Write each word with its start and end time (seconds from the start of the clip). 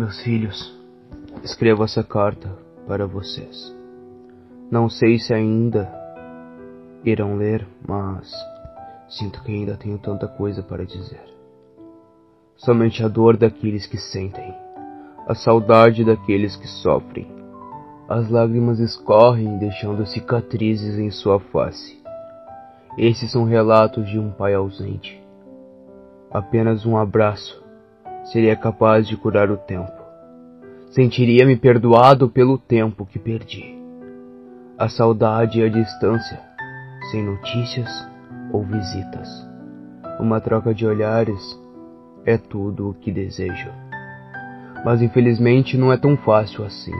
Meus 0.00 0.18
filhos, 0.22 0.74
escrevo 1.44 1.84
essa 1.84 2.02
carta 2.02 2.56
para 2.86 3.06
vocês. 3.06 3.76
Não 4.70 4.88
sei 4.88 5.18
se 5.18 5.34
ainda 5.34 5.92
irão 7.04 7.36
ler, 7.36 7.68
mas 7.86 8.32
sinto 9.10 9.42
que 9.42 9.52
ainda 9.52 9.76
tenho 9.76 9.98
tanta 9.98 10.26
coisa 10.26 10.62
para 10.62 10.86
dizer. 10.86 11.22
Somente 12.56 13.04
a 13.04 13.08
dor 13.08 13.36
daqueles 13.36 13.86
que 13.86 13.98
sentem, 13.98 14.54
a 15.28 15.34
saudade 15.34 16.02
daqueles 16.02 16.56
que 16.56 16.66
sofrem. 16.66 17.30
As 18.08 18.30
lágrimas 18.30 18.78
escorrem, 18.78 19.58
deixando 19.58 20.06
cicatrizes 20.06 20.98
em 20.98 21.10
sua 21.10 21.38
face. 21.38 22.02
Esses 22.96 23.30
são 23.30 23.44
relatos 23.44 24.08
de 24.08 24.18
um 24.18 24.30
pai 24.30 24.54
ausente. 24.54 25.22
Apenas 26.30 26.86
um 26.86 26.96
abraço 26.96 27.62
seria 28.24 28.56
capaz 28.56 29.06
de 29.08 29.16
curar 29.16 29.50
o 29.50 29.56
tempo. 29.56 29.92
Sentiria-me 30.90 31.56
perdoado 31.56 32.28
pelo 32.28 32.58
tempo 32.58 33.06
que 33.06 33.18
perdi. 33.18 33.78
A 34.76 34.88
saudade 34.88 35.60
e 35.60 35.64
a 35.64 35.68
distância, 35.68 36.40
sem 37.10 37.22
notícias 37.22 37.88
ou 38.52 38.62
visitas. 38.64 39.28
Uma 40.18 40.40
troca 40.40 40.74
de 40.74 40.86
olhares 40.86 41.40
é 42.26 42.36
tudo 42.36 42.90
o 42.90 42.94
que 42.94 43.12
desejo. 43.12 43.70
Mas 44.84 45.00
infelizmente 45.02 45.76
não 45.76 45.92
é 45.92 45.96
tão 45.96 46.16
fácil 46.16 46.64
assim. 46.64 46.94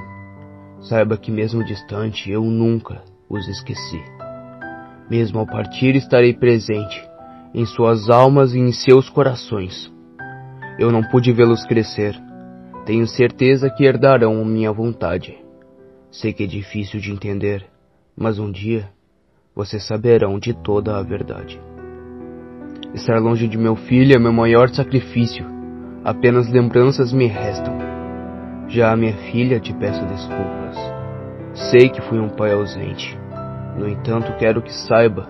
Saiba 0.81 1.17
que 1.17 1.31
mesmo 1.31 1.65
distante 1.65 2.31
eu 2.31 2.45
nunca 2.45 3.03
os 3.29 3.47
esqueci. 3.49 4.03
Mesmo 5.11 5.41
ao 5.41 5.47
partir 5.47 5.95
estarei 5.97 6.33
presente 6.33 7.09
em 7.53 7.67
suas 7.67 8.09
almas 8.09 8.55
e 8.55 8.59
em 8.59 8.73
seus 8.73 9.09
corações. 9.11 9.93
Eu 10.81 10.91
não 10.91 11.03
pude 11.03 11.31
vê-los 11.31 11.67
crescer. 11.67 12.19
Tenho 12.87 13.07
certeza 13.07 13.69
que 13.69 13.85
herdarão 13.85 14.43
minha 14.47 14.73
vontade. 14.73 15.37
Sei 16.11 16.33
que 16.33 16.45
é 16.45 16.47
difícil 16.47 16.99
de 16.99 17.13
entender, 17.13 17.67
mas 18.17 18.39
um 18.39 18.51
dia 18.51 18.89
vocês 19.55 19.87
saberão 19.87 20.39
de 20.39 20.55
toda 20.55 20.97
a 20.97 21.03
verdade. 21.03 21.61
Estar 22.95 23.19
longe 23.21 23.47
de 23.47 23.59
meu 23.59 23.77
filho 23.77 24.17
é 24.17 24.19
meu 24.19 24.33
maior 24.33 24.71
sacrifício. 24.71 25.45
Apenas 26.03 26.51
lembranças 26.51 27.13
me 27.13 27.27
restam. 27.27 27.77
Já 28.67 28.91
a 28.91 28.97
minha 28.97 29.17
filha 29.31 29.61
te 29.61 29.75
peço 29.75 30.03
desculpas. 30.07 30.79
Sei 31.53 31.91
que 31.91 32.01
fui 32.01 32.19
um 32.19 32.31
pai 32.31 32.55
ausente. 32.55 33.19
No 33.77 33.87
entanto, 33.87 34.33
quero 34.39 34.63
que 34.63 34.73
saiba, 34.73 35.29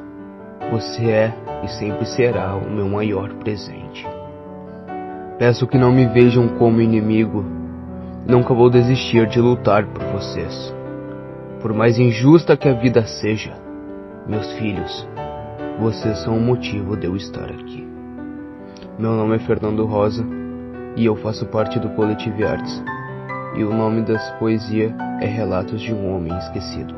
você 0.71 1.11
é 1.11 1.35
e 1.65 1.69
sempre 1.69 2.07
será 2.07 2.55
o 2.55 2.71
meu 2.71 2.89
maior 2.89 3.35
presente. 3.35 4.07
Peço 5.41 5.67
que 5.67 5.79
não 5.79 5.91
me 5.91 6.05
vejam 6.05 6.49
como 6.59 6.83
inimigo. 6.83 7.43
Nunca 8.29 8.53
vou 8.53 8.69
desistir 8.69 9.27
de 9.27 9.41
lutar 9.41 9.87
por 9.87 10.05
vocês. 10.13 10.75
Por 11.63 11.73
mais 11.73 11.99
injusta 11.99 12.59
que 12.59 12.69
a 12.69 12.75
vida 12.75 13.07
seja, 13.07 13.55
meus 14.29 14.53
filhos, 14.59 15.09
vocês 15.79 16.19
são 16.19 16.37
o 16.37 16.41
motivo 16.43 16.95
de 16.95 17.07
eu 17.07 17.17
estar 17.17 17.47
aqui. 17.47 17.89
Meu 18.99 19.13
nome 19.13 19.37
é 19.37 19.39
Fernando 19.39 19.87
Rosa 19.87 20.27
e 20.95 21.07
eu 21.07 21.17
faço 21.17 21.47
parte 21.47 21.79
do 21.79 21.89
Coletivo 21.89 22.47
Artes. 22.47 22.85
E 23.57 23.65
o 23.65 23.73
nome 23.73 24.03
dessa 24.03 24.35
poesia 24.35 24.95
é 25.23 25.27
Relatos 25.27 25.81
de 25.81 25.95
um 25.95 26.15
Homem 26.15 26.37
Esquecido. 26.37 26.95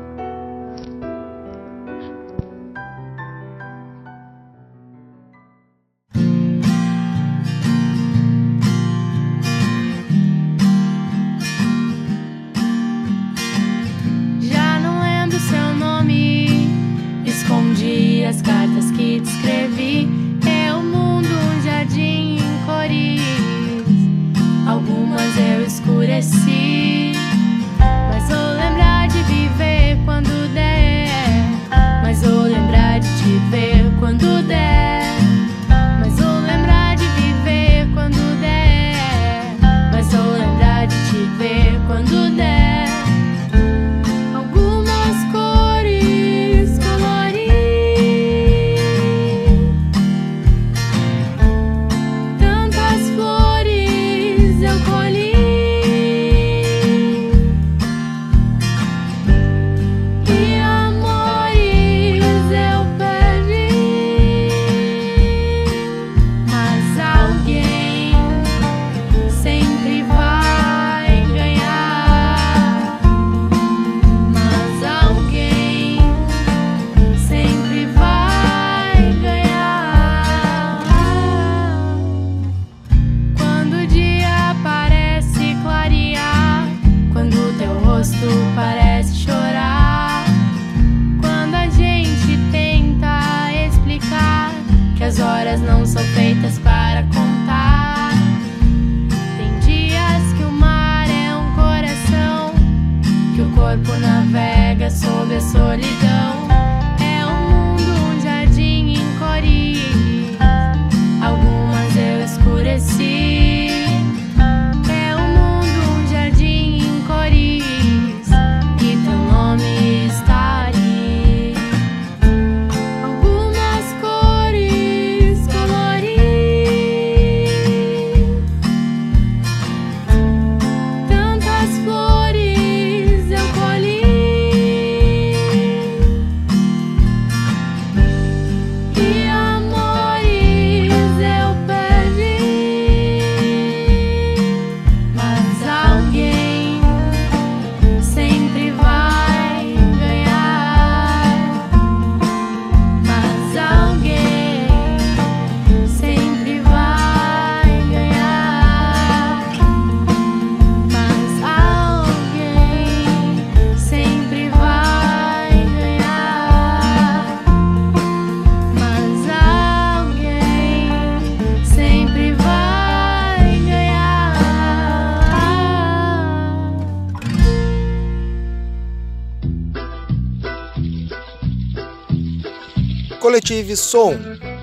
Som, 183.75 184.13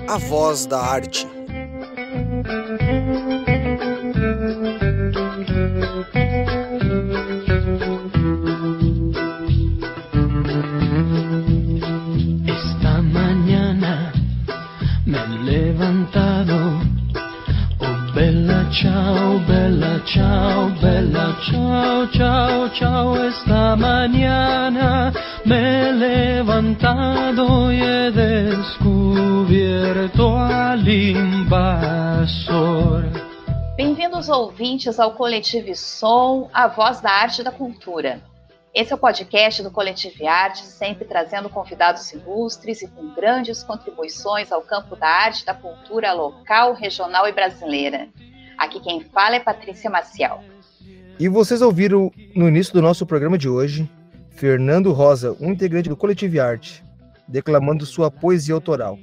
a 0.07 0.17
voz 0.17 0.65
da 0.65 0.79
arte. 0.79 1.20
Ouvintes 34.81 34.99
ao 34.99 35.13
Coletivo 35.13 35.75
Som, 35.75 36.49
a 36.51 36.67
voz 36.67 37.01
da 37.01 37.11
arte 37.11 37.41
e 37.41 37.43
da 37.43 37.51
cultura. 37.51 38.19
Esse 38.73 38.91
é 38.91 38.95
o 38.95 38.97
podcast 38.97 39.61
do 39.61 39.69
Coletivo 39.69 40.25
Arte, 40.27 40.63
sempre 40.63 41.05
trazendo 41.05 41.49
convidados 41.49 42.11
ilustres 42.11 42.81
e 42.81 42.87
com 42.87 43.13
grandes 43.13 43.63
contribuições 43.63 44.51
ao 44.51 44.61
campo 44.61 44.95
da 44.95 45.07
arte 45.07 45.41
e 45.41 45.45
da 45.45 45.53
cultura 45.53 46.13
local, 46.13 46.73
regional 46.73 47.27
e 47.27 47.31
brasileira. 47.31 48.07
Aqui 48.57 48.79
quem 48.79 49.01
fala 49.01 49.35
é 49.35 49.39
Patrícia 49.39 49.89
Maciel. 49.89 50.43
E 51.19 51.29
vocês 51.29 51.61
ouviram 51.61 52.11
no 52.35 52.47
início 52.47 52.73
do 52.73 52.81
nosso 52.81 53.05
programa 53.05 53.37
de 53.37 53.47
hoje 53.47 53.87
Fernando 54.31 54.91
Rosa, 54.93 55.37
um 55.39 55.51
integrante 55.51 55.89
do 55.89 55.97
Coletivo 55.97 56.41
Arte, 56.41 56.83
declamando 57.27 57.85
sua 57.85 58.09
poesia 58.09 58.55
autoral. 58.55 58.97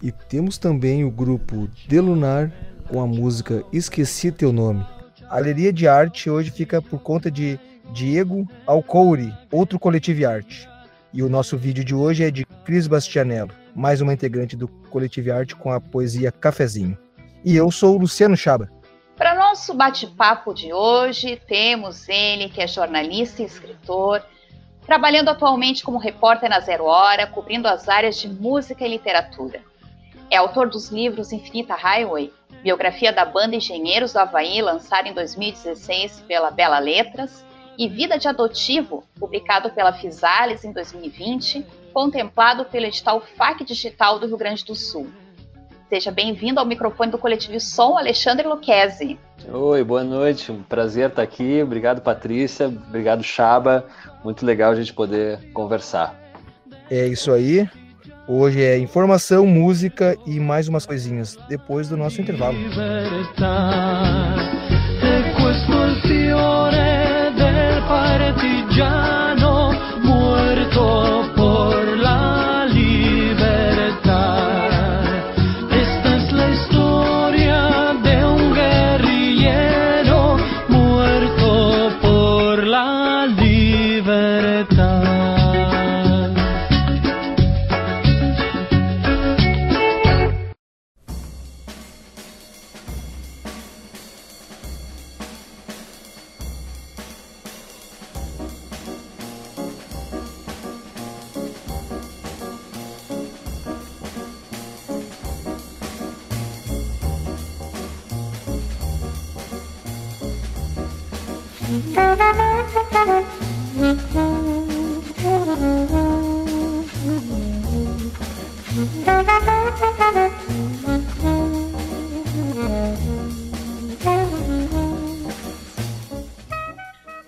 E 0.00 0.12
temos 0.12 0.58
também 0.58 1.02
o 1.02 1.10
grupo 1.10 1.68
Delunar 1.88 2.52
com 2.88 3.00
a 3.00 3.06
música 3.06 3.64
Esqueci 3.72 4.30
Teu 4.30 4.52
Nome. 4.52 4.86
A 5.30 5.36
galeria 5.36 5.70
de 5.70 5.86
arte 5.86 6.30
hoje 6.30 6.50
fica 6.50 6.80
por 6.80 7.00
conta 7.00 7.30
de 7.30 7.60
Diego 7.92 8.48
Alcouri, 8.66 9.30
outro 9.52 9.78
coletivo 9.78 10.26
arte. 10.26 10.66
E 11.12 11.22
o 11.22 11.28
nosso 11.28 11.54
vídeo 11.58 11.84
de 11.84 11.94
hoje 11.94 12.24
é 12.24 12.30
de 12.30 12.46
Cris 12.64 12.86
Bastianello, 12.86 13.50
mais 13.74 14.00
uma 14.00 14.14
integrante 14.14 14.56
do 14.56 14.66
coletivo 14.66 15.30
arte 15.30 15.54
com 15.54 15.70
a 15.70 15.78
poesia 15.78 16.32
Cafezinho. 16.32 16.96
E 17.44 17.54
eu 17.54 17.70
sou 17.70 17.94
o 17.94 17.98
Luciano 17.98 18.38
Chaba. 18.38 18.70
Para 19.16 19.34
nosso 19.34 19.74
bate-papo 19.74 20.54
de 20.54 20.72
hoje, 20.72 21.38
temos 21.46 22.08
ele, 22.08 22.48
que 22.48 22.62
é 22.62 22.66
jornalista 22.66 23.42
e 23.42 23.44
escritor, 23.44 24.22
trabalhando 24.86 25.28
atualmente 25.28 25.84
como 25.84 25.98
repórter 25.98 26.48
na 26.48 26.60
Zero 26.60 26.84
Hora, 26.84 27.26
cobrindo 27.26 27.68
as 27.68 27.86
áreas 27.86 28.16
de 28.16 28.28
música 28.30 28.82
e 28.82 28.88
literatura. 28.88 29.60
É 30.30 30.36
autor 30.36 30.68
dos 30.68 30.90
livros 30.90 31.32
Infinita 31.32 31.74
Highway, 31.74 32.30
biografia 32.62 33.10
da 33.10 33.24
banda 33.24 33.56
Engenheiros 33.56 34.12
do 34.12 34.18
Havaí, 34.18 34.60
lançada 34.60 35.08
em 35.08 35.14
2016 35.14 36.24
pela 36.28 36.50
Bela 36.50 36.78
Letras, 36.78 37.44
e 37.78 37.88
Vida 37.88 38.18
de 38.18 38.28
Adotivo, 38.28 39.04
publicado 39.18 39.70
pela 39.70 39.92
Fisales 39.92 40.64
em 40.64 40.72
2020, 40.72 41.64
contemplado 41.94 42.66
pelo 42.66 42.84
edital 42.84 43.22
FAC 43.36 43.64
Digital 43.64 44.18
do 44.18 44.26
Rio 44.26 44.36
Grande 44.36 44.64
do 44.66 44.74
Sul. 44.74 45.06
Seja 45.88 46.10
bem-vindo 46.10 46.60
ao 46.60 46.66
microfone 46.66 47.10
do 47.10 47.16
Coletivo 47.16 47.58
Som, 47.58 47.96
Alexandre 47.96 48.46
Luquezzi. 48.46 49.18
Oi, 49.50 49.82
boa 49.82 50.04
noite, 50.04 50.52
um 50.52 50.62
prazer 50.62 51.08
estar 51.08 51.22
aqui. 51.22 51.62
Obrigado, 51.62 52.02
Patrícia. 52.02 52.66
Obrigado, 52.66 53.22
Chaba. 53.22 53.86
Muito 54.22 54.44
legal 54.44 54.72
a 54.72 54.74
gente 54.74 54.92
poder 54.92 55.50
conversar. 55.54 56.14
É 56.90 57.06
isso 57.06 57.32
aí. 57.32 57.66
Hoje 58.30 58.62
é 58.62 58.78
informação, 58.78 59.46
música 59.46 60.14
e 60.26 60.38
mais 60.38 60.68
umas 60.68 60.84
coisinhas 60.84 61.38
depois 61.48 61.88
do 61.88 61.96
nosso 61.96 62.20
intervalo. 62.20 62.58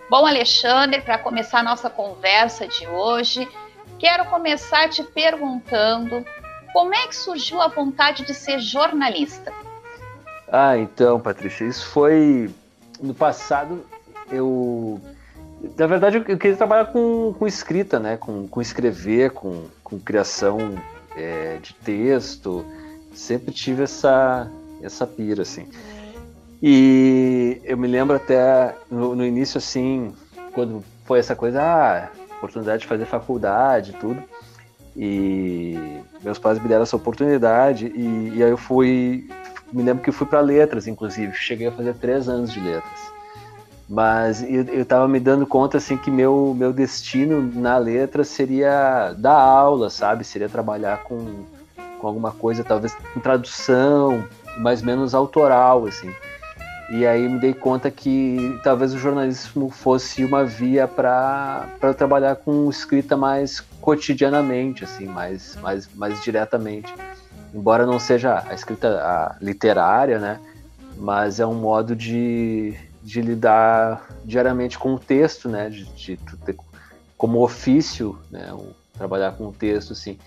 Bom, 0.09 0.27
Alexandre, 0.27 1.01
para 1.03 1.19
começar 1.19 1.61
a 1.61 1.63
nossa 1.63 1.89
conversa 1.89 2.67
de 2.67 2.87
hoje, 2.89 3.49
quero 3.99 4.25
começar 4.25 4.89
te 4.89 5.03
perguntando 5.03 6.25
como 6.73 6.95
é 6.95 7.07
que 7.07 7.15
surgiu 7.15 7.61
a 7.61 7.69
vontade 7.69 8.25
de 8.25 8.35
ser 8.35 8.59
jornalista? 8.59 9.53
Ah, 10.51 10.77
então, 10.77 11.21
Patrícia, 11.21 11.65
isso 11.65 11.87
foi 11.87 12.51
no 13.01 13.15
passado. 13.15 13.85
Eu, 14.31 15.01
na 15.79 15.87
verdade, 15.87 16.17
eu 16.17 16.39
queria 16.39 16.57
trabalhar 16.57 16.87
com, 16.87 17.35
com 17.39 17.47
escrita, 17.47 18.01
né? 18.01 18.17
Com, 18.17 18.49
com 18.49 18.61
escrever, 18.61 19.31
com, 19.31 19.67
com 19.85 19.99
criação 19.99 20.77
é, 21.17 21.59
de 21.63 21.75
texto. 21.75 22.65
Sempre 23.15 23.53
tive 23.53 23.83
essa 23.83 24.51
essa 24.83 25.07
pira, 25.07 25.43
assim. 25.43 25.69
E 26.63 27.61
eu 27.65 27.77
me 27.77 27.87
lembro 27.87 28.17
até 28.17 28.75
no, 28.91 29.15
no 29.15 29.25
início, 29.25 29.59
assim, 29.59 30.13
quando 30.53 30.85
foi 31.05 31.19
essa 31.19 31.35
coisa, 31.35 31.63
ah, 31.63 32.09
oportunidade 32.37 32.83
de 32.83 32.89
fazer 32.89 33.07
faculdade 33.07 33.91
e 33.91 33.95
tudo. 33.95 34.23
E 34.97 36.03
meus 36.23 36.39
pais 36.39 36.59
me 36.59 36.69
deram 36.69 36.83
essa 36.83 36.97
oportunidade 36.97 37.87
e, 37.87 38.33
e 38.37 38.43
aí 38.43 38.51
eu 38.51 38.57
fui, 38.57 39.29
me 39.73 39.83
lembro 39.83 40.03
que 40.03 40.11
eu 40.11 40.15
fui 40.15 40.27
para 40.27 40.41
letras, 40.41 40.87
inclusive, 40.87 41.33
cheguei 41.33 41.69
a 41.69 41.73
fazer 41.73 41.95
três 41.95 42.29
anos 42.29 42.53
de 42.53 42.61
letras. 42.61 43.13
Mas 43.91 44.41
eu, 44.41 44.63
eu 44.67 44.85
tava 44.87 45.09
me 45.09 45.19
dando 45.19 45.45
conta, 45.45 45.79
assim, 45.79 45.97
que 45.97 46.13
meu, 46.13 46.55
meu 46.57 46.73
destino 46.73 47.43
na 47.61 47.77
letra 47.77 48.23
seria 48.23 49.13
dar 49.19 49.35
aula, 49.35 49.91
sabe? 49.91 50.23
Seria 50.23 50.49
trabalhar 50.49 51.03
com, 51.03 51.45
com 51.99 52.07
alguma 52.07 52.31
coisa, 52.31 52.63
talvez 52.63 52.95
com 53.13 53.19
tradução, 53.19 54.23
mais 54.59 54.81
menos 54.81 55.13
autoral, 55.13 55.87
assim. 55.87 56.09
E 56.89 57.05
aí 57.05 57.29
me 57.29 57.41
dei 57.41 57.53
conta 57.53 57.91
que 57.91 58.61
talvez 58.63 58.95
o 58.95 58.99
jornalismo 58.99 59.69
fosse 59.71 60.25
uma 60.25 60.45
via 60.45 60.87
para 60.87 61.67
trabalhar 61.99 62.37
com 62.37 62.71
escrita 62.71 63.17
mais 63.17 63.59
cotidianamente, 63.81 64.85
assim, 64.85 65.07
mais, 65.07 65.57
mais, 65.57 65.89
mais 65.97 66.23
diretamente. 66.23 66.95
Embora 67.53 67.85
não 67.85 67.99
seja 67.99 68.45
a 68.49 68.55
escrita 68.55 68.89
a 69.01 69.37
literária, 69.41 70.21
né? 70.21 70.39
Mas 70.97 71.41
é 71.41 71.47
um 71.47 71.55
modo 71.55 71.97
de, 71.97 72.77
de 73.03 73.21
lidar 73.21 74.07
diariamente 74.25 74.79
com 74.79 74.95
o 74.95 74.99
texto, 74.99 75.49
né? 75.49 75.69
De, 75.69 75.85
de, 75.85 76.17
de 76.17 76.57
como 77.17 77.43
ofício, 77.43 78.19
né? 78.31 78.53
Um, 78.53 78.71
trabalhar 78.97 79.33
com 79.33 79.49
o 79.49 79.53
texto, 79.53 79.93
assim. 79.93 80.19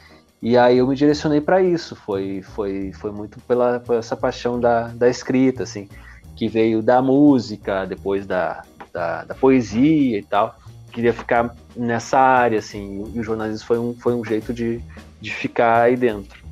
E 0.41 0.57
aí 0.57 0.77
eu 0.77 0.87
me 0.87 0.95
direcionei 0.95 1.39
para 1.39 1.61
isso. 1.61 1.95
Foi, 1.95 2.41
foi, 2.41 2.91
foi 2.93 3.11
muito 3.11 3.39
pela, 3.41 3.79
por 3.79 3.95
essa 3.95 4.15
paixão 4.15 4.59
da, 4.59 4.87
da 4.87 5.09
escrita, 5.09 5.63
assim 5.63 5.87
que 6.35 6.47
veio 6.47 6.81
da 6.81 7.01
música, 7.01 7.85
depois 7.85 8.25
da, 8.25 8.63
da, 8.91 9.23
da, 9.23 9.35
poesia 9.35 10.17
e 10.17 10.23
tal. 10.23 10.55
Queria 10.91 11.13
ficar 11.13 11.55
nessa 11.75 12.19
área, 12.19 12.59
assim, 12.59 13.11
e 13.13 13.19
o 13.19 13.23
jornalismo 13.23 13.65
foi 13.65 13.79
um, 13.79 13.93
foi 13.95 14.13
um 14.13 14.23
jeito 14.23 14.53
de, 14.53 14.81
de 15.19 15.31
ficar 15.31 15.81
aí 15.81 15.95
dentro. 15.95 16.43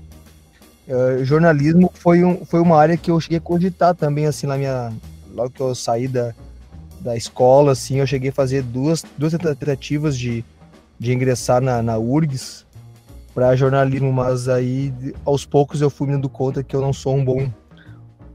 Uh, 0.87 1.23
jornalismo 1.23 1.91
foi, 1.93 2.23
um, 2.23 2.43
foi 2.45 2.59
uma 2.59 2.77
área 2.77 2.97
que 2.97 3.11
eu 3.11 3.19
cheguei 3.19 3.37
a 3.37 3.41
cogitar 3.41 3.95
também, 3.95 4.25
assim, 4.25 4.47
na 4.47 4.57
minha... 4.57 4.91
Logo 5.33 5.49
que 5.49 5.61
eu 5.61 5.73
saí 5.73 6.07
da, 6.07 6.33
da 6.99 7.15
escola, 7.15 7.71
assim, 7.71 7.97
eu 7.97 8.07
cheguei 8.07 8.29
a 8.29 8.33
fazer 8.33 8.61
duas, 8.63 9.03
duas 9.17 9.33
tentativas 9.33 10.17
de, 10.17 10.45
de 10.99 11.13
ingressar 11.13 11.61
na, 11.61 11.81
na 11.81 11.97
URGS 11.97 12.65
para 13.33 13.55
jornalismo, 13.55 14.11
mas 14.11 14.47
aí 14.47 14.93
aos 15.25 15.45
poucos 15.45 15.81
eu 15.81 15.89
fui 15.89 16.07
me 16.07 16.13
dando 16.13 16.29
conta 16.29 16.63
que 16.63 16.75
eu 16.75 16.81
não 16.81 16.93
sou 16.93 17.15
um 17.15 17.23
bom 17.23 17.49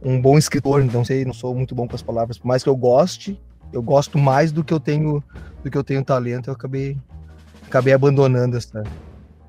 um 0.03 0.21
bom 0.21 0.39
escritor, 0.39 0.83
então 0.83 1.05
sei, 1.05 1.25
não 1.25 1.33
sou 1.33 1.55
muito 1.55 1.75
bom 1.75 1.89
com 1.89 1.97
as 1.97 2.03
palavras, 2.03 2.39
por 2.39 2.47
mais 2.47 2.63
que 2.63 2.69
eu 2.69 2.77
goste, 2.77 3.41
eu 3.73 3.83
gosto 3.83 4.19
mais 4.19 4.53
do 4.53 4.63
que 4.63 4.73
eu 4.73 4.79
tenho 4.79 5.23
do 5.65 5.71
que 5.71 5.77
eu 5.77 5.83
tenho 5.83 6.05
talento, 6.05 6.49
eu 6.49 6.55
acabei 6.55 6.97
acabei 7.67 7.93
abandonando 7.93 8.57
essa 8.57 8.85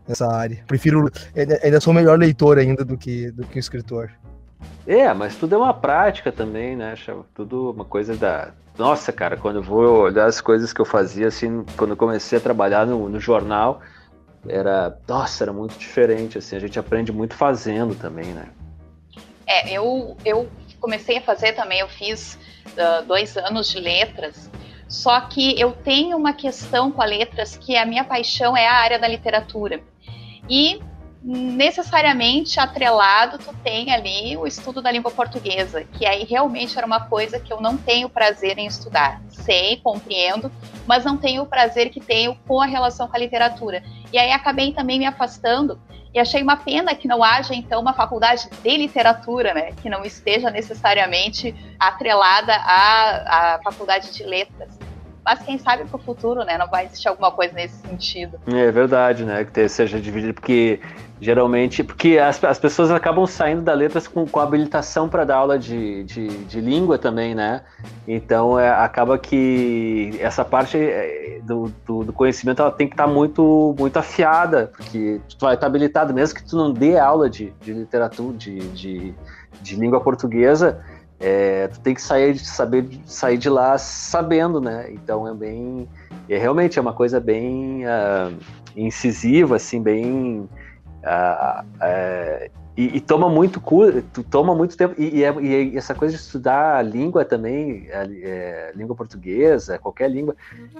essa 0.07 0.27
área. 0.33 0.63
Prefiro 0.67 1.11
ainda 1.63 1.81
sou 1.81 1.93
melhor 1.93 2.17
leitor 2.17 2.57
ainda 2.57 2.83
do 2.83 2.97
que 2.97 3.29
do 3.31 3.45
que 3.45 3.59
escritor. 3.59 4.11
É, 4.85 5.13
mas 5.13 5.35
tudo 5.35 5.55
é 5.55 5.57
uma 5.57 5.73
prática 5.73 6.31
também, 6.31 6.75
né? 6.75 6.95
Tudo 7.33 7.71
uma 7.71 7.85
coisa 7.85 8.15
da. 8.15 8.53
Nossa, 8.77 9.11
cara, 9.11 9.35
quando 9.35 9.57
eu 9.57 9.63
vou 9.63 10.03
olhar 10.03 10.25
as 10.25 10.39
coisas 10.39 10.71
que 10.71 10.79
eu 10.79 10.85
fazia, 10.85 11.27
assim, 11.27 11.65
quando 11.75 11.91
eu 11.91 11.97
comecei 11.97 12.37
a 12.37 12.41
trabalhar 12.41 12.85
no, 12.85 13.09
no 13.09 13.19
jornal, 13.19 13.81
era. 14.47 14.97
Nossa, 15.07 15.43
era 15.43 15.51
muito 15.51 15.77
diferente, 15.77 16.37
assim, 16.37 16.55
a 16.55 16.59
gente 16.59 16.79
aprende 16.79 17.11
muito 17.11 17.35
fazendo 17.35 17.95
também, 17.95 18.27
né? 18.27 18.47
É, 19.45 19.71
eu, 19.71 20.15
eu 20.23 20.47
comecei 20.79 21.17
a 21.17 21.21
fazer 21.21 21.53
também, 21.53 21.79
eu 21.79 21.87
fiz 21.87 22.37
uh, 22.67 23.05
dois 23.05 23.35
anos 23.37 23.69
de 23.69 23.79
letras, 23.79 24.49
só 24.87 25.21
que 25.21 25.59
eu 25.59 25.71
tenho 25.71 26.17
uma 26.17 26.33
questão 26.33 26.91
com 26.91 27.01
a 27.01 27.05
letras 27.05 27.57
que 27.57 27.75
a 27.75 27.85
minha 27.85 28.03
paixão 28.03 28.55
é 28.55 28.67
a 28.67 28.73
área 28.73 28.99
da 28.99 29.07
literatura. 29.07 29.81
E 30.49 30.79
necessariamente 31.27 32.57
atrelado 32.57 33.37
tu 33.37 33.53
tem 33.61 33.91
ali 33.91 34.37
o 34.37 34.47
estudo 34.47 34.81
da 34.81 34.89
língua 34.89 35.11
portuguesa, 35.11 35.83
que 35.83 36.05
aí 36.05 36.23
realmente 36.23 36.77
era 36.77 36.87
uma 36.87 37.01
coisa 37.01 37.37
que 37.37 37.51
eu 37.51 37.59
não 37.59 37.75
tenho 37.75 38.07
prazer 38.07 38.57
em 38.57 38.65
estudar. 38.65 39.21
Sei, 39.27 39.75
compreendo, 39.83 40.49
mas 40.87 41.03
não 41.03 41.17
tenho 41.17 41.43
o 41.43 41.45
prazer 41.45 41.89
que 41.89 41.99
tenho 41.99 42.33
com 42.47 42.61
a 42.61 42.65
relação 42.65 43.09
com 43.09 43.15
a 43.17 43.19
literatura. 43.19 43.83
E 44.13 44.17
aí 44.17 44.31
acabei 44.31 44.71
também 44.71 44.99
me 44.99 45.05
afastando 45.05 45.77
e 46.13 46.19
achei 46.19 46.41
uma 46.41 46.55
pena 46.55 46.95
que 46.95 47.09
não 47.09 47.21
haja 47.21 47.53
então 47.53 47.81
uma 47.81 47.93
faculdade 47.93 48.49
de 48.63 48.77
literatura, 48.77 49.53
né, 49.53 49.73
que 49.81 49.89
não 49.89 50.05
esteja 50.05 50.49
necessariamente 50.49 51.53
atrelada 51.77 52.53
à, 52.55 53.55
à 53.55 53.59
faculdade 53.61 54.13
de 54.13 54.23
letras 54.23 54.86
mas 55.27 55.39
quem 55.39 55.57
sabe 55.57 55.83
para 55.83 55.97
o 55.97 55.99
futuro, 55.99 56.45
né, 56.45 56.57
não 56.57 56.69
vai 56.69 56.85
existir 56.85 57.09
alguma 57.09 57.29
coisa 57.29 57.53
nesse 57.53 57.75
sentido. 57.85 58.39
É 58.47 58.71
verdade, 58.71 59.25
né, 59.25 59.43
que 59.43 59.67
seja 59.67 59.99
dividido, 59.99 60.33
porque 60.33 60.79
geralmente, 61.19 61.83
porque 61.83 62.17
as, 62.17 62.41
as 62.45 62.57
pessoas 62.57 62.91
acabam 62.91 63.27
saindo 63.27 63.61
da 63.61 63.73
letras 63.73 64.07
com, 64.07 64.25
com 64.25 64.39
habilitação 64.39 65.09
para 65.09 65.25
dar 65.25 65.35
aula 65.35 65.59
de, 65.59 66.05
de, 66.05 66.29
de, 66.45 66.61
língua 66.61 66.97
também, 66.97 67.35
né, 67.35 67.61
então 68.07 68.57
é, 68.57 68.69
acaba 68.69 69.17
que 69.17 70.17
essa 70.21 70.45
parte 70.45 70.77
é, 70.77 71.41
do, 71.43 71.73
do, 71.85 72.05
do 72.05 72.13
conhecimento 72.13 72.61
ela 72.61 72.71
tem 72.71 72.87
que 72.87 72.93
estar 72.93 73.07
tá 73.07 73.11
muito, 73.11 73.75
muito 73.77 73.97
afiada, 73.97 74.71
porque 74.77 75.19
tu 75.27 75.35
vai 75.41 75.55
estar 75.55 75.65
tá 75.65 75.67
habilitado, 75.67 76.13
mesmo 76.13 76.35
que 76.35 76.45
tu 76.45 76.55
não 76.55 76.71
dê 76.71 76.97
aula 76.97 77.29
de, 77.29 77.53
de 77.59 77.73
literatura, 77.73 78.37
de, 78.37 78.59
de, 78.69 79.13
de 79.61 79.75
língua 79.75 79.99
portuguesa, 79.99 80.81
é, 81.19 81.67
tu 81.67 81.79
tem 81.79 81.93
que 81.93 82.01
sair, 82.01 82.37
saber 82.37 82.87
sair 83.05 83.37
de 83.37 83.49
lá 83.49 83.77
sabendo, 83.77 84.61
né? 84.61 84.91
Então 84.91 85.27
é 85.27 85.33
bem, 85.33 85.87
é 86.29 86.37
realmente 86.37 86.77
é 86.77 86.81
uma 86.81 86.93
coisa 86.93 87.19
bem 87.19 87.83
uh, 87.85 88.33
incisiva, 88.75 89.55
assim, 89.55 89.81
bem 89.81 90.47
uh, 91.03 91.61
uh, 91.61 92.51
e, 92.77 92.97
e, 92.97 93.01
toma 93.01 93.27
muito 93.27 93.59
toma 94.29 94.53
muito 94.53 94.77
tempo 94.77 94.93
e, 94.99 95.17
e, 95.17 95.23
é, 95.23 95.33
e, 95.41 95.75
essa 95.75 95.95
coisa 95.95 96.15
de 96.15 96.21
estudar 96.21 96.75
a 96.75 96.81
língua 96.83 97.25
também, 97.25 97.89
a, 97.91 98.03
é, 98.03 98.71
língua 98.75 98.95
portuguesa, 98.95 99.79
qualquer 99.79 100.11
língua, 100.11 100.35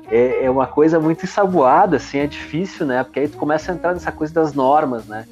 é, 0.08 0.46
é 0.46 0.50
uma 0.52 0.68
coisa 0.68 1.00
muito 1.00 1.24
ensaboada, 1.24 1.98
assim, 1.98 2.20
é 2.20 2.28
difícil, 2.28 2.86
né? 2.86 3.04
Porque 3.04 3.22
aí 3.22 3.28
tu 3.28 3.38
começa 3.38 3.72
a 3.72 3.76
entrar 3.76 3.94
nessa 3.94 4.12
coisa 4.12 4.32
das 4.32 4.54
normas, 4.54 5.08
né? 5.08 5.26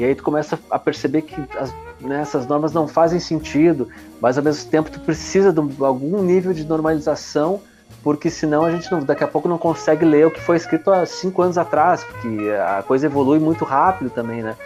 E 0.00 0.04
aí 0.04 0.14
tu 0.14 0.22
começa 0.22 0.58
a 0.70 0.78
perceber 0.78 1.20
que 1.20 1.36
as, 1.58 1.74
né, 2.00 2.22
essas 2.22 2.46
normas 2.46 2.72
não 2.72 2.88
fazem 2.88 3.20
sentido, 3.20 3.86
mas 4.18 4.38
ao 4.38 4.42
mesmo 4.42 4.70
tempo 4.70 4.90
tu 4.90 4.98
precisa 4.98 5.52
de 5.52 5.60
algum 5.84 6.22
nível 6.22 6.54
de 6.54 6.64
normalização, 6.64 7.60
porque 8.02 8.30
senão 8.30 8.64
a 8.64 8.70
gente 8.70 8.90
não, 8.90 9.00
daqui 9.00 9.22
a 9.22 9.28
pouco 9.28 9.46
não 9.46 9.58
consegue 9.58 10.06
ler 10.06 10.26
o 10.26 10.30
que 10.30 10.40
foi 10.40 10.56
escrito 10.56 10.90
há 10.90 11.04
cinco 11.04 11.42
anos 11.42 11.58
atrás, 11.58 12.02
porque 12.02 12.48
a 12.66 12.82
coisa 12.82 13.04
evolui 13.04 13.38
muito 13.38 13.62
rápido 13.62 14.08
também, 14.08 14.42
né? 14.42 14.56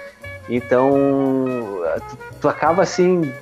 Então 0.49 0.93
tu, 2.09 2.19
tu 2.43 2.49
acaba 2.49 2.85
assim 2.85 3.33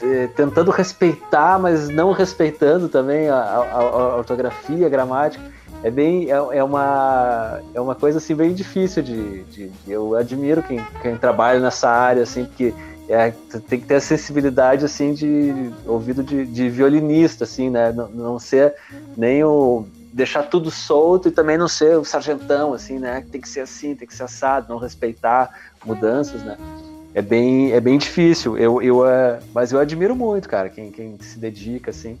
eh, 0.00 0.28
tentando 0.36 0.70
respeitar, 0.70 1.58
mas 1.58 1.88
não 1.88 2.12
respeitando 2.12 2.88
também 2.88 3.28
a, 3.28 3.34
a, 3.34 3.78
a 3.80 4.16
ortografia, 4.16 4.86
a 4.86 4.88
gramática 4.88 5.42
é 5.82 5.90
bem 5.90 6.30
é, 6.30 6.34
é, 6.34 6.64
uma 6.64 7.60
é 7.74 7.80
uma 7.80 7.94
coisa 7.94 8.18
assim 8.18 8.34
bem 8.34 8.54
difícil 8.54 9.02
de, 9.02 9.42
de, 9.44 9.68
de, 9.68 9.92
eu 9.92 10.14
admiro 10.14 10.62
quem, 10.62 10.84
quem 11.00 11.16
trabalha 11.16 11.58
nessa 11.58 11.90
área 11.90 12.22
assim 12.22 12.44
porque 12.44 12.72
é, 13.08 13.32
tem 13.68 13.80
que 13.80 13.86
ter 13.86 13.96
a 13.96 14.00
sensibilidade 14.00 14.84
assim 14.84 15.12
de 15.12 15.72
ouvido 15.84 16.22
de, 16.22 16.46
de 16.46 16.68
violinista 16.68 17.44
assim 17.44 17.68
né? 17.68 17.92
Não, 17.92 18.08
não, 18.08 18.38
ser 18.38 18.74
nem 19.16 19.42
o 19.42 19.84
deixar 20.12 20.44
tudo 20.44 20.70
solto 20.70 21.28
e 21.28 21.32
também 21.32 21.58
não 21.58 21.68
ser 21.68 21.98
o 21.98 22.04
sargentão 22.04 22.72
assim 22.72 22.98
né? 22.98 23.24
Tem 23.30 23.40
que 23.40 23.48
ser 23.48 23.60
assim 23.60 23.96
tem 23.96 24.06
que 24.06 24.14
ser 24.14 24.22
assado 24.22 24.68
não 24.68 24.78
respeitar 24.78 25.50
mudanças 25.84 26.42
né? 26.44 26.56
É 27.12 27.20
bem 27.20 27.72
é 27.72 27.80
bem 27.80 27.98
difícil. 27.98 28.56
Eu, 28.56 28.80
eu 28.80 29.06
é, 29.06 29.40
mas 29.52 29.72
eu 29.72 29.80
admiro 29.80 30.14
muito 30.14 30.48
cara 30.48 30.68
quem, 30.68 30.92
quem 30.92 31.18
se 31.20 31.38
dedica 31.40 31.90
assim 31.90 32.18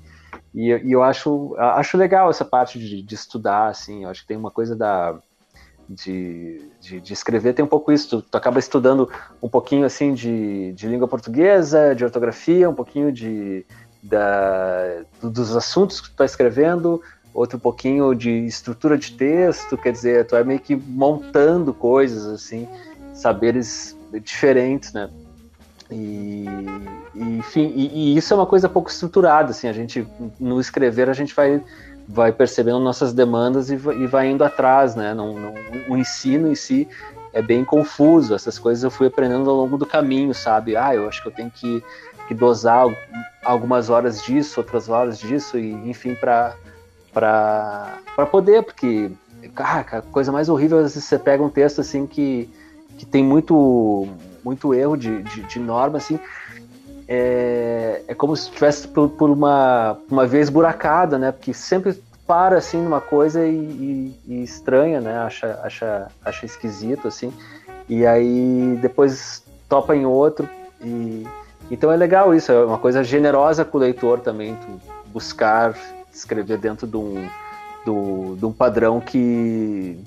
e, 0.54 0.70
e, 0.70 0.92
eu 0.92 1.02
acho, 1.02 1.54
acho 1.56 1.96
legal 1.96 2.28
essa 2.28 2.44
parte 2.44 2.78
de, 2.78 3.02
de, 3.02 3.14
estudar, 3.14 3.68
assim, 3.68 4.04
eu 4.04 4.10
acho 4.10 4.22
que 4.22 4.28
tem 4.28 4.36
uma 4.36 4.50
coisa 4.50 4.76
da, 4.76 5.18
de, 5.88 6.60
de, 6.80 7.00
de 7.00 7.12
escrever, 7.12 7.54
tem 7.54 7.64
um 7.64 7.68
pouco 7.68 7.90
isso, 7.90 8.20
tu, 8.20 8.22
tu, 8.22 8.36
acaba 8.36 8.58
estudando 8.58 9.10
um 9.42 9.48
pouquinho, 9.48 9.86
assim, 9.86 10.12
de, 10.12 10.72
de 10.72 10.86
língua 10.86 11.08
portuguesa, 11.08 11.94
de 11.94 12.04
ortografia, 12.04 12.68
um 12.68 12.74
pouquinho 12.74 13.10
de, 13.10 13.64
da, 14.02 15.02
dos 15.22 15.56
assuntos 15.56 16.00
que 16.00 16.08
tu 16.08 16.12
está 16.12 16.24
escrevendo, 16.24 17.00
outro 17.32 17.58
pouquinho 17.58 18.14
de 18.14 18.30
estrutura 18.46 18.98
de 18.98 19.12
texto, 19.12 19.78
quer 19.78 19.92
dizer, 19.92 20.26
tu 20.26 20.36
é 20.36 20.44
meio 20.44 20.60
que 20.60 20.76
montando 20.76 21.72
coisas, 21.72 22.26
assim, 22.26 22.68
saberes 23.14 23.96
diferentes, 24.20 24.92
né? 24.92 25.08
E, 25.92 26.46
e 27.14 27.22
enfim, 27.38 27.72
e, 27.74 28.14
e, 28.14 28.16
isso 28.16 28.32
é 28.32 28.36
uma 28.36 28.46
coisa 28.46 28.68
pouco 28.68 28.90
estruturada, 28.90 29.50
assim, 29.50 29.68
a 29.68 29.72
gente, 29.72 30.06
no 30.40 30.60
escrever, 30.60 31.08
a 31.08 31.12
gente 31.12 31.34
vai, 31.34 31.62
vai 32.08 32.32
percebendo 32.32 32.80
nossas 32.80 33.12
demandas 33.12 33.70
e, 33.70 33.74
e 33.74 34.06
vai 34.06 34.30
indo 34.30 34.44
atrás, 34.44 34.94
né, 34.94 35.12
não, 35.14 35.34
não, 35.38 35.54
o 35.88 35.96
ensino 35.96 36.50
em 36.50 36.54
si 36.54 36.88
é 37.32 37.40
bem 37.42 37.64
confuso, 37.64 38.34
essas 38.34 38.58
coisas 38.58 38.84
eu 38.84 38.90
fui 38.90 39.06
aprendendo 39.06 39.48
ao 39.48 39.56
longo 39.56 39.76
do 39.76 39.86
caminho, 39.86 40.34
sabe, 40.34 40.76
ah, 40.76 40.94
eu 40.94 41.08
acho 41.08 41.22
que 41.22 41.28
eu 41.28 41.32
tenho 41.32 41.50
que, 41.50 41.82
que 42.28 42.34
dosar 42.34 42.86
algumas 43.44 43.90
horas 43.90 44.22
disso, 44.22 44.60
outras 44.60 44.88
horas 44.88 45.18
disso, 45.18 45.58
e 45.58 45.72
enfim, 45.88 46.14
para 46.14 46.54
para 47.12 48.26
poder, 48.30 48.62
porque, 48.62 49.10
cara, 49.54 49.98
a 49.98 50.02
coisa 50.02 50.32
mais 50.32 50.48
horrível, 50.48 50.78
vezes 50.78 51.04
você 51.04 51.18
pega 51.18 51.42
um 51.42 51.50
texto, 51.50 51.80
assim, 51.80 52.06
que, 52.06 52.48
que 52.96 53.04
tem 53.04 53.22
muito 53.22 54.08
muito 54.44 54.74
erro 54.74 54.96
de, 54.96 55.22
de, 55.22 55.42
de 55.42 55.58
norma, 55.58 55.98
assim, 55.98 56.18
é, 57.08 58.02
é 58.08 58.14
como 58.14 58.36
se 58.36 58.48
estivesse 58.48 58.88
por, 58.88 59.08
por, 59.10 59.30
uma, 59.30 59.98
uma 60.10 60.26
vez 60.26 60.48
buracada, 60.48 61.18
né? 61.18 61.32
Porque 61.32 61.52
sempre 61.52 62.00
para 62.26 62.56
assim 62.56 62.80
numa 62.80 63.00
coisa 63.00 63.44
e, 63.46 63.54
e, 63.54 64.20
e, 64.26 64.42
estranha, 64.42 65.00
né? 65.00 65.18
Acha, 65.18 65.60
acha, 65.62 66.08
acha 66.24 66.46
esquisito, 66.46 67.08
assim. 67.08 67.32
E 67.88 68.06
aí 68.06 68.78
depois 68.80 69.42
topa 69.68 69.94
em 69.94 70.06
outro. 70.06 70.48
E, 70.80 71.26
então 71.70 71.92
é 71.92 71.96
legal 71.96 72.34
isso, 72.34 72.52
é 72.52 72.64
uma 72.64 72.78
coisa 72.78 73.02
generosa 73.02 73.64
com 73.64 73.78
o 73.78 73.80
leitor 73.80 74.20
também, 74.20 74.56
buscar 75.06 75.74
escrever 76.12 76.58
dentro 76.58 76.86
de 76.86 76.96
um, 76.96 77.28
do, 77.84 78.36
de 78.36 78.44
um 78.44 78.52
padrão 78.52 79.00
que, 79.00 79.98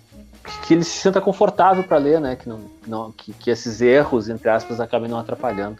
que 0.65 0.73
ele 0.73 0.83
se 0.83 1.01
sinta 1.01 1.19
confortável 1.19 1.83
para 1.83 1.97
ler, 1.97 2.19
né? 2.19 2.35
Que, 2.35 2.47
não, 2.47 2.59
não, 2.87 3.11
que, 3.11 3.33
que 3.33 3.49
esses 3.49 3.81
erros, 3.81 4.29
entre 4.29 4.49
aspas, 4.49 4.79
acabem 4.79 5.09
não 5.09 5.17
atrapalhando. 5.17 5.77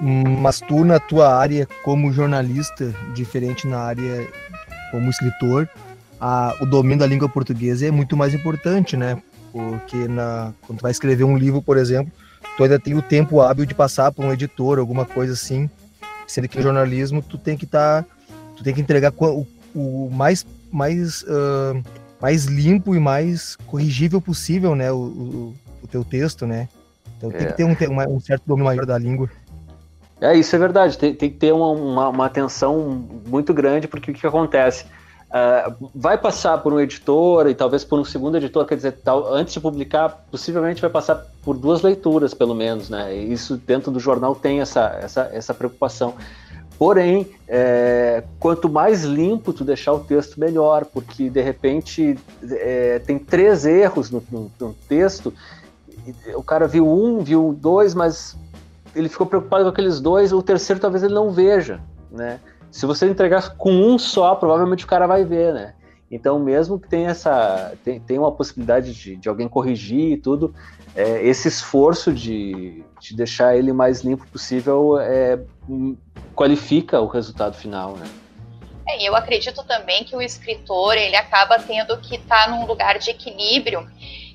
Mas 0.00 0.60
tu, 0.60 0.84
na 0.84 1.00
tua 1.00 1.34
área 1.34 1.66
como 1.82 2.12
jornalista, 2.12 2.92
diferente 3.14 3.66
na 3.66 3.78
área 3.78 4.28
como 4.90 5.08
escritor, 5.08 5.68
a, 6.20 6.54
o 6.60 6.66
domínio 6.66 6.98
da 6.98 7.06
língua 7.06 7.28
portuguesa 7.28 7.86
é 7.86 7.90
muito 7.90 8.16
mais 8.16 8.34
importante, 8.34 8.96
né? 8.96 9.20
Porque 9.52 10.08
na, 10.08 10.52
quando 10.66 10.78
tu 10.78 10.82
vai 10.82 10.90
escrever 10.90 11.24
um 11.24 11.36
livro, 11.36 11.62
por 11.62 11.78
exemplo, 11.78 12.12
tu 12.56 12.62
ainda 12.62 12.78
tem 12.78 12.94
o 12.94 13.02
tempo 13.02 13.40
hábil 13.40 13.64
de 13.64 13.74
passar 13.74 14.12
por 14.12 14.24
um 14.24 14.32
editor, 14.32 14.78
alguma 14.78 15.06
coisa 15.06 15.32
assim. 15.32 15.68
Sendo 16.26 16.48
que 16.48 16.56
no 16.56 16.62
jornalismo 16.62 17.22
tu 17.22 17.38
tem 17.38 17.56
que 17.56 17.64
estar, 17.64 18.02
tá, 18.02 18.08
tu 18.56 18.62
tem 18.62 18.74
que 18.74 18.80
entregar 18.80 19.12
o, 19.16 19.46
o 19.74 20.10
mais, 20.10 20.44
mais 20.70 21.22
uh, 21.22 21.82
mais 22.20 22.46
limpo 22.46 22.94
e 22.94 22.98
mais 22.98 23.56
corrigível 23.66 24.20
possível, 24.20 24.74
né, 24.74 24.90
o, 24.90 24.96
o, 24.96 25.54
o 25.82 25.86
teu 25.86 26.04
texto, 26.04 26.46
né? 26.46 26.68
Então 27.16 27.30
é. 27.30 27.34
tem 27.34 27.46
que 27.46 27.54
ter 27.54 27.88
um, 27.88 28.14
um, 28.14 28.20
certo 28.20 28.44
domínio 28.46 28.66
maior 28.66 28.86
da 28.86 28.98
língua. 28.98 29.30
É, 30.20 30.34
isso 30.34 30.54
é 30.56 30.58
verdade, 30.58 30.96
tem, 30.96 31.14
tem 31.14 31.30
que 31.30 31.36
ter 31.36 31.52
uma, 31.52 31.70
uma, 31.70 32.08
uma, 32.08 32.26
atenção 32.26 33.06
muito 33.26 33.52
grande, 33.52 33.86
porque 33.86 34.10
o 34.10 34.14
que, 34.14 34.26
acontece? 34.26 34.86
Uh, 35.26 35.90
vai 35.94 36.16
passar 36.16 36.58
por 36.58 36.72
um 36.72 36.80
editor 36.80 37.48
e 37.48 37.54
talvez 37.54 37.84
por 37.84 37.98
um 37.98 38.04
segundo 38.04 38.36
editor, 38.36 38.64
quer 38.64 38.76
dizer, 38.76 38.92
tal, 38.92 39.32
antes 39.32 39.52
de 39.52 39.60
publicar, 39.60 40.08
possivelmente 40.30 40.80
vai 40.80 40.88
passar 40.88 41.26
por 41.42 41.58
duas 41.58 41.82
leituras, 41.82 42.32
pelo 42.32 42.54
menos, 42.54 42.88
né? 42.88 43.14
Isso 43.14 43.58
dentro 43.58 43.90
do 43.90 44.00
jornal 44.00 44.34
tem 44.34 44.60
essa, 44.60 44.98
essa, 45.02 45.30
essa 45.32 45.52
preocupação. 45.52 46.14
Porém, 46.78 47.26
é, 47.48 48.22
quanto 48.38 48.68
mais 48.68 49.02
limpo 49.02 49.52
tu 49.52 49.64
deixar 49.64 49.94
o 49.94 50.00
texto, 50.00 50.38
melhor, 50.38 50.84
porque 50.84 51.30
de 51.30 51.40
repente 51.40 52.18
é, 52.50 52.98
tem 52.98 53.18
três 53.18 53.64
erros 53.64 54.10
no, 54.10 54.22
no, 54.30 54.50
no, 54.60 54.74
texto. 54.86 55.32
O 56.34 56.42
cara 56.42 56.68
viu 56.68 56.86
um, 56.86 57.22
viu 57.22 57.56
dois, 57.58 57.94
mas 57.94 58.36
ele 58.94 59.08
ficou 59.08 59.26
preocupado 59.26 59.64
com 59.64 59.70
aqueles 59.70 60.00
dois, 60.00 60.32
o 60.32 60.42
terceiro 60.42 60.80
talvez 60.80 61.02
ele 61.02 61.14
não 61.14 61.30
veja, 61.30 61.80
né? 62.10 62.40
Se 62.70 62.84
você 62.84 63.08
entregar 63.08 63.56
com 63.56 63.72
um 63.72 63.98
só, 63.98 64.34
provavelmente 64.34 64.84
o 64.84 64.88
cara 64.88 65.06
vai 65.06 65.24
ver, 65.24 65.54
né? 65.54 65.72
Então, 66.10 66.38
mesmo 66.38 66.78
que 66.78 66.88
tenha 66.88 67.10
essa, 67.10 67.72
tem, 67.82 67.98
tem 67.98 68.18
uma 68.18 68.30
possibilidade 68.30 68.92
de, 68.92 69.16
de 69.16 69.28
alguém 69.28 69.48
corrigir 69.48 70.12
e 70.12 70.16
tudo, 70.16 70.54
é, 70.96 71.26
esse 71.26 71.46
esforço 71.46 72.12
de, 72.12 72.82
de 72.98 73.14
deixar 73.14 73.56
ele 73.56 73.72
mais 73.72 74.00
limpo 74.00 74.26
possível 74.26 74.98
é, 74.98 75.38
qualifica 76.34 77.00
o 77.00 77.06
resultado 77.06 77.54
final, 77.54 77.96
né? 77.96 78.08
É, 78.88 79.02
eu 79.02 79.14
acredito 79.14 79.62
também 79.64 80.04
que 80.04 80.16
o 80.16 80.22
escritor 80.22 80.96
ele 80.96 81.16
acaba 81.16 81.58
tendo 81.58 81.98
que 81.98 82.16
estar 82.16 82.44
tá 82.44 82.50
num 82.50 82.64
lugar 82.66 82.98
de 82.98 83.10
equilíbrio 83.10 83.86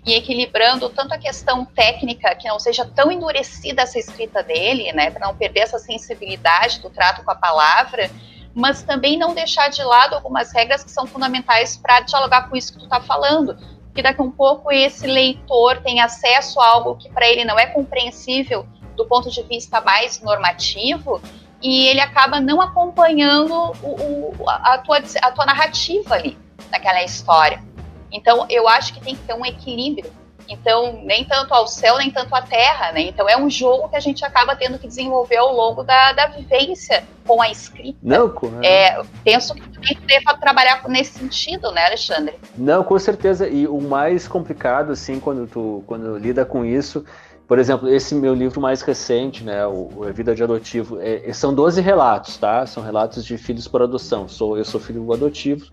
e 0.05 0.13
equilibrando 0.13 0.89
tanto 0.89 1.13
a 1.13 1.17
questão 1.17 1.63
técnica, 1.63 2.35
que 2.35 2.47
não 2.47 2.59
seja 2.59 2.85
tão 2.85 3.11
endurecida 3.11 3.83
essa 3.83 3.97
escrita 3.97 4.43
dele, 4.43 4.91
né, 4.93 5.09
para 5.09 5.27
não 5.27 5.35
perder 5.35 5.61
essa 5.61 5.79
sensibilidade 5.79 6.79
do 6.81 6.89
trato 6.89 7.23
com 7.23 7.31
a 7.31 7.35
palavra, 7.35 8.09
mas 8.53 8.83
também 8.83 9.17
não 9.17 9.33
deixar 9.33 9.69
de 9.69 9.83
lado 9.83 10.15
algumas 10.15 10.51
regras 10.51 10.83
que 10.83 10.91
são 10.91 11.05
fundamentais 11.07 11.77
para 11.77 12.01
dialogar 12.01 12.49
com 12.49 12.55
isso 12.55 12.73
que 12.73 12.79
tu 12.79 12.85
está 12.85 12.99
falando, 12.99 13.57
que 13.93 14.01
daqui 14.01 14.21
a 14.21 14.23
um 14.23 14.31
pouco 14.31 14.71
esse 14.71 15.05
leitor 15.05 15.81
tem 15.81 16.01
acesso 16.01 16.59
a 16.59 16.67
algo 16.67 16.95
que 16.95 17.09
para 17.09 17.27
ele 17.27 17.43
não 17.43 17.59
é 17.59 17.65
compreensível 17.67 18.65
do 18.95 19.05
ponto 19.05 19.29
de 19.29 19.41
vista 19.43 19.81
mais 19.81 20.21
normativo 20.21 21.21
e 21.61 21.87
ele 21.87 21.99
acaba 21.99 22.39
não 22.39 22.59
acompanhando 22.61 23.53
o, 23.83 24.35
o, 24.41 24.49
a, 24.49 24.77
tua, 24.79 24.97
a 25.21 25.31
tua 25.31 25.45
narrativa 25.45 26.15
ali 26.15 26.37
naquela 26.71 27.03
história. 27.03 27.63
Então, 28.11 28.45
eu 28.49 28.67
acho 28.67 28.93
que 28.93 28.99
tem 28.99 29.15
que 29.15 29.21
ter 29.21 29.33
um 29.33 29.45
equilíbrio. 29.45 30.11
Então, 30.51 31.01
nem 31.03 31.23
tanto 31.23 31.53
ao 31.53 31.67
céu, 31.67 31.97
nem 31.97 32.11
tanto 32.11 32.35
à 32.35 32.41
terra, 32.41 32.91
né? 32.91 33.01
Então, 33.01 33.27
é 33.29 33.37
um 33.37 33.49
jogo 33.49 33.89
que 33.89 33.95
a 33.95 33.99
gente 33.99 34.23
acaba 34.25 34.55
tendo 34.55 34.77
que 34.77 34.87
desenvolver 34.87 35.37
ao 35.37 35.53
longo 35.53 35.83
da, 35.83 36.11
da 36.13 36.27
vivência 36.27 37.03
com 37.25 37.41
a 37.41 37.49
escrita. 37.49 37.97
Não, 38.03 38.33
é, 38.61 39.01
penso 39.23 39.53
que 39.53 39.61
também 39.61 39.97
deva 40.05 40.37
trabalhar 40.37 40.83
nesse 40.87 41.19
sentido, 41.19 41.71
né, 41.71 41.85
Alexandre? 41.85 42.35
Não, 42.57 42.83
com 42.83 42.99
certeza. 42.99 43.47
E 43.47 43.67
o 43.67 43.79
mais 43.79 44.27
complicado, 44.27 44.91
assim, 44.91 45.19
quando 45.19 45.47
tu 45.47 45.83
quando 45.87 46.17
lida 46.17 46.43
com 46.45 46.65
isso, 46.65 47.05
por 47.47 47.59
exemplo, 47.59 47.89
esse 47.89 48.15
meu 48.15 48.33
livro 48.33 48.61
mais 48.61 48.81
recente, 48.81 49.43
né, 49.43 49.65
o, 49.65 49.89
o 49.95 50.13
Vida 50.13 50.33
de 50.33 50.43
Adotivo, 50.43 50.99
é, 51.01 51.31
são 51.33 51.53
12 51.53 51.81
relatos, 51.81 52.37
tá? 52.37 52.65
São 52.65 52.83
relatos 52.83 53.25
de 53.25 53.37
filhos 53.37 53.67
por 53.67 53.81
adoção. 53.81 54.27
Sou, 54.27 54.57
eu 54.57 54.65
sou 54.65 54.79
filho 54.79 55.11
adotivo 55.11 55.65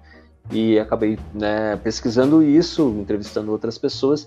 e 0.50 0.78
acabei 0.78 1.18
né, 1.34 1.76
pesquisando 1.76 2.42
isso, 2.42 2.88
entrevistando 3.00 3.52
outras 3.52 3.78
pessoas. 3.78 4.26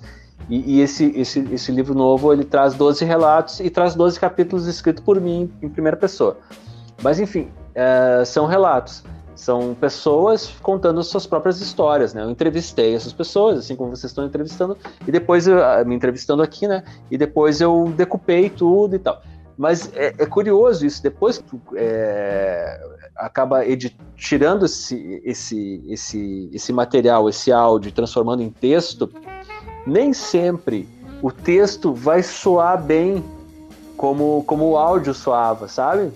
E, 0.50 0.78
e, 0.78 0.82
esse, 0.82 1.06
esse, 1.16 1.40
esse 1.52 1.72
livro 1.72 1.94
novo 1.94 2.34
ele 2.34 2.44
traz 2.44 2.74
12 2.74 3.06
relatos 3.06 3.60
e 3.60 3.70
traz 3.70 3.96
12 3.96 4.20
capítulos 4.20 4.68
escritos 4.68 5.04
por 5.04 5.20
mim 5.20 5.52
em 5.62 5.70
primeira 5.70 5.98
pessoa. 5.98 6.38
Mas 7.02 7.20
enfim, 7.20 7.50
é, 7.74 8.24
são 8.26 8.46
relatos, 8.46 9.04
são 9.36 9.74
pessoas 9.74 10.54
contando 10.62 11.02
suas 11.04 11.26
próprias 11.26 11.62
histórias, 11.62 12.14
né? 12.14 12.24
Eu 12.24 12.30
entrevistei 12.30 12.94
essas 12.94 13.14
pessoas, 13.14 13.60
assim 13.60 13.76
como 13.76 13.90
vocês 13.90 14.12
estão 14.12 14.26
entrevistando, 14.26 14.78
e 15.08 15.12
depois 15.12 15.48
eu, 15.48 15.64
ah, 15.64 15.84
me 15.84 15.96
entrevistando 15.96 16.44
aqui, 16.44 16.68
né? 16.68 16.84
E 17.10 17.18
depois 17.18 17.60
eu 17.60 17.92
decupei 17.96 18.50
tudo 18.50 18.96
e 18.96 19.00
tal. 19.00 19.22
Mas 19.58 19.92
é, 19.96 20.14
é 20.18 20.26
curioso 20.26 20.86
isso, 20.86 21.04
depois 21.04 21.38
que 21.38 21.60
é, 21.76 22.80
acaba 23.16 23.62
tirando 24.16 24.66
esse, 24.66 25.22
esse, 25.24 25.84
esse, 25.88 26.50
esse 26.52 26.74
material, 26.74 27.30
esse 27.30 27.52
áudio, 27.52 27.92
transformando 27.92 28.42
em 28.42 28.50
texto, 28.50 29.12
nem 29.86 30.14
sempre 30.14 30.88
o 31.22 31.32
texto 31.32 31.94
vai 31.94 32.24
soar 32.24 32.82
bem 32.82 33.24
como, 33.96 34.44
como 34.48 34.72
o 34.72 34.78
áudio 34.78 35.14
soava, 35.14 35.68
sabe? 35.68 36.12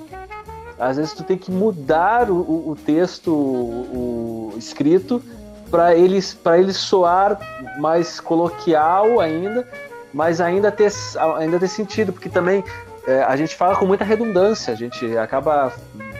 Às 0.79 0.97
vezes 0.97 1.13
tu 1.13 1.23
tem 1.23 1.37
que 1.37 1.51
mudar 1.51 2.29
o, 2.29 2.71
o 2.71 2.75
texto 2.85 3.31
o, 3.31 4.53
escrito 4.57 5.21
para 5.69 5.95
ele, 5.95 6.19
ele 6.57 6.73
soar 6.73 7.39
mais 7.79 8.19
coloquial 8.19 9.19
ainda, 9.19 9.67
mas 10.13 10.41
ainda 10.41 10.71
ter, 10.71 10.91
ainda 11.37 11.59
ter 11.59 11.67
sentido, 11.67 12.11
porque 12.11 12.29
também 12.29 12.63
é, 13.07 13.23
a 13.23 13.35
gente 13.35 13.55
fala 13.55 13.75
com 13.75 13.85
muita 13.85 14.03
redundância, 14.03 14.73
a 14.73 14.75
gente 14.75 15.17
acaba 15.17 15.71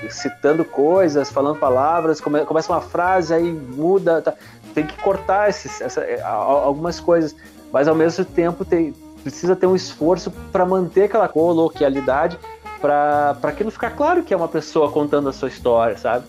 citando 0.10 0.64
coisas, 0.64 1.32
falando 1.32 1.58
palavras, 1.58 2.22
come, 2.22 2.46
começa 2.46 2.72
uma 2.72 2.82
frase, 2.82 3.34
aí 3.34 3.52
muda, 3.52 4.22
tá, 4.22 4.34
tem 4.76 4.86
que 4.86 4.96
cortar 5.02 5.50
esses, 5.50 5.80
essa, 5.80 6.02
é, 6.02 6.22
algumas 6.22 7.00
coisas, 7.00 7.34
mas 7.72 7.88
ao 7.88 7.96
mesmo 7.96 8.26
tempo 8.26 8.66
tem, 8.66 8.94
precisa 9.24 9.56
ter 9.56 9.66
um 9.66 9.76
esforço 9.76 10.30
para 10.52 10.66
manter 10.66 11.04
aquela 11.04 11.30
coloquialidade, 11.30 12.38
para 12.82 13.38
aquilo 13.42 13.72
ficar 13.72 13.92
claro 13.92 14.22
que 14.22 14.34
é 14.34 14.38
uma 14.38 14.50
pessoa 14.50 14.92
contando 14.92 15.30
a 15.30 15.34
sua 15.34 15.48
história, 15.48 15.98
sabe? 15.98 16.26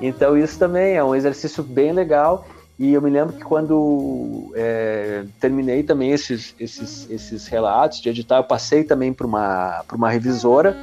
Então 0.00 0.36
isso 0.36 0.58
também 0.58 0.94
é 0.94 1.02
um 1.02 1.14
exercício 1.14 1.62
bem 1.62 1.90
legal 1.90 2.46
e 2.78 2.92
eu 2.92 3.00
me 3.00 3.08
lembro 3.08 3.34
que 3.34 3.42
quando 3.42 4.52
é, 4.54 5.24
terminei 5.40 5.82
também 5.82 6.12
esses, 6.12 6.54
esses, 6.60 7.10
esses 7.10 7.46
relatos 7.46 8.02
de 8.02 8.10
editar, 8.10 8.36
eu 8.36 8.44
passei 8.44 8.84
também 8.84 9.12
para 9.14 9.26
uma, 9.26 9.82
uma 9.94 10.10
revisora 10.10 10.76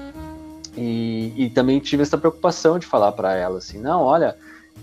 e, 0.76 1.32
e, 1.38 1.49
também 1.52 1.80
tive 1.80 2.02
essa 2.02 2.17
preocupação 2.17 2.80
de 2.80 2.88
falar 2.88 3.12
para 3.12 3.36
ela 3.36 3.60
assim, 3.60 3.78
não, 3.78 4.02
olha, 4.02 4.36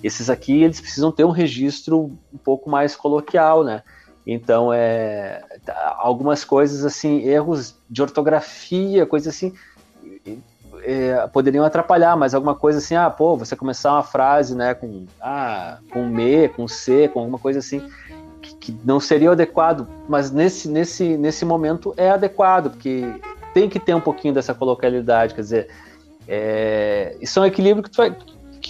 esses 0.02 0.30
aqui 0.30 0.62
eles 0.62 0.80
precisam 0.80 1.12
ter 1.12 1.24
um 1.24 1.30
registro 1.30 2.16
um 2.32 2.38
pouco 2.38 2.70
mais 2.70 2.96
coloquial, 2.96 3.62
né? 3.64 3.82
Então, 4.26 4.72
é, 4.72 5.42
algumas 5.98 6.44
coisas 6.44 6.84
assim, 6.84 7.26
erros 7.26 7.74
de 7.88 8.02
ortografia, 8.02 9.06
coisas 9.06 9.34
assim, 9.34 9.54
é, 10.82 11.26
poderiam 11.28 11.64
atrapalhar, 11.64 12.16
mas 12.16 12.34
alguma 12.34 12.54
coisa 12.54 12.78
assim, 12.78 12.94
ah, 12.94 13.10
pô, 13.10 13.36
você 13.36 13.56
começar 13.56 13.92
uma 13.92 14.02
frase, 14.02 14.54
né, 14.54 14.74
com 14.74 15.06
ah, 15.20 15.78
com 15.90 16.06
me, 16.06 16.48
com 16.48 16.68
c, 16.68 17.08
com 17.08 17.20
alguma 17.20 17.38
coisa 17.38 17.58
assim, 17.58 17.82
que, 18.40 18.54
que, 18.56 18.76
não 18.84 19.00
seria 19.00 19.30
adequado, 19.30 19.86
mas 20.08 20.30
nesse, 20.30 20.68
nesse, 20.68 21.16
nesse 21.16 21.44
momento 21.44 21.94
é 21.96 22.10
adequado, 22.10 22.70
porque 22.70 23.04
tem 23.52 23.68
que 23.68 23.80
ter 23.80 23.94
um 23.94 24.00
pouquinho 24.00 24.34
dessa 24.34 24.54
coloquialidade, 24.54 25.34
quer 25.34 25.40
dizer, 25.40 25.68
é, 26.28 27.16
isso 27.20 27.38
é 27.38 27.42
um 27.42 27.46
equilíbrio 27.46 27.82
que, 27.82 27.96
vai, 27.96 28.16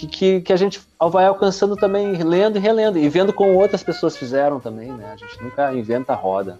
que, 0.01 0.07
que, 0.07 0.41
que, 0.41 0.53
a 0.53 0.57
gente 0.57 0.81
vai 0.99 1.25
alcançando 1.25 1.75
também, 1.75 2.13
lendo 2.23 2.57
e 2.57 2.61
relendo, 2.61 2.97
e 2.97 3.07
vendo 3.09 3.33
como 3.33 3.59
outras 3.59 3.83
pessoas 3.83 4.17
fizeram 4.17 4.59
também, 4.59 4.91
né, 4.91 5.11
a 5.13 5.15
gente 5.15 5.41
nunca 5.41 5.73
inventa 5.73 6.13
a 6.13 6.15
roda. 6.15 6.59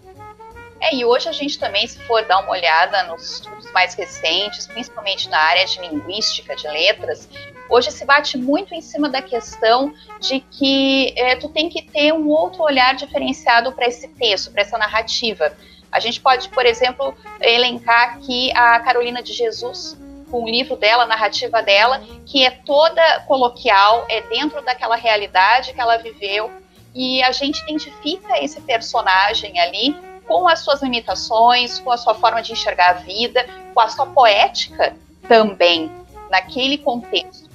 É, 0.80 0.95
e 0.95 1.06
hoje 1.06 1.30
a 1.30 1.32
gente 1.32 1.60
também, 1.60 1.86
se 1.88 1.99
for 1.99 2.25
dar 2.25 2.39
uma 2.39 2.51
olhada 2.51 3.04
nos 3.04 3.34
estudos 3.34 3.71
mais 3.71 3.93
recentes, 3.93 4.65
principalmente 4.65 5.30
na 5.30 5.38
área 5.38 5.63
de 5.63 5.80
linguística, 5.80 6.56
de 6.56 6.67
letras, 6.67 7.30
hoje 7.69 7.91
se 7.91 8.04
bate 8.04 8.36
muito 8.36 8.73
em 8.73 8.82
cima 8.82 9.08
da 9.08 9.21
questão 9.21 9.93
de 10.19 10.39
que 10.39 11.13
é, 11.15 11.36
tu 11.36 11.49
tem 11.49 11.69
que 11.69 11.84
ter 11.84 12.12
um 12.13 12.27
outro 12.30 12.63
olhar 12.63 12.95
diferenciado 12.95 13.71
para 13.73 13.88
esse 13.88 14.08
texto, 14.08 14.51
para 14.51 14.63
essa 14.63 14.77
narrativa. 14.77 15.56
A 15.91 15.99
gente 15.99 16.19
pode, 16.19 16.49
por 16.49 16.65
exemplo, 16.65 17.15
elencar 17.39 18.15
aqui 18.15 18.51
a 18.56 18.80
Carolina 18.80 19.21
de 19.21 19.34
Jesus, 19.34 19.95
com 20.31 20.43
o 20.43 20.49
livro 20.49 20.77
dela, 20.77 21.03
a 21.03 21.07
narrativa 21.07 21.61
dela, 21.61 22.01
que 22.25 22.43
é 22.43 22.49
toda 22.49 23.19
coloquial, 23.27 24.05
é 24.09 24.21
dentro 24.21 24.63
daquela 24.63 24.95
realidade 24.95 25.73
que 25.73 25.81
ela 25.81 25.97
viveu, 25.97 26.49
e 26.95 27.21
a 27.21 27.31
gente 27.31 27.61
identifica 27.63 28.41
esse 28.43 28.61
personagem 28.61 29.59
ali 29.59 29.95
com 30.27 30.47
as 30.47 30.59
suas 30.59 30.81
limitações, 30.81 31.79
com 31.79 31.91
a 31.91 31.97
sua 31.97 32.15
forma 32.15 32.41
de 32.41 32.53
enxergar 32.53 32.91
a 32.91 32.93
vida, 32.93 33.45
com 33.73 33.81
a 33.81 33.89
sua 33.89 34.05
poética 34.05 34.95
também, 35.27 35.91
naquele 36.29 36.77
contexto. 36.77 37.49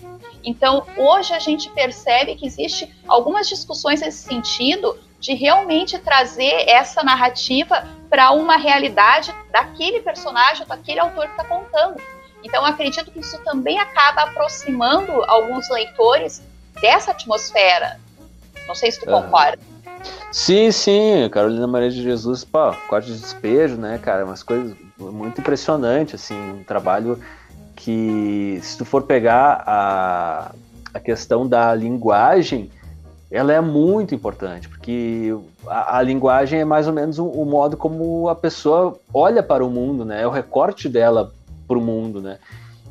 Então, 0.44 0.86
hoje 0.96 1.34
a 1.34 1.38
gente 1.38 1.68
percebe 1.70 2.36
que 2.36 2.46
existe 2.46 2.94
algumas 3.08 3.48
discussões 3.48 4.00
nesse 4.00 4.28
sentido 4.28 4.98
de 5.18 5.34
realmente 5.34 5.98
trazer 5.98 6.68
essa 6.68 7.02
narrativa 7.02 7.88
para 8.08 8.30
uma 8.30 8.56
realidade 8.56 9.34
daquele 9.50 10.00
personagem, 10.00 10.66
daquele 10.66 11.00
autor 11.00 11.26
que 11.26 11.32
está 11.32 11.44
contando. 11.44 12.00
Então, 12.46 12.64
acredito 12.64 13.11
que 13.11 13.18
isso 13.18 13.37
também 13.42 13.76
acaba 13.80 14.22
aproximando 14.22 15.11
alguns 15.26 15.68
leitores 15.68 16.40
dessa 16.80 17.11
atmosfera. 17.11 17.98
Não 18.68 18.74
sei 18.74 18.92
se 18.92 19.00
tu 19.00 19.06
concorda. 19.06 19.59
Sim, 20.30 20.70
sim, 20.70 21.28
Carolina 21.32 21.66
Maria 21.66 21.90
de 21.90 22.00
Jesus, 22.00 22.44
pô, 22.44 22.72
corte 22.88 23.09
de 23.09 23.18
despejo, 23.18 23.76
né, 23.76 23.98
cara, 23.98 24.24
umas 24.24 24.44
coisas 24.44 24.76
muito 24.96 25.40
impressionantes, 25.40 26.14
assim, 26.14 26.38
um 26.52 26.62
trabalho 26.62 27.18
que, 27.74 28.61
se 28.62 28.78
tu 28.78 28.85
for 28.85 29.02
pegar 29.02 29.64
a, 29.66 30.52
a 30.94 31.00
questão 31.00 31.48
da 31.48 31.74
linguagem, 31.74 32.70
ela 33.28 33.52
é 33.52 33.61
muito 33.61 34.14
importante, 34.14 34.68
porque 34.68 35.37
a, 35.66 35.98
a 35.98 36.02
linguagem 36.02 36.61
é 36.61 36.64
mais 36.64 36.87
ou 36.87 36.92
menos 36.92 37.18
o, 37.18 37.26
o, 37.26 37.44
modo 37.44 37.76
como 37.76 38.28
a 38.28 38.37
pessoa 38.37 38.96
olha 39.12 39.42
para 39.42 39.64
o 39.64 39.70
mundo, 39.70 40.04
né, 40.04 40.22
é 40.22 40.26
o 40.26 40.30
recorte 40.30 40.88
dela 40.88 41.32
para 41.66 41.79
o 41.79 41.81
mundo, 41.81 42.20
né, 42.20 42.38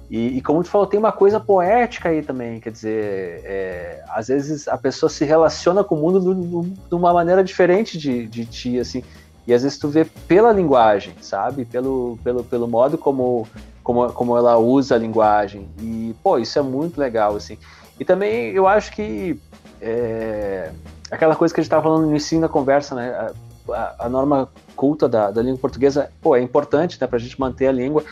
e, 0.09 0.37
e, 0.37 0.41
como 0.41 0.63
tu 0.63 0.69
falou, 0.69 0.85
tem 0.85 0.99
uma 0.99 1.11
coisa 1.11 1.39
poética 1.39 2.09
aí 2.09 2.21
também, 2.21 2.59
quer 2.59 2.71
dizer, 2.71 3.41
é, 3.43 4.03
às 4.09 4.27
vezes 4.27 4.67
a 4.67 4.77
pessoa 4.77 5.09
se 5.09 5.25
relaciona 5.25 5.83
com 5.83 5.95
o 5.95 5.97
mundo 5.97 6.65
de 6.87 6.95
uma 6.95 7.11
maneira 7.11 7.43
diferente 7.43 7.97
de, 7.97 8.27
de 8.27 8.45
ti, 8.45 8.79
assim, 8.79 9.03
e 9.47 9.53
às 9.53 9.63
vezes 9.63 9.79
tu 9.79 9.87
vê 9.87 10.05
pela 10.27 10.51
linguagem, 10.51 11.15
sabe, 11.21 11.65
pelo, 11.65 12.19
pelo, 12.23 12.43
pelo 12.43 12.67
modo 12.67 12.97
como 12.97 13.47
como, 13.85 14.11
como 14.13 14.35
ela 14.35 14.57
usa 14.57 14.95
a 14.95 14.97
linguagem. 14.97 15.69
E, 15.79 16.15
pô, 16.23 16.39
isso 16.39 16.57
é 16.57 16.61
muito 16.63 16.99
legal, 16.99 17.35
assim. 17.35 17.55
E 17.99 18.03
também 18.03 18.51
eu 18.51 18.67
acho 18.67 18.91
que 18.91 19.39
é, 19.79 20.71
aquela 21.11 21.35
coisa 21.35 21.53
que 21.53 21.59
a 21.59 21.63
gente 21.63 21.67
estava 21.67 21.83
falando 21.83 22.05
no 22.05 22.09
início 22.09 22.41
da 22.41 22.49
conversa, 22.49 22.95
né? 22.95 23.31
A, 23.69 24.05
a, 24.05 24.09
norma 24.09 24.49
culta 24.75 25.07
da, 25.07 25.31
da, 25.31 25.41
língua 25.41 25.59
portuguesa, 25.59 26.11
pô, 26.21 26.35
é 26.35 26.41
importante, 26.41 26.99
né, 27.01 27.07
a 27.11 27.17
gente 27.17 27.39
manter 27.39 27.67
a 27.67 27.71
língua, 27.71 28.03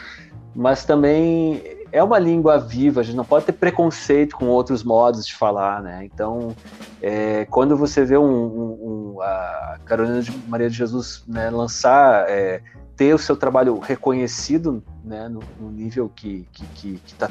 mas 0.55 0.85
também 0.85 1.61
é 1.93 2.01
uma 2.03 2.17
língua 2.17 2.57
viva, 2.57 3.01
a 3.01 3.03
gente 3.03 3.15
não 3.15 3.23
pode 3.23 3.45
ter 3.45 3.51
preconceito 3.51 4.35
com 4.35 4.47
outros 4.47 4.83
modos 4.83 5.27
de 5.27 5.35
falar, 5.35 5.81
né? 5.81 6.03
Então, 6.03 6.55
é, 6.99 7.45
quando 7.45 7.77
você 7.77 8.03
vê 8.03 8.17
um, 8.17 8.23
um, 8.23 9.13
um, 9.15 9.21
a 9.21 9.77
Carolina 9.85 10.19
de 10.21 10.31
Maria 10.47 10.69
de 10.69 10.75
Jesus 10.75 11.23
né, 11.27 11.51
lançar, 11.51 12.27
é, 12.27 12.63
ter 12.95 13.13
o 13.13 13.19
seu 13.19 13.35
trabalho 13.35 13.77
reconhecido 13.77 14.83
né, 15.03 15.29
no, 15.29 15.41
no 15.59 15.71
nível 15.71 16.11
que 16.13 16.47
está 16.51 16.67
que, 16.73 16.97
que, 17.05 17.13
tá, 17.13 17.29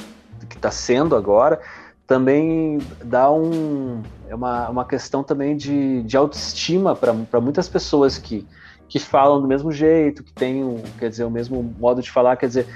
que 0.48 0.58
tá 0.58 0.70
sendo 0.70 1.16
agora, 1.16 1.60
também 2.06 2.78
dá 3.04 3.32
um 3.32 4.00
é 4.28 4.34
uma, 4.34 4.68
uma 4.68 4.84
questão 4.84 5.24
também 5.24 5.56
de, 5.56 6.04
de 6.04 6.16
autoestima 6.16 6.94
para 6.94 7.40
muitas 7.40 7.68
pessoas 7.68 8.16
que, 8.16 8.46
que 8.88 9.00
falam 9.00 9.40
do 9.40 9.48
mesmo 9.48 9.72
jeito, 9.72 10.22
que 10.22 10.32
têm 10.32 10.82
quer 11.00 11.08
dizer, 11.08 11.24
o 11.24 11.30
mesmo 11.30 11.62
modo 11.80 12.00
de 12.00 12.10
falar, 12.10 12.36
quer 12.36 12.46
dizer, 12.46 12.66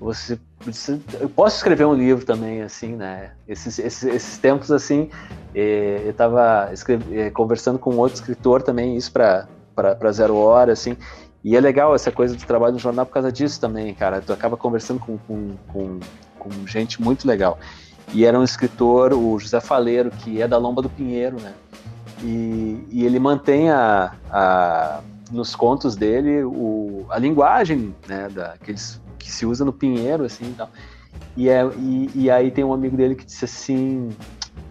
você, 0.00 0.38
eu 1.20 1.28
posso 1.28 1.56
escrever 1.56 1.84
um 1.84 1.94
livro 1.94 2.24
também 2.24 2.62
assim, 2.62 2.94
né? 2.94 3.32
Esses, 3.48 3.78
esses, 3.78 4.02
esses 4.04 4.38
tempos 4.38 4.70
assim, 4.70 5.10
eh, 5.54 6.02
eu 6.04 6.10
estava 6.10 6.70
eh, 7.12 7.30
conversando 7.30 7.78
com 7.78 7.96
outro 7.96 8.14
escritor 8.14 8.62
também 8.62 8.96
isso 8.96 9.12
para 9.12 9.48
para 9.74 10.10
zero 10.10 10.34
hora 10.36 10.72
assim, 10.72 10.96
e 11.44 11.56
é 11.56 11.60
legal 11.60 11.94
essa 11.94 12.10
coisa 12.10 12.34
do 12.34 12.44
trabalho 12.44 12.72
no 12.72 12.80
jornal 12.80 13.06
por 13.06 13.12
causa 13.12 13.30
disso 13.30 13.60
também, 13.60 13.94
cara. 13.94 14.20
Tu 14.20 14.32
acaba 14.32 14.56
conversando 14.56 14.98
com, 14.98 15.16
com, 15.18 15.54
com, 15.68 16.00
com 16.36 16.66
gente 16.66 17.00
muito 17.00 17.26
legal 17.28 17.58
e 18.12 18.24
era 18.24 18.38
um 18.38 18.42
escritor, 18.42 19.12
o 19.12 19.38
José 19.38 19.60
Faleiro, 19.60 20.10
que 20.10 20.40
é 20.40 20.48
da 20.48 20.56
Lomba 20.56 20.80
do 20.80 20.88
Pinheiro, 20.88 21.40
né? 21.40 21.54
E, 22.22 22.84
e 22.90 23.04
ele 23.04 23.18
mantém 23.18 23.70
a, 23.70 24.12
a, 24.30 25.00
nos 25.30 25.54
contos 25.54 25.94
dele 25.94 26.42
o, 26.42 27.06
a 27.10 27.18
linguagem 27.18 27.94
né, 28.08 28.28
da, 28.28 28.54
que, 28.62 28.72
eles, 28.72 29.00
que 29.28 29.34
se 29.34 29.44
usa 29.44 29.62
no 29.62 29.72
Pinheiro, 29.72 30.24
assim, 30.24 30.46
e 30.46 30.54
tal. 30.54 30.70
E, 31.36 31.48
é, 31.48 31.64
e, 31.76 32.10
e, 32.14 32.30
aí 32.30 32.50
tem 32.50 32.64
um 32.64 32.72
amigo 32.72 32.96
dele 32.96 33.14
que 33.14 33.24
disse 33.24 33.44
assim, 33.44 34.08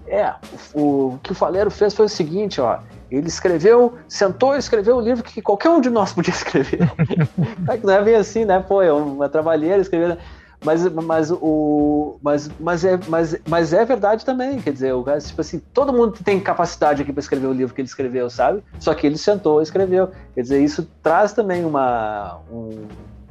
é, 0.08 0.34
o, 0.74 1.14
o 1.14 1.20
que 1.22 1.32
o 1.32 1.36
Faleiro 1.36 1.70
fez 1.70 1.94
foi 1.94 2.08
o 2.08 2.10
seguinte, 2.10 2.60
ó, 2.60 2.80
ele 3.12 3.28
escreveu, 3.28 3.96
sentou 4.08 4.56
e 4.56 4.58
escreveu 4.58 4.98
o 4.98 5.02
livro 5.02 5.24
que 5.24 5.42
qualquer 5.42 5.70
um 5.70 5.80
de 5.80 5.90
nós 5.90 6.12
podia 6.12 6.34
escrever. 6.34 6.80
não 7.84 7.94
é 7.94 8.04
bem 8.04 8.16
assim, 8.16 8.46
né? 8.46 8.60
Pô, 8.60 8.82
é 8.82 8.92
uma 8.92 9.30
trabalheira 9.30 9.80
escrever. 9.80 10.18
Mas, 10.66 10.84
mas, 10.92 11.32
o, 11.32 12.18
mas, 12.22 12.50
mas, 12.60 12.84
é, 12.84 13.00
mas, 13.08 13.38
mas 13.48 13.74
é 13.74 13.86
verdade 13.86 14.26
também, 14.26 14.60
quer 14.60 14.74
dizer, 14.74 14.92
o 14.92 15.04
cara, 15.04 15.20
tipo 15.20 15.40
assim, 15.40 15.62
todo 15.72 15.94
mundo 15.94 16.18
tem 16.24 16.40
capacidade 16.40 17.04
aqui 17.04 17.14
para 17.14 17.20
escrever 17.20 17.46
o 17.46 17.54
livro 17.54 17.76
que 17.76 17.82
ele 17.82 17.88
escreveu, 17.88 18.28
sabe? 18.28 18.64
Só 18.80 18.94
que 18.96 19.06
ele 19.06 19.20
sentou 19.20 19.60
e 19.60 19.64
escreveu. 19.64 20.10
Quer 20.34 20.42
dizer, 20.42 20.64
isso 20.64 20.90
traz 21.04 21.32
também 21.32 21.64
uma, 21.64 22.40
um, 22.52 22.88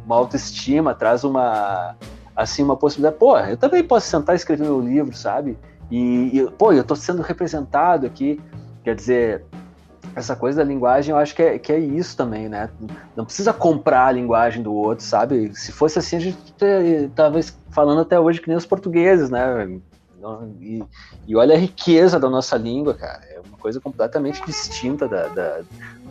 uma 0.06 0.16
autoestima, 0.16 0.94
traz 0.94 1.24
uma, 1.24 1.96
assim, 2.34 2.62
uma 2.62 2.76
possibilidade. 2.76 3.18
Pô, 3.18 3.36
eu 3.38 3.56
também 3.56 3.82
posso 3.82 4.08
sentar 4.08 4.34
e 4.34 4.36
escrever 4.36 4.62
meu 4.62 4.80
livro, 4.80 5.14
sabe? 5.14 5.58
E, 5.90 6.30
e 6.32 6.50
pô, 6.52 6.72
eu 6.72 6.82
estou 6.82 6.96
sendo 6.96 7.20
representado 7.20 8.06
aqui. 8.06 8.40
Quer 8.84 8.94
dizer, 8.94 9.44
essa 10.14 10.36
coisa 10.36 10.58
da 10.58 10.64
linguagem, 10.64 11.12
eu 11.12 11.18
acho 11.18 11.34
que 11.34 11.42
é, 11.42 11.58
que 11.58 11.72
é 11.72 11.78
isso 11.78 12.16
também, 12.16 12.48
né? 12.48 12.70
Não 13.16 13.24
precisa 13.24 13.52
comprar 13.52 14.06
a 14.06 14.12
linguagem 14.12 14.62
do 14.62 14.72
outro, 14.72 15.04
sabe? 15.04 15.54
Se 15.54 15.72
fosse 15.72 15.98
assim, 15.98 16.16
a 16.16 16.20
gente 16.20 16.38
tava 17.14 17.40
falando 17.70 18.00
até 18.00 18.18
hoje 18.18 18.40
que 18.40 18.48
nem 18.48 18.56
os 18.56 18.64
portugueses, 18.64 19.28
né? 19.28 19.78
E, 20.60 20.82
e 21.26 21.36
olha 21.36 21.54
a 21.54 21.58
riqueza 21.58 22.18
da 22.18 22.30
nossa 22.30 22.56
língua, 22.56 22.94
cara. 22.94 23.22
É 23.24 23.40
uma 23.40 23.58
coisa 23.58 23.80
completamente 23.80 24.42
distinta 24.46 25.08
da. 25.08 25.28
da, 25.28 25.60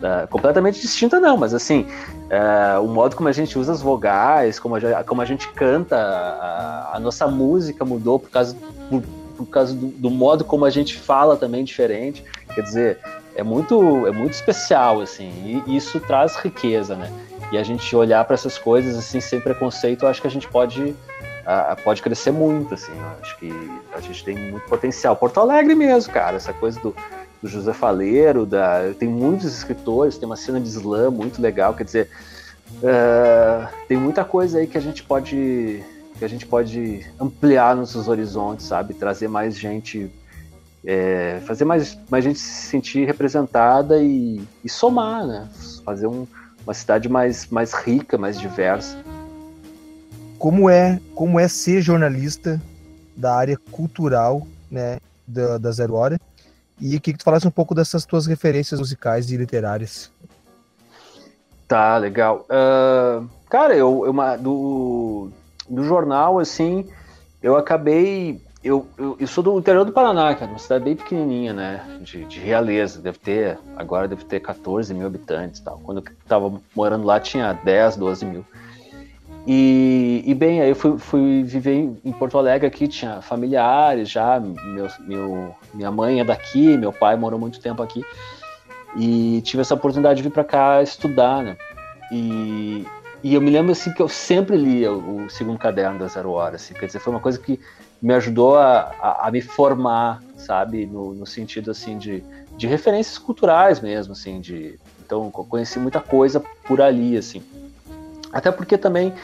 da 0.00 0.26
completamente 0.26 0.80
distinta, 0.80 1.18
não, 1.18 1.36
mas 1.36 1.54
assim, 1.54 1.86
é, 2.30 2.78
o 2.78 2.86
modo 2.86 3.16
como 3.16 3.28
a 3.28 3.32
gente 3.32 3.58
usa 3.58 3.72
as 3.72 3.80
vogais, 3.80 4.58
como 4.58 4.76
a, 4.76 5.04
como 5.04 5.22
a 5.22 5.24
gente 5.24 5.48
canta, 5.52 5.96
a, 5.96 6.96
a 6.96 7.00
nossa 7.00 7.26
música 7.26 7.84
mudou 7.84 8.18
por 8.18 8.30
causa, 8.30 8.56
por, 8.90 9.02
por 9.36 9.46
causa 9.46 9.74
do, 9.74 9.86
do 9.88 10.10
modo 10.10 10.44
como 10.44 10.64
a 10.64 10.70
gente 10.70 10.96
fala 10.96 11.36
também 11.36 11.64
diferente. 11.64 12.24
Quer 12.54 12.62
dizer, 12.62 12.98
é 13.34 13.42
muito, 13.42 14.06
é 14.06 14.10
muito 14.10 14.32
especial, 14.32 15.00
assim, 15.00 15.62
e 15.66 15.76
isso 15.76 16.00
traz 16.00 16.36
riqueza, 16.36 16.94
né? 16.94 17.10
E 17.52 17.58
a 17.58 17.62
gente 17.62 17.94
olhar 17.94 18.24
para 18.24 18.34
essas 18.34 18.58
coisas 18.58 18.96
assim 18.96 19.20
sem 19.20 19.40
preconceito, 19.40 20.06
acho 20.06 20.20
que 20.20 20.26
a 20.26 20.30
gente 20.30 20.48
pode 20.48 20.94
pode 21.84 22.02
crescer 22.02 22.32
muito, 22.32 22.74
assim. 22.74 22.92
Acho 23.20 23.38
que 23.38 23.52
a 23.92 24.00
gente 24.00 24.24
tem 24.24 24.36
muito 24.36 24.66
potencial. 24.66 25.14
Porto 25.14 25.38
Alegre 25.38 25.74
mesmo, 25.74 26.12
cara, 26.12 26.36
essa 26.36 26.52
coisa 26.52 26.80
do, 26.80 26.94
do 27.42 27.48
José 27.48 27.72
Faleiro, 27.72 28.46
da, 28.46 28.92
tem 28.98 29.08
muitos 29.08 29.56
escritores, 29.56 30.16
tem 30.16 30.26
uma 30.26 30.36
cena 30.36 30.60
de 30.60 30.68
slam 30.68 31.10
muito 31.10 31.40
legal, 31.40 31.74
quer 31.74 31.84
dizer, 31.84 32.10
uh, 32.78 33.68
tem 33.88 33.96
muita 33.96 34.24
coisa 34.24 34.58
aí 34.58 34.66
que 34.66 34.78
a 34.78 34.80
gente 34.80 35.02
pode 35.02 35.82
que 36.18 36.24
a 36.24 36.28
gente 36.28 36.46
pode 36.46 37.04
ampliar 37.20 37.76
nossos 37.76 38.08
horizontes, 38.08 38.64
sabe, 38.64 38.94
trazer 38.94 39.28
mais 39.28 39.54
gente 39.54 40.10
é, 40.86 41.40
fazer 41.44 41.64
mais, 41.64 41.98
mais 42.08 42.22
gente 42.22 42.38
se 42.38 42.68
sentir 42.68 43.04
representada 43.04 44.00
e, 44.00 44.40
e 44.64 44.68
somar, 44.68 45.26
né? 45.26 45.48
Fazer 45.84 46.06
um, 46.06 46.26
uma 46.64 46.72
cidade 46.72 47.08
mais, 47.08 47.48
mais 47.48 47.74
rica, 47.74 48.16
mais 48.16 48.38
diversa. 48.38 48.96
Como 50.38 50.70
é, 50.70 51.00
como 51.14 51.40
é 51.40 51.48
ser 51.48 51.82
jornalista 51.82 52.62
da 53.16 53.34
área 53.34 53.58
cultural, 53.72 54.46
né, 54.70 54.98
da, 55.26 55.58
da 55.58 55.72
Zero 55.72 55.94
Hora? 55.94 56.20
E 56.80 57.00
que, 57.00 57.12
que 57.12 57.18
tu 57.18 57.24
falasse 57.24 57.46
um 57.46 57.50
pouco 57.50 57.74
dessas 57.74 58.04
tuas 58.04 58.26
referências 58.26 58.78
musicais 58.78 59.30
e 59.30 59.36
literárias. 59.36 60.10
Tá, 61.66 61.96
legal. 61.96 62.46
Uh, 62.50 63.28
cara, 63.48 63.74
eu, 63.74 64.04
eu 64.06 64.38
do, 64.38 65.30
do 65.68 65.84
jornal, 65.84 66.38
assim, 66.38 66.88
eu 67.42 67.56
acabei 67.56 68.40
eu, 68.66 68.84
eu, 68.98 69.16
eu, 69.20 69.26
sou 69.28 69.44
do 69.44 69.56
interior 69.58 69.84
do 69.84 69.92
Paraná, 69.92 70.34
cara, 70.34 70.50
uma 70.50 70.58
cidade 70.58 70.84
bem 70.84 70.96
pequenininha, 70.96 71.52
né, 71.52 72.00
de, 72.00 72.24
de, 72.24 72.40
Realeza, 72.40 73.00
deve 73.00 73.18
ter, 73.18 73.58
agora 73.76 74.08
deve 74.08 74.24
ter 74.24 74.40
14 74.40 74.92
mil 74.92 75.06
habitantes 75.06 75.60
tal. 75.60 75.80
Quando 75.84 75.98
eu 75.98 76.04
tava 76.26 76.52
morando 76.74 77.06
lá 77.06 77.20
tinha 77.20 77.52
10, 77.52 77.96
12 77.96 78.26
mil. 78.26 78.44
E, 79.46 80.24
e 80.26 80.34
bem, 80.34 80.60
aí 80.60 80.68
eu 80.68 80.74
fui, 80.74 80.98
fui 80.98 81.44
viver 81.44 81.74
em, 81.74 82.00
em, 82.04 82.12
Porto 82.12 82.36
Alegre 82.36 82.66
aqui, 82.66 82.88
tinha 82.88 83.22
familiares 83.22 84.10
já, 84.10 84.40
meu, 84.40 84.88
meu, 85.06 85.54
minha 85.76 85.90
mãe 85.90 86.20
é 86.20 86.24
daqui, 86.24 86.76
meu 86.76 86.92
pai 86.92 87.16
morou 87.16 87.38
muito 87.38 87.60
tempo 87.60 87.82
aqui, 87.82 88.04
e 88.96 89.40
tive 89.42 89.60
essa 89.60 89.74
oportunidade 89.74 90.16
de 90.16 90.22
vir 90.22 90.32
para 90.32 90.44
cá 90.44 90.82
estudar, 90.82 91.42
né, 91.42 91.56
e, 92.10 92.86
e 93.22 93.34
eu 93.34 93.40
me 93.40 93.50
lembro 93.50 93.72
assim 93.72 93.92
que 93.92 94.00
eu 94.00 94.08
sempre 94.08 94.56
lia 94.56 94.92
o, 94.92 95.28
segundo 95.28 95.58
caderno 95.58 95.98
da 95.98 96.06
Zero 96.06 96.30
Hora, 96.30 96.56
assim, 96.56 96.74
quer 96.74 96.86
dizer, 96.86 96.98
foi 96.98 97.12
uma 97.12 97.20
coisa 97.20 97.38
que 97.38 97.60
me 98.00 98.14
ajudou 98.14 98.56
a, 98.56 98.92
a, 99.00 99.28
a 99.28 99.30
me 99.30 99.40
formar, 99.40 100.22
sabe, 100.36 100.86
no, 100.86 101.14
no, 101.14 101.26
sentido 101.26 101.70
assim 101.70 101.98
de, 101.98 102.22
de 102.56 102.66
referências 102.66 103.18
culturais 103.18 103.80
mesmo, 103.80 104.12
assim, 104.12 104.40
de 104.40 104.78
então 105.04 105.30
conheci 105.30 105.78
muita 105.78 106.00
coisa 106.00 106.42
por 106.64 106.80
ali, 106.80 107.16
assim. 107.16 107.42
Até 108.32 108.50
porque 108.50 108.76
também 108.76 109.14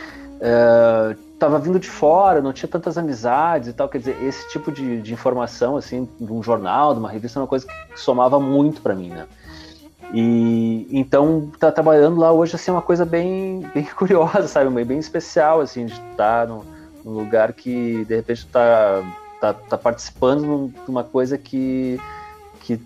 estava 1.42 1.58
vindo 1.58 1.78
de 1.78 1.90
fora, 1.90 2.40
não 2.40 2.52
tinha 2.52 2.68
tantas 2.68 2.96
amizades 2.96 3.68
e 3.68 3.72
tal, 3.72 3.88
quer 3.88 3.98
dizer, 3.98 4.22
esse 4.22 4.48
tipo 4.50 4.70
de, 4.70 5.02
de 5.02 5.12
informação, 5.12 5.76
assim, 5.76 6.08
de 6.20 6.32
um 6.32 6.42
jornal, 6.42 6.94
de 6.94 7.00
uma 7.00 7.10
revista, 7.10 7.38
é 7.38 7.42
uma 7.42 7.48
coisa 7.48 7.66
que 7.66 8.00
somava 8.00 8.38
muito 8.38 8.80
para 8.80 8.94
mim, 8.94 9.08
né? 9.08 9.26
E 10.14 10.86
então 10.90 11.50
tá 11.58 11.72
trabalhando 11.72 12.20
lá 12.20 12.30
hoje 12.30 12.54
assim 12.54 12.70
é 12.70 12.74
uma 12.74 12.82
coisa 12.82 13.04
bem 13.04 13.60
bem 13.74 13.84
curiosa, 13.96 14.46
sabe, 14.46 14.84
bem 14.84 14.98
especial 14.98 15.62
assim 15.62 15.86
de 15.86 15.94
estar 15.94 16.42
tá 16.42 16.46
no, 16.46 16.66
num 17.02 17.12
lugar 17.12 17.54
que 17.54 18.04
de 18.04 18.16
repente 18.16 18.44
está 18.44 19.02
tá, 19.40 19.54
tá 19.54 19.76
participando 19.76 20.68
de 20.68 20.90
uma 20.90 21.02
coisa 21.02 21.36
que, 21.36 21.98
que, 22.60 22.78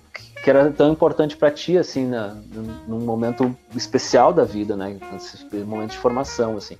que 0.42 0.49
era 0.49 0.71
tão 0.71 0.90
importante 0.90 1.37
para 1.37 1.51
ti, 1.51 1.77
assim, 1.77 2.07
na, 2.07 2.35
num 2.88 3.01
momento 3.01 3.55
especial 3.75 4.33
da 4.33 4.45
vida, 4.45 4.75
né? 4.75 4.97
Nesse 5.12 5.45
momento 5.64 5.90
de 5.90 5.99
formação, 5.99 6.57
assim. 6.57 6.79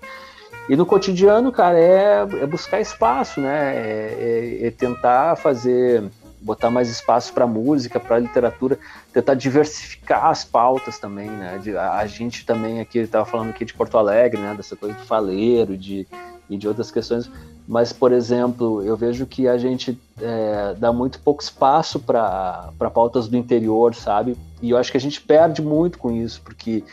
E 0.69 0.77
no 0.77 0.85
cotidiano, 0.85 1.53
cara, 1.53 1.79
é, 1.79 2.23
é 2.43 2.47
buscar 2.47 2.81
espaço, 2.81 3.41
né? 3.41 3.75
É, 3.77 4.59
é, 4.63 4.67
é 4.67 4.71
tentar 4.71 5.37
fazer, 5.37 6.05
botar 6.41 6.71
mais 6.71 6.89
espaço 6.89 7.33
para 7.33 7.47
música, 7.47 8.01
para 8.01 8.19
literatura, 8.19 8.79
tentar 9.13 9.35
diversificar 9.35 10.27
as 10.27 10.45
pautas 10.45 10.99
também, 10.99 11.31
né? 11.31 11.61
A, 11.79 11.99
a 11.99 12.07
gente 12.07 12.45
também 12.45 12.81
aqui 12.81 12.99
estava 12.99 13.25
falando 13.25 13.51
aqui 13.51 13.65
de 13.65 13.75
Porto 13.75 13.97
Alegre, 13.97 14.41
né? 14.41 14.55
Dessa 14.55 14.75
coisa 14.75 14.95
do 14.95 15.05
faleiro, 15.05 15.77
de 15.77 16.07
e 16.49 16.57
de 16.57 16.69
outras 16.69 16.91
questões, 16.91 17.31
mas, 17.67 17.93
por 17.93 18.13
exemplo, 18.13 18.83
eu 18.83 18.97
vejo 18.97 19.27
que 19.27 19.49
a 19.49 19.59
gente 19.59 19.99
é, 20.21 20.75
dá 20.79 20.93
muito 20.93 21.19
pouco 21.21 21.43
espaço 21.43 21.99
para 21.99 22.73
pautas 22.95 23.27
do 23.27 23.37
interior, 23.37 23.95
sabe? 23.95 24.37
E 24.63 24.71
eu 24.71 24.79
acho 24.79 24.91
que 24.91 24.97
a 24.97 25.01
gente 25.01 25.21
perde 25.21 25.61
muito 25.61 25.99
com 25.99 26.13
isso, 26.13 26.41
porque 26.43 26.85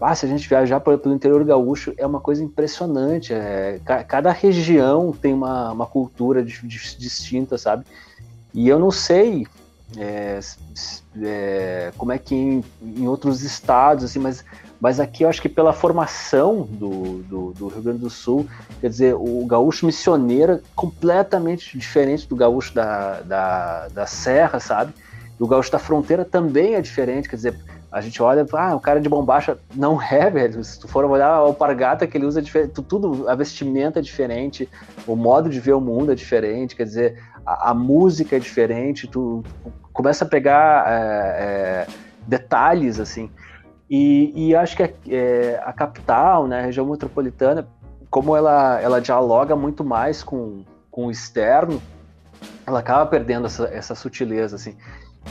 ah, 0.00 0.14
se 0.14 0.26
a 0.26 0.28
gente 0.28 0.48
viajar 0.48 0.80
pelo 0.80 1.12
interior 1.12 1.42
gaúcho, 1.44 1.92
é 1.96 2.06
uma 2.06 2.20
coisa 2.20 2.42
impressionante. 2.42 3.32
É, 3.32 3.80
cada 4.06 4.30
região 4.30 5.12
tem 5.12 5.34
uma, 5.34 5.72
uma 5.72 5.86
cultura 5.86 6.42
distinta, 6.42 7.58
sabe? 7.58 7.84
E 8.54 8.68
eu 8.68 8.78
não 8.78 8.90
sei 8.90 9.46
é, 9.96 10.38
é, 11.22 11.92
como 11.96 12.12
é 12.12 12.18
que 12.18 12.34
em, 12.34 12.64
em, 12.82 13.08
outros 13.08 13.42
estados, 13.42 14.04
assim, 14.04 14.18
mas, 14.18 14.44
mas 14.80 15.00
aqui 15.00 15.22
eu 15.24 15.28
acho 15.28 15.40
que 15.40 15.48
pela 15.48 15.72
formação 15.72 16.62
do, 16.62 17.22
do, 17.22 17.52
do, 17.52 17.68
Rio 17.68 17.82
Grande 17.82 17.98
do 18.00 18.10
Sul, 18.10 18.46
quer 18.80 18.90
dizer, 18.90 19.14
o 19.14 19.44
gaúcho 19.46 19.86
missioneiro 19.86 20.52
é 20.52 20.60
completamente 20.76 21.76
diferente 21.78 22.28
do 22.28 22.36
gaúcho 22.36 22.74
da, 22.74 23.20
da, 23.22 23.88
da 23.88 24.06
serra, 24.06 24.60
sabe? 24.60 24.92
O 25.38 25.46
gaúcho 25.46 25.72
da 25.72 25.78
fronteira 25.78 26.24
também 26.24 26.74
é 26.74 26.80
diferente, 26.80 27.28
quer 27.28 27.36
dizer, 27.36 27.58
a 27.90 28.00
gente 28.00 28.22
olha, 28.22 28.46
ah, 28.52 28.74
o 28.74 28.80
cara 28.80 29.00
de 29.00 29.08
bombacha 29.08 29.58
não 29.74 30.00
é, 30.02 30.30
velho. 30.30 30.62
Se 30.62 30.78
tu 30.78 30.86
for 30.86 31.04
olhar 31.04 31.28
a 31.28 31.36
alpargata 31.36 32.06
que 32.06 32.16
ele 32.16 32.26
usa, 32.26 32.40
é 32.40 32.42
diferente, 32.42 32.82
tudo, 32.82 33.28
a 33.28 33.34
vestimenta 33.34 33.98
é 33.98 34.02
diferente, 34.02 34.68
o 35.06 35.16
modo 35.16 35.48
de 35.48 35.58
ver 35.58 35.72
o 35.72 35.80
mundo 35.80 36.12
é 36.12 36.14
diferente, 36.14 36.76
quer 36.76 36.84
dizer, 36.84 37.22
a, 37.46 37.70
a 37.70 37.74
música 37.74 38.36
é 38.36 38.38
diferente, 38.38 39.06
tu, 39.06 39.42
tu 39.62 39.72
começa 39.92 40.24
a 40.24 40.28
pegar 40.28 40.84
é, 40.86 40.96
é, 40.96 41.86
detalhes, 42.26 43.00
assim. 43.00 43.30
E, 43.90 44.48
e 44.48 44.54
acho 44.54 44.76
que 44.76 44.82
a, 44.82 44.90
é, 45.08 45.60
a, 45.64 45.72
capital, 45.72 46.46
né, 46.46 46.60
a 46.60 46.62
região 46.62 46.86
metropolitana, 46.86 47.66
como 48.10 48.36
ela, 48.36 48.78
ela 48.80 49.00
dialoga 49.00 49.56
muito 49.56 49.82
mais 49.82 50.22
com, 50.22 50.62
com 50.90 51.06
o 51.06 51.10
externo, 51.10 51.80
ela 52.66 52.80
acaba 52.80 53.06
perdendo 53.06 53.46
essa, 53.46 53.66
essa 53.68 53.94
sutileza, 53.94 54.56
assim. 54.56 54.76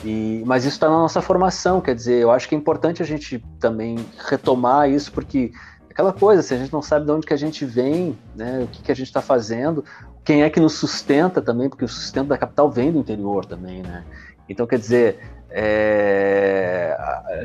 E, 0.04 0.44
mas 0.46 0.64
isso 0.64 0.76
está 0.76 0.88
na 0.88 0.98
nossa 0.98 1.22
formação, 1.22 1.82
quer 1.82 1.96
dizer, 1.96 2.22
eu 2.22 2.32
acho 2.32 2.48
que 2.48 2.56
é 2.56 2.58
importante 2.58 3.02
a 3.02 3.06
gente 3.06 3.44
também 3.60 3.98
retomar 4.30 4.90
isso, 4.90 5.12
porque 5.12 5.52
aquela 5.90 6.14
coisa, 6.14 6.44
se 6.44 6.54
a 6.54 6.58
gente 6.58 6.72
não 6.72 6.82
sabe 6.82 7.06
de 7.06 7.12
onde 7.12 7.26
que 7.26 7.34
a 7.34 7.38
gente 7.38 7.66
vem, 7.66 8.18
né, 8.36 8.62
o 8.64 8.68
que, 8.68 8.84
que 8.84 8.92
a 8.92 8.96
gente 8.96 9.08
está 9.08 9.22
fazendo, 9.22 9.84
quem 10.24 10.44
é 10.44 10.50
que 10.50 10.60
nos 10.60 10.74
sustenta 10.74 11.42
também, 11.42 11.70
porque 11.70 11.86
o 11.86 11.88
sustento 11.88 12.28
da 12.28 12.38
capital 12.38 12.70
vem 12.70 12.92
do 12.92 13.00
interior 13.00 13.46
também, 13.46 13.82
né? 13.82 14.04
Então, 14.50 14.68
quer 14.68 14.78
dizer, 14.78 15.20
é, 15.50 16.96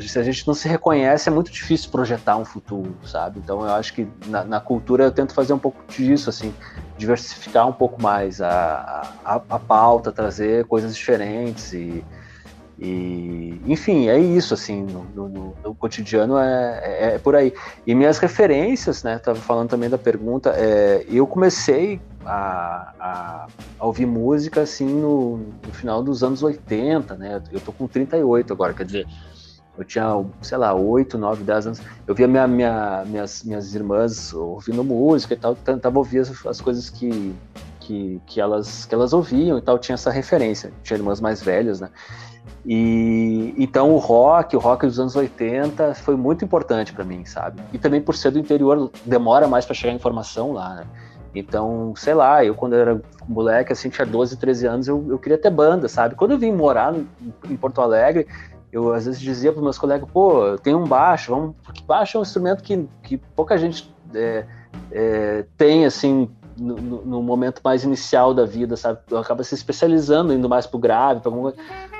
se 0.00 0.18
a 0.18 0.22
gente 0.22 0.46
não 0.46 0.54
se 0.54 0.68
reconhece, 0.68 1.28
é 1.28 1.32
muito 1.32 1.50
difícil 1.50 1.90
projetar 1.90 2.36
um 2.36 2.44
futuro, 2.44 2.94
sabe? 3.04 3.38
Então, 3.38 3.62
eu 3.62 3.72
acho 3.72 3.94
que 3.94 4.06
na, 4.26 4.44
na 4.44 4.60
cultura 4.60 5.04
eu 5.04 5.10
tento 5.10 5.32
fazer 5.32 5.52
um 5.52 5.58
pouco 5.58 5.82
disso, 5.88 6.28
assim, 6.28 6.54
diversificar 6.98 7.66
um 7.66 7.72
pouco 7.72 8.02
mais 8.02 8.40
a, 8.40 9.02
a, 9.24 9.34
a 9.48 9.58
pauta, 9.58 10.12
trazer 10.12 10.66
coisas 10.66 10.96
diferentes 10.96 11.72
e 11.72 12.04
e, 12.84 13.60
enfim, 13.64 14.08
é 14.08 14.18
isso, 14.18 14.54
assim, 14.54 14.82
no, 14.82 15.04
no, 15.28 15.54
no 15.62 15.72
cotidiano 15.72 16.36
é, 16.36 16.80
é, 16.82 17.14
é, 17.14 17.18
por 17.18 17.36
aí. 17.36 17.54
E 17.86 17.94
minhas 17.94 18.18
referências, 18.18 19.04
né, 19.04 19.20
tava 19.20 19.38
falando 19.38 19.70
também 19.70 19.88
da 19.88 19.96
pergunta, 19.96 20.52
é, 20.56 21.06
eu 21.08 21.24
comecei 21.24 22.00
a, 22.26 22.92
a, 22.98 23.46
a, 23.78 23.86
ouvir 23.86 24.06
música, 24.06 24.62
assim, 24.62 24.88
no, 24.88 25.36
no, 25.64 25.72
final 25.72 26.02
dos 26.02 26.24
anos 26.24 26.42
80, 26.42 27.14
né, 27.14 27.40
eu 27.52 27.60
tô 27.60 27.70
com 27.70 27.86
38 27.86 28.52
agora, 28.52 28.74
quer 28.74 28.84
dizer, 28.84 29.06
eu 29.78 29.84
tinha, 29.84 30.24
sei 30.40 30.58
lá, 30.58 30.74
8, 30.74 31.16
9, 31.16 31.44
10 31.44 31.66
anos, 31.68 31.82
eu 32.04 32.16
via 32.16 32.26
minha, 32.26 32.48
minha, 32.48 33.04
minhas, 33.06 33.44
minhas 33.44 33.72
irmãs 33.76 34.34
ouvindo 34.34 34.82
música 34.82 35.34
e 35.34 35.36
tal, 35.36 35.54
tentava 35.54 35.96
ouvir 35.98 36.18
as, 36.18 36.46
as 36.46 36.60
coisas 36.60 36.90
que, 36.90 37.32
que, 37.78 38.20
que, 38.26 38.40
elas, 38.40 38.86
que 38.86 38.92
elas 38.92 39.12
ouviam 39.12 39.56
e 39.56 39.62
tal, 39.62 39.78
tinha 39.78 39.94
essa 39.94 40.10
referência, 40.10 40.72
tinha 40.82 40.98
irmãs 40.98 41.20
mais 41.20 41.40
velhas, 41.40 41.80
né, 41.80 41.88
e 42.64 43.54
então 43.58 43.90
o 43.90 43.98
rock, 43.98 44.56
o 44.56 44.58
rock 44.58 44.86
dos 44.86 44.98
anos 45.00 45.16
80 45.16 45.94
foi 45.94 46.16
muito 46.16 46.44
importante 46.44 46.92
para 46.92 47.04
mim, 47.04 47.24
sabe? 47.24 47.60
E 47.72 47.78
também 47.78 48.00
por 48.00 48.14
ser 48.14 48.30
do 48.30 48.38
interior, 48.38 48.90
demora 49.04 49.48
mais 49.48 49.64
para 49.64 49.74
chegar 49.74 49.92
informação 49.92 50.52
lá, 50.52 50.74
né? 50.76 50.86
Então, 51.34 51.94
sei 51.96 52.14
lá, 52.14 52.44
eu 52.44 52.54
quando 52.54 52.74
era 52.74 53.00
moleque, 53.26 53.72
assim, 53.72 53.88
tinha 53.88 54.06
12, 54.06 54.36
13 54.36 54.66
anos, 54.66 54.88
eu, 54.88 55.04
eu 55.08 55.18
queria 55.18 55.38
ter 55.38 55.50
banda, 55.50 55.88
sabe? 55.88 56.14
Quando 56.14 56.32
eu 56.32 56.38
vim 56.38 56.52
morar 56.52 56.94
em 57.48 57.56
Porto 57.56 57.80
Alegre, 57.80 58.26
eu 58.70 58.92
às 58.92 59.06
vezes 59.06 59.20
dizia 59.20 59.52
para 59.52 59.62
meus 59.62 59.78
colegas, 59.78 60.08
pô, 60.10 60.46
eu 60.46 60.58
tenho 60.58 60.78
um 60.78 60.86
baixo, 60.86 61.34
vamos... 61.34 61.56
porque 61.62 61.82
baixo 61.84 62.16
é 62.16 62.20
um 62.20 62.22
instrumento 62.22 62.62
que, 62.62 62.88
que 63.02 63.16
pouca 63.16 63.56
gente 63.58 63.92
é, 64.14 64.44
é, 64.90 65.44
tem, 65.56 65.84
assim, 65.84 66.30
no, 66.56 66.76
no, 66.76 67.22
momento 67.22 67.60
mais 67.64 67.84
inicial 67.84 68.34
da 68.34 68.44
vida, 68.44 68.76
sabe? 68.76 68.98
Acaba 69.18 69.42
se 69.44 69.54
especializando, 69.54 70.32
indo 70.32 70.48
mais 70.48 70.66
pro 70.66 70.78
grave, 70.78 71.20
pra 71.20 71.30
alguma. 71.30 71.54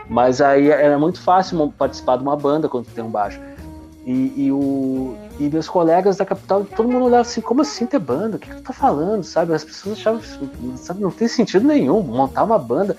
Mas 0.09 0.41
aí 0.41 0.69
era 0.69 0.99
muito 0.99 1.21
fácil 1.21 1.73
participar 1.77 2.17
de 2.17 2.23
uma 2.23 2.37
banda 2.37 2.69
quando 2.69 2.87
tem 2.87 3.05
um 3.05 3.11
baixo. 3.11 3.41
E, 4.05 4.47
e, 4.47 4.53
o, 4.53 5.17
e 5.39 5.49
meus 5.49 5.69
colegas 5.69 6.17
da 6.17 6.25
capital, 6.25 6.65
todo 6.65 6.89
mundo 6.89 7.05
olhava 7.05 7.23
assim, 7.23 7.41
como 7.41 7.63
assim 7.63 7.87
ter 7.87 8.01
banda? 8.01 8.37
O 8.37 8.41
que, 8.41 8.51
que 8.51 8.57
tu 8.57 8.63
tá 8.63 8.73
falando? 8.73 9.23
Sabe? 9.23 9.55
As 9.55 9.63
pessoas 9.63 9.97
achavam, 9.99 10.21
sabe, 10.77 11.01
não 11.01 11.11
tem 11.11 11.29
sentido 11.29 11.65
nenhum 11.65 12.03
montar 12.03 12.43
uma 12.43 12.59
banda. 12.59 12.97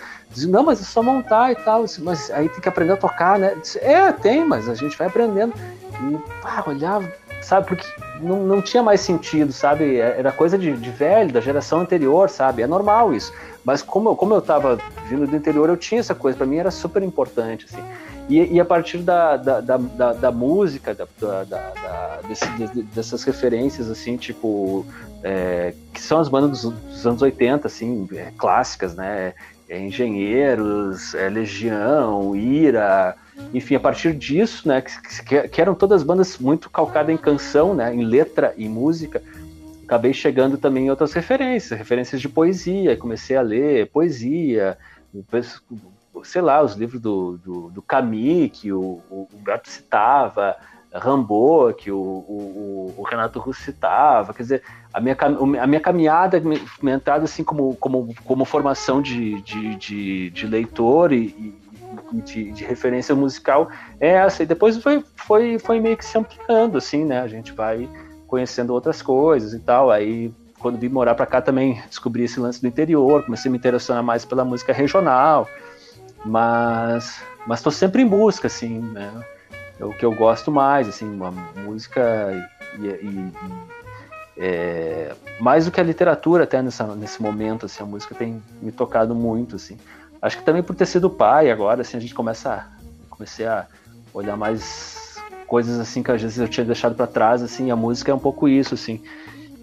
Não, 0.47 0.63
mas 0.63 0.79
é 0.79 0.83
só 0.85 1.03
montar 1.03 1.51
e 1.51 1.55
tal. 1.55 1.83
Mas 1.99 2.31
aí 2.31 2.47
tem 2.47 2.61
que 2.61 2.69
aprender 2.69 2.93
a 2.93 2.97
tocar, 2.97 3.37
né? 3.37 3.53
É, 3.81 4.13
tem, 4.13 4.45
mas 4.45 4.69
a 4.69 4.75
gente 4.75 4.97
vai 4.97 5.07
aprendendo. 5.07 5.53
E 5.55 6.41
pá, 6.41 6.63
olhava, 6.65 7.11
sabe? 7.43 7.67
Porque 7.67 7.85
não, 8.21 8.43
não 8.43 8.61
tinha 8.61 8.81
mais 8.81 9.01
sentido, 9.01 9.51
sabe? 9.51 9.97
É, 9.97 10.19
era 10.19 10.31
coisa 10.31 10.57
de, 10.57 10.73
de, 10.73 10.89
velho, 10.89 11.31
da 11.31 11.41
geração 11.41 11.81
anterior, 11.81 12.29
sabe? 12.29 12.61
É 12.61 12.67
normal 12.67 13.13
isso. 13.13 13.33
Mas 13.63 13.81
como 13.81 14.09
eu, 14.09 14.15
como 14.15 14.33
eu 14.33 14.41
tava 14.41 14.77
vindo 15.07 15.27
do 15.27 15.35
interior, 15.35 15.69
eu 15.69 15.77
tinha 15.77 15.99
essa 15.99 16.15
coisa, 16.15 16.37
para 16.37 16.47
mim 16.47 16.57
era 16.57 16.71
super 16.71 17.03
importante, 17.03 17.65
assim. 17.65 17.83
E, 18.29 18.53
e 18.53 18.59
a 18.59 18.65
partir 18.65 18.99
da, 18.99 19.35
da, 19.35 19.59
da, 19.59 20.13
da, 20.13 20.31
música, 20.31 20.95
desse, 22.27 22.45
dessas 22.93 23.23
referências, 23.23 23.89
assim, 23.89 24.15
tipo, 24.15 24.85
é, 25.21 25.73
que 25.93 26.01
são 26.01 26.19
as 26.19 26.29
bandas 26.29 26.61
dos, 26.61 26.73
dos 26.73 27.05
anos 27.05 27.21
80, 27.21 27.67
assim, 27.67 28.07
é, 28.13 28.31
clássicas, 28.37 28.95
né? 28.95 29.33
É, 29.67 29.79
Engenheiros, 29.79 31.13
é, 31.15 31.29
Legião, 31.29 32.35
Ira, 32.35 33.15
enfim, 33.53 33.75
a 33.75 33.79
partir 33.79 34.13
disso, 34.13 34.67
né, 34.67 34.81
que, 34.81 35.47
que, 35.47 35.61
eram 35.61 35.75
todas 35.75 36.03
bandas 36.03 36.37
muito 36.37 36.69
calcadas 36.69 37.13
em 37.13 37.17
canção, 37.17 37.73
né, 37.73 37.93
em 37.93 38.03
letra 38.03 38.53
e 38.57 38.67
música, 38.67 39.21
acabei 39.83 40.13
chegando 40.13 40.57
também 40.57 40.85
em 40.85 40.89
outras 40.89 41.13
referências, 41.13 41.77
referências 41.77 42.21
de 42.21 42.29
poesia, 42.29 42.97
comecei 42.97 43.35
a 43.35 43.41
ler 43.41 43.89
poesia, 43.89 44.77
sei 46.23 46.41
lá, 46.41 46.61
os 46.61 46.75
livros 46.75 47.01
do, 47.01 47.37
do, 47.37 47.69
do 47.69 47.83
que 48.51 48.71
o, 48.71 49.01
o 49.09 49.27
Humberto 49.33 49.69
citava, 49.69 50.55
Rambo, 50.93 51.73
que 51.73 51.91
o, 51.91 51.97
o, 51.97 52.93
o, 52.97 53.03
Renato 53.03 53.39
Russo 53.39 53.63
citava, 53.63 54.33
quer 54.33 54.43
dizer, 54.43 54.63
a 54.93 54.99
minha, 55.01 55.17
a 55.61 55.67
minha 55.67 55.79
caminhada, 55.79 56.39
minha 56.39 56.95
entrada 56.95 57.23
assim 57.23 57.43
como, 57.43 57.75
como, 57.77 58.13
como 58.23 58.45
formação 58.45 59.01
de, 59.01 59.41
de, 59.41 59.75
de, 59.75 60.29
de 60.29 60.47
leitor 60.47 61.11
e, 61.11 61.55
de, 62.21 62.51
de, 62.51 62.63
referência 62.63 63.15
musical 63.15 63.69
é 63.99 64.09
essa. 64.09 64.43
E 64.43 64.45
depois 64.45 64.77
foi, 64.77 65.03
foi, 65.15 65.59
foi 65.59 65.79
meio 65.79 65.97
que 65.97 66.05
se 66.05 66.17
ampliando, 66.17 66.77
assim, 66.77 67.05
né? 67.05 67.21
A 67.21 67.27
gente 67.27 67.51
vai 67.51 67.89
conhecendo 68.27 68.73
outras 68.73 69.01
coisas 69.01 69.53
e 69.53 69.59
tal. 69.59 69.91
Aí, 69.91 70.31
quando 70.59 70.77
vim 70.77 70.89
morar 70.89 71.15
para 71.15 71.25
cá, 71.25 71.41
também 71.41 71.81
descobri 71.87 72.23
esse 72.23 72.39
lance 72.39 72.61
do 72.61 72.67
interior, 72.67 73.23
comecei 73.23 73.49
a 73.49 73.51
me 73.51 73.57
interessar 73.57 74.01
mais 74.03 74.25
pela 74.25 74.45
música 74.45 74.73
regional. 74.73 75.47
Mas 76.25 77.21
mas 77.45 77.59
estou 77.59 77.71
sempre 77.71 78.01
em 78.01 78.07
busca, 78.07 78.47
assim, 78.47 78.79
né? 78.79 79.11
É 79.79 79.85
o 79.85 79.91
que 79.91 80.05
eu 80.05 80.13
gosto 80.13 80.51
mais, 80.51 80.87
assim, 80.87 81.05
uma 81.05 81.31
música 81.31 82.31
e, 82.79 82.85
e, 82.85 82.87
e 82.87 83.31
é, 84.37 85.13
mais 85.39 85.65
do 85.65 85.71
que 85.71 85.79
a 85.79 85.83
literatura 85.83 86.43
até 86.43 86.61
nessa, 86.61 86.95
nesse 86.95 87.21
momento, 87.21 87.65
assim, 87.65 87.83
a 87.83 87.85
música 87.85 88.15
tem 88.15 88.41
me 88.61 88.71
tocado 88.71 89.13
muito, 89.13 89.55
assim. 89.55 89.77
Acho 90.23 90.37
que 90.37 90.43
também 90.43 90.63
por 90.63 90.73
ter 90.73 90.85
sido 90.85 91.09
pai 91.09 91.51
agora, 91.51 91.81
assim, 91.81 91.97
a 91.97 91.99
gente 91.99 92.15
começa 92.15 92.53
a, 92.53 92.65
comecei 93.09 93.45
a 93.45 93.67
olhar 94.13 94.37
mais 94.37 95.17
coisas 95.45 95.77
assim 95.77 96.01
que 96.01 96.09
às 96.09 96.21
vezes 96.21 96.37
eu 96.37 96.47
tinha 96.47 96.65
deixado 96.65 96.95
para 96.95 97.05
trás, 97.05 97.43
assim, 97.43 97.69
a 97.69 97.75
música 97.75 98.09
é 98.09 98.15
um 98.15 98.19
pouco 98.19 98.47
isso, 98.47 98.73
assim. 98.73 99.03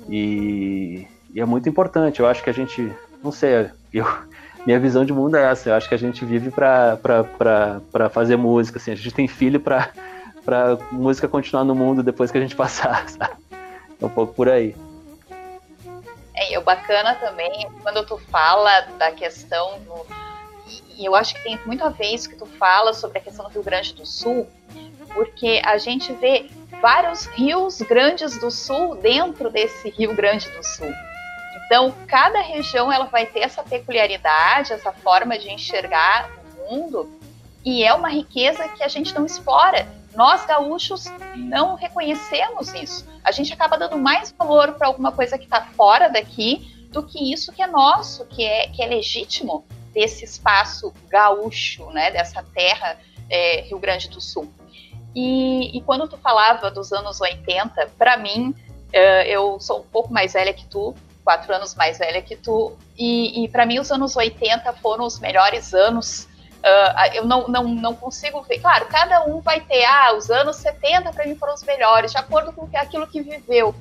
E, 0.06 1.06
e, 1.32 1.40
é 1.40 1.46
muito 1.46 1.66
importante. 1.66 2.20
Eu 2.20 2.26
acho 2.26 2.44
que 2.44 2.50
a 2.50 2.52
gente, 2.52 2.94
não 3.24 3.32
sei, 3.32 3.70
eu, 3.90 4.04
minha 4.66 4.78
visão 4.78 5.02
de 5.02 5.14
mundo 5.14 5.38
é 5.38 5.50
essa. 5.50 5.70
Eu 5.70 5.74
acho 5.76 5.88
que 5.88 5.94
a 5.94 5.98
gente 5.98 6.26
vive 6.26 6.50
para 6.50 8.10
fazer 8.10 8.36
música, 8.36 8.78
assim. 8.78 8.90
A 8.90 8.96
gente 8.96 9.12
tem 9.12 9.26
filho 9.26 9.60
para 9.60 9.88
para 10.44 10.76
música 10.92 11.28
continuar 11.28 11.64
no 11.64 11.74
mundo 11.74 12.02
depois 12.02 12.30
que 12.30 12.36
a 12.36 12.40
gente 12.40 12.56
passar, 12.56 13.08
sabe? 13.08 13.32
É 13.98 14.04
um 14.04 14.10
pouco 14.10 14.34
por 14.34 14.48
aí. 14.48 14.76
É, 16.34 16.52
e 16.52 16.58
o 16.58 16.62
bacana 16.62 17.14
também, 17.14 17.66
quando 17.82 18.04
tu 18.04 18.18
fala 18.30 18.82
da 18.98 19.10
questão 19.10 19.78
do 19.80 20.19
e 21.00 21.06
eu 21.06 21.16
acho 21.16 21.34
que 21.34 21.42
tem 21.42 21.58
muito 21.64 21.82
a 21.82 21.88
ver 21.88 22.12
isso 22.12 22.28
que 22.28 22.36
tu 22.36 22.44
fala 22.44 22.92
sobre 22.92 23.18
a 23.18 23.22
questão 23.22 23.46
do 23.46 23.50
Rio 23.50 23.62
Grande 23.62 23.94
do 23.94 24.04
Sul, 24.04 24.46
porque 25.14 25.62
a 25.64 25.78
gente 25.78 26.12
vê 26.12 26.50
vários 26.82 27.24
rios 27.24 27.80
grandes 27.80 28.38
do 28.38 28.50
sul 28.50 28.96
dentro 28.96 29.48
desse 29.48 29.88
Rio 29.88 30.14
Grande 30.14 30.50
do 30.50 30.62
Sul. 30.62 30.92
Então, 31.64 31.94
cada 32.06 32.42
região 32.42 32.92
ela 32.92 33.06
vai 33.06 33.24
ter 33.24 33.40
essa 33.40 33.62
peculiaridade, 33.62 34.74
essa 34.74 34.92
forma 34.92 35.38
de 35.38 35.50
enxergar 35.50 36.28
o 36.58 36.70
mundo, 36.70 37.10
e 37.64 37.82
é 37.82 37.94
uma 37.94 38.10
riqueza 38.10 38.68
que 38.68 38.82
a 38.82 38.88
gente 38.88 39.14
não 39.14 39.24
explora. 39.24 39.88
nós 40.14 40.44
gaúchos 40.44 41.06
não 41.34 41.76
reconhecemos 41.76 42.74
isso. 42.74 43.08
A 43.24 43.32
gente 43.32 43.54
acaba 43.54 43.78
dando 43.78 43.96
mais 43.96 44.32
valor 44.32 44.72
para 44.74 44.86
alguma 44.86 45.12
coisa 45.12 45.38
que 45.38 45.44
está 45.44 45.62
fora 45.62 46.10
daqui 46.10 46.86
do 46.90 47.02
que 47.02 47.32
isso 47.32 47.52
que 47.52 47.62
é 47.62 47.66
nosso, 47.66 48.26
que 48.26 48.44
é, 48.44 48.66
que 48.66 48.82
é 48.82 48.86
legítimo 48.86 49.64
desse 49.92 50.24
espaço 50.24 50.92
gaúcho, 51.08 51.90
né, 51.90 52.10
dessa 52.10 52.42
terra 52.42 52.98
é, 53.28 53.62
Rio 53.62 53.78
Grande 53.78 54.08
do 54.08 54.20
Sul. 54.20 54.52
E, 55.14 55.76
e, 55.76 55.80
quando 55.82 56.08
tu 56.08 56.16
falava 56.16 56.70
dos 56.70 56.92
anos 56.92 57.20
80, 57.20 57.90
para 57.98 58.16
mim, 58.16 58.54
uh, 58.94 59.22
eu 59.26 59.58
sou 59.58 59.80
um 59.80 59.84
pouco 59.84 60.12
mais 60.12 60.34
velha 60.34 60.52
que 60.52 60.66
tu, 60.66 60.94
quatro 61.24 61.52
anos 61.52 61.74
mais 61.74 61.98
velha 61.98 62.22
que 62.22 62.36
tu, 62.36 62.76
e, 62.96 63.44
e 63.44 63.48
para 63.48 63.66
mim 63.66 63.80
os 63.80 63.90
anos 63.90 64.16
80 64.16 64.72
foram 64.74 65.04
os 65.04 65.18
melhores 65.18 65.74
anos. 65.74 66.28
Uh, 66.60 67.14
eu 67.14 67.24
não, 67.24 67.48
não, 67.48 67.64
não 67.64 67.94
consigo 67.94 68.42
ver. 68.42 68.60
Claro, 68.60 68.86
cada 68.86 69.24
um 69.24 69.40
vai 69.40 69.60
ter, 69.60 69.84
ah, 69.84 70.14
os 70.16 70.30
anos 70.30 70.56
70 70.56 71.10
para 71.12 71.26
mim 71.26 71.34
foram 71.34 71.54
os 71.54 71.62
melhores, 71.64 72.12
de 72.12 72.18
acordo 72.18 72.52
com 72.52 72.68
aquilo 72.74 73.06
que 73.06 73.20
viveu. 73.20 73.74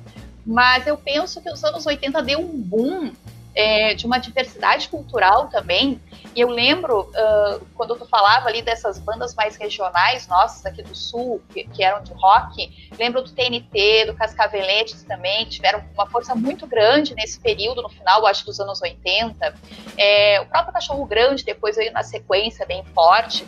Mas 0.44 0.86
eu 0.86 0.96
penso 0.96 1.40
que 1.40 1.50
os 1.50 1.62
anos 1.62 1.86
80 1.86 2.22
deu 2.22 2.40
um 2.40 2.60
boom 2.60 3.12
é, 3.54 3.94
de 3.94 4.06
uma 4.06 4.18
diversidade 4.18 4.88
cultural 4.88 5.48
também. 5.48 6.00
E 6.34 6.40
eu 6.40 6.48
lembro, 6.48 7.10
uh, 7.10 7.66
quando 7.74 7.96
tu 7.96 8.06
falava 8.06 8.48
ali 8.48 8.62
dessas 8.62 8.98
bandas 8.98 9.34
mais 9.34 9.56
regionais 9.56 10.28
nossas 10.28 10.64
aqui 10.64 10.82
do 10.82 10.94
Sul, 10.94 11.42
que, 11.52 11.64
que, 11.64 11.82
eram 11.82 12.02
de 12.02 12.12
rock, 12.12 12.90
lembro 12.96 13.22
do 13.22 13.32
TNT, 13.32 14.06
do 14.06 14.14
Cascaveletes 14.14 15.02
também, 15.02 15.44
que 15.44 15.52
tiveram 15.52 15.82
uma 15.94 16.06
força 16.06 16.34
muito 16.34 16.66
grande 16.66 17.14
nesse 17.14 17.40
período, 17.40 17.82
no 17.82 17.88
final, 17.88 18.24
acho, 18.26 18.46
dos 18.46 18.60
anos 18.60 18.80
80. 18.80 19.54
É, 19.96 20.40
o 20.40 20.46
próprio 20.46 20.72
Cachorro 20.72 21.04
Grande, 21.04 21.44
depois 21.44 21.76
veio 21.76 21.92
na 21.92 22.02
sequência, 22.02 22.64
bem 22.64 22.84
forte. 22.94 23.44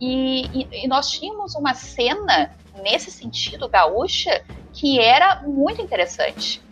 E, 0.00 0.46
e, 0.46 0.84
e 0.84 0.88
nós 0.88 1.10
tínhamos 1.10 1.54
uma 1.54 1.74
cena, 1.74 2.56
nesse 2.82 3.10
sentido, 3.10 3.68
gaúcha, 3.68 4.42
que 4.72 4.98
era 4.98 5.42
muito 5.42 5.82
interessante. 5.82 6.62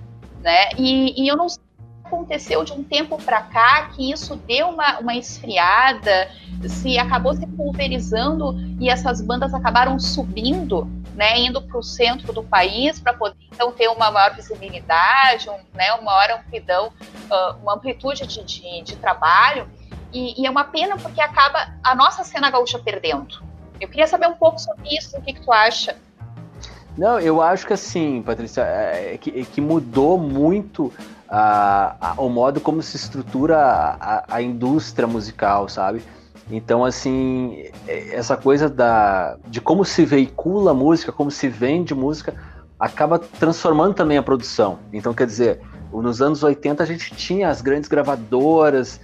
Né? 0.41 0.71
E, 0.79 1.23
e 1.23 1.29
eu 1.29 1.37
não 1.37 1.49
sei 1.49 1.70
aconteceu 2.11 2.65
de 2.65 2.73
um 2.73 2.83
tempo 2.83 3.17
para 3.23 3.41
cá 3.43 3.91
que 3.95 4.11
isso 4.11 4.35
deu 4.35 4.69
uma, 4.69 4.99
uma 4.99 5.15
esfriada, 5.15 6.29
se 6.69 6.99
acabou 6.99 7.33
se 7.35 7.47
pulverizando 7.47 8.57
e 8.81 8.91
essas 8.91 9.21
bandas 9.21 9.55
acabaram 9.55 9.99
subindo, 9.99 10.91
né, 11.15 11.39
indo 11.39 11.63
para 11.63 11.79
o 11.79 11.83
centro 11.83 12.33
do 12.33 12.43
país 12.43 12.99
para 12.99 13.15
poder 13.15 13.37
então 13.53 13.71
ter 13.73 13.89
uma 13.89 14.11
maior 14.11 14.35
visibilidade, 14.35 15.49
um, 15.49 15.59
né, 15.75 15.93
uma 15.93 16.03
maior 16.03 16.39
amplidão, 16.39 16.93
uma 17.63 17.75
amplitude 17.75 18.27
de, 18.27 18.45
de, 18.45 18.83
de 18.83 18.97
trabalho. 18.97 19.69
E, 20.13 20.43
e, 20.43 20.47
é 20.47 20.51
uma 20.51 20.65
pena 20.65 20.97
porque 20.97 21.21
acaba 21.21 21.73
a 21.85 21.95
nossa 21.95 22.25
cena 22.25 22.51
gaúcha 22.51 22.81
perdendo. 22.81 23.43
Eu 23.81 23.89
queria 23.89 24.09
saber 24.09 24.27
um 24.27 24.35
pouco 24.35 24.59
sobre 24.59 24.97
isso, 24.97 25.17
o 25.17 25.23
que, 25.23 25.35
que 25.35 25.41
tu 25.41 25.53
acha? 25.53 25.97
Não, 26.99 27.21
eu 27.21 27.41
acho 27.41 27.67
que 27.67 27.73
assim, 27.73 28.21
Patrícia, 28.23 28.63
é, 28.63 29.15
é 29.15 29.19
que, 29.19 29.41
é 29.41 29.45
que 29.45 29.61
mudou 29.61 30.19
muito 30.19 30.93
a, 31.31 31.97
a, 32.01 32.21
o 32.21 32.29
modo 32.29 32.61
como 32.61 32.83
se 32.83 32.97
estrutura 32.97 33.57
a, 33.57 34.25
a, 34.29 34.43
indústria 34.43 35.07
musical, 35.07 35.69
sabe? 35.69 36.03
Então, 36.51 36.85
assim, 36.85 37.71
é, 37.87 38.17
essa 38.17 38.37
coisa 38.37 38.69
da, 38.69 39.37
de 39.47 39.61
como 39.61 39.85
se 39.85 40.05
veicula 40.05 40.75
música, 40.75 41.13
como 41.13 41.31
se 41.31 41.49
vende 41.49 41.95
música, 41.95 42.35
acaba 42.79 43.19
transformando 43.19 43.95
também 43.95 44.19
a 44.19 44.23
produção. 44.23 44.81
Então, 44.93 45.15
quer 45.15 45.27
dizer, 45.27 45.61
nos 45.93 46.21
anos 46.21 46.43
80 46.43 46.83
a 46.83 46.87
gente 46.87 47.15
tinha 47.15 47.49
as 47.49 47.63
grandes 47.63 47.89
gravadoras, 47.89 49.01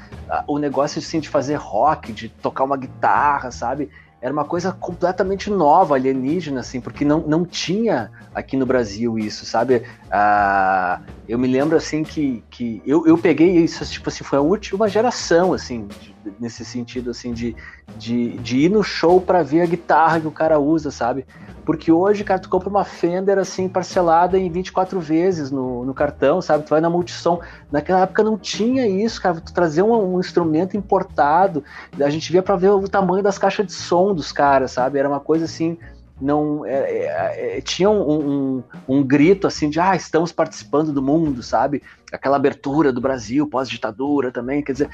o 0.49 0.59
negócio 0.59 0.99
assim, 0.99 1.21
de 1.21 1.29
fazer 1.29 1.55
rock, 1.55 2.13
de 2.13 2.29
tocar 2.29 2.65
uma 2.65 2.77
guitarra, 2.77 3.53
sabe? 3.53 3.89
era 4.21 4.33
uma 4.33 4.45
coisa 4.45 4.73
completamente 4.73 5.51
nova, 5.51 5.95
alienígena, 5.95 6.61
assim, 6.61 6.81
porque 6.81 7.05
não, 7.05 7.21
não 7.21 7.45
tinha 7.45 8.11
aqui 8.35 8.57
no 8.57 8.67
Brasil 8.67 9.19
isso, 9.19 9.45
sabe? 9.45 9.85
Ah, 10.11 11.01
eu 11.29 11.39
me 11.39 11.49
lembro, 11.49 11.77
assim, 11.77 12.05
que, 12.05 12.43
que 12.51 12.83
eu, 12.87 13.07
eu 13.07 13.19
peguei 13.19 13.57
isso, 13.59 13.85
tipo 13.87 14.09
assim, 14.09 14.23
foi 14.23 14.39
a 14.39 14.43
última 14.43 14.89
geração, 14.89 15.53
assim, 15.53 15.87
de, 15.87 16.15
nesse 16.39 16.65
sentido, 16.65 17.11
assim, 17.11 17.33
de, 17.33 17.57
de, 17.97 18.39
de 18.39 18.59
ir 18.59 18.69
no 18.69 18.83
show 18.83 19.21
para 19.21 19.43
ver 19.43 19.63
a 19.63 19.67
guitarra 19.67 20.21
que 20.21 20.27
o 20.27 20.31
cara 20.33 20.59
usa, 20.59 20.91
sabe? 20.91 21.27
Porque 21.67 21.91
hoje, 21.91 22.23
cara, 22.23 22.39
tu 22.39 22.49
compra 22.49 22.69
uma 22.69 22.85
Fender 22.85 23.39
assim, 23.39 23.69
parcelada 23.69 24.39
em 24.39 24.49
24 24.49 25.01
vezes 25.01 25.51
no, 25.51 25.85
no 25.85 25.93
cartão, 25.93 26.41
sabe? 26.41 26.65
Tu 26.65 26.71
vai 26.71 26.81
na 26.81 26.89
Multissom. 26.89 27.41
Naquela 27.73 28.03
época 28.03 28.23
não 28.23 28.39
tinha 28.39 28.87
isso, 28.87 29.21
cara. 29.21 29.41
Tu 29.41 29.53
trazer 29.53 29.83
um, 29.83 30.15
um 30.15 30.21
instrumento 30.21 30.77
importado, 30.77 31.65
a 32.01 32.09
gente 32.09 32.31
via 32.31 32.41
para 32.41 32.55
ver 32.55 32.71
o 32.71 32.89
tamanho 32.89 33.21
das 33.21 33.37
caixas 33.37 33.67
de 33.67 33.73
som 33.73 34.15
dos 34.15 34.31
caras, 34.31 34.71
sabe? 34.71 35.01
Era 35.01 35.09
uma 35.09 35.19
coisa 35.19 35.45
assim 35.45 35.77
não 36.21 36.65
é, 36.65 36.73
é, 36.73 37.59
é, 37.59 37.61
tinha 37.61 37.91
um, 37.91 38.11
um, 38.11 38.63
um, 38.89 39.03
grito 39.03 39.47
assim 39.47 39.69
de 39.69 39.79
ah 39.79 39.95
estamos 39.95 40.33
participando 40.33 40.93
do 40.93 41.03
mundo 41.03 41.43
sabe? 41.43 41.83
Aquela 42.11 42.37
abertura 42.37 42.93
do 42.93 43.01
Brasil 43.01 43.47
pós 43.47 43.69
ditadura 43.69 44.33
também 44.33 44.63
quer 44.63 44.73
dizer 44.73 44.91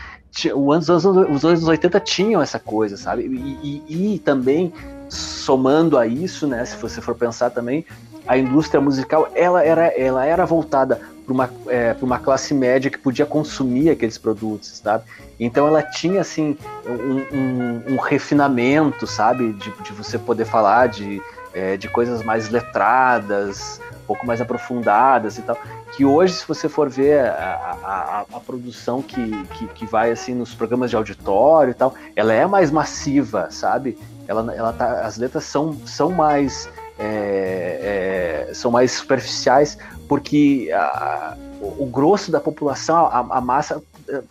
os 0.54 0.90
anos, 0.90 1.04
os 1.04 1.44
anos 1.44 1.68
80 1.68 2.00
tinham 2.00 2.42
essa 2.42 2.58
coisa 2.58 2.96
sabe? 2.96 3.22
E, 3.22 3.82
e, 3.88 4.14
e 4.14 4.18
também 4.18 4.72
somando 5.08 5.98
a 5.98 6.06
isso, 6.06 6.46
né, 6.46 6.64
se 6.64 6.76
você 6.76 7.00
for 7.00 7.14
pensar 7.14 7.50
também, 7.50 7.84
a 8.26 8.38
indústria 8.38 8.80
musical 8.80 9.28
ela 9.34 9.62
era, 9.62 9.86
ela 9.88 10.24
era 10.24 10.46
voltada 10.46 11.00
para 11.24 11.32
uma, 11.32 11.50
é, 11.68 11.96
uma 12.02 12.18
classe 12.18 12.52
média 12.54 12.90
que 12.90 12.98
podia 12.98 13.26
consumir 13.26 13.90
aqueles 13.90 14.18
produtos, 14.18 14.80
sabe? 14.82 15.04
Então 15.38 15.66
ela 15.66 15.82
tinha 15.82 16.20
assim 16.20 16.56
um, 16.86 17.36
um, 17.36 17.94
um 17.94 17.96
refinamento, 17.96 19.06
sabe, 19.06 19.52
de, 19.54 19.70
de, 19.82 19.92
você 19.92 20.18
poder 20.18 20.44
falar 20.44 20.88
de, 20.88 21.20
é, 21.54 21.76
de 21.76 21.88
coisas 21.88 22.22
mais 22.22 22.48
letradas, 22.48 23.80
um 24.02 24.06
pouco 24.06 24.26
mais 24.26 24.40
aprofundadas 24.40 25.38
e 25.38 25.42
tal. 25.42 25.56
Que 25.92 26.04
hoje, 26.04 26.34
se 26.34 26.48
você 26.48 26.68
for 26.68 26.88
ver 26.88 27.20
a, 27.26 27.76
a, 27.84 28.36
a 28.36 28.40
produção 28.40 29.02
que, 29.02 29.44
que, 29.48 29.66
que 29.68 29.86
vai 29.86 30.10
assim 30.10 30.34
nos 30.34 30.54
programas 30.54 30.90
de 30.90 30.96
auditório 30.96 31.70
e 31.70 31.74
tal, 31.74 31.94
ela 32.16 32.32
é 32.32 32.46
mais 32.46 32.70
massiva, 32.70 33.48
sabe? 33.50 33.98
ela, 34.26 34.54
ela 34.54 34.72
tá, 34.72 35.02
as 35.02 35.16
letras 35.16 35.44
são, 35.44 35.74
são 35.86 36.10
mais 36.10 36.68
é, 37.02 38.46
é, 38.48 38.54
são 38.54 38.70
mais 38.70 38.92
superficiais 38.92 39.76
porque 40.08 40.70
a, 40.72 41.36
o, 41.60 41.84
o, 41.84 41.86
grosso 41.86 42.30
da 42.30 42.40
população, 42.40 43.06
a, 43.06 43.18
a 43.18 43.40
massa, 43.40 43.82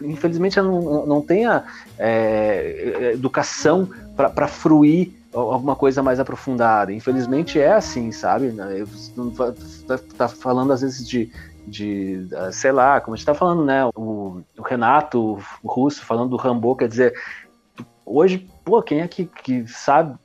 infelizmente 0.04 0.60
não, 0.62 1.06
não 1.06 1.22
tem 1.22 1.46
a 1.46 1.64
é, 1.98 3.12
educação 3.14 3.90
para 4.16 4.48
fruir 4.48 5.12
alguma 5.34 5.76
coisa 5.76 6.04
mais 6.04 6.20
aprofundada. 6.20 6.94
Infelizmente 6.94 7.60
é 7.60 7.74
assim, 7.74 8.12
sabe? 8.12 8.54
Tá, 9.88 10.00
tá 10.18 10.28
falando 10.28 10.72
às 10.72 10.82
vezes 10.82 11.08
de, 11.08 11.32
de 11.66 12.28
sei 12.52 12.72
lá, 12.72 13.00
como 13.02 13.16
a 13.16 13.18
gente 13.18 13.24
está 13.24 13.34
falando, 13.34 13.66
né? 13.66 13.86
O, 13.96 14.42
o 14.58 14.62
Renato 14.64 15.40
o 15.64 15.68
Russo 15.68 16.06
falando 16.06 16.30
do 16.30 16.38
Rambo, 16.38 16.76
quer 16.76 16.88
dizer, 16.88 17.14
hoje, 18.06 18.48
pô, 18.64 18.82
quem 18.82 19.02
é 19.02 19.08
que, 19.08 19.26
que 19.26 19.68
sabe, 19.68 20.16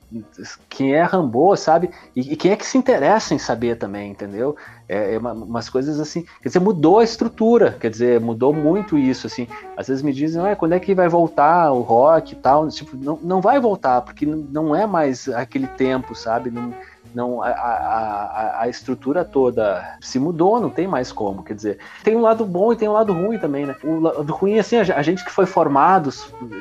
quem 0.69 0.93
é 0.93 1.03
Rambo, 1.03 1.55
sabe? 1.55 1.89
E, 2.15 2.33
e, 2.33 2.35
quem 2.35 2.51
é 2.51 2.55
que 2.55 2.65
se 2.65 2.77
interessa 2.77 3.33
em 3.33 3.39
saber 3.39 3.77
também, 3.77 4.11
entendeu? 4.11 4.55
É, 4.87 5.15
é 5.15 5.17
uma, 5.17 5.33
umas 5.33 5.69
coisas 5.69 5.99
assim, 5.99 6.25
quer 6.41 6.49
dizer, 6.49 6.59
mudou 6.59 6.99
a 6.99 7.03
estrutura, 7.03 7.77
quer 7.79 7.89
dizer, 7.89 8.19
mudou 8.19 8.53
muito 8.53 8.97
isso, 8.97 9.27
assim. 9.27 9.47
Às 9.75 9.87
vezes 9.87 10.03
me 10.03 10.13
dizem, 10.13 10.41
ah, 10.41 10.55
quando 10.55 10.73
é 10.73 10.79
que 10.79 10.95
vai 10.95 11.07
voltar 11.07 11.71
o 11.71 11.81
rock 11.81 12.33
e 12.33 12.35
tal? 12.35 12.67
Tipo, 12.69 12.95
não, 12.95 13.19
não 13.21 13.41
vai 13.41 13.59
voltar, 13.59 14.01
porque 14.01 14.25
não 14.25 14.75
é 14.75 14.85
mais 14.85 15.27
aquele 15.29 15.67
tempo, 15.67 16.15
sabe? 16.15 16.51
Não, 16.51 16.73
não 17.13 17.41
a, 17.41 17.49
a, 17.49 18.61
a, 18.63 18.69
estrutura 18.69 19.25
toda 19.25 19.97
se 20.01 20.19
mudou, 20.19 20.59
não 20.59 20.69
tem 20.69 20.87
mais 20.87 21.11
como. 21.11 21.43
Quer 21.43 21.53
dizer, 21.53 21.79
tem 22.03 22.15
um 22.15 22.21
lado 22.21 22.45
bom 22.45 22.73
e 22.73 22.75
tem 22.75 22.87
um 22.87 22.93
lado 22.93 23.13
ruim 23.13 23.37
também, 23.37 23.65
né? 23.65 23.75
O 23.83 23.99
lado 23.99 24.33
ruim, 24.33 24.59
assim, 24.59 24.77
a 24.77 25.01
gente 25.01 25.23
que 25.23 25.31
foi 25.31 25.45
formado 25.45 26.11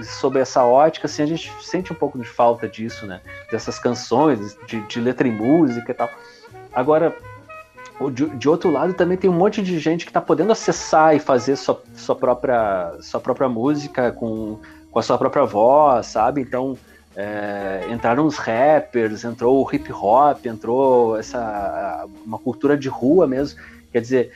sob 0.03 0.39
essa 0.39 0.65
ótica, 0.65 1.07
assim, 1.07 1.23
a 1.23 1.27
gente 1.27 1.53
sente 1.63 1.93
um 1.93 1.97
pouco 1.97 2.19
de 2.19 2.27
falta 2.27 2.69
disso, 2.69 3.07
né? 3.07 3.21
Dessas 3.51 3.79
canções, 3.79 4.57
de, 4.67 4.81
de 4.83 5.01
letra 5.01 5.27
e 5.27 5.33
música 5.33 5.91
e 5.91 5.95
tal. 5.95 6.11
Agora, 6.73 7.17
de, 8.13 8.29
de, 8.37 8.49
outro 8.49 8.71
lado 8.71 8.93
também 8.93 9.17
tem 9.17 9.31
um 9.31 9.33
monte 9.33 9.63
de 9.63 9.79
gente 9.79 10.05
que 10.05 10.11
está 10.11 10.21
podendo 10.21 10.53
acessar 10.53 11.17
e 11.17 11.19
fazer 11.19 11.57
sua, 11.57 11.83
sua, 11.95 12.15
própria, 12.15 12.93
sua 13.01 13.21
própria 13.21 13.49
música 13.49 14.13
com, 14.13 14.59
com 14.91 14.99
a 14.99 15.03
sua 15.03 15.17
própria 15.17 15.45
voz, 15.45 16.07
sabe? 16.07 16.43
Então 16.43 16.77
é, 17.17 17.89
entraram 17.91 18.27
os 18.27 18.37
rappers, 18.37 19.25
entrou 19.25 19.65
o 19.65 19.75
hip 19.75 19.91
hop, 19.93 20.45
entrou 20.45 21.19
essa 21.19 22.07
uma 22.25 22.39
cultura 22.39 22.77
de 22.77 22.89
rua 22.89 23.27
mesmo. 23.27 23.59
Quer 23.91 24.01
dizer, 24.03 24.33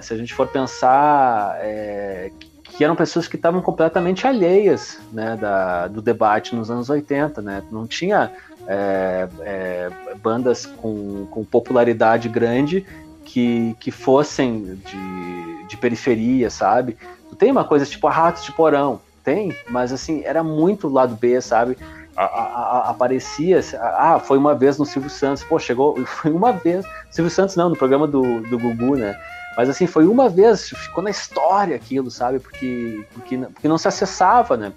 se 0.00 0.14
a 0.14 0.16
gente 0.16 0.32
for 0.32 0.46
pensar 0.46 1.58
é, 1.60 2.30
que 2.62 2.84
eram 2.84 2.94
pessoas 2.94 3.26
que 3.26 3.36
estavam 3.36 3.60
completamente 3.60 4.26
alheias 4.26 4.98
né, 5.12 5.36
da, 5.36 5.88
do 5.88 6.00
debate 6.00 6.54
nos 6.54 6.70
anos 6.70 6.88
80, 6.88 7.42
né? 7.42 7.62
Não 7.70 7.86
tinha 7.86 8.30
é, 8.66 9.28
é, 9.40 9.90
bandas 10.22 10.66
com, 10.66 11.26
com 11.26 11.44
popularidade 11.44 12.28
grande 12.28 12.86
que, 13.24 13.76
que 13.80 13.90
fossem 13.90 14.80
de, 14.86 15.66
de 15.66 15.76
periferia, 15.76 16.48
sabe? 16.48 16.96
Tem 17.38 17.50
uma 17.50 17.64
coisa 17.64 17.84
tipo 17.84 18.06
a 18.06 18.10
Ratos 18.10 18.44
de 18.44 18.52
Porão, 18.52 19.00
tem, 19.24 19.54
mas 19.68 19.92
assim, 19.92 20.22
era 20.24 20.42
muito 20.42 20.88
lado 20.88 21.16
B, 21.16 21.40
sabe? 21.40 21.76
A- 22.24 22.82
a- 22.86 22.90
aparecia, 22.90 23.60
ah, 23.80 24.18
foi 24.18 24.36
uma 24.38 24.54
vez 24.54 24.78
no 24.78 24.84
Silvio 24.84 25.10
Santos, 25.10 25.42
pô, 25.44 25.58
chegou, 25.58 25.96
foi 26.06 26.30
uma 26.32 26.52
vez, 26.52 26.84
Silvio 27.10 27.30
Santos 27.30 27.56
não, 27.56 27.68
no 27.70 27.76
programa 27.76 28.06
do, 28.06 28.40
do 28.42 28.58
Gugu, 28.58 28.96
né? 28.96 29.18
Mas 29.56 29.68
assim, 29.68 29.86
foi 29.86 30.06
uma 30.06 30.28
vez, 30.28 30.68
ficou 30.68 31.02
na 31.02 31.10
história 31.10 31.76
aquilo, 31.76 32.10
sabe? 32.10 32.38
Porque, 32.38 33.04
porque, 33.12 33.36
porque 33.38 33.68
não 33.68 33.76
se 33.78 33.88
acessava, 33.88 34.56
né? 34.56 34.72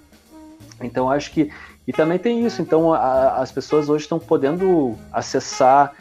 Então 0.80 1.10
acho 1.10 1.30
que. 1.30 1.50
E 1.86 1.92
também 1.92 2.18
tem 2.18 2.44
isso, 2.44 2.60
então 2.62 2.92
a- 2.92 3.36
as 3.36 3.52
pessoas 3.52 3.88
hoje 3.88 4.04
estão 4.04 4.18
podendo 4.18 4.96
acessar, 5.12 5.92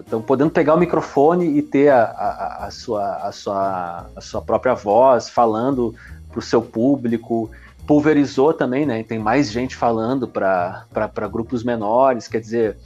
estão 0.00 0.20
podendo 0.22 0.50
pegar 0.50 0.74
o 0.74 0.78
microfone 0.78 1.56
e 1.58 1.62
ter 1.62 1.88
a, 1.88 2.04
a, 2.04 2.66
a 2.66 2.70
sua, 2.70 3.16
a, 3.16 3.32
sua, 3.32 4.06
a 4.14 4.20
sua 4.20 4.42
própria 4.42 4.74
voz 4.74 5.28
falando 5.28 5.94
para 6.30 6.38
o 6.38 6.42
seu 6.42 6.62
público. 6.62 7.50
Pulverizou 7.86 8.52
também, 8.54 8.86
né? 8.86 9.02
Tem 9.02 9.18
mais 9.18 9.50
gente 9.50 9.76
falando 9.76 10.28
para 10.28 10.86
grupos 11.30 11.64
menores, 11.64 12.28
quer 12.28 12.40
dizer, 12.40 12.76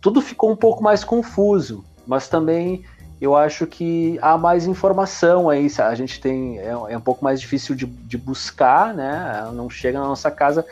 tudo 0.00 0.20
ficou 0.20 0.50
um 0.50 0.56
pouco 0.56 0.82
mais 0.82 1.04
confuso, 1.04 1.84
mas 2.06 2.28
também 2.28 2.84
eu 3.22 3.36
acho 3.36 3.68
que 3.68 4.18
há 4.20 4.36
mais 4.36 4.66
informação 4.66 5.48
aí. 5.48 5.68
A 5.78 5.94
gente 5.94 6.20
tem. 6.20 6.58
É, 6.58 6.70
é 6.70 6.98
um 6.98 7.00
pouco 7.00 7.22
mais 7.22 7.40
difícil 7.40 7.76
de, 7.76 7.86
de 7.86 8.18
buscar, 8.18 8.92
né? 8.92 9.48
Não 9.54 9.70
chega 9.70 10.00
na 10.00 10.08
nossa 10.08 10.28
casa, 10.28 10.66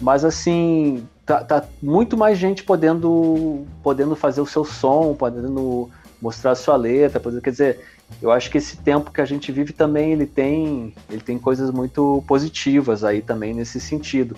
mas 0.00 0.24
assim. 0.24 1.06
Tá, 1.26 1.44
tá 1.44 1.64
muito 1.80 2.16
mais 2.16 2.38
gente 2.38 2.64
podendo, 2.64 3.64
podendo 3.84 4.16
fazer 4.16 4.40
o 4.40 4.46
seu 4.46 4.64
som, 4.64 5.14
podendo 5.14 5.88
mostrar 6.20 6.52
a 6.52 6.56
sua 6.56 6.74
letra, 6.74 7.20
podendo, 7.20 7.40
quer 7.40 7.50
dizer, 7.50 7.86
eu 8.20 8.30
acho 8.30 8.50
que 8.50 8.58
esse 8.58 8.76
tempo 8.76 9.10
que 9.10 9.20
a 9.20 9.24
gente 9.24 9.50
vive 9.50 9.72
também 9.72 10.12
ele 10.12 10.26
tem, 10.26 10.94
ele 11.08 11.20
tem 11.20 11.38
coisas 11.38 11.70
muito 11.70 12.22
positivas 12.26 13.04
aí 13.04 13.22
também 13.22 13.54
nesse 13.54 13.80
sentido. 13.80 14.36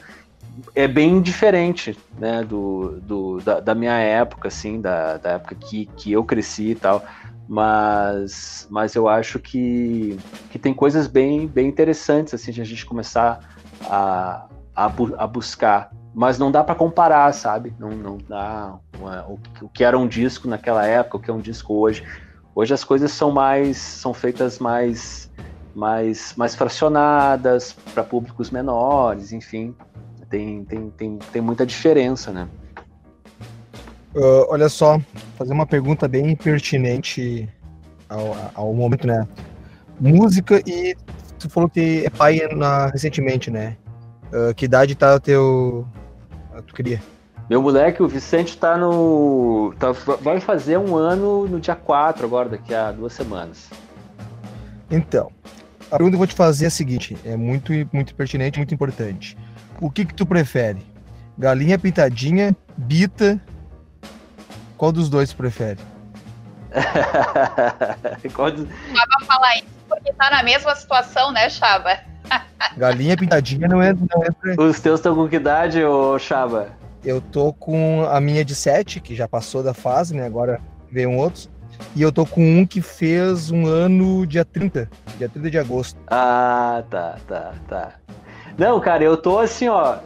É 0.74 0.86
bem 0.86 1.22
diferente, 1.22 1.96
né, 2.18 2.44
do, 2.44 3.00
do 3.00 3.40
da, 3.40 3.58
da 3.60 3.74
minha 3.74 3.96
época, 3.96 4.48
assim, 4.48 4.80
da, 4.80 5.16
da 5.16 5.30
época 5.32 5.54
que, 5.54 5.86
que 5.96 6.12
eu 6.12 6.22
cresci 6.22 6.70
e 6.70 6.74
tal 6.74 7.02
mas, 7.48 8.66
mas 8.70 8.94
eu 8.94 9.08
acho 9.08 9.38
que, 9.38 10.18
que 10.50 10.58
tem 10.58 10.72
coisas 10.72 11.06
bem, 11.06 11.46
bem 11.46 11.68
interessantes 11.68 12.32
assim 12.32 12.50
de 12.50 12.60
a 12.60 12.64
gente 12.64 12.86
começar 12.86 13.40
a, 13.84 14.46
a, 14.74 14.88
bu 14.88 15.14
a 15.18 15.26
buscar. 15.26 15.90
Mas 16.14 16.38
não 16.38 16.50
dá 16.50 16.62
para 16.62 16.74
comparar, 16.74 17.32
sabe? 17.32 17.74
Não, 17.78 17.90
não 17.90 18.18
dá 18.18 18.78
o, 18.98 19.38
o 19.64 19.68
que 19.68 19.82
era 19.82 19.98
um 19.98 20.06
disco 20.06 20.46
naquela 20.46 20.86
época, 20.86 21.16
o 21.16 21.20
que 21.20 21.30
é 21.30 21.34
um 21.34 21.40
disco 21.40 21.74
hoje. 21.74 22.04
Hoje 22.54 22.74
as 22.74 22.84
coisas 22.84 23.12
são 23.12 23.30
mais 23.30 23.78
são 23.78 24.12
feitas 24.12 24.58
mais 24.58 25.30
mais, 25.74 26.34
mais 26.36 26.54
fracionadas 26.54 27.74
para 27.94 28.04
públicos 28.04 28.50
menores, 28.50 29.32
enfim, 29.32 29.74
tem, 30.28 30.64
tem, 30.64 30.90
tem, 30.90 31.18
tem 31.18 31.42
muita 31.42 31.66
diferença, 31.66 32.32
né? 32.32 32.48
Uh, 34.14 34.44
olha 34.48 34.68
só, 34.68 35.00
fazer 35.36 35.52
uma 35.52 35.66
pergunta 35.66 36.06
bem 36.06 36.36
pertinente 36.36 37.48
ao, 38.08 38.36
ao 38.54 38.74
momento, 38.74 39.06
né? 39.06 39.26
Música 39.98 40.60
e 40.66 40.94
tu 41.38 41.48
falou 41.48 41.68
que 41.68 42.04
é 42.04 42.10
pai 42.10 42.40
na, 42.54 42.86
recentemente, 42.86 43.50
né? 43.50 43.76
Uh, 44.32 44.54
que 44.54 44.64
idade 44.64 44.94
tá 44.94 45.18
teu. 45.18 45.86
Tu 46.66 46.74
queria? 46.74 47.02
Meu 47.48 47.60
moleque, 47.60 48.02
o 48.02 48.08
Vicente 48.08 48.56
tá 48.56 48.76
no. 48.76 49.74
Tá, 49.78 49.92
vai 50.20 50.40
fazer 50.40 50.78
um 50.78 50.96
ano 50.96 51.46
no 51.46 51.60
dia 51.60 51.74
4 51.74 52.24
agora, 52.24 52.48
daqui 52.48 52.74
a 52.74 52.92
duas 52.92 53.12
semanas. 53.12 53.68
Então, 54.90 55.30
a 55.90 55.96
pergunta 55.96 56.10
que 56.10 56.14
eu 56.14 56.18
vou 56.18 56.26
te 56.26 56.34
fazer 56.34 56.64
é 56.64 56.68
a 56.68 56.70
seguinte: 56.70 57.16
é 57.24 57.36
muito, 57.36 57.72
muito 57.92 58.14
pertinente, 58.14 58.58
muito 58.58 58.74
importante. 58.74 59.36
O 59.80 59.90
que 59.90 60.04
que 60.04 60.14
tu 60.14 60.24
prefere? 60.24 60.86
Galinha 61.36 61.78
pintadinha, 61.78 62.56
bita 62.76 63.40
qual 64.82 64.90
dos 64.90 65.08
dois 65.08 65.30
tu 65.30 65.36
prefere? 65.36 65.78
Qual 68.34 68.50
dos... 68.50 68.66
Chaba 68.66 69.26
falar 69.26 69.54
isso 69.58 69.68
porque 69.88 70.12
tá 70.14 70.28
na 70.28 70.42
mesma 70.42 70.74
situação, 70.74 71.30
né, 71.30 71.48
Chaba? 71.48 72.00
Galinha 72.76 73.16
pintadinha 73.16 73.68
não 73.68 73.80
é, 73.80 73.92
não 73.92 74.24
é 74.24 74.60
Os 74.60 74.80
teus 74.80 74.98
estão 74.98 75.14
com 75.14 75.28
que 75.28 75.36
idade, 75.36 75.84
ô 75.84 76.18
Chaba? 76.18 76.70
Eu 77.04 77.20
tô 77.20 77.52
com 77.52 78.04
a 78.04 78.20
minha 78.20 78.44
de 78.44 78.54
7, 78.54 79.00
que 79.00 79.14
já 79.14 79.26
passou 79.26 79.62
da 79.62 79.74
fase, 79.74 80.14
né? 80.14 80.24
Agora 80.24 80.60
veio 80.90 81.10
um 81.10 81.18
outro. 81.18 81.50
E 81.96 82.02
eu 82.02 82.12
tô 82.12 82.24
com 82.24 82.42
um 82.42 82.66
que 82.66 82.80
fez 82.80 83.50
um 83.50 83.66
ano 83.66 84.26
dia 84.26 84.44
30, 84.44 84.88
dia 85.18 85.28
30 85.28 85.50
de 85.50 85.58
agosto. 85.58 85.98
Ah, 86.06 86.84
tá, 86.88 87.16
tá, 87.26 87.54
tá. 87.68 87.92
Não, 88.56 88.78
cara, 88.78 89.02
eu 89.02 89.16
tô 89.16 89.38
assim, 89.38 89.68
ó 89.68 89.98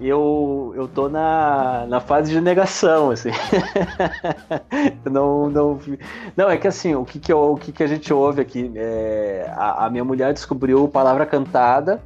eu, 0.00 0.72
eu 0.76 0.88
tô 0.88 1.08
na, 1.08 1.86
na 1.86 2.00
fase 2.00 2.32
de 2.32 2.40
negação, 2.40 3.10
assim. 3.10 3.30
não, 5.08 5.48
não, 5.48 5.78
não, 6.36 6.50
é 6.50 6.56
que 6.56 6.66
assim, 6.66 6.94
o 6.94 7.04
que, 7.04 7.20
que, 7.20 7.32
eu, 7.32 7.52
o 7.52 7.56
que, 7.56 7.70
que 7.70 7.82
a 7.82 7.86
gente 7.86 8.12
ouve 8.12 8.40
aqui? 8.40 8.72
É, 8.74 9.52
a, 9.56 9.86
a, 9.86 9.90
minha 9.90 10.04
mulher 10.04 10.32
descobriu 10.32 10.88
palavra 10.88 11.24
cantada 11.24 12.02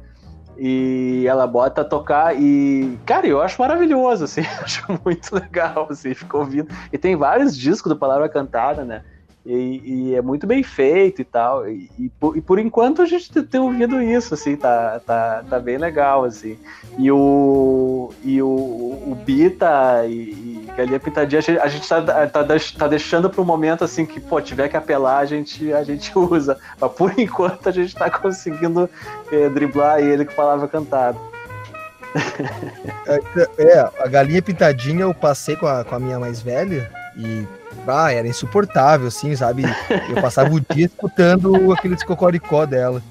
e 0.59 1.25
ela 1.25 1.47
bota 1.47 1.81
a 1.81 1.85
tocar 1.85 2.35
e, 2.39 2.99
cara, 3.05 3.25
eu 3.25 3.41
acho 3.41 3.61
maravilhoso, 3.61 4.25
assim, 4.25 4.41
acho 4.61 4.85
muito 5.05 5.33
legal, 5.33 5.87
assim, 5.89 6.13
ficou 6.13 6.41
ouvindo. 6.41 6.67
E 6.91 6.97
tem 6.97 7.15
vários 7.15 7.57
discos 7.57 7.91
do 7.91 7.97
Palavra 7.97 8.27
Cantada, 8.27 8.83
né? 8.83 9.03
E, 9.45 9.81
e, 10.11 10.15
é 10.15 10.21
muito 10.21 10.45
bem 10.45 10.61
feito 10.61 11.21
e 11.21 11.25
tal. 11.25 11.67
E, 11.67 11.89
e, 11.97 12.09
por, 12.09 12.37
e, 12.37 12.41
por, 12.41 12.59
enquanto 12.59 13.01
a 13.01 13.05
gente 13.05 13.31
tem 13.43 13.59
ouvido 13.59 14.01
isso, 14.01 14.33
assim, 14.33 14.55
tá, 14.55 14.99
tá, 15.05 15.43
tá 15.49 15.59
bem 15.59 15.77
legal, 15.77 16.25
assim. 16.25 16.57
E 16.97 17.09
o, 17.11 18.13
e 18.23 18.41
o, 18.41 18.47
o 18.47 19.17
Bita 19.25 20.05
e, 20.05 20.11
e 20.11 20.69
Galinha 20.75 20.99
Pintadinha, 20.99 21.41
a 21.61 21.67
gente 21.67 21.87
tá, 21.87 22.27
tá, 22.27 22.43
tá 22.77 22.87
deixando 22.87 23.29
momento, 23.43 23.83
assim, 23.83 24.05
que, 24.05 24.19
pô, 24.19 24.41
tiver 24.41 24.67
que 24.67 24.77
apelar, 24.77 25.19
a 25.19 25.25
gente, 25.25 25.71
a 25.73 25.83
gente 25.83 26.11
usa. 26.19 26.57
Mas 26.79 26.91
por 26.91 27.17
enquanto 27.17 27.69
a 27.69 27.71
gente 27.71 27.95
tá 27.95 28.09
conseguindo 28.09 28.89
é, 29.31 29.49
driblar 29.49 29.99
ele 29.99 30.25
com 30.25 30.33
palavra 30.33 30.67
cantada. 30.67 31.17
É, 33.07 33.63
é, 33.63 33.79
a 33.79 34.07
Galinha 34.07 34.41
Pintadinha 34.41 35.01
eu 35.01 35.13
passei 35.13 35.55
com 35.55 35.67
a, 35.67 35.83
com 35.83 35.95
a 35.95 35.99
minha 35.99 36.19
mais 36.19 36.41
velha 36.41 36.98
e 37.19 37.47
ah, 37.87 38.11
era 38.13 38.27
insuportável, 38.27 39.07
assim, 39.07 39.35
sabe? 39.35 39.63
Eu 40.09 40.21
passava 40.21 40.53
o 40.53 40.59
dia 40.59 40.85
escutando 40.85 41.73
aqueles 41.73 42.03
cocoricó 42.03 42.65
dela. 42.65 43.01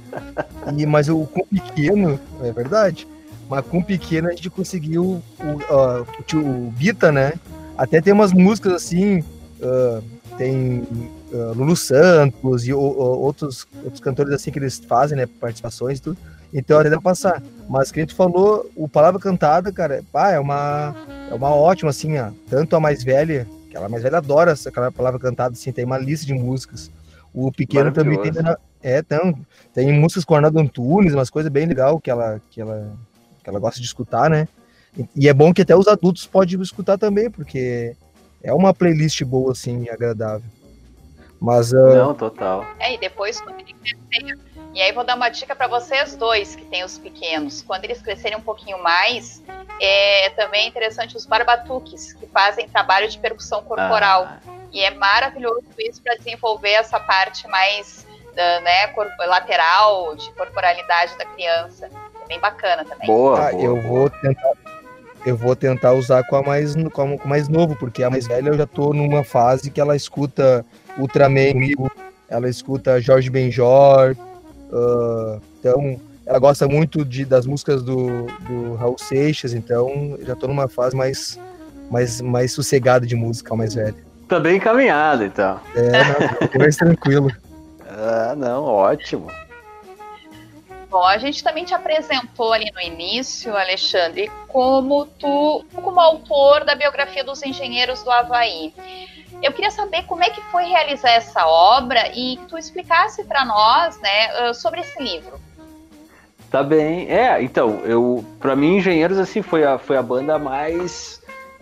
E, 0.76 0.86
mas 0.86 1.09
o 1.09 1.26
com 1.26 1.44
pequeno, 1.44 2.18
é 2.42 2.52
verdade, 2.52 3.06
mas 3.48 3.66
com 3.66 3.82
pequeno 3.82 4.28
a 4.28 4.30
gente 4.30 4.48
conseguiu 4.48 5.22
o, 5.40 6.36
uh, 6.36 6.38
o, 6.38 6.70
Bita, 6.70 7.12
né? 7.12 7.34
Até 7.76 8.00
tem 8.00 8.12
umas 8.12 8.32
músicas 8.32 8.72
assim, 8.72 9.20
uh, 9.61 10.02
tem 10.36 10.86
uh, 11.32 11.52
Lulu 11.54 11.76
Santos 11.76 12.66
e 12.66 12.72
outros, 12.72 13.66
outros 13.82 14.00
cantores 14.00 14.32
assim 14.32 14.50
que 14.50 14.59
eles 14.59 14.78
fazem, 14.78 15.18
né? 15.18 15.26
Participações 15.26 15.98
e 15.98 16.02
tudo. 16.02 16.18
Então 16.52 16.78
até 16.78 16.88
dá 16.88 17.00
passar. 17.00 17.42
Mas 17.68 17.92
que 17.92 18.00
a 18.00 18.02
gente 18.02 18.14
falou, 18.14 18.70
o 18.74 18.88
Palavra 18.88 19.20
Cantada, 19.20 19.70
cara, 19.70 20.02
pá, 20.11 20.30
é 20.30 20.38
uma, 20.38 20.94
é 21.30 21.34
uma 21.34 21.50
ótima, 21.50 21.90
assim, 21.90 22.16
ó. 22.18 22.30
Tanto 22.48 22.74
a 22.74 22.80
mais 22.80 23.04
velha 23.04 23.46
ela 23.77 23.89
mais 23.89 24.03
velha 24.03 24.19
adora 24.19 24.53
essa, 24.53 24.69
aquela 24.69 24.91
palavra 24.91 25.19
cantada, 25.19 25.53
assim, 25.53 25.73
tem 25.73 25.85
uma 25.85 25.99
lista 25.99 26.27
de 26.27 26.35
músicas. 26.35 26.91
O 27.35 27.53
pequeno 27.53 27.93
também 27.93 28.21
tem. 28.21 28.33
É, 28.81 29.03
tem, 29.03 29.47
tem 29.75 29.93
músicas 29.93 30.25
com 30.25 30.35
Arnaldo 30.35 30.61
Antunes, 30.61 31.12
umas 31.12 31.31
coisas 31.31 31.51
bem 31.51 31.66
legal 31.66 32.01
que 32.01 32.11
ela, 32.11 32.41
que, 32.51 32.61
ela, 32.61 32.93
que 33.43 33.51
ela 33.51 33.59
gosta 33.59 33.81
de 33.81 33.87
escutar, 33.87 34.31
né? 34.31 34.47
E, 34.97 35.25
e 35.25 35.29
é 35.29 35.35
bom 35.35 35.53
que 35.53 35.62
até 35.62 35.77
os 35.77 35.89
adultos 35.89 36.27
podem 36.27 36.61
escutar 36.61 36.97
também, 36.97 37.31
porque 37.31 37.97
é 38.43 38.53
uma 38.53 38.73
playlist 38.73 39.23
boa, 39.25 39.53
assim, 39.53 39.89
agradável. 39.89 40.49
Mas. 41.41 41.73
Uh... 41.73 41.95
Não, 41.95 42.14
total. 42.14 42.64
É, 42.79 42.95
e 42.95 42.99
depois, 42.99 43.41
quando 43.41 43.61
ele 43.61 43.75
crescer. 43.75 44.47
E 44.75 44.83
aí, 44.83 44.93
vou 44.93 45.05
dar 45.05 45.16
uma 45.16 45.29
dica 45.29 45.57
para 45.57 45.66
vocês 45.66 46.14
dois, 46.14 46.55
que 46.55 46.64
têm 46.66 46.85
os 46.85 46.99
pequenos. 46.99 47.62
Quando 47.62 47.85
eles 47.85 48.03
crescerem 48.03 48.37
um 48.37 48.43
pouquinho 48.43 48.83
mais, 48.83 49.43
é 49.81 50.31
também 50.31 50.69
interessante 50.69 51.16
os 51.16 51.27
barbatuques, 51.27 52.12
que 52.12 52.27
fazem 52.27 52.69
trabalho 52.69 53.09
de 53.09 53.19
percussão 53.19 53.62
corporal. 53.62 54.29
Ah. 54.29 54.39
E 54.73 54.81
é 54.81 54.91
maravilhoso 54.91 55.64
isso 55.79 56.03
para 56.03 56.14
desenvolver 56.16 56.73
essa 56.73 57.01
parte 57.01 57.49
mais 57.49 58.07
da, 58.35 58.61
né, 58.61 58.95
lateral, 59.27 60.14
de 60.14 60.31
corporalidade 60.33 61.16
da 61.16 61.25
criança. 61.25 61.91
É 62.23 62.27
bem 62.29 62.39
bacana 62.39 62.85
também. 62.85 63.07
Boa, 63.07 63.49
ah, 63.49 63.51
boa 63.51 63.64
eu 63.64 63.81
vou 63.81 64.11
tentar 64.11 64.53
eu 65.27 65.37
vou 65.37 65.57
tentar 65.57 65.93
usar 65.93 66.23
com 66.25 66.37
a 66.37 66.43
mais 66.43 66.75
com 66.93 67.03
a 67.03 67.27
mais 67.27 67.49
novo, 67.49 67.75
porque 67.77 68.03
a 68.03 68.11
mais 68.11 68.27
velha 68.27 68.51
eu 68.51 68.57
já 68.57 68.66
tô 68.66 68.93
numa 68.93 69.25
fase 69.25 69.71
que 69.71 69.81
ela 69.81 69.97
escuta 69.97 70.64
Ultraman 70.97 71.53
comigo, 71.53 71.91
ela 72.29 72.49
escuta 72.49 73.01
Jorge 73.01 73.29
Benjor, 73.29 74.16
uh, 74.71 75.41
então 75.59 76.01
ela 76.27 76.39
gosta 76.39 76.69
muito 76.69 77.05
de, 77.05 77.25
das 77.25 77.47
músicas 77.47 77.83
do, 77.83 78.27
do 78.27 78.75
Raul 78.75 78.99
Seixas, 78.99 79.55
então 79.55 80.19
já 80.21 80.37
tô 80.37 80.47
numa 80.47 80.69
fase 80.69 80.95
mais, 80.95 81.39
mais, 81.91 82.21
mais 82.21 82.53
sossegada 82.53 83.07
de 83.07 83.16
música, 83.16 83.57
mais 83.57 83.75
velha. 83.75 83.97
Tá 84.29 84.39
bem 84.39 84.57
encaminhado, 84.57 85.25
então. 85.25 85.59
É, 85.75 86.53
não, 86.55 86.61
mais 86.61 86.77
tranquilo. 86.77 87.31
Ah, 87.89 88.35
não, 88.37 88.64
ótimo. 88.64 89.29
Bom, 90.91 90.99
Bom, 90.99 91.05
a 91.05 91.19
gente 91.19 91.43
também 91.43 91.64
te 91.64 91.75
apresentou 91.75 92.53
ali 92.53 92.71
no 92.75 92.81
início, 92.81 93.57
Alexandre, 93.57 94.31
como 94.49 95.07
tu, 95.07 95.64
como 95.73 96.01
autor 96.01 96.64
da 96.64 96.75
biografia 96.75 97.23
dos 97.23 97.43
engenheiros 97.43 98.03
do 98.03 98.11
Havaí. 98.11 98.73
Eu 99.43 99.53
queria 99.53 99.70
saber 99.70 100.05
como 100.05 100.22
é 100.22 100.30
que 100.30 100.41
foi 100.51 100.64
realizar 100.64 101.11
essa 101.11 101.47
obra 101.47 102.09
e 102.14 102.36
que 102.36 102.47
tu 102.47 102.59
explicasse 102.59 103.24
para 103.24 103.45
nós, 103.45 103.99
né, 104.01 104.53
sobre 104.53 104.80
esse 104.80 105.01
livro. 105.03 105.39
Tá 106.51 106.62
bem. 106.62 107.11
É, 107.11 107.43
então, 107.43 107.80
eu, 107.84 108.24
para 108.41 108.57
mim, 108.57 108.76
Engenheiros 108.76 109.18
assim 109.18 109.43
foi 109.43 109.64
a, 109.64 109.78
foi 109.78 109.97
a 109.97 110.03
banda 110.03 110.39
mais 110.39 111.20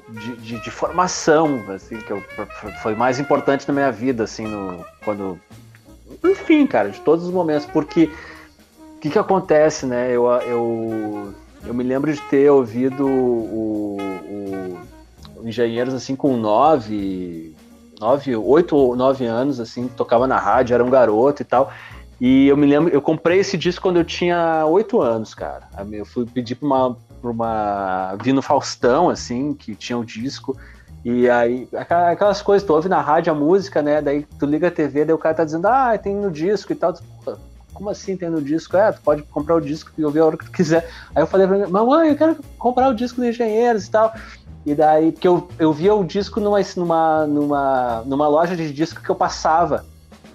de, 0.09 0.37
de, 0.37 0.61
de, 0.61 0.70
formação, 0.70 1.64
assim, 1.74 1.99
que 1.99 2.12
eu, 2.12 2.22
foi 2.83 2.95
mais 2.95 3.18
importante 3.18 3.66
na 3.66 3.74
minha 3.74 3.91
vida, 3.91 4.22
assim, 4.22 4.47
no, 4.47 4.85
quando, 5.05 5.41
enfim, 6.22 6.64
cara, 6.66 6.91
de 6.91 7.01
todos 7.01 7.24
os 7.24 7.33
momentos, 7.33 7.66
porque 7.66 8.09
o 8.95 8.99
que 9.01 9.11
que 9.11 9.18
acontece, 9.18 9.87
né? 9.87 10.12
Eu, 10.12 10.27
eu, 10.27 11.35
eu 11.64 11.74
me 11.74 11.83
lembro 11.83 12.12
de 12.12 12.20
ter 12.22 12.49
ouvido 12.49 13.05
o, 13.05 13.97
o, 13.99 14.79
o 15.37 15.49
Engenheiros 15.49 15.95
assim 15.95 16.14
com 16.14 16.37
nove, 16.37 17.56
nove, 18.01 18.36
oito 18.36 18.76
ou 18.76 18.97
nove 18.97 19.24
anos, 19.24 19.61
assim, 19.61 19.88
tocava 19.88 20.26
na 20.26 20.38
rádio, 20.38 20.74
era 20.74 20.84
um 20.84 20.90
garoto 20.90 21.42
e 21.42 21.44
tal. 21.44 21.72
E 22.20 22.49
eu 22.49 22.57
me 22.57 22.66
lembro, 22.66 22.92
eu 22.92 23.03
comprei 23.03 23.40
esse 23.40 23.57
disco 23.57 23.82
quando 23.82 23.99
eu 23.99 24.05
tinha 24.05 24.64
oito 24.66 25.01
anos, 25.01 25.34
cara. 25.34 25.68
Eu 25.92 26.07
fui 26.07 26.24
pedir 26.24 26.55
pra 26.55 26.66
uma, 26.66 26.97
pra 27.20 27.30
uma. 27.30 28.16
Vi 28.22 28.32
no 28.32 28.40
Faustão, 28.40 29.11
assim, 29.11 29.53
que 29.53 29.74
tinha 29.74 29.99
o 29.99 30.05
disco. 30.05 30.57
E 31.05 31.28
aí, 31.28 31.68
aquelas 31.72 32.42
coisas, 32.42 32.66
tu 32.66 32.72
ouve 32.72 32.88
na 32.88 33.01
rádio 33.01 33.32
a 33.32 33.36
música, 33.36 33.80
né? 33.82 34.01
Daí 34.03 34.26
tu 34.38 34.47
liga 34.47 34.68
a 34.68 34.70
TV, 34.70 35.05
daí 35.05 35.14
o 35.14 35.18
cara 35.18 35.36
tá 35.36 35.44
dizendo, 35.44 35.66
ah, 35.66 35.97
tem 35.97 36.16
no 36.16 36.30
disco 36.30 36.72
e 36.72 36.74
tal. 36.74 36.94
Tu, 36.94 37.03
Como 37.72 37.90
assim 37.90 38.16
tem 38.16 38.30
no 38.30 38.40
disco? 38.40 38.76
É, 38.76 38.90
tu 38.90 39.01
pode 39.03 39.22
comprar 39.24 39.55
o 39.55 39.61
disco 39.61 39.92
e 39.97 40.05
ouvir 40.05 40.20
a 40.20 40.26
hora 40.26 40.36
que 40.38 40.47
tu 40.47 40.51
quiser. 40.51 40.88
Aí 41.14 41.22
eu 41.22 41.26
falei 41.26 41.47
pra 41.47 41.59
mim, 41.59 41.70
mamãe, 41.70 42.09
eu 42.09 42.16
quero 42.16 42.36
comprar 42.59 42.88
o 42.88 42.94
disco 42.94 43.20
do 43.20 43.26
Engenheiros 43.26 43.86
e 43.86 43.90
tal. 43.90 44.12
E 44.67 44.75
daí, 44.75 45.12
porque 45.12 45.29
eu, 45.29 45.47
eu 45.61 45.73
via 45.73 45.95
o 45.95 46.03
disco 46.03 46.41
numa, 46.41 46.59
numa, 46.75 47.27
numa, 47.27 48.03
numa 48.05 48.27
loja 48.27 48.57
de 48.57 48.73
disco 48.73 49.01
que 49.01 49.09
eu 49.09 49.14
passava. 49.14 49.87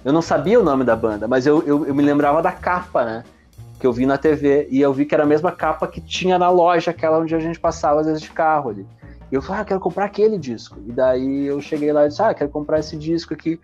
Eu 0.05 0.13
não 0.13 0.21
sabia 0.21 0.57
o 0.57 0.63
nome 0.63 0.85
da 0.85 0.95
banda, 0.95 1.27
mas 1.27 1.45
eu, 1.45 1.61
eu, 1.67 1.85
eu, 1.85 1.93
me 1.93 2.01
lembrava 2.01 2.41
da 2.41 2.53
capa, 2.53 3.03
né? 3.03 3.23
Que 3.77 3.85
eu 3.85 3.91
vi 3.91 4.05
na 4.05 4.17
TV. 4.17 4.69
E 4.71 4.79
eu 4.79 4.93
vi 4.93 5.05
que 5.05 5.13
era 5.13 5.23
a 5.23 5.27
mesma 5.27 5.51
capa 5.51 5.85
que 5.85 5.99
tinha 5.99 6.39
na 6.39 6.49
loja, 6.49 6.91
aquela 6.91 7.19
onde 7.19 7.35
a 7.35 7.39
gente 7.39 7.59
passava 7.59 7.99
às 7.99 8.07
vezes 8.07 8.21
de 8.21 8.31
carro 8.31 8.69
ali. 8.69 8.87
E 9.29 9.35
eu 9.35 9.41
falei, 9.41 9.63
ah, 9.63 9.65
quero 9.65 9.81
comprar 9.81 10.05
aquele 10.05 10.37
disco. 10.37 10.77
E 10.87 10.93
daí 10.93 11.45
eu 11.45 11.59
cheguei 11.59 11.91
lá 11.91 12.05
e 12.05 12.07
disse, 12.07 12.21
ah, 12.21 12.33
quero 12.33 12.49
comprar 12.49 12.79
esse 12.79 12.95
disco 12.95 13.33
aqui. 13.33 13.59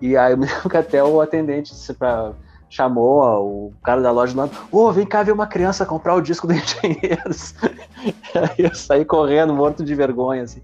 E 0.00 0.16
aí 0.16 0.32
eu 0.32 0.36
me 0.36 0.46
lembro 0.46 0.68
que 0.68 0.76
até 0.76 1.02
o 1.02 1.20
atendente 1.20 1.72
disse 1.72 1.94
pra, 1.94 2.32
chamou 2.70 3.68
o 3.68 3.72
cara 3.82 4.00
da 4.00 4.10
loja 4.10 4.36
lá, 4.36 4.48
ô, 4.70 4.84
oh, 4.84 4.92
vem 4.92 5.06
cá 5.06 5.22
ver 5.22 5.32
uma 5.32 5.46
criança 5.46 5.86
comprar 5.86 6.14
o 6.14 6.20
disco 6.20 6.46
do 6.46 6.52
Engenheiros. 6.52 7.54
eu 8.58 8.74
saí 8.74 9.04
correndo, 9.04 9.54
morto 9.54 9.84
de 9.84 9.94
vergonha, 9.94 10.42
assim. 10.42 10.60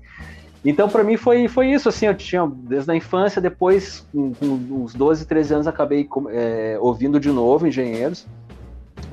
Então, 0.65 0.89
para 0.89 1.05
mim, 1.05 1.17
foi, 1.17 1.47
foi 1.47 1.71
isso, 1.71 1.89
assim, 1.89 2.07
eu 2.07 2.15
tinha, 2.15 2.47
desde 2.47 2.91
a 2.91 2.97
infância, 2.97 3.41
depois, 3.41 4.07
com, 4.13 4.33
com 4.33 4.47
uns 4.47 4.95
12, 4.95 5.27
13 5.27 5.55
anos, 5.55 5.67
acabei 5.67 6.09
é, 6.31 6.79
ouvindo 6.81 7.21
de 7.21 7.31
novo 7.31 7.67
Engenheiros, 7.67 8.27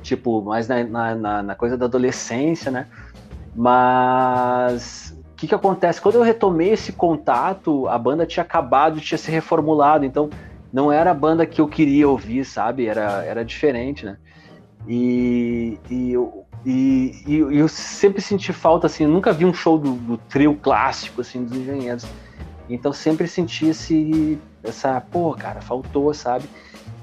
tipo, 0.02 0.42
mais 0.42 0.68
na, 0.68 0.84
na, 1.16 1.44
na 1.44 1.56
coisa 1.56 1.78
da 1.78 1.86
adolescência, 1.86 2.72
né, 2.72 2.88
mas 3.54 5.14
o 5.34 5.36
que 5.36 5.48
que 5.48 5.56
acontece? 5.56 6.00
Quando 6.00 6.16
eu 6.16 6.22
retomei 6.22 6.70
esse 6.70 6.94
contato, 6.94 7.86
a 7.90 7.98
banda 7.98 8.26
tinha 8.26 8.44
acabado, 8.44 9.02
tinha 9.02 9.18
se 9.18 9.30
reformulado, 9.30 10.06
então 10.06 10.30
não 10.72 10.92
era 10.92 11.12
a 11.12 11.14
banda 11.14 11.46
que 11.46 11.60
eu 11.62 11.68
queria 11.68 12.08
ouvir, 12.08 12.46
sabe, 12.46 12.86
era, 12.86 13.24
era 13.24 13.44
diferente, 13.44 14.06
né, 14.06 14.18
e, 14.88 15.78
e 15.90 16.14
eu, 16.14 16.46
e, 16.66 17.24
e, 17.26 17.58
eu 17.58 17.68
sempre 17.68 18.22
senti 18.22 18.54
falta, 18.54 18.88
assim, 18.88 19.06
nunca 19.06 19.32
vi 19.32 19.46
um 19.46 19.54
show 19.54 19.78
do, 19.78 19.94
do, 19.94 20.18
trio 20.18 20.56
clássico, 20.56 21.22
assim, 21.22 21.44
dos 21.44 21.58
engenheiros. 21.58 22.06
Então 22.70 22.94
sempre 22.94 23.28
senti 23.28 23.68
esse, 23.68 24.40
essa, 24.64 25.02
pô, 25.02 25.34
cara, 25.34 25.62
faltou, 25.62 26.14
sabe? 26.14 26.46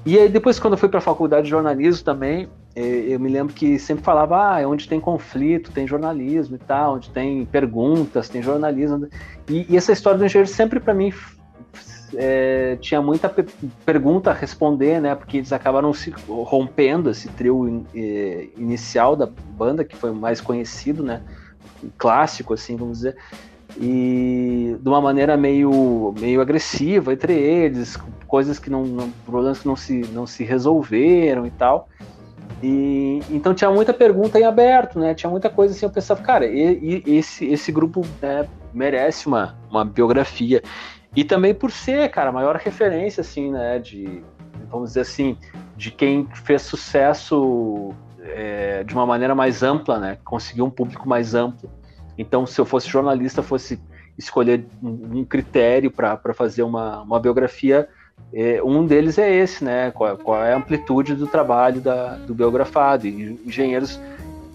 E 0.05 0.17
aí 0.17 0.29
depois 0.29 0.59
quando 0.59 0.73
eu 0.73 0.77
fui 0.77 0.89
para 0.89 0.99
a 0.99 1.01
faculdade 1.01 1.43
de 1.43 1.49
jornalismo 1.49 2.03
também, 2.03 2.49
é, 2.75 2.81
eu 2.81 3.19
me 3.19 3.29
lembro 3.29 3.53
que 3.53 3.77
sempre 3.77 4.03
falava, 4.03 4.37
ah, 4.37 4.67
onde 4.67 4.87
tem 4.87 4.99
conflito, 4.99 5.71
tem 5.71 5.85
jornalismo 5.85 6.55
e 6.55 6.59
tal, 6.59 6.95
onde 6.95 7.09
tem 7.09 7.45
perguntas, 7.45 8.29
tem 8.29 8.41
jornalismo. 8.41 9.07
E, 9.47 9.65
e 9.69 9.77
essa 9.77 9.91
história 9.91 10.17
do 10.17 10.25
engenheiro 10.25 10.49
sempre 10.49 10.79
para 10.79 10.93
mim 10.93 11.13
é, 12.15 12.77
tinha 12.81 13.01
muita 13.01 13.33
pergunta 13.85 14.31
a 14.31 14.33
responder, 14.33 14.99
né? 15.01 15.15
Porque 15.15 15.37
eles 15.37 15.51
acabaram 15.51 15.93
se 15.93 16.13
rompendo 16.27 17.09
esse 17.09 17.27
trio 17.29 17.67
in, 17.67 17.85
é, 17.95 18.47
inicial 18.57 19.15
da 19.15 19.25
banda, 19.25 19.83
que 19.83 19.95
foi 19.95 20.11
mais 20.11 20.41
conhecido, 20.41 21.03
né? 21.03 21.21
Clássico, 21.97 22.53
assim, 22.53 22.75
vamos 22.75 22.97
dizer. 22.99 23.15
E 23.77 24.75
de 24.79 24.89
uma 24.89 24.99
maneira 24.99 25.37
meio, 25.37 26.13
meio 26.19 26.41
agressiva 26.41 27.13
entre 27.13 27.33
eles, 27.33 27.97
coisas 28.27 28.57
que 28.57 28.69
não, 28.69 28.83
não 28.83 29.11
problemas 29.25 29.59
que 29.59 29.67
não 29.67 29.75
se, 29.75 30.01
não 30.11 30.25
se 30.25 30.43
resolveram 30.43 31.45
e 31.45 31.51
tal. 31.51 31.87
E, 32.61 33.21
então 33.29 33.53
tinha 33.53 33.69
muita 33.71 33.93
pergunta 33.93 34.39
em 34.39 34.43
aberto, 34.43 34.99
né? 34.99 35.13
Tinha 35.13 35.29
muita 35.29 35.49
coisa 35.49 35.73
assim, 35.73 35.85
eu 35.85 35.91
pensava, 35.91 36.21
cara, 36.21 36.45
e, 36.45 37.03
e 37.05 37.17
esse, 37.17 37.45
esse 37.45 37.71
grupo 37.71 38.05
né, 38.21 38.47
merece 38.73 39.27
uma, 39.27 39.55
uma 39.69 39.85
biografia. 39.85 40.61
E 41.15 41.23
também 41.23 41.53
por 41.53 41.71
ser, 41.71 42.09
cara, 42.09 42.29
a 42.29 42.33
maior 42.33 42.55
referência, 42.55 43.21
assim, 43.21 43.51
né, 43.51 43.79
de, 43.79 44.23
vamos 44.69 44.89
dizer 44.89 45.01
assim, 45.01 45.37
de 45.75 45.91
quem 45.91 46.27
fez 46.33 46.61
sucesso 46.61 47.93
é, 48.21 48.83
de 48.83 48.93
uma 48.93 49.05
maneira 49.05 49.33
mais 49.33 49.63
ampla, 49.63 49.99
né, 49.99 50.17
conseguiu 50.23 50.65
um 50.65 50.69
público 50.69 51.07
mais 51.07 51.33
amplo. 51.33 51.69
Então, 52.17 52.45
se 52.45 52.59
eu 52.59 52.65
fosse 52.65 52.87
jornalista, 52.87 53.41
fosse 53.41 53.79
escolher 54.17 54.65
um, 54.83 55.19
um 55.19 55.25
critério 55.25 55.89
para 55.89 56.33
fazer 56.33 56.63
uma, 56.63 57.01
uma 57.01 57.19
biografia, 57.19 57.87
é, 58.33 58.61
um 58.61 58.85
deles 58.85 59.17
é 59.17 59.33
esse, 59.33 59.63
né, 59.63 59.91
qual, 59.91 60.17
qual, 60.17 60.43
é 60.43 60.53
a 60.53 60.57
amplitude 60.57 61.15
do 61.15 61.25
trabalho 61.25 61.81
da, 61.81 62.15
do 62.15 62.35
biografado. 62.35 63.07
E 63.07 63.39
engenheiros, 63.45 63.99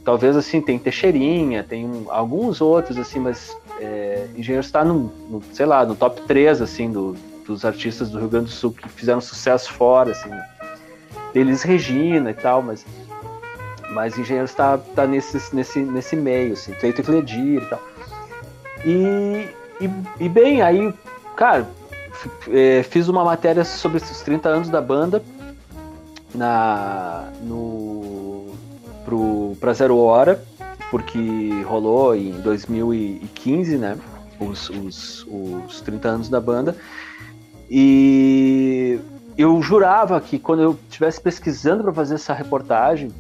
talvez, 0.05 0.37
assim, 0.37 0.61
tem 0.61 0.79
Teixeirinha, 0.79 1.65
tem 1.65 1.87
um, 1.87 2.07
alguns 2.11 2.61
outros, 2.61 2.99
assim, 2.99 3.19
mas 3.19 3.57
é, 3.81 4.14
Engenheiros 4.37 4.67
está 4.67 4.85
no, 4.85 5.13
no, 5.29 5.43
sei 5.53 5.67
lá, 5.67 5.85
no 5.85 5.95
top 5.95 6.23
3, 6.23 6.63
assim, 6.63 6.91
do, 6.91 7.17
dos 7.47 7.65
artistas 7.65 8.11
do 8.11 8.19
Rio 8.19 8.29
Grande 8.29 8.47
do 8.47 8.51
Sul 8.53 8.73
que 8.73 8.89
fizeram 8.89 9.21
sucesso 9.21 9.73
fora, 9.73 10.13
assim. 10.13 10.31
Eles 11.35 11.63
Regina 11.63 12.31
e 12.31 12.35
tal, 12.35 12.63
mas 12.63 12.85
mas 13.95 14.19
Engenheiros 14.19 14.51
está 14.51 14.77
tá 14.77 15.07
nesse, 15.07 15.55
nesse, 15.55 15.79
nesse 15.81 16.17
meio, 16.17 16.55
assim, 16.55 16.73
Cleiton 16.75 17.01
e 17.01 17.05
Cledir 17.05 17.63
e 17.63 17.67
tal. 17.67 17.83
E, 18.85 19.49
e, 19.81 19.91
e 20.21 20.29
bem, 20.29 20.61
aí, 20.63 20.93
cara, 21.37 21.67
é, 22.51 22.83
fiz 22.83 23.09
uma 23.09 23.25
matéria 23.25 23.65
sobre 23.65 23.99
os 23.99 24.21
30 24.21 24.49
anos 24.49 24.69
da 24.69 24.81
banda 24.81 25.23
na, 26.35 27.31
no, 27.43 28.53
pro, 29.05 29.57
pra 29.61 29.73
Zero 29.73 29.97
Hora, 29.97 30.43
porque 30.91 31.63
rolou 31.65 32.15
em 32.15 32.33
2015, 32.41 33.79
né? 33.79 33.97
Os, 34.41 34.69
os, 34.71 35.27
os 35.29 35.81
30 35.81 36.09
anos 36.09 36.29
da 36.29 36.41
banda. 36.41 36.77
E 37.71 38.99
eu 39.37 39.61
jurava 39.63 40.21
que 40.21 40.39
quando 40.39 40.63
eu 40.63 40.79
estivesse 40.89 41.21
pesquisando 41.21 41.83
para 41.83 41.93
fazer 41.93 42.15
essa 42.15 42.33
reportagem 42.33 43.11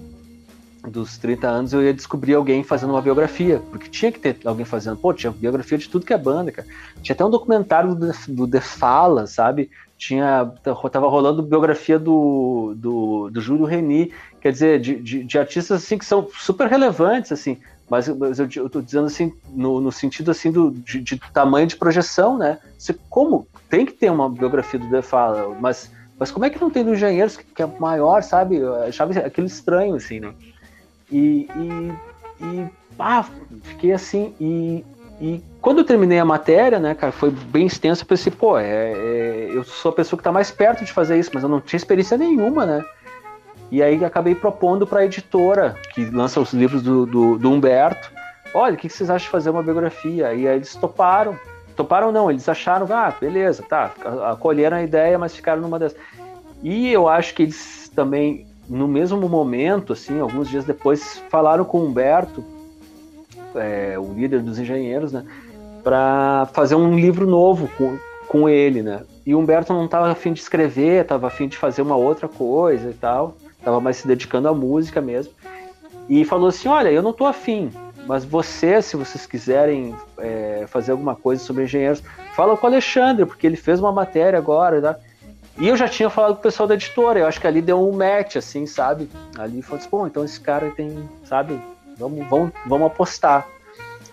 dos 0.88 1.16
30 1.16 1.48
anos, 1.48 1.72
eu 1.72 1.82
ia 1.82 1.94
descobrir 1.94 2.34
alguém 2.34 2.62
fazendo 2.62 2.90
uma 2.90 3.00
biografia, 3.00 3.60
porque 3.70 3.88
tinha 3.88 4.12
que 4.12 4.18
ter 4.18 4.38
alguém 4.44 4.64
fazendo. 4.64 4.96
Pô, 4.96 5.12
tinha 5.14 5.32
biografia 5.32 5.78
de 5.78 5.88
tudo 5.88 6.04
que 6.04 6.12
é 6.12 6.18
banda, 6.18 6.52
cara. 6.52 6.68
Tinha 7.02 7.14
até 7.14 7.24
um 7.24 7.30
documentário 7.30 7.94
do, 7.94 8.12
do 8.28 8.46
The 8.46 8.60
Fala, 8.60 9.26
sabe? 9.26 9.70
Tinha, 9.96 10.52
tava 10.90 11.08
rolando 11.08 11.42
biografia 11.42 11.98
do, 11.98 12.74
do, 12.76 13.30
do 13.30 13.40
Júlio 13.40 13.64
Reni, 13.64 14.12
quer 14.40 14.52
dizer, 14.52 14.80
de, 14.80 14.96
de, 14.96 15.24
de, 15.24 15.38
artistas 15.38 15.82
assim 15.82 15.96
que 15.96 16.04
são 16.04 16.28
super 16.36 16.68
relevantes, 16.68 17.32
assim, 17.32 17.58
mas, 17.88 18.08
mas 18.08 18.38
eu, 18.38 18.48
eu 18.56 18.68
tô 18.68 18.82
dizendo 18.82 19.06
assim, 19.06 19.32
no, 19.48 19.80
no 19.80 19.92
sentido 19.92 20.30
assim 20.30 20.50
do, 20.50 20.70
de, 20.70 21.00
de, 21.00 21.18
tamanho 21.32 21.66
de 21.66 21.76
projeção, 21.76 22.36
né? 22.36 22.58
Você, 22.78 22.94
como 23.08 23.46
tem 23.70 23.86
que 23.86 23.92
ter 23.92 24.10
uma 24.10 24.28
biografia 24.28 24.80
do 24.80 24.90
Defala, 24.90 25.54
mas, 25.60 25.90
mas 26.18 26.30
como 26.30 26.44
é 26.44 26.50
que 26.50 26.60
não 26.60 26.70
tem 26.70 26.84
do 26.84 26.94
Engenheiros, 26.94 27.36
que, 27.36 27.44
que 27.44 27.62
é 27.62 27.66
maior, 27.78 28.22
sabe? 28.22 28.56
Eu 28.56 28.82
achava 28.82 29.18
aquilo 29.20 29.46
estranho, 29.46 29.94
assim, 29.94 30.20
né? 30.20 30.34
E, 31.10 31.48
e, 31.56 31.92
e 32.44 32.70
ah, 32.98 33.24
fiquei 33.62 33.92
assim, 33.92 34.34
e, 34.40 34.84
e 35.20 35.42
quando 35.60 35.78
eu 35.78 35.84
terminei 35.84 36.18
a 36.18 36.24
matéria, 36.24 36.78
né, 36.78 36.94
cara, 36.94 37.12
foi 37.12 37.30
bem 37.30 37.66
extenso, 37.66 38.02
eu 38.02 38.06
pensei, 38.06 38.32
pô, 38.32 38.58
é, 38.58 38.92
é, 38.92 39.50
eu 39.52 39.62
sou 39.64 39.90
a 39.90 39.94
pessoa 39.94 40.18
que 40.18 40.20
está 40.20 40.32
mais 40.32 40.50
perto 40.50 40.84
de 40.84 40.92
fazer 40.92 41.18
isso, 41.18 41.30
mas 41.32 41.42
eu 41.42 41.48
não 41.48 41.60
tinha 41.60 41.76
experiência 41.76 42.18
nenhuma, 42.18 42.66
né? 42.66 42.84
E 43.70 43.82
aí 43.82 44.04
acabei 44.04 44.34
propondo 44.34 44.86
para 44.86 45.00
a 45.00 45.04
editora, 45.04 45.76
que 45.92 46.04
lança 46.06 46.40
os 46.40 46.52
livros 46.52 46.82
do, 46.82 47.06
do, 47.06 47.38
do 47.38 47.50
Humberto, 47.50 48.10
olha, 48.52 48.74
o 48.74 48.76
que 48.76 48.88
vocês 48.88 49.08
acham 49.08 49.24
de 49.24 49.30
fazer 49.30 49.50
uma 49.50 49.62
biografia? 49.62 50.34
E 50.34 50.46
aí 50.46 50.56
eles 50.56 50.74
toparam. 50.74 51.38
Toparam 51.74 52.12
não, 52.12 52.30
eles 52.30 52.48
acharam, 52.48 52.86
ah, 52.92 53.12
beleza, 53.20 53.64
tá, 53.68 53.90
acolheram 54.30 54.76
a 54.76 54.82
ideia, 54.82 55.18
mas 55.18 55.34
ficaram 55.34 55.60
numa 55.60 55.78
dessas. 55.78 55.98
E 56.62 56.92
eu 56.92 57.08
acho 57.08 57.34
que 57.34 57.42
eles 57.42 57.90
também 57.94 58.46
no 58.68 58.88
mesmo 58.88 59.28
momento, 59.28 59.92
assim, 59.92 60.20
alguns 60.20 60.48
dias 60.48 60.64
depois, 60.64 61.22
falaram 61.28 61.64
com 61.64 61.78
o 61.78 61.86
Humberto, 61.86 62.44
é, 63.54 63.98
o 63.98 64.12
líder 64.12 64.40
dos 64.40 64.58
engenheiros, 64.58 65.12
né, 65.12 65.24
para 65.82 66.48
fazer 66.52 66.74
um 66.74 66.94
livro 66.94 67.26
novo 67.26 67.68
com, 67.76 67.98
com 68.26 68.48
ele, 68.48 68.82
né. 68.82 69.02
E 69.26 69.34
o 69.34 69.38
Humberto 69.38 69.72
não 69.72 69.86
estava 69.86 70.10
afim 70.10 70.32
de 70.32 70.40
escrever, 70.40 71.02
estava 71.02 71.26
afim 71.26 71.48
de 71.48 71.56
fazer 71.56 71.82
uma 71.82 71.96
outra 71.96 72.28
coisa 72.28 72.90
e 72.90 72.94
tal, 72.94 73.36
estava 73.58 73.80
mais 73.80 73.96
se 73.98 74.06
dedicando 74.06 74.48
à 74.48 74.54
música 74.54 75.00
mesmo. 75.00 75.32
E 76.08 76.24
falou 76.24 76.48
assim: 76.48 76.68
Olha, 76.68 76.90
eu 76.90 77.02
não 77.02 77.10
estou 77.10 77.26
afim, 77.26 77.70
mas 78.06 78.24
vocês, 78.24 78.84
se 78.84 78.96
vocês 78.96 79.26
quiserem 79.26 79.94
é, 80.18 80.64
fazer 80.68 80.92
alguma 80.92 81.14
coisa 81.14 81.42
sobre 81.42 81.64
engenheiros, 81.64 82.02
fala 82.34 82.56
com 82.56 82.66
o 82.66 82.70
Alexandre, 82.70 83.24
porque 83.24 83.46
ele 83.46 83.56
fez 83.56 83.80
uma 83.80 83.92
matéria 83.92 84.38
agora, 84.38 84.80
tá? 84.80 84.96
E 85.56 85.68
eu 85.68 85.76
já 85.76 85.88
tinha 85.88 86.10
falado 86.10 86.34
com 86.34 86.40
o 86.40 86.42
pessoal 86.42 86.66
da 86.66 86.74
editora, 86.74 87.20
eu 87.20 87.26
acho 87.26 87.40
que 87.40 87.46
ali 87.46 87.62
deu 87.62 87.80
um 87.80 87.92
match, 87.92 88.36
assim, 88.36 88.66
sabe? 88.66 89.08
Ali 89.38 89.62
foi 89.62 89.78
assim, 89.78 89.88
bom, 89.88 90.06
então 90.06 90.24
esse 90.24 90.40
cara 90.40 90.70
tem, 90.70 91.08
sabe? 91.24 91.60
Vamos, 91.98 92.26
vamos, 92.28 92.52
vamos 92.66 92.86
apostar. 92.86 93.46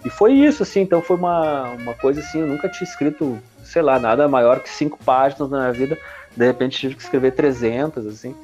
E 0.03 0.09
foi 0.09 0.33
isso, 0.33 0.63
assim, 0.63 0.81
então 0.81 1.01
foi 1.01 1.15
uma, 1.15 1.71
uma 1.71 1.93
coisa 1.93 2.21
assim, 2.21 2.39
eu 2.39 2.47
nunca 2.47 2.67
tinha 2.67 2.87
escrito, 2.87 3.37
sei 3.63 3.81
lá, 3.81 3.99
nada 3.99 4.27
maior 4.27 4.59
que 4.59 4.69
cinco 4.69 4.97
páginas 5.03 5.49
na 5.49 5.59
minha 5.59 5.73
vida, 5.73 5.97
de 6.35 6.45
repente 6.45 6.79
tive 6.79 6.95
que 6.95 7.01
escrever 7.01 7.31
300, 7.31 8.07
assim. 8.07 8.35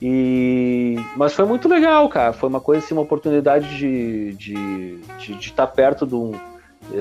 E... 0.00 0.96
Mas 1.16 1.32
foi 1.34 1.44
muito 1.44 1.68
legal, 1.68 2.08
cara. 2.08 2.32
Foi 2.32 2.48
uma 2.48 2.60
coisa 2.60 2.84
assim, 2.84 2.94
uma 2.94 3.02
oportunidade 3.02 3.76
de 3.76 4.30
estar 4.30 4.38
de, 4.38 4.98
de, 5.18 5.34
de 5.34 5.46
estar 5.48 5.66
perto 5.66 6.06
de 6.06 6.14
um, 6.14 6.32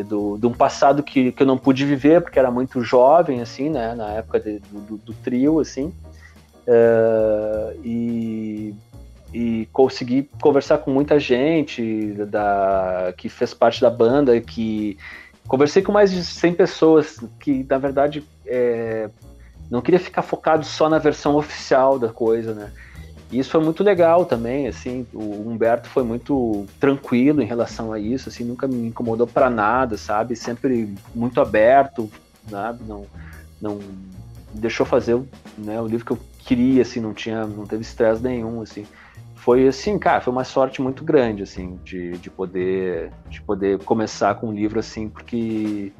do, 0.05 0.37
de 0.37 0.47
um 0.47 0.53
passado 0.53 1.03
que, 1.03 1.31
que 1.31 1.43
eu 1.43 1.47
não 1.47 1.57
pude 1.57 1.85
viver, 1.85 2.21
porque 2.21 2.39
era 2.39 2.49
muito 2.49 2.81
jovem, 2.81 3.41
assim, 3.41 3.69
né? 3.69 3.93
Na 3.93 4.11
época 4.13 4.39
de, 4.39 4.59
do, 4.59 4.97
do, 4.97 5.13
trio, 5.13 5.59
assim. 5.59 5.93
Uh, 6.67 7.79
e, 7.83 8.75
e 9.37 9.69
consegui 9.71 10.27
conversar 10.41 10.79
com 10.79 10.89
muita 10.89 11.19
gente 11.19 12.11
da, 12.27 13.13
que 13.15 13.29
fez 13.29 13.53
parte 13.53 13.79
da 13.79 13.89
banda, 13.89 14.41
que 14.41 14.97
conversei 15.47 15.83
com 15.83 15.91
mais 15.91 16.11
de 16.11 16.23
100 16.23 16.55
pessoas 16.55 17.19
que, 17.39 17.63
na 17.69 17.77
verdade, 17.77 18.27
é, 18.47 19.07
não 19.69 19.79
queria 19.79 19.99
ficar 19.99 20.23
focado 20.23 20.65
só 20.65 20.89
na 20.89 20.97
versão 20.97 21.35
oficial 21.35 21.99
da 21.99 22.09
coisa, 22.09 22.55
né? 22.55 22.71
E 23.31 23.37
isso 23.37 23.51
foi 23.51 23.63
muito 23.63 23.83
legal 23.83 24.25
também, 24.25 24.67
assim, 24.67 25.05
o 25.13 25.47
Humberto 25.47 25.87
foi 25.87 26.03
muito 26.03 26.65
tranquilo 26.79 27.39
em 27.39 27.45
relação 27.45 27.93
a 27.93 27.99
isso, 27.99 28.29
assim, 28.29 28.43
nunca 28.43 28.67
me 28.67 28.87
incomodou 28.87 29.27
para 29.27 29.51
nada, 29.51 29.97
sabe? 29.97 30.35
Sempre 30.35 30.95
muito 31.13 31.39
aberto, 31.39 32.09
sabe? 32.49 32.79
Não, 32.87 33.05
não 33.61 33.77
deixou 34.51 34.83
fazer 34.83 35.21
né, 35.59 35.79
o 35.79 35.85
livro 35.85 36.07
que 36.07 36.13
eu 36.13 36.19
queria, 36.39 36.81
assim, 36.81 36.99
não 36.99 37.13
tinha, 37.13 37.45
não 37.45 37.67
teve 37.67 37.83
estresse 37.83 38.23
nenhum, 38.23 38.61
assim. 38.61 38.87
Foi 39.47 39.65
assim, 39.65 39.97
cara, 39.97 40.19
foi 40.19 40.33
uma 40.33 40.43
sorte 40.43 40.81
muito 40.81 41.05
grande, 41.05 41.41
assim, 41.41 41.79
de, 41.81 42.17
de 42.17 42.29
poder 42.29 43.13
de 43.29 43.41
poder 43.41 43.81
começar 43.81 44.35
com 44.35 44.49
um 44.49 44.51
livro 44.51 44.77
assim, 44.77 45.07
porque 45.07 45.93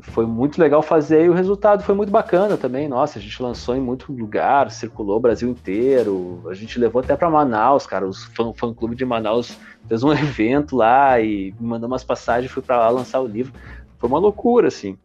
foi 0.00 0.24
muito 0.24 0.58
legal 0.58 0.80
fazer 0.80 1.26
e 1.26 1.28
o 1.28 1.34
resultado 1.34 1.82
foi 1.82 1.94
muito 1.94 2.10
bacana 2.10 2.56
também. 2.56 2.88
Nossa, 2.88 3.18
a 3.18 3.20
gente 3.20 3.42
lançou 3.42 3.76
em 3.76 3.80
muito 3.80 4.10
lugar, 4.10 4.70
circulou 4.70 5.18
o 5.18 5.20
Brasil 5.20 5.50
inteiro. 5.50 6.42
A 6.48 6.54
gente 6.54 6.78
levou 6.78 7.02
até 7.02 7.14
para 7.14 7.28
Manaus, 7.28 7.86
cara. 7.86 8.06
Os 8.06 8.24
fã, 8.24 8.54
fã 8.54 8.72
clube 8.72 8.96
de 8.96 9.04
Manaus 9.04 9.54
fez 9.86 10.02
um 10.02 10.08
evento 10.16 10.74
lá 10.74 11.20
e 11.20 11.52
me 11.60 11.68
mandou 11.68 11.88
umas 11.88 12.04
passagens, 12.04 12.50
fui 12.50 12.62
para 12.62 12.78
lá 12.78 12.88
lançar 12.88 13.20
o 13.20 13.26
livro. 13.26 13.52
Foi 13.98 14.08
uma 14.08 14.18
loucura, 14.18 14.68
assim. 14.68 14.96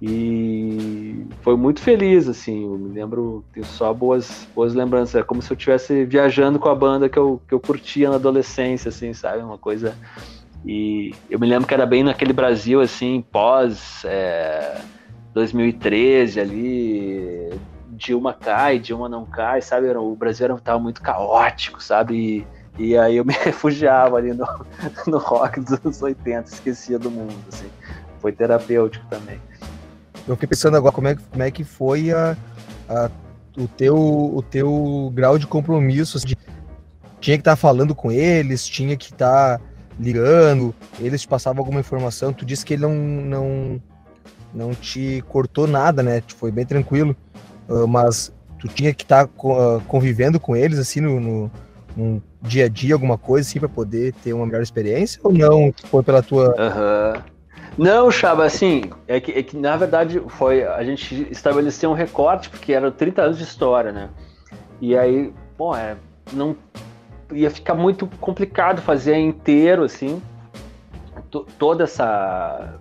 E 0.00 1.26
foi 1.40 1.56
muito 1.56 1.80
feliz, 1.80 2.28
assim. 2.28 2.64
Eu 2.64 2.78
me 2.78 2.92
lembro, 2.92 3.44
tenho 3.52 3.64
só 3.64 3.94
boas, 3.94 4.46
boas 4.54 4.74
lembranças. 4.74 5.14
É 5.14 5.22
como 5.22 5.40
se 5.40 5.50
eu 5.50 5.56
estivesse 5.56 6.04
viajando 6.04 6.58
com 6.58 6.68
a 6.68 6.74
banda 6.74 7.08
que 7.08 7.18
eu, 7.18 7.40
que 7.48 7.54
eu 7.54 7.60
curtia 7.60 8.10
na 8.10 8.16
adolescência, 8.16 8.90
assim, 8.90 9.14
sabe? 9.14 9.42
Uma 9.42 9.56
coisa 9.56 9.96
e 10.66 11.14
eu 11.30 11.38
me 11.38 11.46
lembro 11.46 11.68
que 11.68 11.72
era 11.72 11.86
bem 11.86 12.02
naquele 12.02 12.32
Brasil, 12.32 12.80
assim, 12.80 13.24
pós 13.30 14.04
é, 14.04 14.80
2013 15.32 16.40
ali, 16.40 17.60
Dilma 17.90 18.34
cai, 18.34 18.80
Dilma 18.80 19.08
não 19.08 19.24
cai, 19.24 19.62
sabe? 19.62 19.88
O 19.90 20.16
Brasil 20.16 20.52
estava 20.56 20.80
muito 20.80 21.00
caótico, 21.00 21.80
sabe? 21.80 22.44
E, 22.78 22.88
e, 22.88 22.98
aí 22.98 23.16
eu 23.16 23.24
me 23.24 23.32
refugiava 23.44 24.16
ali 24.16 24.32
no, 24.32 24.44
no 25.06 25.18
rock 25.18 25.60
dos 25.60 25.74
anos 25.74 26.02
80, 26.02 26.48
esquecia 26.48 26.98
do 26.98 27.12
mundo, 27.12 27.36
assim. 27.52 27.70
Foi 28.20 28.32
terapêutico 28.32 29.06
também. 29.08 29.40
Eu 30.26 30.34
fiquei 30.34 30.48
pensando 30.48 30.76
agora 30.76 30.92
como 30.92 31.08
é, 31.08 31.14
como 31.14 31.42
é 31.42 31.50
que 31.50 31.64
foi 31.64 32.10
a, 32.10 32.36
a, 32.88 33.10
o, 33.56 33.68
teu, 33.68 33.96
o 33.96 34.42
teu 34.42 35.10
grau 35.14 35.38
de 35.38 35.46
compromisso. 35.46 36.18
Assim, 36.18 36.28
de, 36.28 36.38
tinha 37.20 37.36
que 37.36 37.42
estar 37.42 37.52
tá 37.52 37.56
falando 37.56 37.94
com 37.94 38.10
eles, 38.10 38.66
tinha 38.66 38.96
que 38.96 39.12
estar... 39.12 39.58
Tá 39.58 39.76
ligando, 39.98 40.74
eles 41.00 41.22
te 41.22 41.28
passavam 41.28 41.60
alguma 41.60 41.80
informação, 41.80 42.32
tu 42.32 42.44
disse 42.44 42.64
que 42.64 42.74
ele 42.74 42.82
não, 42.82 42.94
não, 42.94 43.82
não 44.54 44.74
te 44.74 45.24
cortou 45.28 45.66
nada, 45.66 46.02
né? 46.02 46.22
Foi 46.36 46.50
bem 46.50 46.66
tranquilo, 46.66 47.16
uh, 47.68 47.86
mas 47.86 48.32
tu 48.58 48.68
tinha 48.68 48.92
que 48.92 49.02
estar 49.02 49.26
tá, 49.26 49.32
uh, 49.42 49.80
convivendo 49.88 50.38
com 50.38 50.54
eles, 50.54 50.78
assim, 50.78 51.00
no, 51.00 51.20
no, 51.20 51.50
no, 51.96 52.22
dia 52.42 52.66
a 52.66 52.68
dia, 52.68 52.94
alguma 52.94 53.16
coisa, 53.18 53.48
assim, 53.48 53.58
para 53.58 53.68
poder 53.68 54.12
ter 54.22 54.32
uma 54.32 54.46
melhor 54.46 54.62
experiência, 54.62 55.20
ou 55.24 55.32
não? 55.32 55.72
Foi 55.84 56.02
pela 56.02 56.22
tua... 56.22 56.48
Uhum. 56.50 57.22
Não, 57.76 58.10
Chaba, 58.10 58.44
assim, 58.44 58.84
é 59.06 59.20
que, 59.20 59.32
é 59.32 59.42
que 59.42 59.56
na 59.56 59.76
verdade 59.76 60.20
foi, 60.28 60.64
a 60.64 60.82
gente 60.82 61.28
estabeleceu 61.30 61.90
um 61.90 61.94
recorte, 61.94 62.48
porque 62.48 62.72
eram 62.72 62.90
30 62.90 63.22
anos 63.22 63.38
de 63.38 63.44
história, 63.44 63.92
né? 63.92 64.08
E 64.80 64.96
aí, 64.96 65.32
bom, 65.58 65.76
é, 65.76 65.96
não 66.32 66.56
ia 67.32 67.50
ficar 67.50 67.74
muito 67.74 68.06
complicado 68.20 68.80
fazer 68.80 69.16
inteiro, 69.16 69.82
assim, 69.82 70.22
toda 71.58 71.84
essa. 71.84 72.78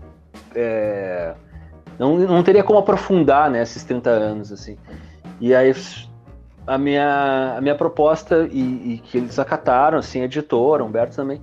É, 0.54 1.34
não, 2.00 2.18
não 2.18 2.44
teria 2.44 2.64
como 2.64 2.80
aprofundar 2.80 3.50
né, 3.50 3.62
esses 3.62 3.84
30 3.84 4.10
anos, 4.10 4.52
assim. 4.52 4.78
E 5.42 5.54
aí 5.54 5.74
a 6.66 6.78
minha, 6.78 7.56
a 7.58 7.62
minha 7.62 7.76
proposta, 7.76 8.48
e, 8.52 8.94
e 8.94 9.02
que 9.04 9.18
eles 9.18 9.38
acataram, 9.40 9.98
assim, 9.98 10.22
a 10.22 10.26
editora, 10.26 10.84
Humberto 10.84 11.16
também, 11.16 11.42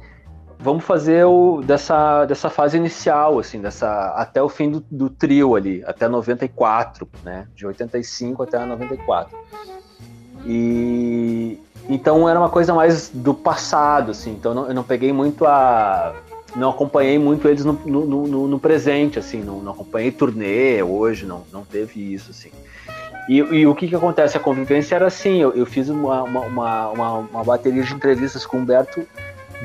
vamos 0.62 0.84
fazer 0.84 1.24
o, 1.24 1.60
dessa, 1.60 2.24
dessa 2.24 2.48
fase 2.48 2.76
inicial, 2.76 3.38
assim, 3.38 3.60
dessa, 3.60 4.14
até 4.16 4.40
o 4.40 4.48
fim 4.48 4.70
do, 4.70 4.84
do 4.90 5.10
trio 5.10 5.56
ali, 5.56 5.82
até 5.84 6.08
94, 6.08 7.08
né? 7.24 7.46
De 7.54 7.66
85 7.66 8.44
até 8.44 8.64
94. 8.64 9.36
E, 10.46 11.58
então 11.88 12.28
era 12.28 12.38
uma 12.38 12.48
coisa 12.48 12.72
mais 12.72 13.08
do 13.08 13.34
passado, 13.34 14.12
assim. 14.12 14.30
Então 14.32 14.54
não, 14.54 14.68
eu 14.68 14.74
não 14.74 14.84
peguei 14.84 15.12
muito 15.12 15.44
a. 15.44 16.14
Não 16.54 16.70
acompanhei 16.70 17.18
muito 17.18 17.48
eles 17.48 17.64
no, 17.64 17.72
no, 17.72 18.26
no, 18.26 18.48
no 18.48 18.58
presente, 18.58 19.18
assim. 19.18 19.40
Não, 19.40 19.60
não, 19.60 19.72
acompanhei 19.72 20.10
turnê 20.12 20.82
hoje, 20.82 21.26
não, 21.26 21.44
não 21.52 21.64
teve 21.64 22.12
isso, 22.12 22.30
assim. 22.30 22.50
E, 23.28 23.38
e 23.38 23.66
o 23.66 23.74
que 23.74 23.88
que 23.88 23.96
acontece? 23.96 24.36
A 24.36 24.40
convivência 24.40 24.94
era 24.94 25.06
assim. 25.06 25.38
Eu, 25.38 25.52
eu 25.54 25.64
fiz 25.64 25.88
uma, 25.88 26.22
uma, 26.22 26.40
uma, 26.40 27.16
uma, 27.18 27.44
bateria 27.44 27.82
de 27.82 27.94
entrevistas 27.94 28.44
com 28.44 28.58
o 28.58 28.60
Humberto 28.60 29.06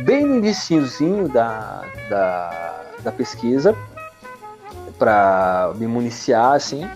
bem 0.04 0.26
no 0.26 0.36
iníciozinho 0.36 1.28
da, 1.28 1.84
da, 2.10 2.84
da 3.04 3.12
pesquisa 3.12 3.76
para 4.98 5.74
me 5.76 5.88
municiar, 5.88 6.54
assim. 6.54 6.88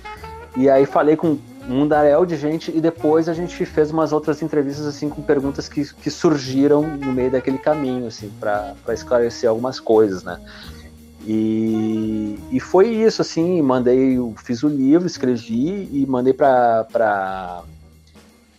E 0.57 0.69
aí 0.69 0.85
falei 0.85 1.15
com 1.15 1.37
um 1.67 1.75
mundaréu 1.75 2.25
de 2.25 2.35
gente 2.35 2.75
e 2.75 2.81
depois 2.81 3.29
a 3.29 3.33
gente 3.33 3.65
fez 3.65 3.91
umas 3.91 4.11
outras 4.11 4.41
entrevistas 4.41 4.85
assim 4.85 5.09
com 5.09 5.21
perguntas 5.21 5.69
que, 5.69 5.85
que 5.93 6.09
surgiram 6.09 6.81
no 6.81 7.13
meio 7.13 7.31
daquele 7.31 7.57
caminho 7.57 8.07
assim 8.07 8.31
para 8.39 8.75
esclarecer 8.89 9.49
algumas 9.49 9.79
coisas 9.79 10.23
né 10.23 10.39
e, 11.25 12.39
e 12.51 12.59
foi 12.59 12.87
isso 12.87 13.21
assim 13.21 13.61
mandei 13.61 14.17
fiz 14.43 14.63
o 14.63 14.67
livro 14.67 15.05
escrevi 15.05 15.87
e 15.91 16.05
mandei 16.07 16.33
para 16.33 17.63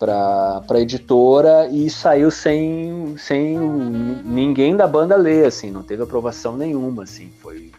para 0.03 0.61
para 0.67 0.81
editora 0.81 1.69
e 1.69 1.89
saiu 1.89 2.29
sem 2.29 3.15
sem 3.17 3.57
ninguém 4.25 4.75
da 4.75 4.85
banda 4.85 5.15
ler 5.15 5.45
assim 5.45 5.71
não 5.71 5.81
teve 5.81 6.03
aprovação 6.03 6.57
nenhuma 6.57 7.03
assim 7.03 7.31
foi 7.41 7.71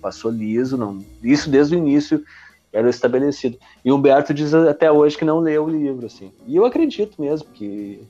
passou 0.00 0.30
liso 0.30 0.76
não 0.76 1.00
isso 1.22 1.50
desde 1.50 1.74
o 1.74 1.78
início 1.78 2.22
era 2.72 2.88
estabelecido. 2.88 3.58
E 3.84 3.92
o 3.92 3.96
Humberto 3.96 4.32
diz 4.32 4.54
até 4.54 4.90
hoje 4.90 5.18
que 5.18 5.26
não 5.26 5.40
leu 5.40 5.66
o 5.66 5.70
livro, 5.70 6.06
assim. 6.06 6.32
E 6.46 6.56
eu 6.56 6.64
acredito 6.64 7.20
mesmo 7.20 7.46
que 7.52 8.02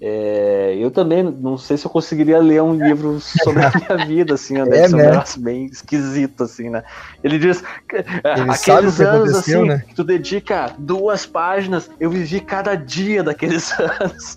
é, 0.00 0.76
eu 0.78 0.92
também 0.92 1.24
não 1.24 1.58
sei 1.58 1.76
se 1.76 1.84
eu 1.84 1.90
conseguiria 1.90 2.38
ler 2.38 2.62
um 2.62 2.72
livro 2.72 3.20
sobre 3.20 3.64
a 3.64 3.72
minha 3.74 4.06
vida, 4.06 4.34
assim, 4.34 4.54
né? 4.54 4.64
deve 4.64 4.84
é, 4.84 4.88
ser 4.88 4.94
um 4.94 4.98
né? 4.98 5.24
bem 5.38 5.66
esquisito, 5.66 6.44
assim, 6.44 6.70
né? 6.70 6.84
Ele 7.22 7.36
diz 7.36 7.64
Ele 7.92 8.50
aqueles 8.50 9.00
anos 9.00 9.34
assim, 9.34 9.64
né? 9.64 9.82
que 9.88 9.94
tu 9.94 10.04
dedica 10.04 10.72
duas 10.78 11.26
páginas, 11.26 11.90
eu 11.98 12.10
vivi 12.10 12.40
cada 12.40 12.76
dia 12.76 13.24
daqueles 13.24 13.72
anos. 13.78 14.36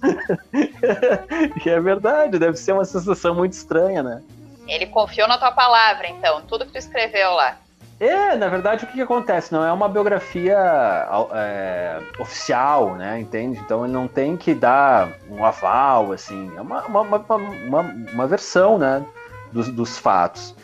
e 1.64 1.70
é 1.70 1.80
verdade, 1.80 2.40
deve 2.40 2.58
ser 2.58 2.72
uma 2.74 2.86
sensação 2.86 3.36
muito 3.36 3.54
estranha, 3.54 4.02
né? 4.02 4.22
Ele 4.68 4.88
confiou 4.88 5.28
na 5.28 5.38
tua 5.38 5.52
palavra, 5.52 6.08
então, 6.08 6.42
tudo 6.48 6.66
que 6.66 6.72
tu 6.72 6.78
escreveu 6.78 7.32
lá. 7.32 7.58
É, 8.02 8.36
na 8.36 8.48
verdade, 8.48 8.84
o 8.84 8.88
que, 8.88 8.94
que 8.94 9.02
acontece? 9.02 9.54
Não 9.54 9.64
é 9.64 9.72
uma 9.72 9.88
biografia 9.88 10.58
é, 11.36 12.00
oficial, 12.18 12.96
né? 12.96 13.20
Entende? 13.20 13.60
Então 13.64 13.86
ele 13.86 13.94
não 13.94 14.08
tem 14.08 14.36
que 14.36 14.56
dar 14.56 15.20
um 15.30 15.46
aval, 15.46 16.12
assim. 16.12 16.52
É 16.58 16.62
uma, 16.62 16.82
uma, 16.88 17.02
uma, 17.04 17.82
uma, 18.12 18.28
versão, 18.28 18.80
né? 18.80 19.06
Dos, 19.52 19.70
dos 19.70 20.00
fatos. 20.00 20.56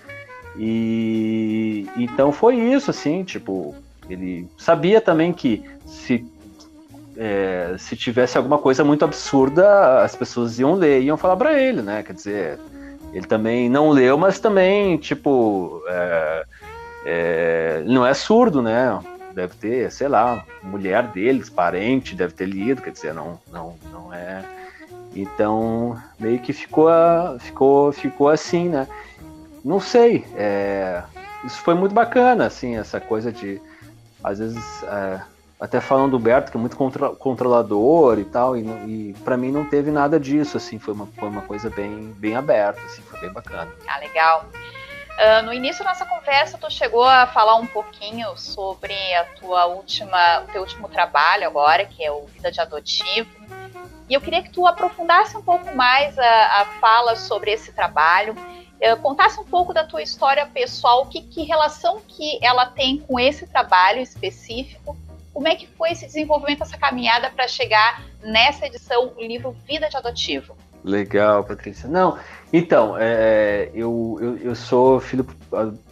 E 0.57 1.87
então 1.95 2.31
foi 2.31 2.55
isso, 2.55 2.89
assim, 2.89 3.23
tipo, 3.23 3.75
ele 4.09 4.49
sabia 4.57 4.99
também 4.99 5.31
que 5.31 5.63
se 5.85 6.25
é, 7.15 7.75
se 7.77 7.95
tivesse 7.95 8.35
alguma 8.35 8.57
coisa 8.57 8.83
muito 8.83 9.05
absurda, 9.05 10.01
as 10.01 10.15
pessoas 10.15 10.57
iam 10.57 10.73
ler, 10.73 11.03
iam 11.03 11.17
falar 11.17 11.37
para 11.37 11.53
ele, 11.53 11.83
né? 11.83 12.01
Quer 12.01 12.13
dizer, 12.13 12.59
ele 13.13 13.27
também 13.27 13.69
não 13.69 13.91
leu, 13.91 14.17
mas 14.17 14.39
também, 14.39 14.97
tipo, 14.97 15.83
é, 15.87 16.43
é, 17.09 17.83
não 17.85 18.05
é 18.05 18.13
surdo, 18.13 18.61
né? 18.61 18.99
Deve 19.33 19.55
ter, 19.55 19.89
sei 19.91 20.09
lá, 20.09 20.43
mulher 20.61 21.03
deles, 21.07 21.49
parente, 21.49 22.13
deve 22.13 22.33
ter 22.33 22.45
lido, 22.45 22.81
quer 22.81 22.91
dizer, 22.91 23.13
não, 23.13 23.39
não, 23.49 23.75
não 23.93 24.13
é. 24.13 24.43
Então, 25.15 25.97
meio 26.19 26.37
que 26.39 26.51
ficou, 26.51 26.89
ficou, 27.39 27.93
ficou 27.93 28.27
assim, 28.27 28.67
né? 28.67 28.87
Não 29.63 29.79
sei, 29.79 30.25
é, 30.35 31.01
isso 31.45 31.59
foi 31.61 31.75
muito 31.75 31.93
bacana, 31.93 32.45
assim, 32.45 32.75
essa 32.75 32.99
coisa 32.99 33.31
de, 33.31 33.61
às 34.21 34.39
vezes, 34.39 34.83
é, 34.83 35.21
até 35.61 35.79
falando 35.79 36.11
do 36.11 36.19
Berto, 36.19 36.51
que 36.51 36.57
é 36.57 36.59
muito 36.59 36.75
contra, 36.75 37.09
controlador 37.09 38.19
e 38.19 38.25
tal, 38.25 38.57
e, 38.57 38.61
e 38.61 39.15
para 39.23 39.37
mim 39.37 39.51
não 39.51 39.63
teve 39.63 39.91
nada 39.91 40.19
disso, 40.19 40.57
assim, 40.57 40.77
foi 40.77 40.93
uma, 40.93 41.07
foi 41.17 41.29
uma 41.29 41.41
coisa 41.41 41.69
bem, 41.69 42.13
bem 42.17 42.35
aberta, 42.35 42.81
assim, 42.85 43.01
foi 43.03 43.19
bem 43.21 43.31
bacana. 43.31 43.71
Ah, 43.87 43.97
legal. 43.99 44.45
Uh, 45.17 45.43
no 45.43 45.51
início 45.51 45.83
da 45.83 45.89
nossa 45.89 46.05
conversa, 46.05 46.57
tu 46.57 46.69
chegou 46.69 47.03
a 47.03 47.25
falar 47.25 47.55
um 47.55 47.65
pouquinho 47.65 48.37
sobre 48.37 48.93
a 49.15 49.25
tua 49.39 49.65
última, 49.65 50.41
o 50.41 50.47
teu 50.47 50.61
último 50.61 50.87
trabalho 50.87 51.47
agora, 51.47 51.85
que 51.85 52.03
é 52.03 52.11
o 52.11 52.27
Vida 52.27 52.51
de 52.51 52.61
Adotivo. 52.61 53.29
E 54.07 54.13
eu 54.13 54.21
queria 54.21 54.43
que 54.43 54.51
tu 54.51 54.67
aprofundasse 54.67 55.35
um 55.35 55.41
pouco 55.41 55.75
mais 55.75 56.17
a, 56.19 56.61
a 56.61 56.65
fala 56.79 57.15
sobre 57.15 57.51
esse 57.51 57.73
trabalho, 57.73 58.33
uh, 58.33 58.97
contasse 59.01 59.39
um 59.39 59.45
pouco 59.45 59.73
da 59.73 59.83
tua 59.83 60.03
história 60.03 60.45
pessoal, 60.45 61.07
que, 61.07 61.21
que 61.21 61.43
relação 61.43 61.99
que 62.07 62.37
ela 62.45 62.67
tem 62.67 62.99
com 62.99 63.19
esse 63.19 63.47
trabalho 63.47 63.99
específico 63.99 64.95
como 65.37 65.47
é 65.47 65.55
que 65.55 65.67
foi 65.67 65.91
esse 65.91 66.03
desenvolvimento, 66.07 66.63
essa 66.63 66.79
caminhada 66.79 67.29
para 67.29 67.47
chegar 67.47 68.03
nessa 68.23 68.65
edição, 68.65 69.13
o 69.15 69.21
livro 69.21 69.51
Vida 69.67 69.87
de 69.87 69.95
Adotivo? 69.95 70.56
Legal, 70.87 71.43
Patrícia. 71.43 71.89
Não, 71.89 72.17
então, 72.51 72.95
é, 72.97 73.69
eu, 73.73 74.17
eu, 74.21 74.37
eu, 74.37 74.55
sou 74.55 75.01
filho 75.01 75.25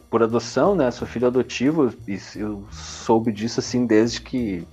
por 0.09 0.23
adoção, 0.23 0.73
né? 0.73 0.89
Sou 0.89 1.05
filho 1.05 1.27
adotivo 1.27 1.93
e 2.07 2.17
eu 2.37 2.63
soube 2.71 3.31
disso 3.31 3.59
assim 3.59 3.85
desde 3.85 4.21
que 4.21 4.65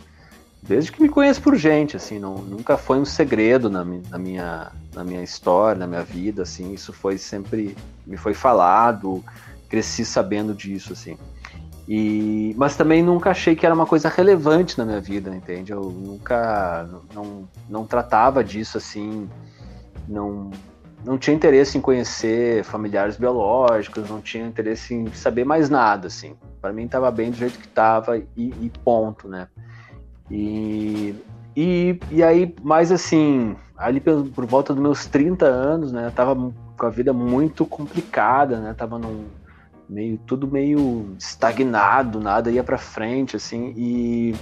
desde 0.63 0.93
que 0.93 1.03
me 1.03 1.09
conheço 1.09 1.43
por 1.43 1.57
gente, 1.57 1.97
assim, 1.97 2.21
não, 2.21 2.37
nunca 2.37 2.77
foi 2.77 3.01
um 3.01 3.05
segredo 3.05 3.69
na, 3.69 3.85
na, 3.85 4.17
minha 4.17 4.71
na 4.95 5.03
minha 5.03 5.21
história, 5.21 5.81
na 5.81 5.89
minha 5.89 6.05
vida, 6.05 6.43
assim, 6.43 6.73
isso 6.73 6.93
foi 6.93 7.19
sempre 7.19 7.77
me 8.07 8.17
foi 8.17 8.33
falado, 8.33 9.25
cresci 9.69 10.05
sabendo 10.05 10.55
disso, 10.55 10.93
assim. 10.93 11.19
E, 11.89 12.55
mas 12.57 12.77
também 12.77 13.03
nunca 13.03 13.31
achei 13.31 13.57
que 13.57 13.67
era 13.67 13.75
uma 13.75 13.87
coisa 13.87 14.09
relevante 14.09 14.79
na 14.79 14.85
minha 14.85 15.01
vida, 15.01 15.35
entende? 15.35 15.73
Eu 15.73 15.83
nunca 15.83 16.89
não, 17.13 17.49
não 17.69 17.85
tratava 17.85 18.45
disso 18.45 18.79
assim, 18.79 19.29
não 20.09 20.51
não 21.05 21.19
tinha 21.19 21.35
interesse 21.35 21.77
em 21.77 21.81
conhecer 21.81 22.63
familiares 22.63 23.17
biológicos, 23.17 24.09
não 24.09 24.21
tinha 24.21 24.47
interesse 24.47 24.95
em 24.95 25.13
saber 25.13 25.45
mais 25.45 25.69
nada, 25.69 26.07
assim. 26.07 26.37
Para 26.61 26.73
mim 26.73 26.85
estava 26.85 27.11
bem 27.11 27.31
do 27.31 27.37
jeito 27.37 27.59
que 27.59 27.67
estava 27.67 28.19
e, 28.19 28.25
e, 28.37 28.71
ponto, 28.85 29.27
né? 29.29 29.49
E, 30.31 31.13
e, 31.57 31.99
e 32.09 32.23
aí, 32.23 32.55
mais 32.63 32.93
assim, 32.93 33.57
ali 33.77 33.99
por, 33.99 34.29
por 34.29 34.47
volta 34.47 34.73
dos 34.73 34.81
meus 34.81 35.07
30 35.07 35.45
anos, 35.45 35.93
né? 35.93 36.07
Eu 36.07 36.13
tava 36.13 36.37
com 36.79 36.87
a 36.87 36.91
vida 36.91 37.13
muito 37.13 37.67
complicada, 37.67 38.61
né? 38.61 38.73
Tava 38.73 38.97
num, 38.97 39.25
meio 39.89 40.19
tudo 40.27 40.47
meio 40.47 41.15
estagnado, 41.19 42.21
nada 42.21 42.51
ia 42.51 42.65
para 42.65 42.79
frente 42.79 43.37
assim 43.37 43.75
e 43.77 44.35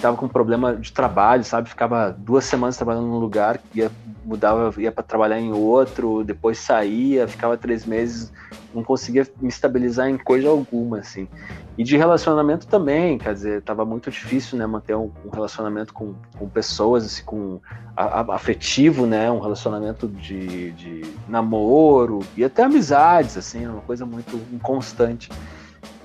tava 0.00 0.16
com 0.16 0.28
problema 0.28 0.74
de 0.74 0.92
trabalho, 0.92 1.44
sabe? 1.44 1.68
Ficava 1.68 2.10
duas 2.10 2.44
semanas 2.44 2.76
trabalhando 2.76 3.06
num 3.06 3.18
lugar, 3.18 3.60
ia 3.74 3.90
mudava, 4.24 4.80
ia 4.80 4.92
para 4.92 5.02
trabalhar 5.02 5.40
em 5.40 5.52
outro, 5.52 6.22
depois 6.24 6.58
saía, 6.58 7.26
ficava 7.26 7.56
três 7.56 7.84
meses, 7.84 8.32
não 8.74 8.84
conseguia 8.84 9.26
me 9.40 9.48
estabilizar 9.48 10.08
em 10.08 10.18
coisa 10.18 10.48
alguma, 10.48 10.98
assim. 10.98 11.26
E 11.76 11.82
de 11.82 11.96
relacionamento 11.96 12.66
também, 12.66 13.18
quer 13.18 13.32
dizer, 13.32 13.62
tava 13.62 13.84
muito 13.84 14.10
difícil, 14.10 14.58
né, 14.58 14.66
manter 14.66 14.94
um, 14.94 15.10
um 15.24 15.30
relacionamento 15.30 15.92
com, 15.92 16.14
com 16.38 16.48
pessoas, 16.48 17.04
assim, 17.04 17.24
com 17.24 17.60
a, 17.96 18.20
a, 18.20 18.34
afetivo, 18.34 19.06
né, 19.06 19.30
um 19.30 19.40
relacionamento 19.40 20.06
de, 20.06 20.72
de 20.72 21.02
namoro 21.28 22.20
e 22.36 22.44
até 22.44 22.64
amizades, 22.64 23.36
assim, 23.36 23.66
uma 23.66 23.80
coisa 23.80 24.04
muito 24.04 24.40
inconstante. 24.52 25.30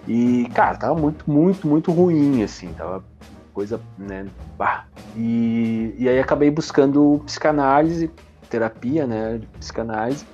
E, 0.08 0.48
cara, 0.54 0.78
tava 0.78 0.96
muito, 0.96 1.30
muito, 1.30 1.68
muito 1.68 1.92
ruim, 1.92 2.44
assim, 2.44 2.72
tava 2.74 3.04
coisa, 3.56 3.80
né? 3.98 4.28
Bah. 4.58 4.84
E, 5.16 5.96
e 5.98 6.10
aí 6.10 6.20
acabei 6.20 6.52
buscando 6.52 7.22
psicanálise, 7.26 8.12
terapia, 8.50 9.08
né? 9.08 9.40
Psicanálise, 9.58 10.26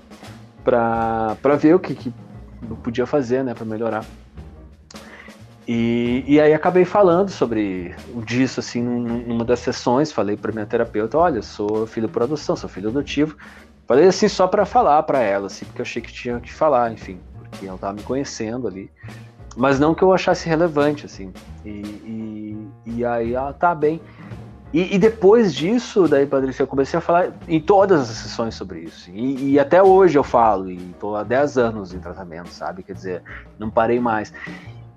para 0.63 1.55
ver 1.59 1.75
o 1.75 1.79
que, 1.79 1.93
que 1.93 2.11
eu 2.67 2.75
podia 2.77 3.05
fazer, 3.05 3.43
né? 3.43 3.53
Para 3.53 3.63
melhorar. 3.63 4.03
E, 5.67 6.23
e 6.27 6.41
aí 6.41 6.51
acabei 6.53 6.83
falando 6.83 7.29
sobre 7.29 7.95
disso, 8.25 8.59
assim, 8.59 8.81
numa 8.81 9.45
das 9.45 9.59
sessões, 9.59 10.11
falei 10.11 10.35
para 10.35 10.51
minha 10.51 10.65
terapeuta, 10.65 11.17
olha, 11.17 11.43
sou 11.43 11.85
filho 11.85 12.09
por 12.09 12.23
adoção, 12.23 12.55
sou 12.55 12.67
filho 12.67 12.89
adotivo. 12.89 13.37
Falei 13.87 14.07
assim 14.07 14.27
só 14.27 14.47
para 14.47 14.65
falar 14.65 15.03
para 15.03 15.19
ela, 15.19 15.47
assim, 15.47 15.65
porque 15.65 15.81
eu 15.81 15.83
achei 15.83 16.01
que 16.01 16.11
tinha 16.11 16.39
que 16.39 16.51
falar, 16.51 16.91
enfim, 16.91 17.19
porque 17.35 17.67
ela 17.67 17.77
tava 17.77 17.93
me 17.93 18.01
conhecendo 18.01 18.67
ali 18.67 18.89
mas 19.55 19.79
não 19.79 19.93
que 19.93 20.03
eu 20.03 20.13
achasse 20.13 20.47
relevante, 20.47 21.05
assim. 21.05 21.31
E, 21.65 21.69
e, 21.69 22.60
e 22.85 23.05
aí 23.05 23.33
ela 23.33 23.53
tá 23.53 23.73
bem. 23.73 24.01
E, 24.73 24.95
e, 24.95 24.97
depois 24.97 25.53
disso, 25.53 26.07
daí, 26.07 26.25
Patrícia, 26.25 26.63
eu 26.63 26.67
comecei 26.67 26.97
a 26.97 27.01
falar 27.01 27.33
em 27.45 27.59
todas 27.59 28.09
as 28.09 28.15
sessões 28.15 28.55
sobre 28.55 28.79
isso. 28.79 29.11
E, 29.11 29.51
e, 29.51 29.59
até 29.59 29.83
hoje 29.83 30.17
eu 30.17 30.23
falo, 30.23 30.71
e 30.71 30.77
tô 30.97 31.13
há 31.13 31.23
10 31.23 31.57
anos 31.57 31.93
em 31.93 31.99
tratamento, 31.99 32.49
sabe? 32.49 32.81
Quer 32.81 32.93
dizer, 32.93 33.23
não 33.59 33.69
parei 33.69 33.99
mais. 33.99 34.33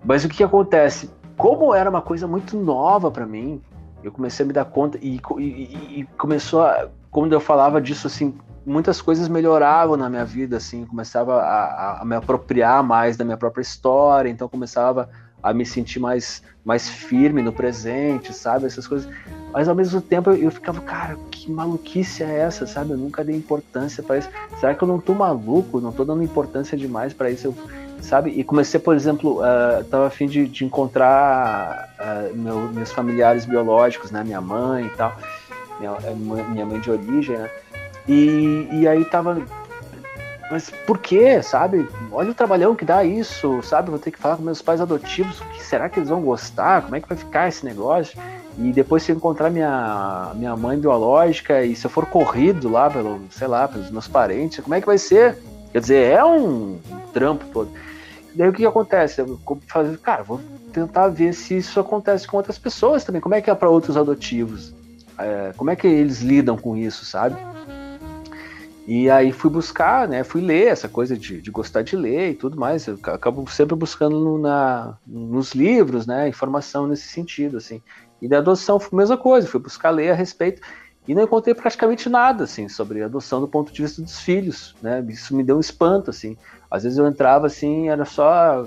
Mas 0.05 0.25
o 0.25 0.29
que, 0.29 0.37
que 0.37 0.45
acontece? 0.45 1.11
Como 1.37 1.75
era 1.75 1.91
uma 1.91 2.03
coisa 2.03 2.29
muito 2.29 2.57
nova 2.57 3.11
para 3.11 3.27
mim, 3.27 3.61
eu 4.05 4.13
comecei 4.13 4.45
a 4.45 4.47
me 4.47 4.53
dar 4.53 4.65
conta 4.65 4.97
e, 5.03 5.21
e, 5.39 6.07
começou 6.17 6.63
a, 6.63 6.89
quando 7.11 7.33
eu 7.33 7.41
falava 7.41 7.81
disso 7.81 8.07
assim 8.07 8.33
muitas 8.67 9.01
coisas 9.01 9.29
melhoravam 9.29 9.97
na 9.97 10.09
minha 10.09 10.25
vida, 10.25 10.57
assim, 10.57 10.87
começava 10.87 11.43
a, 11.43 12.01
a, 12.01 12.05
me 12.05 12.17
apropriar 12.17 12.83
mais 12.83 13.17
da 13.17 13.25
minha 13.25 13.37
própria 13.37 13.63
história, 13.63 14.29
então 14.31 14.49
começava 14.49 15.09
a 15.43 15.53
me 15.53 15.67
sentir 15.67 16.01
mais, 16.01 16.43
mais 16.65 16.89
firme 16.89 17.43
no 17.43 17.53
presente, 17.53 18.33
sabe, 18.33 18.67
essas 18.67 18.87
coisas. 18.87 19.09
Mas 19.53 19.69
ao 19.69 19.75
mesmo 19.75 20.01
tempo 20.01 20.31
eu, 20.31 20.51
ficava, 20.51 20.81
cara, 20.81 21.17
que 21.31 21.51
maluquice 21.51 22.23
é 22.23 22.39
essa, 22.39 22.67
sabe? 22.67 22.93
Eu 22.93 22.97
nunca 22.97 23.23
dei 23.23 23.37
importância 23.37 24.03
para 24.03 24.19
isso. 24.19 24.29
Será 24.59 24.75
que 24.75 24.83
eu 24.83 24.89
não 24.89 24.99
tô 24.99 25.15
maluco? 25.15 25.81
Não 25.81 25.93
tô 25.93 26.05
dando 26.05 26.23
importância 26.23 26.77
demais 26.77 27.13
para 27.13 27.31
isso? 27.31 27.49
Eu, 27.49 27.55
sabe? 28.01 28.31
E 28.31 28.43
comecei, 28.43 28.81
por 28.81 28.97
exemplo, 28.97 29.41
uh, 29.41 29.85
tava 29.85 30.07
a 30.07 30.11
fim 30.11 30.27
de, 30.27 30.47
de 30.47 30.65
encontrar 30.65 31.95
uh, 32.01 32.37
meu, 32.37 32.73
meus 32.73 32.93
familiares 32.93 33.45
biológicos, 33.45 34.11
né? 34.11 34.25
Minha 34.25 34.41
mãe 34.41 34.87
e 34.87 34.91
tal, 34.91 35.17
minha, 35.79 36.45
minha 36.49 36.67
mãe 36.67 36.81
de 36.81 36.91
origem, 36.91 37.37
né? 37.37 37.51
E, 38.09 38.69
e 38.73 38.89
aí 38.89 39.05
tava. 39.05 39.43
Mas 40.51 40.71
por 40.87 40.99
quê, 40.99 41.43
sabe? 41.43 41.89
Olha 42.13 42.31
o 42.31 42.35
trabalhão 42.35 42.75
que 42.75 42.85
dá 42.85 43.05
isso, 43.05 43.63
sabe? 43.63 43.91
Vou 43.91 43.99
ter 43.99 44.11
que 44.11 44.19
falar 44.19 44.37
com 44.37 44.43
meus 44.43 44.61
pais 44.61 44.81
adotivos, 44.81 45.41
o 45.41 45.45
que 45.47 45.63
será 45.63 45.89
que 45.89 45.99
eles 45.99 46.09
vão 46.09 46.23
gostar? 46.23 46.83
Como 46.83 46.95
é 46.97 47.01
que 47.01 47.09
vai 47.09 47.17
ficar 47.17 47.49
esse 47.49 47.65
negócio? 47.65 48.19
E 48.59 48.73
depois 48.73 49.03
se 49.03 49.11
eu 49.11 49.17
encontrar 49.17 49.51
minha, 49.51 50.33
minha 50.35 50.57
mãe 50.57 50.79
biológica 50.79 51.63
e 51.65 51.75
se 51.75 51.87
eu 51.87 51.91
for 51.91 52.07
corrido 52.07 52.69
lá 52.69 52.89
pelo, 52.89 53.21
sei 53.31 53.49
lá, 53.49 53.67
pelos 53.67 53.91
meus 53.91 54.07
parentes, 54.07 54.61
como 54.61 54.75
é 54.75 54.81
que 54.81 54.87
vai 54.87 54.99
ser? 54.99 55.39
Quer 55.73 55.81
dizer, 55.81 56.13
é 56.13 56.25
um, 56.25 56.79
um 56.89 57.01
trampo 57.13 57.45
todo. 57.53 57.71
Daí 58.35 58.49
o 58.49 58.53
que, 58.53 58.59
que 58.59 58.67
acontece? 58.67 59.21
Eu 59.21 59.39
fazer, 59.67 59.97
cara, 59.99 60.23
vou 60.23 60.41
tentar 60.73 61.09
ver 61.09 61.33
se 61.33 61.57
isso 61.57 61.81
acontece 61.81 62.27
com 62.27 62.37
outras 62.37 62.59
pessoas 62.59 63.03
também. 63.03 63.21
Como 63.21 63.35
é 63.35 63.41
que 63.41 63.51
é 63.51 63.55
para 63.55 63.71
outros 63.71 63.97
adotivos? 63.97 64.73
É, 65.19 65.53
como 65.57 65.71
é 65.71 65.77
que 65.77 65.87
eles 65.87 66.21
lidam 66.21 66.57
com 66.57 66.77
isso, 66.77 67.05
sabe? 67.05 67.37
E 68.87 69.09
aí 69.09 69.33
fui 69.33 69.51
buscar, 69.51 70.07
né? 70.07 70.23
Fui 70.23 70.43
ler 70.43 70.69
essa 70.69 70.89
coisa 70.89 71.17
de, 71.17 71.41
de 71.41 71.51
gostar 71.51 71.83
de 71.83 71.97
ler 71.97 72.33
e 72.33 72.35
tudo 72.35 72.59
mais. 72.59 72.87
Eu 72.87 72.99
acabo 73.05 73.49
sempre 73.51 73.75
buscando 73.75 74.21
no, 74.21 74.39
na, 74.39 74.99
nos 75.07 75.53
livros, 75.53 76.07
né? 76.07 76.29
Informação 76.29 76.87
nesse 76.87 77.09
sentido, 77.09 77.57
assim. 77.57 77.81
E 78.21 78.29
da 78.29 78.39
adoção 78.39 78.79
foi 78.79 78.91
a 78.93 79.01
mesma 79.01 79.17
coisa. 79.17 79.49
Fui 79.49 79.61
buscar 79.61 79.91
ler 79.91 80.11
a 80.11 80.15
respeito 80.15 80.61
e 81.09 81.15
não 81.15 81.23
encontrei 81.23 81.55
praticamente 81.55 82.09
nada, 82.09 82.45
assim, 82.45 82.69
sobre 82.69 83.03
adoção 83.03 83.41
do 83.41 83.49
ponto 83.49 83.73
de 83.73 83.83
vista 83.83 84.03
dos 84.03 84.21
filhos, 84.21 84.75
né? 84.83 85.05
Isso 85.09 85.35
me 85.35 85.43
deu 85.43 85.57
um 85.57 85.61
espanto, 85.61 86.11
assim. 86.11 86.37
Às 86.71 86.83
vezes 86.83 86.99
eu 86.99 87.07
entrava, 87.07 87.47
assim, 87.47 87.89
era 87.89 88.05
só 88.05 88.67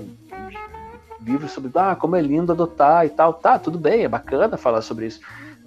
livros 1.20 1.52
sobre 1.52 1.70
ah, 1.74 1.94
como 1.94 2.16
é 2.16 2.22
lindo 2.22 2.50
adotar 2.50 3.06
e 3.06 3.10
tal. 3.10 3.34
Tá, 3.34 3.58
tudo 3.58 3.78
bem, 3.78 4.02
é 4.02 4.08
bacana 4.08 4.56
falar 4.56 4.82
sobre 4.82 5.06
isso. 5.06 5.20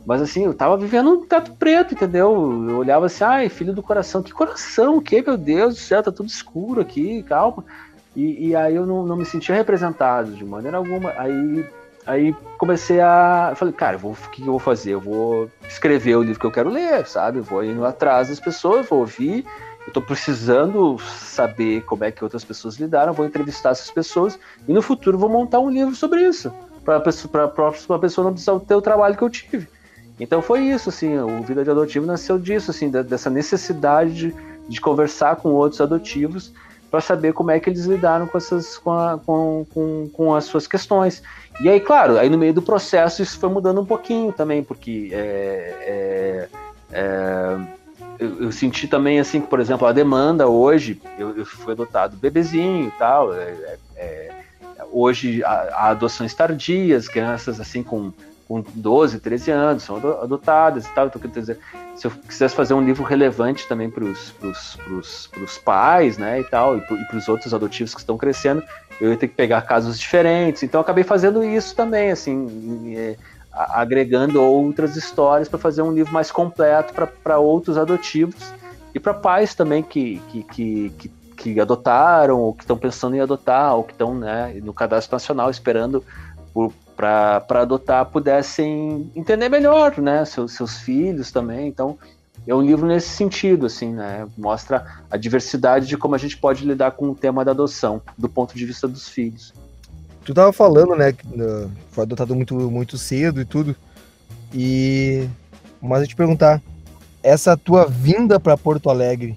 Mas 0.06 0.22
assim, 0.22 0.46
eu 0.46 0.54
tava 0.54 0.78
vivendo 0.78 1.12
um 1.12 1.26
teto 1.26 1.54
preto, 1.54 1.94
entendeu? 1.94 2.32
Eu 2.70 2.78
olhava 2.78 3.06
assim, 3.06 3.24
ai, 3.24 3.50
filho 3.50 3.74
do 3.74 3.84
coração, 3.84 4.24
que 4.24 4.32
coração, 4.32 5.00
que, 5.00 5.22
meu 5.22 5.38
Deus 5.38 5.76
do 5.76 5.80
céu, 5.80 6.02
tá 6.02 6.12
tudo 6.12 6.28
escuro 6.28 6.82
aqui, 6.82 7.24
calma. 7.24 7.64
E, 8.16 8.50
e 8.50 8.56
aí 8.56 8.76
eu 8.76 8.86
não, 8.86 9.06
não, 9.06 9.16
me 9.16 9.26
sentia 9.26 9.56
representado 9.56 10.32
de 10.32 10.44
maneira 10.44 10.78
alguma. 10.78 11.14
Aí, 11.18 11.66
aí 12.06 12.36
comecei 12.58 13.00
a. 13.00 13.54
falei, 13.56 13.74
cara, 13.74 13.98
vou, 13.98 14.12
o 14.12 14.30
que 14.30 14.42
eu 14.42 14.48
vou 14.48 14.60
fazer? 14.60 14.92
Eu 14.92 15.00
vou 15.00 15.50
escrever 15.68 16.16
o 16.16 16.24
livro 16.24 16.40
que 16.40 16.46
eu 16.46 16.52
quero 16.52 16.70
ler, 16.70 17.06
sabe? 17.08 17.38
Eu 17.38 17.44
vou 17.44 17.64
indo 17.64 17.86
atrás 17.86 18.30
das 18.30 18.40
pessoas, 18.40 18.88
vou 18.88 19.00
ouvir. 19.00 19.46
Eu 19.88 19.94
tô 19.94 20.02
precisando 20.02 21.00
saber 21.00 21.82
como 21.84 22.04
é 22.04 22.12
que 22.12 22.24
outras 22.24 22.44
pessoas 22.44 22.76
lidaram, 22.76 23.14
vou 23.14 23.26
entrevistar 23.26 23.72
essas 23.72 23.90
pessoas 23.90 24.38
e 24.68 24.74
no 24.74 24.82
futuro 24.82 25.18
vou 25.18 25.30
montar 25.30 25.60
um 25.60 25.70
livro 25.70 25.96
sobre 25.96 26.22
isso. 26.22 26.54
Para 26.84 26.98
a 26.98 27.48
próxima 27.48 27.98
pessoa 27.98 28.26
não 28.26 28.32
precisar 28.32 28.60
ter 28.60 28.76
o 28.76 28.82
trabalho 28.82 29.18
que 29.18 29.24
eu 29.24 29.30
tive. 29.30 29.68
Então 30.20 30.42
foi 30.42 30.62
isso, 30.62 30.90
assim, 30.90 31.18
o 31.18 31.42
Vida 31.42 31.64
de 31.64 31.70
Adotivo 31.72 32.06
nasceu 32.06 32.38
disso, 32.38 32.72
assim, 32.72 32.90
dessa 32.90 33.30
necessidade 33.30 34.14
de, 34.14 34.36
de 34.68 34.82
conversar 34.82 35.36
com 35.38 35.50
outros 35.50 35.82
adotivos 35.82 36.54
para 36.92 37.00
saber 37.00 37.32
como 37.32 37.52
é 37.52 37.60
que 37.60 37.70
eles 37.70 37.86
lidaram 37.86 38.28
com 38.28 38.38
essas 38.38 38.78
com, 38.78 38.92
a, 38.92 39.18
com, 39.18 39.66
com, 39.74 40.10
com, 40.10 40.36
as 40.36 40.44
suas 40.44 40.68
questões. 40.68 41.24
E 41.62 41.70
aí, 41.70 41.80
claro, 41.80 42.20
aí 42.20 42.30
no 42.30 42.38
meio 42.38 42.54
do 42.54 42.62
processo 42.62 43.22
isso 43.22 43.40
foi 43.40 43.50
mudando 43.50 43.80
um 43.80 43.86
pouquinho 43.86 44.34
também, 44.34 44.62
porque 44.62 45.10
é, 45.14 45.76
é, 45.82 46.50
é, 46.92 47.58
eu, 48.20 48.44
eu, 48.44 48.52
senti 48.52 48.88
também 48.90 49.22
assim 49.22 49.40
que, 49.40 49.48
por 49.48 49.62
exemplo, 49.62 49.88
a 49.88 49.94
demanda 49.94 50.50
hoje, 50.50 51.02
eu, 51.18 51.38
eu 51.38 51.46
fui 51.46 51.72
adotado 51.72 52.18
bebezinho 52.18 52.90
e 52.90 52.92
tal, 52.92 53.34
é, 53.34 53.40
é, 53.40 53.78
é, 53.96 54.32
hoje 54.92 55.42
há 55.46 55.90
adoções 55.90 56.34
tardias, 56.34 57.08
crianças 57.08 57.60
assim 57.60 57.82
com 57.82 58.12
com 58.52 58.62
12, 58.76 59.22
13 59.22 59.52
anos, 59.52 59.84
são 59.84 59.96
adotadas 59.96 60.86
e 60.86 60.90
tal. 60.94 61.08
Então, 61.08 61.22
quer 61.22 61.30
dizer, 61.30 61.58
se 61.96 62.06
eu 62.06 62.12
quisesse 62.12 62.54
fazer 62.54 62.74
um 62.74 62.84
livro 62.84 63.02
relevante 63.02 63.66
também 63.66 63.90
para 63.90 64.04
os 64.04 65.58
pais, 65.64 66.18
né, 66.18 66.42
e 66.42 66.44
tal, 66.44 66.78
e 66.78 66.82
para 66.82 67.16
os 67.18 67.30
outros 67.30 67.54
adotivos 67.54 67.94
que 67.94 68.02
estão 68.02 68.18
crescendo, 68.18 68.62
eu 69.00 69.12
ia 69.12 69.18
ter 69.18 69.30
que 69.30 69.36
pegar 69.36 69.62
casos 69.62 69.98
diferentes. 69.98 70.64
Então, 70.64 70.82
acabei 70.82 71.06
fazendo 71.06 71.42
isso 71.42 71.74
também, 71.74 72.12
assim, 72.12 72.94
é, 72.94 73.16
agregando 73.54 74.42
outras 74.42 74.98
histórias 74.98 75.48
para 75.48 75.58
fazer 75.58 75.82
um 75.82 75.94
livro 75.94 76.12
mais 76.12 76.30
completo 76.30 76.94
para 77.24 77.40
outros 77.40 77.78
adotivos 77.78 78.54
e 78.94 79.00
para 79.00 79.14
pais 79.14 79.56
também 79.56 79.82
que, 79.82 80.22
que, 80.28 80.44
que, 80.44 80.90
que, 80.98 81.12
que 81.38 81.60
adotaram, 81.62 82.38
ou 82.38 82.54
que 82.54 82.64
estão 82.64 82.78
pensando 82.78 83.16
em 83.16 83.22
adotar, 83.22 83.78
ou 83.78 83.86
que 83.86 83.94
estão 83.94 84.14
né, 84.14 84.60
no 84.62 84.74
cadastro 84.74 85.16
nacional 85.16 85.50
esperando 85.50 86.04
por, 86.54 86.74
para 87.02 87.62
adotar 87.62 88.06
pudessem 88.06 89.12
entender 89.16 89.50
melhor, 89.50 89.98
né, 89.98 90.24
seus, 90.24 90.54
seus 90.54 90.78
filhos 90.78 91.32
também. 91.32 91.68
Então, 91.68 91.98
é 92.46 92.54
um 92.54 92.62
livro 92.62 92.86
nesse 92.86 93.10
sentido, 93.10 93.66
assim, 93.66 93.92
né, 93.92 94.28
mostra 94.38 94.86
a 95.10 95.18
diversidade 95.18 95.88
de 95.88 95.98
como 95.98 96.14
a 96.14 96.18
gente 96.18 96.38
pode 96.38 96.64
lidar 96.64 96.92
com 96.92 97.10
o 97.10 97.16
tema 97.16 97.44
da 97.44 97.52
adoção, 97.52 98.02
do 98.16 98.30
ponto 98.30 98.56
de 98.56 98.66
vista 98.66 98.88
dos 98.88 99.10
filhos. 99.10 99.52
Tu 100.24 100.34
tava 100.34 100.54
falando, 100.54 100.96
né, 100.96 101.12
que 101.12 101.26
uh, 101.26 101.72
foi 101.92 102.04
adotado 102.04 102.36
muito, 102.36 102.54
muito 102.56 102.98
cedo 102.98 103.42
e 103.42 103.46
tudo, 103.46 103.76
e 104.54 105.28
mas 105.82 106.02
eu 106.02 106.08
te 106.08 106.16
perguntar, 106.16 106.62
essa 107.24 107.58
tua 107.58 107.88
vinda 107.88 108.40
para 108.40 108.56
Porto 108.56 108.92
Alegre 108.92 109.36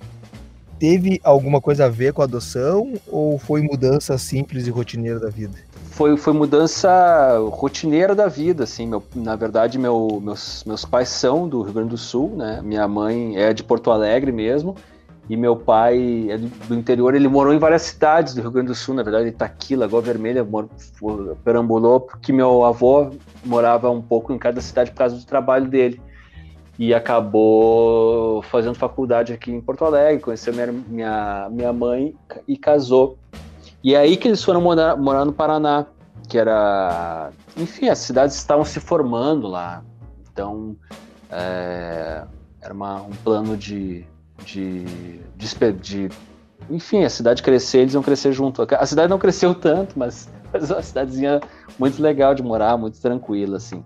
teve 0.79 1.19
alguma 1.25 1.63
coisa 1.63 1.87
a 1.87 1.89
ver 1.89 2.13
com 2.13 2.21
a 2.21 2.25
adoção 2.25 2.93
ou 3.07 3.39
foi 3.39 3.63
mudança 3.63 4.19
simples 4.19 4.67
e 4.67 4.71
rotineira 4.71 5.19
da 5.19 5.31
vida? 5.31 5.57
Foi, 5.95 6.17
foi 6.17 6.33
mudança 6.33 7.39
rotineira 7.53 8.17
da 8.17 8.27
vida, 8.27 8.65
assim. 8.65 8.87
Meu, 8.87 9.03
na 9.15 9.37
verdade, 9.37 9.79
meu, 9.79 10.21
meus, 10.21 10.65
meus 10.65 10.85
pais 10.85 11.09
são 11.09 11.49
do 11.49 11.63
Rio 11.63 11.73
Grande 11.73 11.91
do 11.91 11.97
Sul, 11.97 12.35
né? 12.37 12.61
Minha 12.63 12.87
mãe 12.89 13.37
é 13.37 13.53
de 13.53 13.63
Porto 13.63 13.93
Alegre 13.93 14.33
mesmo. 14.33 14.75
E 15.31 15.37
meu 15.37 15.57
pai 15.57 16.27
é 16.29 16.37
do 16.37 16.75
interior, 16.75 17.15
ele 17.15 17.29
morou 17.29 17.55
em 17.55 17.59
várias 17.59 17.83
cidades 17.83 18.35
do 18.35 18.43
Rio 18.43 18.51
Grande 18.51 18.69
do 18.69 18.75
Sul, 18.75 18.95
na 18.95 19.03
verdade, 19.03 19.29
Itaquila, 19.29 19.87
Lagoa 19.87 20.03
Vermelha, 20.03 20.47
perambulou, 21.43 22.01
porque 22.01 22.31
meu 22.31 22.63
avô 22.63 23.11
morava 23.43 23.89
um 23.89 24.03
pouco 24.03 24.35
em 24.35 24.39
cada 24.39 24.61
cidade 24.61 24.91
por 24.91 24.99
causa 24.99 25.17
do 25.17 25.25
trabalho 25.25 25.67
dele. 25.67 25.99
E 26.79 26.93
acabou 26.93 28.43
fazendo 28.43 28.75
faculdade 28.75 29.33
aqui 29.33 29.51
em 29.51 29.61
Porto 29.61 29.85
Alegre, 29.85 30.21
conheceu 30.21 30.53
minha, 30.53 30.67
minha, 30.89 31.49
minha 31.51 31.73
mãe 31.73 32.15
e 32.47 32.59
casou. 32.59 33.17
E 33.85 33.95
é 33.95 33.99
aí 33.99 34.17
que 34.17 34.27
eles 34.27 34.43
foram 34.43 34.63
morar, 34.63 34.97
morar 34.97 35.27
no 35.27 35.33
Paraná, 35.33 35.85
que 36.27 36.39
era. 36.39 37.31
Enfim, 37.55 37.91
as 37.91 37.99
cidades 37.99 38.35
estavam 38.35 38.65
se 38.65 38.81
formando 38.81 39.47
lá. 39.47 39.85
Então, 40.33 40.75
é, 41.31 42.25
era 42.63 42.73
uma, 42.73 43.03
um 43.03 43.11
plano 43.11 43.59
de, 43.59 44.07
de, 44.43 44.85
de, 45.37 45.73
de, 45.75 46.09
Enfim, 46.71 47.05
a 47.05 47.11
cidade 47.11 47.43
crescer, 47.43 47.81
eles 47.81 47.93
iam 47.93 48.03
crescer 48.03 48.33
junto. 48.33 48.63
A 48.63 48.87
cidade 48.87 49.11
não 49.11 49.19
cresceu 49.19 49.55
tanto, 49.55 49.99
mas, 49.99 50.31
mas 50.51 50.71
uma 50.71 50.83
cidadezinha 50.83 51.43
muito 51.79 52.01
legal 52.01 52.35
de 52.35 52.43
morar, 52.43 52.79
muito 52.79 52.99
tranquila, 52.99 53.59
assim. 53.59 53.85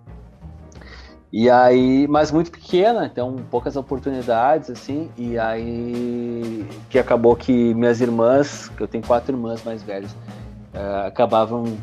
E 1.30 1.50
aí, 1.50 2.06
mas 2.08 2.32
muito 2.32 2.50
pequena, 2.50 3.04
então 3.04 3.36
poucas 3.50 3.76
oportunidades, 3.76 4.70
assim, 4.70 5.10
e 5.16 5.38
aí 5.38 6.66
que 6.88 6.98
acabou 6.98 7.36
que 7.36 7.74
minhas 7.74 8.00
irmãs, 8.00 8.68
que 8.74 8.82
eu 8.82 8.88
tenho 8.88 9.06
quatro 9.06 9.34
irmãs 9.34 9.62
mais 9.62 9.82
velhas, 9.82 10.10
uh, 10.74 11.06
acabavam, 11.06 11.76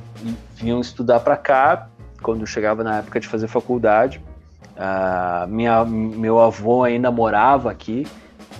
vinham 0.55 0.81
estudar 0.81 1.19
para 1.19 1.37
cá, 1.37 1.87
quando 2.23 2.45
chegava 2.47 2.83
na 2.83 2.97
época 2.97 3.19
de 3.19 3.27
fazer 3.27 3.47
faculdade. 3.47 4.19
Uh, 4.75 5.47
minha, 5.47 5.85
meu 5.85 6.39
avô 6.39 6.83
ainda 6.83 7.11
morava 7.11 7.69
aqui, 7.69 8.07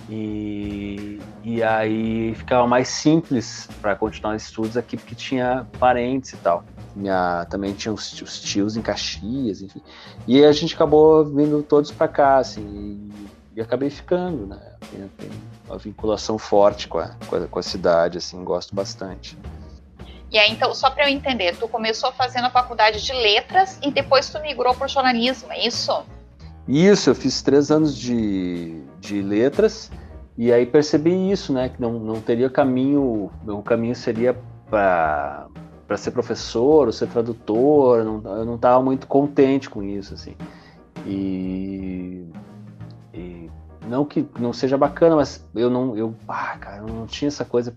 e, 0.07 1.19
e 1.43 1.63
aí 1.63 2.35
ficava 2.35 2.67
mais 2.67 2.89
simples 2.89 3.67
para 3.81 3.95
continuar 3.95 4.35
os 4.35 4.43
estudos 4.43 4.77
aqui, 4.77 4.97
porque 4.97 5.15
tinha 5.15 5.65
parentes 5.79 6.33
e 6.33 6.37
tal 6.37 6.63
minha 6.95 7.45
também 7.49 7.73
tinha 7.73 7.93
os, 7.93 8.21
os, 8.21 8.39
tios 8.39 8.77
em 8.77 8.81
Caxias, 8.81 9.61
enfim. 9.61 9.81
E 10.27 10.43
a 10.43 10.51
gente 10.51 10.73
acabou 10.75 11.25
vindo 11.25 11.61
todos 11.63 11.91
para 11.91 12.07
cá, 12.07 12.37
assim, 12.37 12.61
e, 13.53 13.59
e, 13.59 13.61
acabei 13.61 13.89
ficando, 13.89 14.47
né? 14.47 14.59
Tem, 14.89 15.07
tem 15.17 15.29
uma 15.67 15.77
vinculação 15.77 16.37
forte 16.37 16.87
com 16.87 16.99
a, 16.99 17.09
com 17.27 17.35
a, 17.35 17.47
com 17.47 17.59
a 17.59 17.63
cidade, 17.63 18.17
assim, 18.17 18.43
gosto 18.43 18.73
bastante. 18.73 19.37
E 20.31 20.37
aí, 20.37 20.51
então, 20.51 20.73
só 20.73 20.89
para 20.89 21.09
eu 21.09 21.13
entender, 21.13 21.55
tu 21.57 21.67
começou 21.67 22.11
fazendo 22.11 22.45
a 22.45 22.49
faculdade 22.49 23.03
de 23.03 23.13
letras 23.13 23.79
e 23.83 23.91
depois 23.91 24.29
tu 24.29 24.39
migrou 24.41 24.73
para 24.73 24.85
o 24.85 24.89
jornalismo, 24.89 25.51
é 25.51 25.65
isso? 25.65 26.03
Isso, 26.67 27.09
eu 27.09 27.15
fiz 27.15 27.41
três 27.41 27.69
anos 27.69 27.95
de, 27.95 28.81
de 28.99 29.21
letras 29.21 29.91
e 30.37 30.51
aí 30.51 30.65
percebi 30.65 31.31
isso, 31.31 31.53
né? 31.53 31.69
Que 31.69 31.79
não, 31.79 31.93
não 31.93 32.19
teria 32.19 32.49
caminho, 32.49 33.31
meu 33.43 33.61
caminho 33.61 33.95
seria 33.95 34.35
para 34.69 35.47
para 35.87 35.97
ser 35.97 36.11
professor 36.11 36.87
ou 36.87 36.91
ser 36.91 37.07
tradutor, 37.07 38.03
não, 38.03 38.37
eu 38.37 38.45
não 38.45 38.55
estava 38.55 38.81
muito 38.81 39.05
contente 39.07 39.69
com 39.69 39.83
isso, 39.83 40.13
assim. 40.13 40.35
E, 41.05 42.25
e, 43.13 43.49
não 43.87 44.03
que 44.03 44.27
não 44.39 44.51
seja 44.51 44.77
bacana, 44.77 45.15
mas 45.15 45.43
eu 45.53 45.69
não, 45.69 45.95
eu, 45.95 46.15
ah, 46.27 46.57
cara, 46.57 46.77
eu 46.77 46.87
não 46.87 47.05
tinha 47.05 47.27
essa 47.27 47.45
coisa 47.45 47.75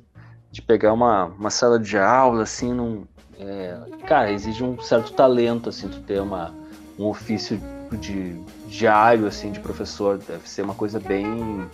de 0.50 0.62
pegar 0.62 0.92
uma, 0.92 1.26
uma 1.26 1.50
sala 1.50 1.78
de 1.78 1.98
aula, 1.98 2.42
assim, 2.42 2.72
não, 2.72 3.06
é, 3.38 3.78
cara, 4.06 4.32
exige 4.32 4.64
um 4.64 4.80
certo 4.80 5.12
talento, 5.12 5.68
assim, 5.68 5.88
tu 5.88 6.00
ter 6.00 6.20
uma, 6.20 6.54
um 6.98 7.04
ofício 7.04 7.60
de 8.00 8.40
diário, 8.66 9.26
assim, 9.26 9.52
de 9.52 9.60
professor, 9.60 10.18
deve 10.18 10.48
ser 10.48 10.62
uma 10.62 10.74
coisa 10.74 10.98
bem, 10.98 11.68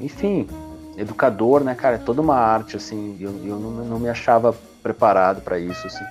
enfim, 0.00 0.48
educador, 0.96 1.62
né, 1.62 1.74
cara, 1.74 1.96
é 1.96 1.98
toda 1.98 2.22
uma 2.22 2.36
arte, 2.36 2.76
assim, 2.76 3.16
eu, 3.20 3.30
eu 3.44 3.58
não, 3.58 3.70
não 3.84 4.00
me 4.00 4.08
achava 4.08 4.56
preparado 4.84 5.40
para 5.40 5.58
isso, 5.58 5.86
assim. 5.86 6.04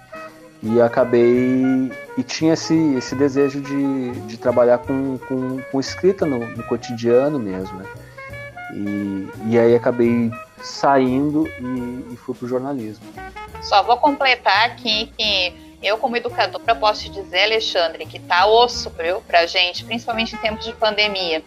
E 0.63 0.81
acabei. 0.81 1.91
E 2.17 2.23
tinha 2.23 2.53
esse, 2.53 2.73
esse 2.95 3.15
desejo 3.15 3.61
de, 3.61 4.11
de 4.21 4.37
trabalhar 4.37 4.79
com, 4.79 5.19
com, 5.19 5.61
com 5.61 5.79
escrita 5.79 6.25
no, 6.25 6.39
no 6.39 6.63
cotidiano 6.63 7.37
mesmo, 7.37 7.77
né? 7.77 7.85
E, 8.73 9.29
e 9.51 9.59
aí 9.59 9.75
acabei 9.75 10.31
saindo 10.59 11.47
e, 11.47 12.13
e 12.13 12.17
fui 12.17 12.33
pro 12.33 12.47
jornalismo. 12.47 13.05
Só 13.61 13.83
vou 13.83 13.97
completar 13.97 14.65
aqui 14.65 15.13
que 15.15 15.77
eu, 15.83 15.97
como 15.97 16.17
educadora, 16.17 16.73
posso 16.75 17.03
te 17.03 17.09
dizer, 17.09 17.43
Alexandre, 17.43 18.05
que 18.05 18.17
tá 18.17 18.47
osso 18.47 18.89
viu, 18.89 19.21
pra 19.21 19.45
gente, 19.45 19.85
principalmente 19.85 20.33
em 20.33 20.37
tempos 20.39 20.65
de 20.65 20.73
pandemia. 20.73 21.43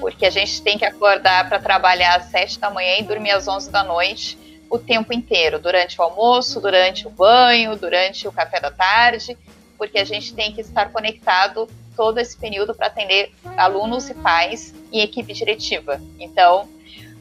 Porque 0.00 0.26
a 0.26 0.30
gente 0.30 0.60
tem 0.62 0.76
que 0.76 0.84
acordar 0.84 1.48
para 1.48 1.60
trabalhar 1.60 2.16
às 2.16 2.24
sete 2.26 2.58
da 2.58 2.70
manhã 2.70 2.96
e 2.98 3.02
dormir 3.02 3.30
às 3.30 3.46
onze 3.46 3.70
da 3.70 3.84
noite 3.84 4.43
o 4.70 4.78
tempo 4.78 5.12
inteiro, 5.12 5.58
durante 5.58 6.00
o 6.00 6.02
almoço, 6.02 6.60
durante 6.60 7.06
o 7.06 7.10
banho, 7.10 7.76
durante 7.76 8.26
o 8.26 8.32
café 8.32 8.60
da 8.60 8.70
tarde, 8.70 9.36
porque 9.78 9.98
a 9.98 10.04
gente 10.04 10.34
tem 10.34 10.52
que 10.52 10.60
estar 10.60 10.90
conectado 10.92 11.68
todo 11.96 12.18
esse 12.18 12.36
período 12.36 12.74
para 12.74 12.88
atender 12.88 13.32
alunos 13.56 14.10
e 14.10 14.14
pais 14.14 14.74
e 14.92 15.00
equipe 15.00 15.32
diretiva. 15.32 16.00
Então, 16.18 16.68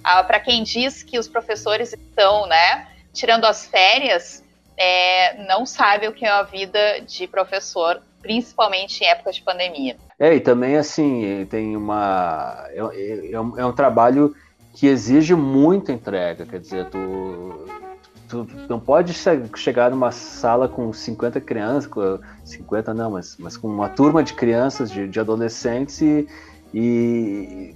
para 0.03 0.39
quem 0.39 0.63
diz 0.63 1.03
que 1.03 1.17
os 1.19 1.27
professores 1.27 1.93
estão, 1.93 2.47
né, 2.47 2.87
tirando 3.13 3.45
as 3.45 3.65
férias, 3.65 4.43
é, 4.75 5.45
não 5.45 5.65
sabe 5.65 6.07
o 6.07 6.11
que 6.11 6.25
é 6.25 6.29
a 6.29 6.43
vida 6.43 7.01
de 7.01 7.27
professor, 7.27 8.01
principalmente 8.21 9.03
em 9.03 9.07
época 9.07 9.31
de 9.31 9.41
pandemia. 9.41 9.95
É, 10.19 10.33
e 10.33 10.39
também 10.39 10.77
assim, 10.77 11.45
tem 11.49 11.75
uma. 11.75 12.65
É, 12.69 12.79
é, 12.79 13.31
é 13.33 13.39
um, 13.39 13.59
é 13.59 13.65
um 13.65 13.73
trabalho 13.73 14.35
que 14.73 14.87
exige 14.87 15.35
muita 15.35 15.91
entrega, 15.91 16.45
quer 16.45 16.59
dizer, 16.59 16.89
tu, 16.89 17.65
tu 18.27 18.47
não 18.67 18.79
pode 18.79 19.13
chegar 19.55 19.91
numa 19.91 20.11
sala 20.11 20.67
com 20.67 20.91
50 20.91 21.39
crianças, 21.39 21.89
50 22.43 22.93
não, 22.93 23.11
mas, 23.11 23.37
mas 23.37 23.55
com 23.55 23.67
uma 23.67 23.89
turma 23.89 24.23
de 24.23 24.33
crianças, 24.33 24.89
de, 24.89 25.07
de 25.07 25.19
adolescentes 25.19 26.01
e, 26.01 26.27
e 26.73 27.75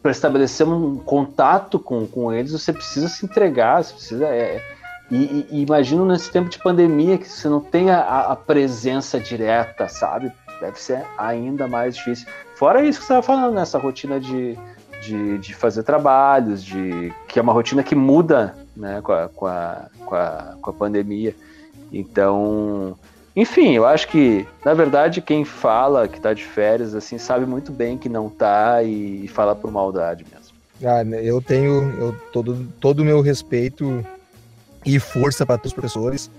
para 0.00 0.12
estabelecer 0.12 0.66
um 0.66 0.96
contato 0.96 1.78
com, 1.78 2.06
com 2.06 2.32
eles, 2.32 2.52
você 2.52 2.72
precisa 2.72 3.08
se 3.08 3.24
entregar, 3.24 3.82
você 3.82 3.94
precisa. 3.94 4.26
É, 4.26 4.62
e, 5.10 5.46
e, 5.50 5.62
imagino 5.62 6.06
nesse 6.06 6.30
tempo 6.30 6.48
de 6.48 6.58
pandemia 6.58 7.18
que 7.18 7.28
você 7.28 7.48
não 7.48 7.60
tem 7.60 7.90
a, 7.90 8.00
a, 8.00 8.36
presença 8.36 9.20
direta, 9.20 9.88
sabe? 9.88 10.32
Deve 10.60 10.80
ser 10.80 11.04
ainda 11.18 11.68
mais 11.68 11.96
difícil. 11.96 12.26
Fora 12.56 12.82
isso 12.82 13.00
que 13.00 13.06
você 13.06 13.12
estava 13.12 13.22
falando, 13.22 13.54
nessa 13.54 13.78
rotina 13.78 14.18
de, 14.18 14.56
de, 15.02 15.38
de, 15.38 15.54
fazer 15.54 15.82
trabalhos, 15.82 16.64
de 16.64 17.12
que 17.28 17.38
é 17.38 17.42
uma 17.42 17.52
rotina 17.52 17.82
que 17.82 17.94
muda 17.94 18.54
né, 18.76 19.00
com, 19.02 19.12
a, 19.12 19.28
com, 19.28 19.46
a, 19.46 19.86
com, 20.06 20.14
a, 20.14 20.54
com 20.60 20.70
a 20.70 20.72
pandemia. 20.72 21.34
Então, 21.92 22.96
enfim, 23.34 23.72
eu 23.72 23.84
acho 23.84 24.08
que, 24.08 24.46
na 24.64 24.74
verdade, 24.74 25.20
quem 25.20 25.44
fala 25.44 26.06
que 26.06 26.18
está 26.18 26.32
de 26.32 26.44
férias, 26.44 26.94
assim, 26.94 27.18
sabe 27.18 27.46
muito 27.46 27.72
bem 27.72 27.98
que 27.98 28.08
não 28.08 28.28
está 28.28 28.82
e, 28.82 29.24
e 29.24 29.28
fala 29.28 29.54
por 29.56 29.70
maldade 29.70 30.24
mesmo. 30.30 30.52
Ah, 30.84 31.02
eu 31.22 31.40
tenho 31.40 31.94
eu, 31.98 32.16
todo, 32.32 33.00
o 33.00 33.04
meu 33.04 33.20
respeito 33.20 34.04
e 34.84 34.98
força 34.98 35.46
para 35.46 35.56
todos 35.56 35.70
os 35.70 35.74
professores. 35.74 36.30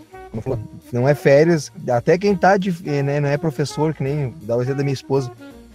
Não 0.92 1.08
é 1.08 1.14
férias, 1.14 1.72
até 1.90 2.18
quem 2.18 2.36
tá 2.36 2.58
de, 2.58 2.72
né, 3.04 3.20
não 3.20 3.30
é 3.30 3.38
professor, 3.38 3.94
que 3.94 4.04
nem 4.04 4.34
exemplo 4.44 4.76
da 4.76 4.84
minha 4.84 4.94
esposa, 4.94 5.32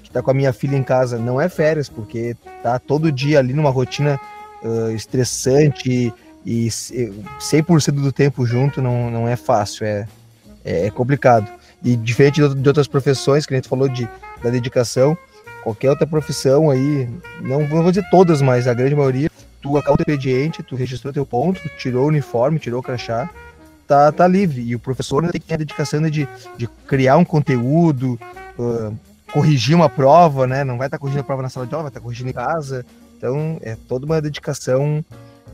que 0.09 0.15
tá 0.15 0.23
com 0.23 0.31
a 0.31 0.35
minha 0.35 0.53
filha 0.55 0.75
em 0.75 0.83
casa, 0.83 1.19
não 1.19 1.39
é 1.39 1.49
férias, 1.51 1.89
porque 1.89 2.35
tá 2.63 2.79
todo 2.79 3.13
dia 3.13 3.39
ali 3.39 3.53
numa 3.53 3.69
rotina 3.69 4.19
uh, 4.63 4.91
estressante 4.91 6.15
e, 6.47 6.67
e 6.67 6.69
100% 6.69 7.93
do 7.93 8.11
tempo 8.11 8.47
junto 8.47 8.81
não, 8.81 9.11
não 9.11 9.29
é 9.29 9.37
fácil, 9.37 9.87
é, 9.87 10.09
é, 10.65 10.87
é 10.87 10.91
complicado. 10.91 11.47
E 11.85 11.95
diferente 11.95 12.41
de 12.41 12.69
outras 12.69 12.89
profissões, 12.89 13.45
que 13.45 13.53
a 13.53 13.57
gente 13.57 13.69
falou 13.69 13.87
de, 13.87 14.09
da 14.43 14.49
dedicação, 14.49 15.17
qualquer 15.63 15.91
outra 15.91 16.07
profissão 16.07 16.71
aí, 16.71 17.09
não, 17.43 17.61
não 17.61 17.83
vou 17.83 17.93
dizer 17.93 18.09
todas, 18.11 18.41
mas 18.41 18.67
a 18.67 18.73
grande 18.73 18.97
maioria, 18.97 19.31
tu 19.61 19.77
acaba 19.77 19.97
o 19.99 20.01
expediente, 20.01 20.63
tu 20.63 20.75
registrou 20.75 21.13
teu 21.13 21.27
ponto, 21.27 21.61
tirou 21.79 22.07
o 22.07 22.09
uniforme, 22.09 22.59
tirou 22.59 22.81
o 22.81 22.83
crachá, 22.83 23.29
tá, 23.87 24.11
tá 24.11 24.27
livre. 24.27 24.63
E 24.63 24.75
o 24.75 24.79
professor 24.79 25.23
tem 25.31 25.41
que 25.41 25.47
ter 25.47 25.55
a 25.55 25.59
dedicação 25.59 26.01
de, 26.09 26.27
de 26.57 26.67
criar 26.87 27.19
um 27.19 27.25
conteúdo, 27.25 28.19
uh, 28.59 28.97
corrigir 29.33 29.75
uma 29.75 29.89
prova, 29.89 30.47
né? 30.47 30.65
Não 30.65 30.79
vai 30.79 30.87
estar 30.87 30.97
tá 30.97 31.01
corrigindo 31.01 31.21
a 31.21 31.25
prova 31.25 31.43
na 31.43 31.49
sala 31.49 31.67
de 31.67 31.75
aula, 31.75 31.85
vai 31.85 31.91
estar 31.91 32.01
tá 32.01 32.05
corrigindo 32.05 32.31
em 32.31 32.33
casa. 32.33 32.85
Então, 33.17 33.59
é 33.63 33.77
toda 33.89 34.07
uma 34.07 34.21
dedicação 34.21 35.05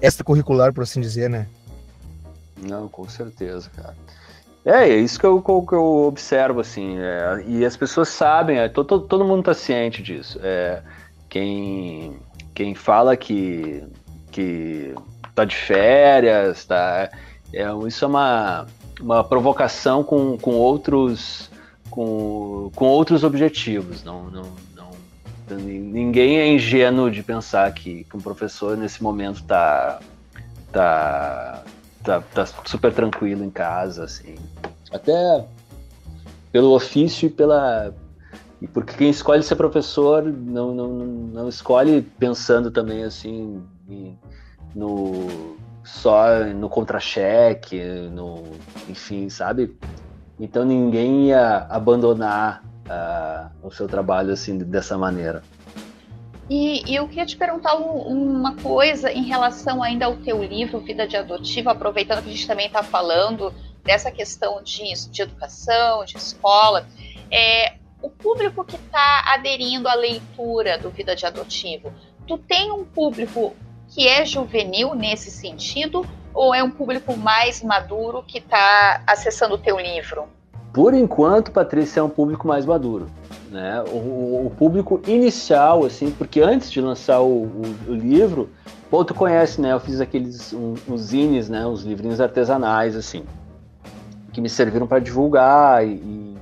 extracurricular, 0.01 0.73
por 0.73 0.83
assim 0.83 1.01
dizer, 1.01 1.31
né? 1.31 1.47
Não, 2.61 2.89
com 2.89 3.09
certeza, 3.09 3.71
cara. 3.75 3.95
É, 4.65 4.89
é 4.89 4.97
isso 4.97 5.19
que 5.19 5.27
eu, 5.27 5.43
que 5.43 5.75
eu 5.75 6.07
observo, 6.07 6.61
assim, 6.61 6.99
é, 6.99 7.45
e 7.47 7.65
as 7.65 7.77
pessoas 7.77 8.09
sabem, 8.09 8.59
é, 8.59 8.69
todo, 8.69 9.01
todo 9.01 9.25
mundo 9.25 9.41
está 9.41 9.53
ciente 9.53 10.03
disso. 10.03 10.41
É, 10.43 10.83
quem, 11.29 12.17
quem 12.55 12.75
fala 12.75 13.15
que, 13.15 13.85
que 14.31 14.95
tá 15.35 15.45
de 15.45 15.55
férias, 15.55 16.65
tá, 16.65 17.11
é, 17.53 17.67
isso 17.87 18.05
é 18.07 18.09
uma, 18.09 18.67
uma 19.01 19.23
provocação 19.23 20.03
com, 20.03 20.39
com 20.39 20.53
outros 20.53 21.51
com, 21.95 22.73
com 22.75 22.87
outros 22.87 23.23
objetivos. 23.23 24.03
Não, 24.03 24.25
não, 24.29 24.51
não, 24.75 24.91
ninguém 25.57 26.39
é 26.39 26.49
ingênuo 26.53 27.09
de 27.09 27.23
pensar 27.23 27.73
que, 27.73 28.03
que 28.03 28.17
um 28.17 28.21
professor 28.21 28.77
nesse 28.77 29.01
momento 29.01 29.37
está 29.37 30.01
tá, 30.73 31.63
tá, 32.03 32.21
tá 32.21 32.47
super 32.65 32.93
tranquilo 32.93 33.45
em 33.45 33.51
casa, 33.51 34.03
assim. 34.03 34.35
Até 34.93 35.47
pelo 36.51 36.75
ofício 36.75 37.27
e 37.27 37.31
pela, 37.31 37.95
porque 38.73 38.95
quem 38.95 39.11
escolhe 39.11 39.45
ser 39.45 39.55
professor 39.55 40.25
não, 40.25 40.75
não, 40.75 40.89
não 40.89 41.49
escolhe 41.49 42.03
pensando 42.03 42.73
também 42.73 43.05
assim 43.05 43.63
no 44.75 45.57
só 45.85 46.43
no 46.45 46.69
contra-cheque, 46.69 47.81
no 48.11 48.43
enfim, 48.89 49.29
sabe? 49.29 49.77
Então 50.39 50.65
ninguém 50.65 51.29
ia 51.29 51.67
abandonar 51.71 52.63
uh, 52.87 53.67
o 53.67 53.71
seu 53.71 53.87
trabalho 53.87 54.33
assim 54.33 54.59
dessa 54.59 54.99
maneira. 54.99 55.43
E, 56.49 56.91
e, 56.91 56.95
eu 56.95 57.09
queria 57.09 57.25
te 57.25 57.37
perguntar 57.37 57.75
um, 57.77 58.03
uma 58.03 58.55
coisa 58.57 59.11
em 59.11 59.23
relação 59.23 59.83
ainda 59.83 60.05
ao 60.05 60.17
teu 60.17 60.43
livro 60.45 60.79
Vida 60.81 61.07
de 61.07 61.17
Adotivo, 61.17 61.71
aproveitando 61.71 62.23
que 62.23 62.29
a 62.29 62.33
gente 62.33 62.47
também 62.47 62.67
está 62.67 62.83
falando 62.83 63.55
dessa 63.83 64.11
questão 64.11 64.63
de, 64.63 64.83
de 65.11 65.23
educação, 65.23 66.05
de 66.05 66.17
escola. 66.19 66.87
É, 67.31 67.77
o 68.03 68.11
público 68.11 68.63
que 68.63 68.77
está 68.77 69.25
aderindo 69.29 69.89
à 69.89 69.95
leitura 69.95 70.77
do 70.77 70.91
Vida 70.91 71.17
de 71.17 71.25
Adotivo, 71.25 71.91
tu 72.27 72.37
tem 72.37 72.71
um 72.71 72.85
público 72.85 73.55
que 73.89 74.07
é 74.07 74.27
juvenil 74.27 74.95
nesse 74.95 75.31
sentido 75.31 76.07
ou 76.35 76.55
é 76.55 76.63
um 76.63 76.71
público 76.71 77.17
mais 77.17 77.63
maduro 77.63 78.23
que 78.27 78.39
está 78.39 79.03
acessando 79.07 79.55
o 79.55 79.59
teu 79.59 79.79
livro? 79.79 80.25
Por 80.73 80.93
enquanto, 80.93 81.53
Patrícia, 81.53 82.01
é 82.01 82.03
um 82.03 82.09
público 82.09 82.49
mais 82.49 82.67
maduro. 82.67 83.07
Né? 83.49 83.81
O, 83.93 84.47
o 84.47 84.53
público 84.59 85.01
inicial, 85.07 85.85
assim, 85.85 86.11
porque 86.11 86.41
antes 86.41 86.71
de 86.71 86.81
lançar 86.81 87.21
o, 87.21 87.45
o, 87.45 87.63
o 87.89 87.95
livro, 87.95 88.51
pô, 88.91 89.05
tu 89.05 89.15
conhece, 89.15 89.61
né? 89.61 89.73
Eu 89.73 89.79
fiz 89.79 90.01
aqueles 90.01 90.53
um, 90.53 90.75
uns 90.89 91.01
zines, 91.03 91.49
né? 91.49 91.65
Uns 91.65 91.83
livrinhos 91.83 92.21
artesanais, 92.21 92.97
assim, 92.97 93.25
que 94.33 94.41
me 94.41 94.49
serviram 94.49 94.89
para 94.89 94.99
divulgar 94.99 95.87
e, 95.87 96.35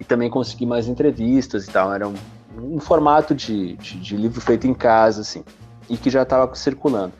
e 0.00 0.04
também 0.04 0.30
consegui 0.30 0.66
mais 0.66 0.86
entrevistas 0.86 1.66
e 1.66 1.70
tal. 1.70 1.92
Era 1.92 2.06
um, 2.06 2.14
um 2.58 2.78
formato 2.78 3.34
de, 3.34 3.74
de, 3.76 3.98
de, 3.98 4.16
livro 4.16 4.40
feito 4.40 4.66
em 4.66 4.74
casa, 4.74 5.22
assim, 5.22 5.42
e 5.88 5.96
que 5.96 6.10
já 6.10 6.22
estava 6.22 6.54
circulando. 6.54 7.12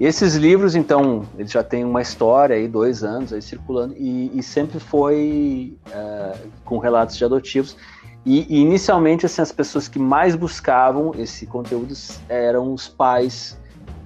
Esses 0.00 0.34
livros, 0.34 0.74
então, 0.74 1.24
eles 1.38 1.52
já 1.52 1.62
têm 1.62 1.84
uma 1.84 2.02
história 2.02 2.56
aí, 2.56 2.66
dois 2.66 3.04
anos 3.04 3.32
aí 3.32 3.40
circulando, 3.40 3.94
e, 3.96 4.30
e 4.36 4.42
sempre 4.42 4.80
foi 4.80 5.76
uh, 5.88 6.48
com 6.64 6.78
relatos 6.78 7.16
de 7.16 7.24
adotivos. 7.24 7.76
E, 8.26 8.40
e, 8.52 8.60
inicialmente, 8.60 9.26
assim, 9.26 9.40
as 9.40 9.52
pessoas 9.52 9.86
que 9.86 9.98
mais 9.98 10.34
buscavam 10.34 11.12
esse 11.16 11.46
conteúdo 11.46 11.94
eram 12.28 12.72
os 12.72 12.88
pais 12.88 13.56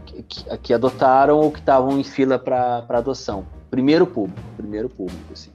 que, 0.05 0.22
que, 0.22 0.59
que 0.59 0.74
adotaram 0.74 1.39
ou 1.39 1.51
que 1.51 1.61
estavam 1.61 1.99
em 1.99 2.05
fila 2.05 2.39
para 2.39 2.84
adoção. 2.91 3.47
Primeiro 3.70 4.07
público, 4.07 4.41
primeiro 4.57 4.89
público, 4.89 5.32
assim. 5.32 5.51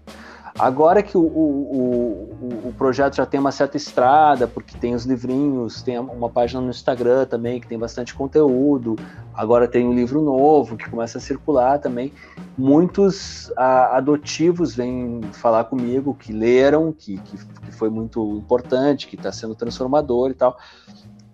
Agora 0.57 1.01
que 1.01 1.17
o, 1.17 1.21
o, 1.21 2.29
o, 2.41 2.67
o, 2.69 2.73
projeto 2.77 3.15
já 3.15 3.25
tem 3.25 3.39
uma 3.39 3.51
certa 3.51 3.75
estrada, 3.75 4.47
porque 4.47 4.77
tem 4.77 4.93
os 4.93 5.03
livrinhos, 5.03 5.81
tem 5.81 5.97
uma 5.97 6.29
página 6.29 6.61
no 6.61 6.69
Instagram 6.69 7.25
também 7.25 7.59
que 7.59 7.67
tem 7.67 7.77
bastante 7.77 8.13
conteúdo, 8.13 8.95
agora 9.33 9.67
tem 9.67 9.83
um 9.87 9.93
livro 9.93 10.21
novo 10.21 10.77
que 10.77 10.87
começa 10.87 11.17
a 11.17 11.21
circular 11.21 11.79
também. 11.79 12.13
Muitos 12.55 13.51
a, 13.57 13.97
adotivos 13.97 14.75
vêm 14.75 15.21
falar 15.33 15.63
comigo 15.63 16.13
que 16.13 16.31
leram, 16.31 16.93
que, 16.93 17.17
que, 17.17 17.37
que 17.37 17.71
foi 17.71 17.89
muito 17.89 18.37
importante, 18.37 19.07
que 19.07 19.15
está 19.15 19.31
sendo 19.31 19.55
transformador 19.55 20.29
e 20.29 20.35
tal. 20.35 20.55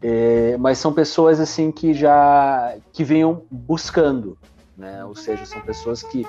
É, 0.02 0.56
mas 0.58 0.78
são 0.78 0.94
pessoas 0.94 1.42
assim 1.42 1.74
que 1.74 1.94
já 1.94 2.74
que 2.94 3.04
venham 3.04 3.44
buscando, 3.52 4.38
né? 4.78 5.04
Ou 5.04 5.14
seja, 5.14 5.46
são 5.46 5.60
pessoas 5.60 6.02
que 6.04 6.26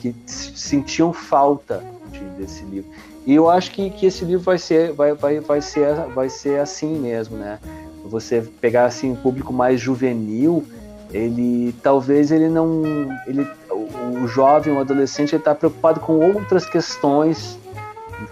que 0.00 0.14
sentiam 0.26 1.12
falta 1.12 1.82
de, 2.10 2.20
desse 2.36 2.64
livro. 2.64 2.90
E 3.26 3.34
eu 3.34 3.48
acho 3.48 3.70
que, 3.70 3.90
que 3.90 4.06
esse 4.06 4.24
livro 4.24 4.44
vai 4.44 4.58
ser, 4.58 4.92
vai, 4.92 5.14
vai, 5.14 5.40
vai, 5.40 5.60
ser, 5.60 5.94
vai 6.14 6.28
ser 6.28 6.60
assim 6.60 6.98
mesmo, 6.98 7.36
né? 7.36 7.58
Você 8.04 8.42
pegar 8.60 8.84
assim 8.84 9.12
um 9.12 9.16
público 9.16 9.52
mais 9.52 9.80
juvenil, 9.80 10.64
ele 11.10 11.74
talvez 11.82 12.30
ele 12.30 12.48
não, 12.48 12.82
ele, 13.26 13.48
o, 13.70 14.26
jovem, 14.26 14.74
o 14.74 14.80
adolescente, 14.80 15.34
ele 15.34 15.40
está 15.40 15.54
preocupado 15.54 16.00
com 16.00 16.18
outras 16.18 16.66
questões 16.66 17.58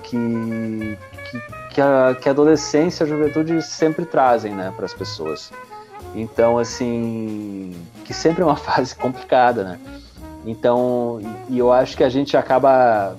que, 0.03 0.99
que, 1.31 1.75
que, 1.75 1.81
a, 1.81 2.17
que 2.21 2.29
a 2.29 2.33
adolescência, 2.33 3.05
a 3.05 3.09
juventude 3.09 3.63
sempre 3.63 4.05
trazem, 4.05 4.53
né, 4.53 4.73
para 4.77 4.85
as 4.85 4.93
pessoas. 4.93 5.51
Então, 6.15 6.59
assim, 6.59 7.75
que 8.05 8.13
sempre 8.13 8.43
é 8.43 8.45
uma 8.45 8.57
fase 8.57 8.95
complicada, 8.95 9.65
né? 9.65 9.79
Então, 10.45 11.21
e 11.49 11.59
eu 11.59 11.73
acho 11.73 11.97
que 11.97 12.05
a 12.05 12.09
gente 12.09 12.37
acaba 12.37 13.17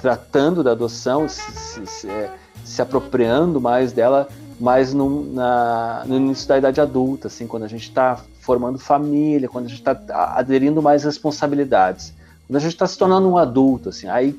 tratando 0.00 0.62
da 0.62 0.72
adoção, 0.72 1.28
se, 1.28 1.40
se, 1.52 1.86
se, 1.86 2.10
é, 2.10 2.30
se 2.64 2.80
apropriando 2.80 3.60
mais 3.60 3.92
dela, 3.92 4.28
mais 4.60 4.94
no, 4.94 5.32
na, 5.32 6.04
no 6.06 6.16
início 6.16 6.46
da 6.46 6.58
idade 6.58 6.80
adulta, 6.80 7.28
assim, 7.28 7.46
quando 7.46 7.64
a 7.64 7.68
gente 7.68 7.88
está 7.88 8.20
formando 8.40 8.78
família, 8.78 9.48
quando 9.48 9.66
a 9.66 9.68
gente 9.68 9.78
está 9.78 9.98
aderindo 10.36 10.82
mais 10.82 11.04
responsabilidades. 11.04 12.12
Quando 12.46 12.56
a 12.56 12.60
gente 12.60 12.72
está 12.72 12.86
se 12.86 12.98
tornando 12.98 13.28
um 13.28 13.38
adulto, 13.38 13.88
assim, 13.88 14.08
aí, 14.08 14.38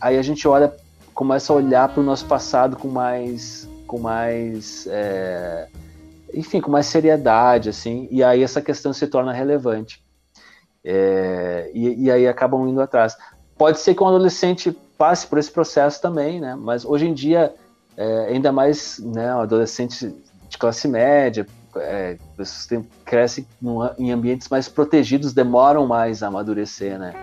aí 0.00 0.18
a 0.18 0.22
gente 0.22 0.48
olha, 0.48 0.72
começa 1.12 1.52
a 1.52 1.56
olhar 1.56 1.88
para 1.88 2.00
o 2.00 2.04
nosso 2.04 2.24
passado 2.24 2.76
com 2.76 2.88
mais, 2.88 3.68
com 3.86 3.98
mais, 3.98 4.86
é, 4.90 5.68
enfim, 6.32 6.60
com 6.60 6.70
mais 6.70 6.86
seriedade, 6.86 7.68
assim, 7.68 8.08
e 8.10 8.24
aí 8.24 8.42
essa 8.42 8.60
questão 8.60 8.92
se 8.92 9.06
torna 9.06 9.32
relevante. 9.32 10.03
É, 10.84 11.70
e, 11.72 12.04
e, 12.04 12.10
aí 12.10 12.28
acabam 12.28 12.68
indo 12.68 12.80
atrás. 12.80 13.16
Pode 13.56 13.80
ser 13.80 13.94
que 13.94 14.02
um 14.02 14.08
adolescente 14.08 14.76
passe 14.98 15.26
por 15.26 15.38
esse 15.38 15.50
processo 15.50 16.00
também, 16.00 16.40
né? 16.40 16.54
Mas 16.54 16.84
hoje 16.84 17.06
em 17.06 17.14
dia, 17.14 17.54
é, 17.96 18.26
ainda 18.28 18.52
mais, 18.52 18.98
né, 18.98 19.34
um 19.34 19.40
adolescente 19.40 20.14
de 20.48 20.58
classe 20.58 20.86
média, 20.86 21.46
é, 21.76 22.18
pessoas 22.36 22.84
crescem 23.04 23.46
em 23.98 24.12
ambientes 24.12 24.48
mais 24.48 24.68
protegidos 24.68 25.32
demoram 25.32 25.86
mais 25.86 26.22
a 26.22 26.28
amadurecer, 26.28 26.98
né? 26.98 27.14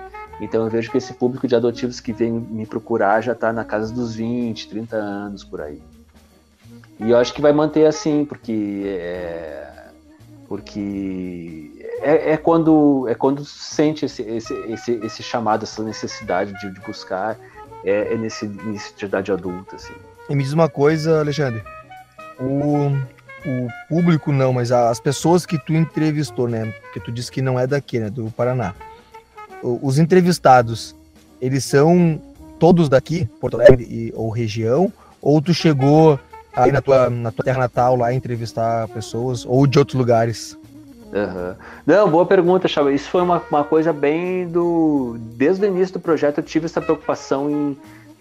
Então 0.41 0.63
eu 0.63 0.69
vejo 0.69 0.89
que 0.89 0.97
esse 0.97 1.13
público 1.13 1.47
de 1.47 1.55
adotivos 1.55 1.99
que 1.99 2.11
vem 2.11 2.31
me 2.31 2.65
procurar 2.65 3.21
já 3.21 3.33
está 3.33 3.53
na 3.53 3.63
casa 3.63 3.93
dos 3.93 4.15
20, 4.15 4.69
30 4.69 4.95
anos 4.95 5.43
por 5.43 5.61
aí. 5.61 5.81
E 6.99 7.11
eu 7.11 7.17
acho 7.17 7.33
que 7.33 7.41
vai 7.41 7.53
manter 7.53 7.85
assim, 7.85 8.25
porque 8.25 8.83
é, 8.87 9.71
porque 10.47 11.80
é, 12.01 12.33
é, 12.33 12.37
quando 12.37 13.07
é 13.07 13.15
quando 13.15 13.45
sente 13.45 14.05
esse, 14.05 14.21
esse, 14.23 14.53
esse, 14.53 14.91
esse 15.03 15.23
chamado, 15.23 15.63
essa 15.63 15.83
necessidade 15.83 16.53
de, 16.59 16.71
de 16.71 16.79
buscar 16.81 17.37
é, 17.83 18.13
é 18.13 18.17
nesse 18.17 18.45
início 18.45 18.95
de 18.95 19.05
idade 19.05 19.31
adulta, 19.31 19.75
assim. 19.75 19.93
E 20.29 20.35
me 20.35 20.43
diz 20.43 20.53
uma 20.53 20.69
coisa, 20.69 21.19
Alexandre. 21.19 21.61
O, 22.39 22.89
o 23.45 23.67
público 23.89 24.31
não, 24.31 24.53
mas 24.53 24.71
as 24.71 24.99
pessoas 24.99 25.45
que 25.45 25.57
tu 25.57 25.73
entrevistou, 25.73 26.47
né? 26.47 26.73
Porque 26.81 26.99
tu 26.99 27.11
disse 27.11 27.31
que 27.31 27.41
não 27.41 27.59
é 27.59 27.67
daqui, 27.67 27.99
né? 27.99 28.09
Do 28.09 28.31
Paraná. 28.31 28.73
Os 29.61 29.99
entrevistados, 29.99 30.95
eles 31.39 31.63
são 31.63 32.19
todos 32.59 32.89
daqui, 32.89 33.25
Porto 33.39 33.59
Alegre 33.59 33.83
e, 33.83 34.13
ou 34.15 34.29
região? 34.29 34.91
Ou 35.21 35.41
tu 35.41 35.53
chegou 35.53 36.19
aí 36.53 36.71
na 36.71 36.81
tua, 36.81 37.09
na 37.09 37.31
tua 37.31 37.45
terra 37.45 37.59
natal 37.59 37.95
lá 37.95 38.13
entrevistar 38.13 38.87
pessoas, 38.87 39.45
ou 39.45 39.67
de 39.67 39.77
outros 39.77 39.97
lugares? 39.97 40.57
Uhum. 41.11 41.55
Não, 41.85 42.09
boa 42.09 42.25
pergunta, 42.25 42.67
Chava. 42.67 42.93
Isso 42.93 43.09
foi 43.09 43.21
uma, 43.21 43.41
uma 43.49 43.63
coisa 43.63 43.91
bem 43.91 44.47
do. 44.47 45.17
Desde 45.19 45.65
o 45.65 45.67
início 45.67 45.93
do 45.93 45.99
projeto 45.99 46.37
eu 46.37 46.43
tive 46.43 46.65
essa 46.65 46.81
preocupação 46.81 47.49
em, 47.49 47.77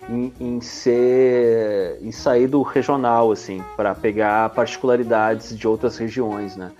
em, 0.08 0.32
em 0.40 0.60
ser. 0.60 1.98
em 2.02 2.10
sair 2.10 2.48
do 2.48 2.62
regional, 2.62 3.30
assim, 3.30 3.62
para 3.76 3.94
pegar 3.94 4.50
particularidades 4.50 5.56
de 5.56 5.68
outras 5.68 5.96
regiões, 5.96 6.56
né? 6.56 6.72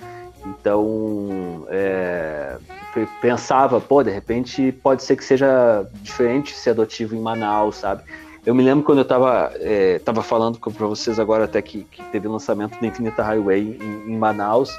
Então, 0.44 1.66
é, 1.68 2.56
pensava, 3.20 3.80
pô, 3.80 4.02
de 4.02 4.10
repente 4.10 4.72
pode 4.82 5.02
ser 5.02 5.16
que 5.16 5.24
seja 5.24 5.86
diferente 6.02 6.54
ser 6.54 6.70
adotivo 6.70 7.14
em 7.14 7.20
Manaus, 7.20 7.76
sabe? 7.76 8.02
Eu 8.44 8.54
me 8.54 8.62
lembro 8.62 8.82
quando 8.82 8.98
eu 8.98 9.02
estava 9.02 9.52
é, 9.56 9.98
tava 9.98 10.22
falando 10.22 10.58
para 10.58 10.86
vocês 10.86 11.20
agora 11.20 11.44
até 11.44 11.60
que, 11.60 11.84
que 11.84 12.02
teve 12.04 12.26
o 12.26 12.32
lançamento 12.32 12.80
da 12.80 12.86
Infinita 12.86 13.22
Highway 13.22 13.78
em, 13.80 14.12
em 14.12 14.16
Manaus, 14.16 14.70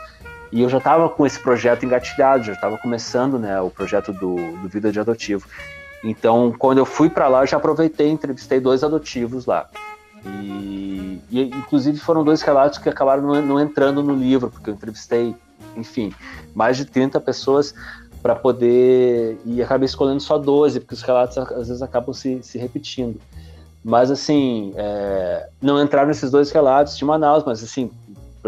e 0.52 0.62
eu 0.62 0.70
já 0.70 0.80
estava 0.80 1.08
com 1.08 1.26
esse 1.26 1.40
projeto 1.40 1.86
engatilhado, 1.86 2.44
já 2.44 2.54
estava 2.54 2.78
começando 2.78 3.40
né, 3.40 3.62
o 3.62 3.70
projeto 3.70 4.12
do, 4.12 4.36
do 4.36 4.68
Vida 4.68 4.92
de 4.92 5.00
Adotivo. 5.00 5.48
Então, 6.04 6.54
quando 6.58 6.80
eu 6.80 6.86
fui 6.86 7.10
para 7.10 7.28
lá, 7.28 7.46
já 7.46 7.58
aproveitei 7.58 8.08
e 8.08 8.12
entrevistei 8.12 8.60
dois 8.60 8.84
adotivos 8.84 9.46
lá. 9.46 9.70
E, 10.26 11.22
e, 11.30 11.42
inclusive 11.44 11.98
foram 12.00 12.24
dois 12.24 12.42
relatos 12.42 12.80
que 12.80 12.90
acabaram 12.90 13.24
não, 13.24 13.42
não, 13.42 13.60
entrando 13.60 14.04
no 14.04 14.14
livro, 14.14 14.50
porque 14.50 14.70
eu 14.70 14.74
entrevistei, 14.74 15.36
enfim, 15.76 16.14
mais 16.54 16.76
de 16.76 16.86
30 16.86 17.20
pessoas 17.22 17.74
para 18.22 18.36
poder. 18.36 19.40
E 19.46 19.62
acabei 19.62 19.86
escolhendo 19.86 20.20
só 20.20 20.38
12, 20.38 20.80
porque 20.82 20.96
os 20.96 21.02
relatos 21.02 21.38
às 21.38 21.68
vezes 21.68 21.82
acabam 21.82 22.14
se, 22.14 22.42
se 22.44 22.58
repetindo. 22.58 23.20
Mas, 23.84 24.12
assim, 24.12 24.74
é, 24.76 25.50
não 25.62 25.82
entraram 25.82 26.08
nesses 26.08 26.30
dois 26.30 26.52
relatos 26.52 26.98
de 26.98 27.04
Manaus, 27.04 27.44
mas, 27.44 27.64
assim, 27.64 27.90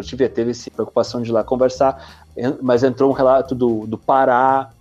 ver, 0.02 0.30
teve 0.30 0.52
essa 0.52 0.72
preocupação 0.72 1.22
de 1.22 1.30
ir 1.30 1.34
lá 1.34 1.44
conversar, 1.44 2.26
mas 2.62 2.84
entrou 2.84 3.10
um 3.10 3.14
relato 3.14 3.54
do, 3.54 3.86
do 3.86 3.98
Pará, 3.98 4.72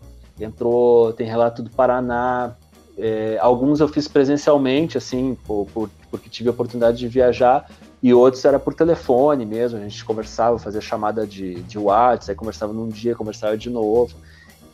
entrou, 0.40 1.12
tem 1.12 1.26
relato 1.26 1.62
do 1.62 1.70
Paraná, 1.70 2.54
é, 2.96 3.38
alguns 3.40 3.80
eu 3.80 3.88
fiz 3.88 4.06
presencialmente, 4.08 4.98
assim, 4.98 5.36
por, 5.46 5.66
por, 5.72 5.90
porque 6.10 6.28
tive 6.28 6.48
a 6.48 6.52
oportunidade 6.52 6.98
de 6.98 7.08
viajar, 7.08 7.68
e 8.02 8.12
outros 8.12 8.44
era 8.44 8.58
por 8.58 8.74
telefone 8.74 9.46
mesmo, 9.46 9.78
a 9.78 9.82
gente 9.82 10.04
conversava, 10.04 10.58
fazia 10.58 10.80
chamada 10.80 11.26
de, 11.26 11.62
de 11.62 11.78
WhatsApp, 11.78 12.32
aí 12.32 12.36
conversava 12.36 12.72
num 12.72 12.88
dia, 12.88 13.14
conversava 13.14 13.56
de 13.56 13.70
novo, 13.70 14.14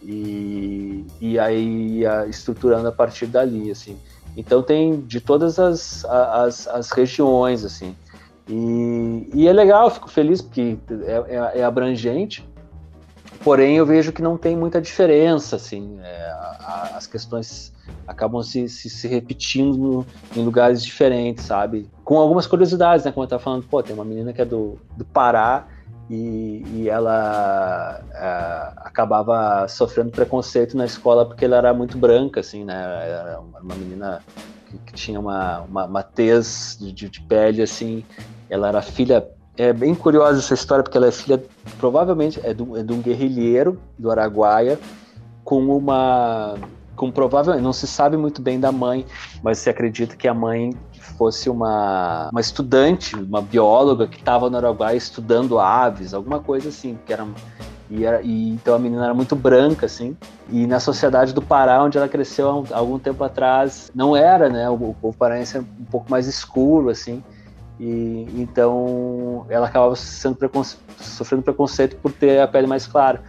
e, 0.02 1.04
e 1.20 1.38
aí 1.38 1.98
ia 1.98 2.26
estruturando 2.26 2.88
a 2.88 2.92
partir 2.92 3.26
dali, 3.26 3.70
assim. 3.70 3.98
Então 4.36 4.62
tem 4.62 5.00
de 5.00 5.20
todas 5.20 5.58
as, 5.58 6.04
as, 6.04 6.68
as 6.68 6.90
regiões, 6.90 7.64
assim. 7.64 7.94
E, 8.48 9.30
e 9.34 9.46
é 9.46 9.52
legal, 9.52 9.90
fico 9.90 10.08
feliz 10.08 10.40
porque 10.40 10.78
é, 11.04 11.34
é, 11.34 11.60
é, 11.60 11.64
abrangente, 11.64 12.48
porém 13.44 13.76
eu 13.76 13.84
vejo 13.84 14.12
que 14.12 14.22
não 14.22 14.38
tem 14.38 14.56
muita 14.56 14.80
diferença, 14.80 15.56
assim, 15.56 15.98
é, 16.02 16.30
a, 16.60 16.92
as 16.96 17.06
questões 17.06 17.72
acabam 18.06 18.42
se, 18.42 18.68
se, 18.68 18.88
se 18.88 19.06
repetindo 19.06 19.76
no, 19.76 20.06
em 20.34 20.42
lugares 20.42 20.82
diferentes, 20.82 21.44
sabe? 21.44 21.90
Com 22.04 22.18
algumas 22.18 22.46
curiosidades, 22.46 23.04
né? 23.04 23.12
Como 23.12 23.24
eu 23.24 23.28
tava 23.28 23.42
falando, 23.42 23.64
pô, 23.64 23.82
tem 23.82 23.94
uma 23.94 24.04
menina 24.04 24.32
que 24.32 24.40
é 24.40 24.44
do, 24.44 24.78
do 24.96 25.04
Pará 25.04 25.66
e, 26.08 26.64
e 26.72 26.88
ela 26.88 28.00
é, 28.14 28.72
acabava 28.78 29.68
sofrendo 29.68 30.10
preconceito 30.10 30.76
na 30.76 30.86
escola 30.86 31.26
porque 31.26 31.44
ela 31.44 31.56
era 31.56 31.74
muito 31.74 31.98
branca, 31.98 32.40
assim, 32.40 32.64
né? 32.64 32.74
Era 32.74 33.40
uma 33.40 33.74
menina 33.74 34.22
que, 34.68 34.78
que 34.78 34.92
tinha 34.94 35.20
uma, 35.20 35.60
uma, 35.60 35.84
uma 35.84 36.02
tez 36.02 36.78
de, 36.80 36.92
de, 36.92 37.20
pele, 37.22 37.62
assim, 37.62 38.04
ela 38.48 38.68
era 38.68 38.82
filha. 38.82 39.26
É 39.56 39.72
bem 39.72 39.94
curiosa 39.94 40.38
essa 40.38 40.54
história, 40.54 40.84
porque 40.84 40.96
ela 40.96 41.08
é 41.08 41.10
filha, 41.10 41.42
provavelmente, 41.78 42.40
é 42.44 42.54
de, 42.54 42.62
é 42.78 42.82
de 42.82 42.92
um 42.92 43.00
guerrilheiro 43.00 43.80
do 43.98 44.10
Araguaia, 44.10 44.78
com 45.44 45.66
uma. 45.76 46.54
Com 46.94 47.12
provavelmente, 47.12 47.62
não 47.62 47.72
se 47.72 47.86
sabe 47.86 48.16
muito 48.16 48.42
bem 48.42 48.58
da 48.58 48.72
mãe, 48.72 49.06
mas 49.42 49.58
se 49.58 49.70
acredita 49.70 50.16
que 50.16 50.26
a 50.26 50.34
mãe 50.34 50.72
fosse 51.16 51.48
uma, 51.48 52.28
uma 52.30 52.40
estudante, 52.40 53.14
uma 53.14 53.40
bióloga 53.40 54.06
que 54.06 54.16
estava 54.16 54.50
no 54.50 54.56
Araguaia 54.56 54.96
estudando 54.96 55.58
aves, 55.58 56.12
alguma 56.12 56.40
coisa 56.40 56.68
assim, 56.68 56.98
que 57.06 57.12
era 57.12 57.24
e, 57.90 58.04
era, 58.04 58.20
e, 58.22 58.50
então 58.50 58.74
a 58.74 58.78
menina 58.78 59.04
era 59.04 59.14
muito 59.14 59.34
branca, 59.34 59.86
assim. 59.86 60.16
E 60.50 60.66
na 60.66 60.78
sociedade 60.78 61.32
do 61.32 61.40
Pará, 61.40 61.82
onde 61.82 61.96
ela 61.96 62.08
cresceu 62.08 62.66
há 62.70 62.76
algum 62.76 62.98
tempo 62.98 63.24
atrás, 63.24 63.90
não 63.94 64.16
era, 64.16 64.48
né? 64.48 64.68
O, 64.68 64.74
o 64.74 64.96
povo 65.00 65.16
paraense 65.16 65.56
é 65.56 65.60
um 65.60 65.84
pouco 65.90 66.10
mais 66.10 66.26
escuro, 66.26 66.90
assim. 66.90 67.22
E 67.78 68.26
então 68.36 69.46
ela 69.48 69.66
acabava 69.66 69.94
preconce 70.38 70.76
sofrendo 70.98 71.42
preconceito 71.42 71.96
por 71.96 72.12
ter 72.12 72.40
a 72.40 72.48
pele 72.48 72.66
mais 72.66 72.86
clara. 72.86 73.22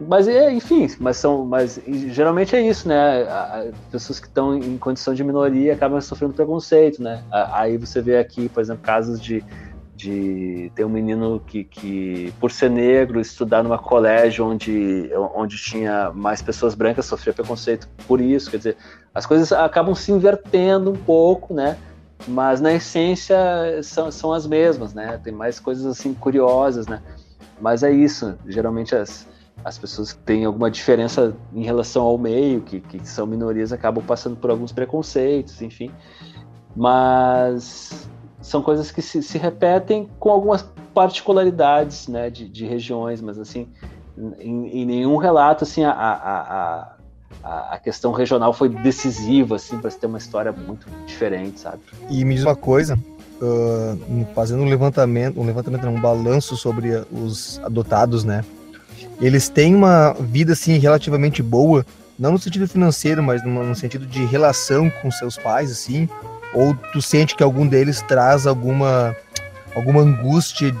Mas 0.00 0.26
é, 0.26 0.52
enfim, 0.52 0.88
mas 0.98 1.16
são, 1.16 1.46
mas 1.46 1.80
geralmente 1.86 2.54
é 2.56 2.60
isso, 2.60 2.88
né? 2.88 3.22
As 3.22 3.74
pessoas 3.92 4.20
que 4.20 4.26
estão 4.26 4.56
em 4.56 4.76
condição 4.76 5.14
de 5.14 5.22
minoria 5.22 5.72
acabam 5.72 6.00
sofrendo 6.00 6.34
preconceito, 6.34 7.02
né? 7.02 7.22
Aí 7.30 7.78
você 7.78 8.02
vê 8.02 8.18
aqui, 8.18 8.48
por 8.48 8.60
exemplo, 8.60 8.82
casos 8.82 9.20
de, 9.20 9.42
de 9.94 10.70
ter 10.74 10.84
um 10.84 10.88
menino 10.88 11.40
que, 11.46 11.62
que 11.62 12.34
por 12.40 12.50
ser 12.50 12.70
negro 12.70 13.20
estudar 13.20 13.62
numa 13.62 13.78
colégio 13.78 14.44
onde 14.44 15.10
onde 15.32 15.56
tinha 15.56 16.10
mais 16.12 16.42
pessoas 16.42 16.74
brancas 16.74 17.06
sofria 17.06 17.32
preconceito 17.32 17.88
por 18.06 18.20
isso, 18.20 18.50
quer 18.50 18.56
dizer, 18.58 18.76
as 19.14 19.24
coisas 19.24 19.52
acabam 19.52 19.94
se 19.94 20.10
invertendo 20.10 20.90
um 20.90 20.96
pouco, 20.96 21.54
né? 21.54 21.78
Mas 22.26 22.60
na 22.60 22.72
essência 22.72 23.36
são, 23.82 24.10
são 24.10 24.32
as 24.32 24.46
mesmas, 24.46 24.94
né? 24.94 25.18
Tem 25.22 25.32
mais 25.32 25.60
coisas 25.60 25.84
assim 25.84 26.14
curiosas, 26.14 26.86
né? 26.86 27.02
Mas 27.60 27.82
é 27.82 27.90
isso, 27.90 28.36
geralmente 28.46 28.94
as, 28.94 29.26
as 29.64 29.78
pessoas 29.78 30.12
que 30.12 30.18
têm 30.20 30.44
alguma 30.44 30.70
diferença 30.70 31.34
em 31.52 31.62
relação 31.62 32.02
ao 32.02 32.18
meio, 32.18 32.62
que, 32.62 32.80
que 32.80 33.06
são 33.06 33.26
minorias, 33.26 33.72
acabam 33.72 34.04
passando 34.04 34.36
por 34.36 34.50
alguns 34.50 34.72
preconceitos, 34.72 35.62
enfim. 35.62 35.90
Mas 36.74 38.08
são 38.40 38.62
coisas 38.62 38.90
que 38.90 39.00
se, 39.00 39.22
se 39.22 39.38
repetem 39.38 40.08
com 40.18 40.30
algumas 40.30 40.62
particularidades, 40.92 42.08
né, 42.08 42.30
de, 42.30 42.48
de 42.48 42.66
regiões, 42.66 43.20
mas 43.20 43.38
assim, 43.38 43.68
em, 44.38 44.82
em 44.82 44.84
nenhum 44.84 45.16
relato, 45.16 45.64
assim, 45.64 45.84
a, 45.84 45.90
a, 45.90 46.40
a 46.40 46.93
a, 47.42 47.78
questão 47.82 48.12
regional 48.12 48.52
foi 48.52 48.68
decisiva, 48.68 49.56
assim, 49.56 49.78
para 49.78 49.90
ter 49.90 50.06
uma 50.06 50.18
história 50.18 50.52
muito 50.52 50.86
diferente, 51.06 51.60
sabe? 51.60 51.80
E 52.08 52.24
me 52.24 52.34
diz 52.34 52.44
uma 52.44 52.56
coisa, 52.56 52.98
uh, 53.40 54.26
fazendo 54.34 54.62
um 54.62 54.68
levantamento, 54.68 55.40
um 55.40 55.44
levantamento, 55.44 55.86
um 55.86 56.00
balanço 56.00 56.56
sobre 56.56 57.04
os 57.12 57.60
adotados, 57.64 58.24
né? 58.24 58.44
Eles 59.20 59.48
têm 59.48 59.74
uma 59.74 60.12
vida, 60.14 60.52
assim, 60.52 60.78
relativamente 60.78 61.42
boa, 61.42 61.84
não 62.18 62.32
no 62.32 62.38
sentido 62.38 62.66
financeiro, 62.68 63.22
mas 63.22 63.44
no, 63.44 63.74
sentido 63.74 64.06
de 64.06 64.24
relação 64.24 64.90
com 65.02 65.10
seus 65.10 65.36
pais, 65.36 65.70
assim, 65.70 66.08
ou 66.52 66.74
tu 66.92 67.02
sente 67.02 67.34
que 67.34 67.42
algum 67.42 67.66
deles 67.66 68.00
traz 68.02 68.46
alguma 68.46 69.14
alguma 69.74 70.02
angústia 70.02 70.72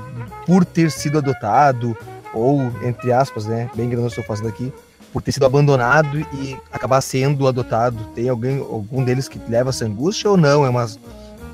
por 0.46 0.64
ter 0.64 0.88
sido 0.88 1.18
adotado 1.18 1.96
ou 2.32 2.60
entre 2.84 3.12
aspas, 3.12 3.46
né, 3.46 3.68
bem 3.74 3.88
grande 3.88 4.06
estou 4.06 4.22
fazendo 4.22 4.48
aqui, 4.48 4.72
por 5.14 5.22
ter 5.22 5.30
sido 5.30 5.46
abandonado 5.46 6.18
e 6.18 6.58
acabar 6.72 7.00
sendo 7.00 7.46
adotado? 7.46 8.04
Tem 8.16 8.28
alguém, 8.28 8.58
algum 8.58 9.04
deles 9.04 9.28
que 9.28 9.40
leva 9.48 9.70
essa 9.70 9.84
angústia 9.84 10.28
ou 10.28 10.36
não? 10.36 10.66
É 10.66 10.68
umas, 10.68 10.98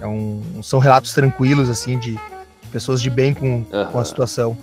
é 0.01 0.07
um, 0.07 0.63
são 0.63 0.79
relatos 0.79 1.13
tranquilos, 1.13 1.69
assim, 1.69 1.99
de 1.99 2.19
pessoas 2.73 3.03
de 3.03 3.11
bem 3.11 3.35
com, 3.35 3.57
uhum. 3.71 3.87
com 3.93 3.99
a 3.99 4.05
situação. 4.05 4.57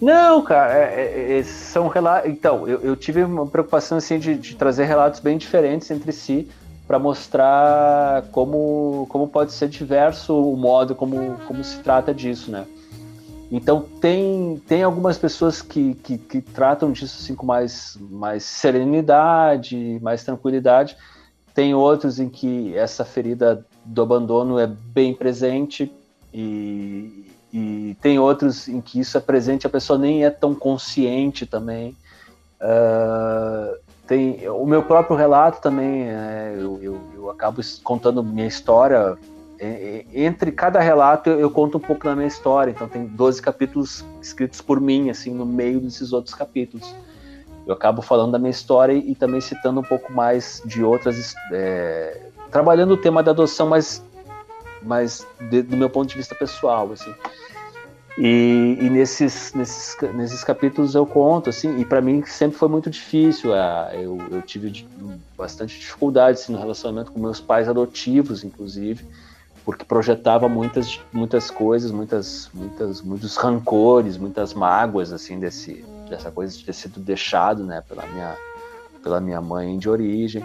Não, 0.00 0.42
cara, 0.42 0.74
é, 0.74 1.36
é, 1.36 1.38
é 1.38 1.42
são 1.44 1.86
relatos. 1.86 2.28
Então, 2.28 2.66
eu, 2.66 2.80
eu, 2.80 2.96
tive 2.96 3.22
uma 3.22 3.46
preocupação 3.46 3.98
assim 3.98 4.18
de, 4.18 4.34
de 4.34 4.56
trazer 4.56 4.86
relatos 4.86 5.20
bem 5.20 5.38
diferentes 5.38 5.88
entre 5.88 6.10
si 6.10 6.48
para 6.88 6.98
mostrar 6.98 8.22
como, 8.32 9.06
como 9.10 9.28
pode 9.28 9.52
ser 9.52 9.68
diverso 9.68 10.34
o 10.34 10.56
modo 10.56 10.92
como, 10.92 11.36
como 11.46 11.62
se 11.62 11.78
trata 11.78 12.12
disso, 12.12 12.50
né? 12.50 12.64
Então 13.50 13.82
tem, 14.00 14.62
tem 14.66 14.82
algumas 14.82 15.16
pessoas 15.16 15.62
que, 15.62 15.94
que, 15.94 16.18
que, 16.18 16.40
tratam 16.42 16.92
disso 16.92 17.18
assim 17.20 17.34
com 17.34 17.46
mais, 17.46 17.96
mais 18.10 18.44
serenidade, 18.44 19.98
mais 20.02 20.22
tranquilidade. 20.22 20.96
Tem 21.54 21.74
outros 21.74 22.20
em 22.20 22.28
que 22.28 22.76
essa 22.76 23.04
ferida 23.04 23.64
do 23.84 24.02
abandono 24.02 24.58
é 24.58 24.66
bem 24.66 25.14
presente 25.14 25.90
e, 26.32 27.26
e 27.52 27.96
tem 28.02 28.18
outros 28.18 28.68
em 28.68 28.82
que 28.82 29.00
isso 29.00 29.16
é 29.16 29.20
presente 29.20 29.66
a 29.66 29.70
pessoa 29.70 29.98
nem 29.98 30.24
é 30.24 30.30
tão 30.30 30.54
consciente 30.54 31.46
também. 31.46 31.96
Uh, 32.60 33.78
tem 34.06 34.48
o 34.48 34.66
meu 34.66 34.82
próprio 34.82 35.16
relato 35.16 35.60
também, 35.60 36.08
é, 36.08 36.54
eu, 36.56 36.78
eu, 36.82 37.00
eu 37.14 37.30
acabo 37.30 37.60
contando 37.82 38.22
minha 38.22 38.46
história 38.46 39.16
entre 40.14 40.52
cada 40.52 40.78
relato 40.80 41.30
eu, 41.30 41.50
conto 41.50 41.78
um 41.78 41.80
pouco 41.80 42.04
da 42.04 42.14
minha 42.14 42.28
história, 42.28 42.70
então 42.70 42.88
tem 42.88 43.06
12 43.06 43.42
capítulos 43.42 44.04
escritos 44.22 44.60
por 44.60 44.80
mim, 44.80 45.10
assim, 45.10 45.34
no 45.34 45.44
meio 45.44 45.80
desses 45.80 46.12
outros 46.12 46.34
capítulos. 46.34 46.94
Eu 47.66 47.74
acabo 47.74 48.00
falando 48.00 48.32
da 48.32 48.38
minha 48.38 48.50
história 48.50 48.92
e, 48.92 49.14
também 49.14 49.40
citando 49.40 49.80
um 49.80 49.82
pouco 49.82 50.12
mais 50.12 50.62
de 50.64 50.82
outras, 50.82 51.34
é, 51.52 52.20
trabalhando 52.50 52.92
o 52.92 52.96
tema 52.96 53.22
da 53.22 53.32
adoção, 53.32 53.68
mas, 53.68 54.02
mas 54.82 55.26
de, 55.50 55.62
do 55.62 55.76
meu 55.76 55.90
ponto 55.90 56.08
de 56.08 56.16
vista 56.16 56.34
pessoal, 56.34 56.90
assim. 56.92 57.12
E, 58.16 58.78
e, 58.80 58.90
nesses, 58.90 59.52
nesses, 59.54 59.96
nesses 60.14 60.42
capítulos 60.42 60.94
eu 60.94 61.04
conto, 61.04 61.50
assim, 61.50 61.78
e 61.78 61.84
para 61.84 62.00
mim 62.00 62.24
sempre 62.24 62.56
foi 62.56 62.68
muito 62.68 62.88
difícil. 62.88 63.54
É, 63.54 63.96
eu, 63.96 64.18
eu 64.30 64.40
tive 64.42 64.86
bastante 65.36 65.78
dificuldade 65.78 66.38
assim, 66.38 66.52
no 66.52 66.58
relacionamento 66.58 67.12
com 67.12 67.20
meus 67.20 67.40
pais 67.40 67.68
adotivos, 67.68 68.44
inclusive 68.44 69.04
porque 69.68 69.84
projetava 69.84 70.48
muitas, 70.48 70.98
muitas 71.12 71.50
coisas, 71.50 71.90
muitas, 71.90 72.48
muitas, 72.54 73.02
muitos 73.02 73.36
rancores, 73.36 74.16
muitas 74.16 74.54
mágoas 74.54 75.12
assim 75.12 75.38
desse, 75.38 75.84
dessa 76.08 76.30
coisa 76.30 76.56
de 76.56 76.64
ter 76.64 76.72
sido 76.72 76.98
deixado, 76.98 77.62
né, 77.62 77.82
pela 77.86 78.06
minha, 78.06 78.34
pela 79.02 79.20
minha 79.20 79.42
mãe 79.42 79.76
de 79.76 79.86
origem. 79.90 80.42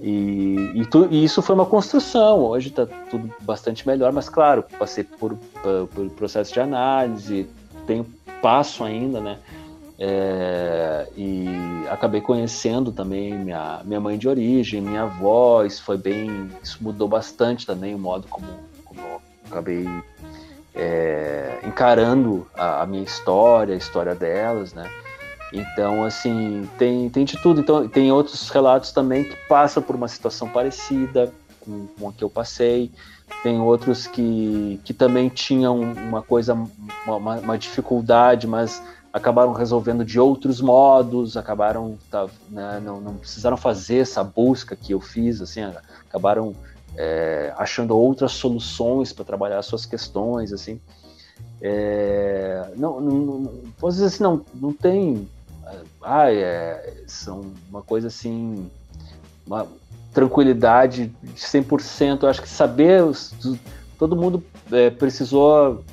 E, 0.00 0.70
e, 0.76 0.86
tu, 0.86 1.08
e 1.10 1.24
isso 1.24 1.42
foi 1.42 1.56
uma 1.56 1.66
construção. 1.66 2.38
Hoje 2.38 2.68
está 2.68 2.86
tudo 2.86 3.34
bastante 3.40 3.84
melhor, 3.84 4.12
mas 4.12 4.28
claro, 4.28 4.64
passei 4.78 5.02
por, 5.02 5.34
por, 5.60 5.88
por 5.88 6.10
processo 6.10 6.52
de 6.52 6.60
análise, 6.60 7.48
tenho 7.84 8.06
passo 8.40 8.84
ainda, 8.84 9.20
né? 9.20 9.40
É, 10.04 11.06
e 11.16 11.46
acabei 11.88 12.20
conhecendo 12.20 12.90
também 12.90 13.38
minha, 13.38 13.82
minha 13.84 14.00
mãe 14.00 14.18
de 14.18 14.28
origem, 14.28 14.80
minha 14.80 15.02
avó, 15.02 15.62
isso 15.62 15.80
foi 15.84 15.96
bem. 15.96 16.50
Isso 16.60 16.78
mudou 16.80 17.06
bastante 17.06 17.64
também 17.64 17.94
o 17.94 17.98
modo 17.98 18.26
como, 18.26 18.48
como 18.84 19.00
eu 19.00 19.22
acabei 19.48 19.86
é, 20.74 21.60
encarando 21.62 22.48
a, 22.52 22.82
a, 22.82 22.86
minha 22.86 23.04
história, 23.04 23.74
a 23.74 23.78
história 23.78 24.12
delas, 24.12 24.74
né? 24.74 24.90
Então, 25.52 26.02
assim, 26.02 26.68
tem, 26.76 27.08
tem 27.08 27.24
de 27.24 27.40
tudo. 27.40 27.60
Então, 27.60 27.86
tem 27.86 28.10
outros 28.10 28.48
relatos 28.48 28.90
também 28.90 29.22
que 29.22 29.36
passam 29.48 29.80
por 29.80 29.94
uma 29.94 30.08
situação 30.08 30.48
parecida 30.48 31.32
com, 31.60 31.86
com 31.86 32.08
a 32.08 32.12
que 32.12 32.24
eu 32.24 32.30
passei. 32.30 32.90
Tem 33.44 33.60
outros 33.60 34.08
que, 34.08 34.80
que 34.84 34.92
também 34.92 35.28
tinham 35.28 35.80
uma 35.80 36.22
coisa, 36.22 36.58
uma, 37.06 37.36
uma 37.36 37.56
dificuldade, 37.56 38.48
mas 38.48 38.82
acabaram 39.12 39.52
resolvendo 39.52 40.04
de 40.04 40.18
outros 40.18 40.60
modos, 40.60 41.36
acabaram 41.36 41.98
tá, 42.10 42.26
né, 42.48 42.80
não, 42.82 43.00
não, 43.00 43.14
precisaram 43.14 43.56
fazer 43.56 43.98
essa 43.98 44.24
busca 44.24 44.74
que 44.74 44.92
eu 44.92 45.00
fiz, 45.00 45.40
assim, 45.40 45.60
acabaram 46.08 46.54
é, 46.96 47.52
achando 47.58 47.96
outras 47.96 48.32
soluções 48.32 49.12
para 49.12 49.24
trabalhar 49.24 49.58
as 49.58 49.66
suas 49.66 49.84
questões, 49.84 50.52
assim. 50.52 50.80
É, 51.60 52.72
não, 52.76 53.00
não, 53.00 53.52
às 53.86 53.98
vezes 53.98 54.14
assim, 54.14 54.22
não, 54.22 54.44
não 54.54 54.72
tem, 54.72 55.28
ah, 56.02 56.32
é, 56.32 57.04
são 57.06 57.52
uma 57.68 57.82
coisa 57.82 58.08
assim, 58.08 58.70
uma 59.46 59.66
tranquilidade 60.12 61.12
de 61.22 61.34
100%, 61.34 62.22
eu 62.22 62.28
acho 62.28 62.42
que 62.42 62.48
saber, 62.48 63.02
todo 63.98 64.16
mundo 64.16 64.42
é, 64.70 64.90
precisou, 64.90 65.84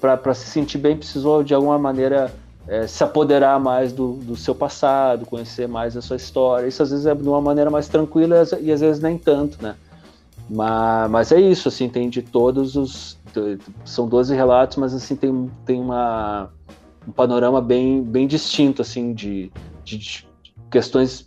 para 0.00 0.34
se 0.34 0.46
sentir 0.46 0.78
bem, 0.78 0.96
precisou 0.96 1.42
de 1.42 1.54
alguma 1.54 1.78
maneira 1.78 2.32
é, 2.68 2.86
se 2.86 3.02
apoderar 3.04 3.60
mais 3.60 3.92
do, 3.92 4.14
do, 4.14 4.36
seu 4.36 4.54
passado, 4.54 5.24
conhecer 5.26 5.68
mais 5.68 5.96
a 5.96 6.02
sua 6.02 6.16
história. 6.16 6.66
Isso 6.66 6.82
às 6.82 6.90
vezes 6.90 7.06
é 7.06 7.14
de 7.14 7.28
uma 7.28 7.40
maneira 7.40 7.70
mais 7.70 7.88
tranquila 7.88 8.44
e 8.60 8.72
às 8.72 8.80
vezes 8.80 9.00
nem 9.00 9.16
tanto, 9.16 9.62
né? 9.62 9.76
Mas, 10.48 11.10
mas 11.10 11.32
é 11.32 11.40
isso, 11.40 11.68
assim, 11.68 11.88
tem 11.88 12.08
de 12.08 12.22
todos 12.22 12.76
os. 12.76 13.18
São 13.84 14.08
12 14.08 14.34
relatos, 14.34 14.76
mas 14.78 14.94
assim, 14.94 15.14
tem, 15.14 15.50
tem 15.66 15.80
uma, 15.80 16.50
um 17.06 17.12
panorama 17.12 17.60
bem, 17.60 18.02
bem 18.02 18.26
distinto, 18.26 18.80
assim, 18.80 19.12
de, 19.12 19.52
de, 19.84 19.98
de 19.98 20.26
questões 20.70 21.26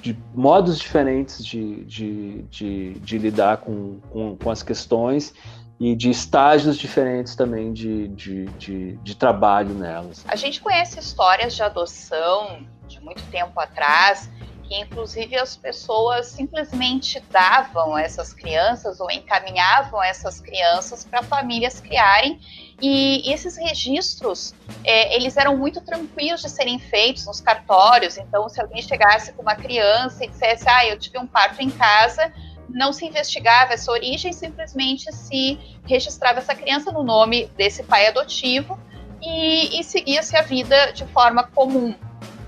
de 0.00 0.16
modos 0.32 0.78
diferentes 0.78 1.44
de, 1.44 1.84
de, 1.84 2.42
de, 2.42 2.94
de 2.94 3.18
lidar 3.18 3.56
com, 3.56 3.96
com, 4.10 4.36
com, 4.36 4.50
as 4.50 4.62
questões 4.62 5.34
e 5.78 5.94
de 5.94 6.10
estágios 6.10 6.76
diferentes 6.78 7.34
também 7.34 7.72
de, 7.72 8.08
de, 8.08 8.46
de, 8.46 8.96
de, 8.96 9.14
trabalho 9.14 9.74
nelas. 9.74 10.24
A 10.26 10.36
gente 10.36 10.60
conhece 10.60 10.98
histórias 10.98 11.54
de 11.54 11.62
adoção 11.62 12.66
de 12.88 13.00
muito 13.00 13.22
tempo 13.24 13.58
atrás, 13.60 14.30
que 14.62 14.74
inclusive 14.74 15.36
as 15.36 15.54
pessoas 15.54 16.28
simplesmente 16.28 17.22
davam 17.30 17.96
essas 17.96 18.32
crianças 18.32 19.00
ou 19.00 19.10
encaminhavam 19.10 20.02
essas 20.02 20.40
crianças 20.40 21.04
para 21.04 21.22
famílias 21.22 21.78
criarem 21.80 22.40
e 22.80 23.32
esses 23.32 23.56
registros 23.56 24.54
é, 24.84 25.14
eles 25.14 25.36
eram 25.36 25.56
muito 25.56 25.80
tranquilos 25.80 26.42
de 26.42 26.50
serem 26.50 26.78
feitos 26.78 27.26
nos 27.26 27.40
cartórios. 27.40 28.18
Então, 28.18 28.48
se 28.48 28.60
alguém 28.60 28.82
chegasse 28.82 29.32
com 29.32 29.42
uma 29.42 29.54
criança 29.54 30.24
e 30.24 30.28
dissesse, 30.28 30.68
ah, 30.68 30.86
eu 30.86 30.98
tive 30.98 31.18
um 31.18 31.26
parto 31.26 31.60
em 31.62 31.70
casa, 31.70 32.32
não 32.68 32.92
se 32.92 33.04
investigava 33.06 33.74
essa 33.74 33.90
origem, 33.90 34.32
simplesmente 34.32 35.12
se 35.12 35.58
registrava 35.86 36.38
essa 36.38 36.54
criança 36.54 36.90
no 36.92 37.02
nome 37.02 37.46
desse 37.56 37.82
pai 37.82 38.06
adotivo 38.06 38.78
e, 39.22 39.80
e 39.80 39.84
seguia-se 39.84 40.36
a 40.36 40.42
vida 40.42 40.92
de 40.92 41.06
forma 41.06 41.44
comum. 41.44 41.94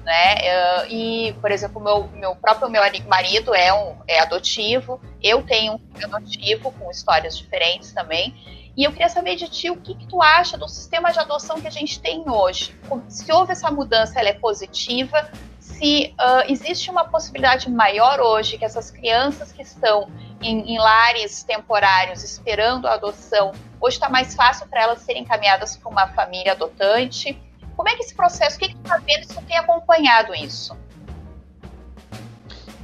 Né? 0.04 0.88
E, 0.88 1.34
por 1.40 1.50
exemplo, 1.50 1.82
meu, 1.82 2.08
meu 2.14 2.34
próprio 2.34 2.70
meu 2.70 2.82
marido 3.06 3.54
é, 3.54 3.72
um, 3.72 3.96
é 4.06 4.20
adotivo, 4.20 5.00
eu 5.22 5.42
tenho 5.42 5.74
um 5.74 6.14
adotivo 6.14 6.72
com 6.72 6.90
histórias 6.90 7.36
diferentes 7.36 7.92
também. 7.92 8.34
E 8.74 8.84
eu 8.84 8.92
queria 8.92 9.08
saber 9.08 9.34
de 9.34 9.48
ti 9.48 9.68
o 9.68 9.76
que, 9.76 9.92
que, 9.94 10.06
tu 10.06 10.22
acha 10.22 10.56
do 10.56 10.68
sistema 10.68 11.10
de 11.10 11.18
adoção 11.18 11.60
que 11.60 11.66
a 11.66 11.70
gente 11.70 12.00
tem 12.00 12.22
hoje. 12.30 12.78
Se 13.08 13.30
houve 13.32 13.50
essa 13.50 13.70
mudança, 13.72 14.20
ela 14.20 14.28
é 14.28 14.34
positiva, 14.34 15.28
se 15.78 16.12
uh, 16.18 16.50
existe 16.50 16.90
uma 16.90 17.04
possibilidade 17.04 17.70
maior 17.70 18.20
hoje 18.20 18.58
que 18.58 18.64
essas 18.64 18.90
crianças 18.90 19.52
que 19.52 19.62
estão 19.62 20.08
em, 20.42 20.74
em 20.74 20.78
lares 20.78 21.44
temporários 21.44 22.24
esperando 22.24 22.86
a 22.86 22.94
adoção, 22.94 23.52
hoje 23.80 23.96
está 23.96 24.08
mais 24.08 24.34
fácil 24.34 24.66
para 24.66 24.82
elas 24.82 25.00
serem 25.00 25.22
encaminhadas 25.22 25.76
para 25.76 25.88
uma 25.88 26.08
família 26.08 26.52
adotante. 26.52 27.40
Como 27.76 27.88
é 27.88 27.94
que 27.94 28.02
esse 28.02 28.14
processo, 28.14 28.56
o 28.56 28.58
que, 28.58 28.66
está 28.66 28.98
vendo, 28.98 29.28
tu 29.28 29.40
tem 29.46 29.56
acompanhado 29.56 30.34
isso? 30.34 30.76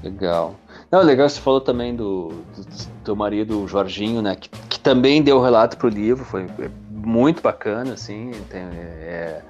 Legal. 0.02 0.54
Não, 0.90 1.02
legal, 1.02 1.28
você 1.28 1.40
falou 1.40 1.60
também 1.60 1.96
do, 1.96 2.28
do, 2.28 2.66
do 3.02 3.16
marido, 3.16 3.66
Jorginho, 3.66 4.22
né, 4.22 4.36
que, 4.36 4.48
que 4.48 4.78
também 4.78 5.20
deu 5.20 5.42
relato 5.42 5.76
para 5.76 5.88
o 5.88 5.90
livro, 5.90 6.24
foi 6.24 6.46
muito 6.88 7.42
bacana, 7.42 7.94
assim, 7.94 8.30
tem, 8.48 8.62
é, 8.62 9.42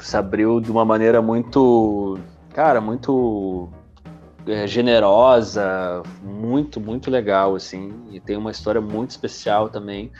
se 0.00 0.16
abriu 0.16 0.60
de 0.60 0.70
uma 0.70 0.84
maneira 0.84 1.20
muito 1.20 2.18
cara, 2.54 2.80
muito 2.80 3.68
é, 4.46 4.66
generosa, 4.66 6.02
muito, 6.22 6.80
muito 6.80 7.10
legal, 7.10 7.56
assim, 7.56 7.92
e 8.12 8.20
tem 8.20 8.36
uma 8.36 8.52
história 8.52 8.80
muito 8.80 9.10
especial 9.10 9.68
também, 9.68 10.10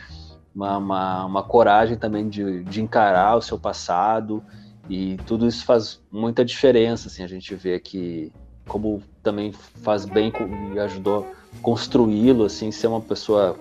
uma, 0.53 0.77
uma, 0.77 1.25
uma 1.25 1.43
coragem 1.43 1.97
também 1.97 2.27
de, 2.27 2.63
de 2.65 2.81
encarar 2.81 3.37
o 3.37 3.41
seu 3.41 3.57
passado, 3.57 4.43
e 4.89 5.17
tudo 5.25 5.47
isso 5.47 5.65
faz 5.65 6.01
muita 6.11 6.43
diferença, 6.43 7.07
assim, 7.07 7.23
a 7.23 7.27
gente 7.27 7.55
vê 7.55 7.79
que 7.79 8.31
como 8.67 9.01
também 9.23 9.53
faz 9.53 10.05
bem 10.05 10.33
e 10.73 10.79
ajudou 10.79 11.25
construí-lo, 11.61 12.43
assim, 12.43 12.69
ser 12.69 12.87
uma 12.87 12.99
pessoa, 12.99 13.55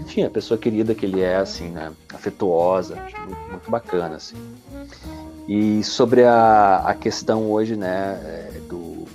enfim, 0.00 0.24
a 0.24 0.30
pessoa 0.30 0.58
querida 0.58 0.92
que 0.92 1.06
ele 1.06 1.20
é, 1.20 1.36
assim, 1.36 1.68
né, 1.68 1.92
afetuosa, 2.12 2.96
muito, 2.96 3.50
muito 3.50 3.70
bacana, 3.70 4.16
assim. 4.16 4.36
E 5.48 5.82
sobre 5.82 6.24
a, 6.24 6.82
a 6.84 6.94
questão 6.94 7.50
hoje, 7.50 7.74
né, 7.74 8.20
é, 8.22 8.60
do 8.68 9.08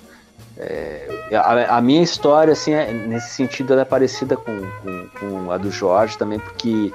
é, 0.58 1.08
a, 1.36 1.78
a, 1.78 1.82
minha 1.82 2.02
história, 2.02 2.54
assim, 2.54 2.74
é, 2.74 2.92
nesse 2.92 3.30
sentido, 3.32 3.74
ela 3.74 3.84
é 3.84 3.86
parecida 3.86 4.36
com, 4.36 4.62
com, 4.82 5.08
com 5.20 5.52
a 5.52 5.58
do 5.58 5.70
Jorge 5.70 6.18
também, 6.18 6.40
porque 6.40 6.92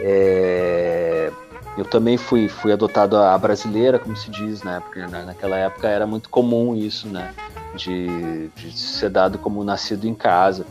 é, 0.00 1.30
eu 1.76 1.84
também 1.84 2.16
fui, 2.16 2.48
fui 2.48 2.72
adotado 2.72 3.16
a 3.16 3.36
brasileira, 3.36 3.98
como 3.98 4.16
se 4.16 4.30
diz, 4.30 4.62
né? 4.62 4.80
Porque 4.84 5.00
naquela 5.06 5.56
época 5.56 5.88
era 5.88 6.06
muito 6.06 6.28
comum 6.28 6.74
isso, 6.74 7.08
né? 7.08 7.34
De, 7.74 8.48
de 8.48 8.78
ser 8.78 9.10
dado 9.10 9.38
como 9.38 9.64
nascido 9.64 10.06
em 10.06 10.14
casa. 10.14 10.64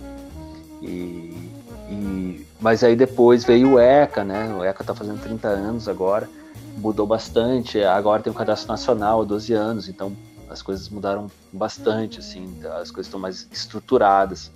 E, 0.81 1.51
e, 1.89 2.47
mas 2.59 2.83
aí 2.83 2.95
depois 2.95 3.43
veio 3.43 3.73
o 3.73 3.79
ECA, 3.79 4.23
né? 4.23 4.53
O 4.57 4.63
ECA 4.63 4.81
está 4.81 4.95
fazendo 4.95 5.21
30 5.21 5.47
anos 5.47 5.89
agora, 5.89 6.29
mudou 6.77 7.05
bastante. 7.05 7.83
Agora 7.83 8.21
tem 8.21 8.31
o 8.31 8.35
cadastro 8.35 8.69
nacional 8.69 9.21
há 9.21 9.25
12 9.25 9.53
anos, 9.53 9.89
então 9.89 10.15
as 10.49 10.61
coisas 10.61 10.89
mudaram 10.89 11.29
bastante, 11.51 12.19
assim, 12.19 12.59
as 12.81 12.91
coisas 12.91 13.07
estão 13.07 13.19
mais 13.19 13.47
estruturadas. 13.51 14.51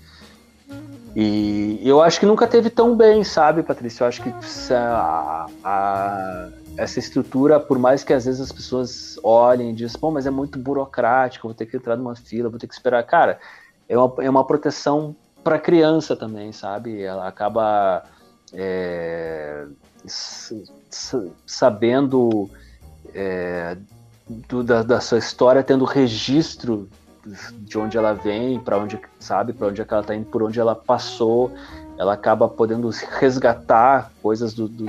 E 1.15 1.80
eu 1.84 2.02
acho 2.02 2.19
que 2.19 2.26
nunca 2.26 2.45
teve 2.45 2.69
tão 2.69 2.95
bem, 2.95 3.23
sabe, 3.23 3.64
Patrícia? 3.64 4.03
Eu 4.03 4.07
acho 4.07 4.22
que 4.22 4.31
a, 4.73 5.48
a, 5.64 6.49
essa 6.77 6.99
estrutura, 6.99 7.60
por 7.60 7.80
mais 7.80 8.03
que 8.03 8.14
às 8.14 8.26
vezes 8.26 8.41
as 8.41 8.52
pessoas 8.52 9.18
olhem 9.23 9.72
e 9.72 9.73
dizem, 9.73 9.99
pô, 9.99 10.11
mas 10.11 10.27
é 10.27 10.30
muito 10.30 10.60
burocrático, 10.60 11.48
vou 11.48 11.56
ter 11.56 11.65
que 11.65 11.77
entrar 11.77 11.95
numa 11.95 12.15
fila, 12.15 12.49
vou 12.49 12.60
ter 12.60 12.68
que 12.68 12.73
esperar. 12.73 13.02
Cara, 13.03 13.39
é 13.89 13.98
uma, 13.98 14.14
é 14.19 14.30
uma 14.30 14.45
proteção 14.45 15.15
para 15.44 15.57
criança 15.57 16.15
também, 16.15 16.52
sabe? 16.52 17.02
Ela 17.02 17.27
acaba 17.27 18.03
é, 18.53 19.65
sabendo 21.45 22.49
é, 23.14 23.77
do, 24.27 24.64
da, 24.64 24.84
da 24.84 24.99
sua 24.99 25.18
história, 25.18 25.64
tendo 25.64 25.85
registro 25.85 26.88
de 27.53 27.77
onde 27.77 27.97
ela 27.97 28.14
vem, 28.14 28.59
para 28.59 28.77
onde 28.77 28.99
sabe, 29.19 29.53
para 29.53 29.68
onde 29.68 29.81
é 29.81 29.85
ela 29.89 30.01
está 30.01 30.15
indo, 30.15 30.26
por 30.27 30.43
onde 30.43 30.59
ela 30.59 30.76
passou, 30.76 31.51
ela 31.97 32.14
acaba 32.14 32.47
podendo 32.47 32.89
resgatar 33.19 34.11
coisas 34.22 34.53
do, 34.53 34.68
do, 34.68 34.85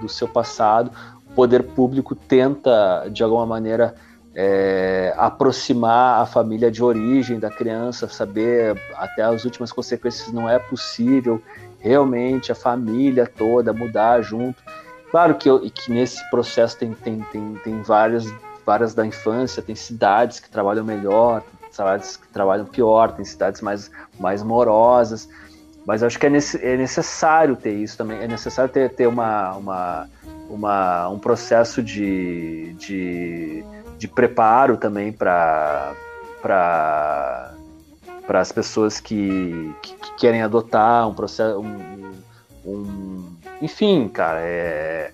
do, 0.00 0.08
seu 0.08 0.28
passado. 0.28 0.90
O 1.30 1.34
poder 1.34 1.62
público 1.62 2.14
tenta, 2.14 3.08
de 3.10 3.22
alguma 3.22 3.46
maneira, 3.46 3.94
é, 4.34 5.12
aproximar 5.16 6.20
a 6.20 6.26
família 6.26 6.70
de 6.70 6.82
origem 6.82 7.40
da 7.40 7.50
criança, 7.50 8.08
saber 8.08 8.80
até 8.94 9.22
as 9.22 9.44
últimas 9.44 9.72
consequências 9.72 10.32
não 10.32 10.48
é 10.48 10.58
possível 10.58 11.42
realmente 11.80 12.52
a 12.52 12.54
família 12.54 13.26
toda 13.26 13.72
mudar 13.72 14.22
junto. 14.22 14.62
Claro 15.10 15.34
que, 15.34 15.48
eu, 15.48 15.60
que 15.60 15.90
nesse 15.90 16.28
processo 16.30 16.76
tem, 16.78 16.92
tem, 16.92 17.20
tem, 17.32 17.54
tem 17.64 17.82
várias, 17.82 18.24
várias 18.64 18.94
da 18.94 19.04
infância, 19.04 19.62
tem 19.62 19.74
cidades 19.74 20.38
que 20.38 20.48
trabalham 20.48 20.84
melhor, 20.84 21.42
cidades 21.70 22.16
que 22.16 22.28
trabalham 22.28 22.64
pior, 22.64 23.12
tem 23.12 23.24
cidades 23.24 23.60
mais, 23.60 23.90
mais 24.18 24.42
morosas, 24.42 25.28
mas 25.84 26.02
acho 26.02 26.18
que 26.18 26.26
é, 26.26 26.30
nesse, 26.30 26.64
é 26.64 26.76
necessário 26.76 27.56
ter 27.56 27.72
isso 27.72 27.96
também, 27.96 28.18
é 28.18 28.28
necessário 28.28 28.72
ter, 28.72 28.90
ter 28.90 29.08
uma, 29.08 29.56
uma, 29.56 30.08
uma, 30.48 31.08
um 31.08 31.18
processo 31.18 31.82
de, 31.82 32.74
de, 32.74 33.64
de 33.98 34.08
preparo 34.08 34.76
também 34.76 35.12
para 35.12 35.92
para 36.40 37.52
as 38.28 38.50
pessoas 38.50 38.98
que, 38.98 39.74
que, 39.82 39.94
que, 39.94 40.14
querem 40.16 40.40
adotar 40.40 41.06
um 41.06 41.12
processo 41.12 41.60
um, 41.60 42.12
um 42.64 43.29
enfim 43.60 44.08
cara 44.08 44.40
é, 44.40 45.10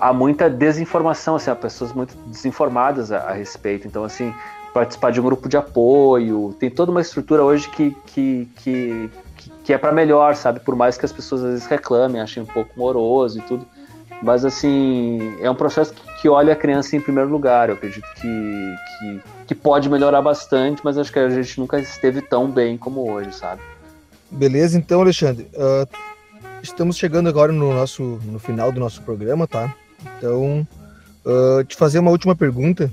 há 0.00 0.12
muita 0.12 0.48
desinformação 0.48 1.36
assim 1.36 1.50
há 1.50 1.56
pessoas 1.56 1.92
muito 1.92 2.16
desinformadas 2.26 3.12
a, 3.12 3.18
a 3.18 3.32
respeito 3.32 3.86
então 3.86 4.04
assim 4.04 4.32
participar 4.72 5.10
de 5.10 5.20
um 5.20 5.24
grupo 5.24 5.48
de 5.48 5.56
apoio. 5.56 6.54
Tem 6.58 6.70
toda 6.70 6.90
uma 6.90 7.00
estrutura 7.00 7.44
hoje 7.44 7.68
que, 7.70 7.96
que, 8.06 8.48
que, 8.56 9.10
que 9.64 9.72
é 9.72 9.78
para 9.78 9.92
melhor, 9.92 10.34
sabe? 10.34 10.60
Por 10.60 10.74
mais 10.74 10.96
que 10.96 11.04
as 11.04 11.12
pessoas 11.12 11.42
às 11.42 11.50
vezes 11.50 11.66
reclamem, 11.66 12.20
achem 12.20 12.42
um 12.42 12.46
pouco 12.46 12.70
moroso 12.76 13.38
e 13.38 13.42
tudo. 13.42 13.66
Mas, 14.22 14.44
assim, 14.44 15.36
é 15.40 15.50
um 15.50 15.54
processo 15.54 15.94
que, 15.94 16.22
que 16.22 16.28
olha 16.28 16.52
a 16.52 16.56
criança 16.56 16.94
em 16.94 17.00
primeiro 17.00 17.30
lugar. 17.30 17.68
Eu 17.68 17.74
acredito 17.74 18.06
que, 18.16 18.74
que, 18.98 19.20
que 19.48 19.54
pode 19.54 19.88
melhorar 19.88 20.20
bastante, 20.20 20.82
mas 20.84 20.98
acho 20.98 21.12
que 21.12 21.18
a 21.18 21.28
gente 21.28 21.58
nunca 21.58 21.78
esteve 21.78 22.20
tão 22.20 22.50
bem 22.50 22.76
como 22.76 23.10
hoje, 23.10 23.32
sabe? 23.32 23.62
Beleza, 24.30 24.78
então, 24.78 25.00
Alexandre. 25.00 25.48
Uh, 25.54 25.88
estamos 26.62 26.96
chegando 26.96 27.28
agora 27.28 27.52
no 27.52 27.72
nosso 27.72 28.18
no 28.24 28.38
final 28.38 28.70
do 28.72 28.80
nosso 28.80 29.02
programa, 29.02 29.46
tá? 29.46 29.74
Então, 30.18 30.66
uh, 31.24 31.64
te 31.64 31.76
fazer 31.76 31.98
uma 31.98 32.10
última 32.10 32.34
pergunta. 32.34 32.92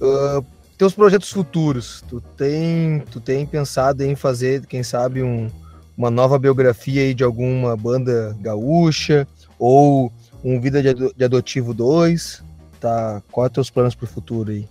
Uh, 0.00 0.44
teus 0.76 0.94
projetos 0.94 1.30
futuros, 1.30 2.04
tu 2.08 2.20
tem, 2.36 3.00
tu 3.10 3.20
tem 3.20 3.44
pensado 3.44 4.04
em 4.04 4.14
fazer, 4.14 4.64
quem 4.66 4.82
sabe, 4.82 5.22
um, 5.22 5.50
uma 5.96 6.10
nova 6.10 6.38
biografia 6.38 7.02
aí 7.02 7.14
de 7.14 7.24
alguma 7.24 7.76
banda 7.76 8.36
gaúcha 8.40 9.26
ou 9.58 10.12
um 10.44 10.60
Vida 10.60 10.80
de 10.80 11.24
Adotivo 11.24 11.74
2? 11.74 12.44
Tá, 12.80 13.20
qual 13.32 13.46
é 13.46 13.48
teus 13.48 13.70
planos 13.70 13.96
para 13.96 14.04
o 14.04 14.08
futuro 14.08 14.52
aí? 14.52 14.68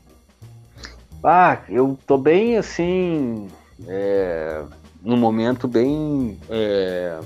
Ah, 1.21 1.59
eu 1.67 1.99
tô 2.07 2.17
bem 2.17 2.55
assim, 2.55 3.49
é, 3.85 4.63
num 5.03 5.17
momento 5.17 5.67
bem 5.67 6.37
é, 6.49 7.19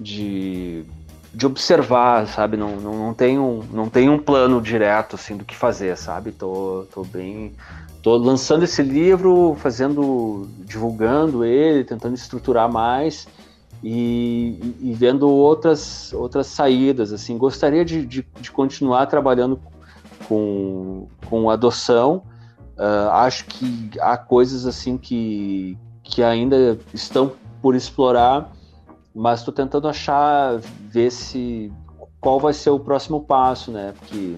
de 0.00 0.84
de 1.32 1.46
observar, 1.46 2.26
sabe? 2.26 2.56
Não, 2.56 2.76
não, 2.76 3.06
não, 3.06 3.14
tenho, 3.14 3.64
não 3.70 3.88
tenho 3.88 4.12
um 4.12 4.18
plano 4.18 4.60
direto 4.60 5.14
assim 5.14 5.36
do 5.36 5.44
que 5.44 5.54
fazer, 5.54 5.96
sabe? 5.96 6.32
Tô, 6.32 6.86
tô 6.92 7.04
bem. 7.04 7.52
Tô 8.02 8.16
lançando 8.16 8.64
esse 8.64 8.82
livro, 8.82 9.56
fazendo. 9.60 10.48
divulgando 10.64 11.44
ele, 11.44 11.84
tentando 11.84 12.14
estruturar 12.14 12.70
mais 12.70 13.28
e, 13.82 14.74
e 14.80 14.92
vendo 14.94 15.28
outras, 15.28 16.12
outras 16.12 16.46
saídas. 16.46 17.12
assim 17.12 17.36
Gostaria 17.36 17.84
de, 17.84 18.04
de, 18.06 18.26
de 18.40 18.50
continuar 18.50 19.06
trabalhando 19.06 19.60
com, 20.26 21.06
com 21.26 21.50
adoção. 21.50 22.22
Uh, 22.76 23.10
acho 23.10 23.44
que 23.46 23.90
há 24.00 24.16
coisas 24.16 24.64
assim 24.64 24.96
que, 24.96 25.76
que 26.02 26.22
ainda 26.22 26.78
estão 26.94 27.32
por 27.60 27.74
explorar 27.74 28.50
mas 29.18 29.40
estou 29.40 29.52
tentando 29.52 29.88
achar, 29.88 30.60
ver 30.90 31.10
se 31.10 31.72
qual 32.20 32.38
vai 32.38 32.52
ser 32.52 32.70
o 32.70 32.78
próximo 32.78 33.20
passo, 33.20 33.72
né? 33.72 33.92
Porque 33.98 34.36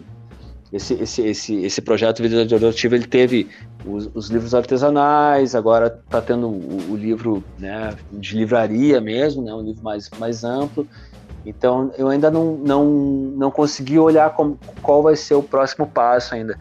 esse, 0.72 0.94
esse, 0.94 1.22
esse, 1.22 1.54
esse 1.56 1.82
projeto 1.82 2.22
Vida 2.22 2.42
Adotiva 2.42 2.94
ele 2.94 3.06
teve 3.06 3.48
os, 3.84 4.08
os, 4.14 4.30
livros 4.30 4.54
artesanais, 4.54 5.54
agora 5.54 6.00
está 6.02 6.22
tendo 6.22 6.48
o, 6.48 6.92
o, 6.92 6.96
livro 6.96 7.44
né, 7.58 7.94
de 8.10 8.36
livraria 8.36 9.00
mesmo, 9.00 9.42
né, 9.42 9.52
um 9.52 9.62
livro 9.62 9.82
mais, 9.82 10.08
mais 10.18 10.44
amplo. 10.44 10.86
Então 11.44 11.92
eu 11.98 12.08
ainda 12.08 12.30
não, 12.30 12.56
não, 12.56 12.84
não 12.84 13.50
consegui 13.50 13.98
olhar 13.98 14.30
como, 14.30 14.58
qual 14.80 15.02
vai 15.02 15.16
ser 15.16 15.34
o 15.34 15.42
próximo 15.42 15.86
passo 15.86 16.34
ainda. 16.34 16.58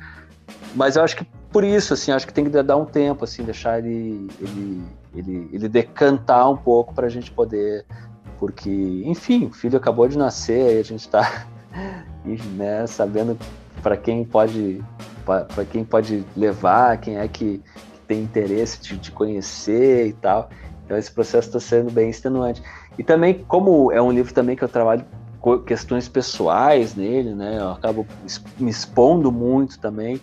Mas 0.76 0.98
eu 0.98 1.04
acho 1.04 1.16
que 1.16 1.26
por 1.52 1.64
isso, 1.64 1.94
assim, 1.94 2.12
acho 2.12 2.28
que 2.28 2.34
tem 2.34 2.44
que 2.44 2.50
dar 2.64 2.78
um 2.78 2.86
tempo, 2.86 3.24
assim, 3.24 3.44
deixar 3.44 3.80
ele, 3.80 4.30
ele, 4.40 4.84
ele, 5.16 5.50
ele 5.52 5.68
decantar 5.68 6.50
um 6.50 6.58
pouco 6.58 6.94
para 6.94 7.08
a 7.08 7.10
gente 7.10 7.32
poder 7.32 7.86
porque, 8.40 9.04
enfim, 9.06 9.46
o 9.46 9.52
filho 9.52 9.78
acabou 9.78 10.08
de 10.08 10.18
nascer, 10.18 10.70
aí 10.70 10.80
a 10.80 10.84
gente 10.84 11.02
está 11.02 11.46
né, 12.56 12.88
sabendo 12.88 13.38
para 13.84 13.98
quem 13.98 14.24
pode 14.24 14.82
para 15.26 15.64
quem 15.64 15.84
pode 15.84 16.26
levar, 16.36 16.98
quem 16.98 17.18
é 17.18 17.28
que, 17.28 17.60
que 17.60 18.00
tem 18.08 18.24
interesse 18.24 18.82
de, 18.82 18.98
de, 18.98 19.12
conhecer 19.12 20.08
e 20.08 20.14
tal. 20.14 20.50
Então 20.84 20.98
esse 20.98 21.12
processo 21.12 21.50
está 21.50 21.60
sendo 21.60 21.92
bem 21.92 22.10
extenuante. 22.10 22.64
E 22.98 23.04
também, 23.04 23.46
como 23.48 23.92
é 23.92 24.02
um 24.02 24.12
livro 24.12 24.34
também 24.34 24.56
que 24.56 24.64
eu 24.64 24.68
trabalho 24.68 25.06
questões 25.68 26.10
pessoais 26.10 26.96
nele, 26.96 27.36
né? 27.36 27.60
Eu 27.60 27.74
acabo 27.74 28.08
me 28.58 28.72
expondo 28.72 29.32
muito 29.32 29.78
também 29.78 30.20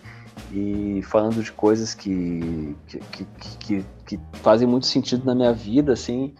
e 0.51 1.01
falando 1.03 1.41
de 1.41 1.51
coisas 1.53 1.93
que, 1.93 2.75
que, 2.85 3.27
que, 3.59 3.85
que 4.05 4.19
fazem 4.33 4.67
muito 4.67 4.87
sentido 4.87 5.25
na 5.25 5.33
minha 5.33 5.53
vida, 5.53 5.93
assim. 5.93 6.33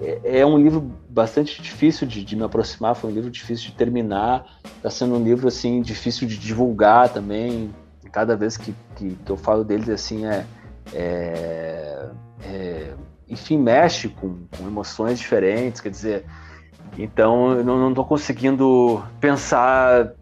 É, 0.00 0.40
é 0.40 0.46
um 0.46 0.58
livro 0.58 0.80
bastante 1.08 1.60
difícil 1.60 2.06
de, 2.06 2.24
de, 2.24 2.36
me 2.36 2.44
aproximar, 2.44 2.94
foi 2.94 3.10
um 3.10 3.14
livro 3.14 3.30
difícil 3.30 3.70
de 3.70 3.76
terminar, 3.76 4.46
está 4.76 4.90
sendo 4.90 5.14
um 5.14 5.22
livro 5.22 5.48
assim 5.48 5.82
difícil 5.82 6.26
de 6.26 6.38
divulgar 6.38 7.08
também. 7.08 7.74
Cada 8.10 8.36
vez 8.36 8.56
que, 8.56 8.74
que, 8.96 9.14
que 9.14 9.30
eu 9.30 9.36
falo 9.36 9.64
dele 9.64 9.90
assim 9.90 10.26
é, 10.26 10.44
é, 10.92 12.08
é 12.44 12.94
enfim 13.28 13.56
mexe 13.56 14.08
com, 14.08 14.40
com, 14.56 14.66
emoções 14.66 15.18
diferentes, 15.18 15.80
quer 15.80 15.88
dizer, 15.88 16.26
então 16.98 17.52
eu 17.52 17.64
não 17.64 17.88
estou 17.88 18.04
conseguindo 18.04 19.02
pensar, 19.18 20.12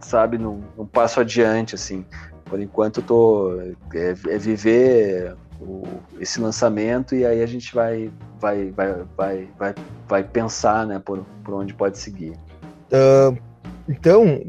sabe, 0.00 0.38
num, 0.38 0.62
num, 0.76 0.86
passo 0.86 1.20
adiante 1.20 1.74
assim. 1.74 2.04
Por 2.44 2.60
enquanto 2.60 3.00
eu 3.00 3.04
tô 3.04 3.60
é, 3.94 4.10
é 4.28 4.38
viver 4.38 5.36
o, 5.60 5.82
esse 6.18 6.40
lançamento 6.40 7.14
e 7.14 7.24
aí 7.24 7.42
a 7.42 7.46
gente 7.46 7.74
vai 7.74 8.10
vai 8.40 8.70
vai 8.70 8.94
vai 9.16 9.48
vai, 9.58 9.74
vai 10.08 10.24
pensar 10.24 10.86
né 10.86 10.98
por, 10.98 11.24
por 11.44 11.54
onde 11.54 11.74
pode 11.74 11.98
seguir 11.98 12.32
uh, 12.92 13.36
Então, 13.90 14.40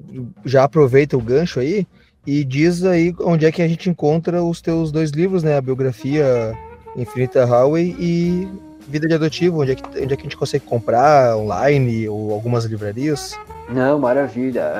já 0.45 0.63
aproveita 0.63 1.17
o 1.17 1.21
gancho 1.21 1.59
aí 1.59 1.87
e 2.27 2.43
diz 2.43 2.83
aí 2.85 3.13
onde 3.21 3.45
é 3.45 3.51
que 3.51 3.61
a 3.63 3.67
gente 3.67 3.89
encontra 3.89 4.43
os 4.43 4.61
teus 4.61 4.91
dois 4.91 5.09
livros, 5.09 5.41
né? 5.41 5.57
A 5.57 5.61
biografia 5.61 6.55
Infinita 6.95 7.43
Highway 7.43 7.95
e 7.99 8.47
Vida 8.87 9.07
de 9.07 9.15
Adotivo, 9.15 9.61
onde 9.61 9.71
é 9.71 9.75
que, 9.75 9.83
onde 9.83 10.13
é 10.13 10.15
que 10.15 10.21
a 10.21 10.29
gente 10.29 10.37
consegue 10.37 10.65
comprar 10.65 11.35
online 11.35 12.07
ou 12.07 12.31
algumas 12.31 12.65
livrarias? 12.65 13.35
Não, 13.69 13.97
maravilha. 13.97 14.71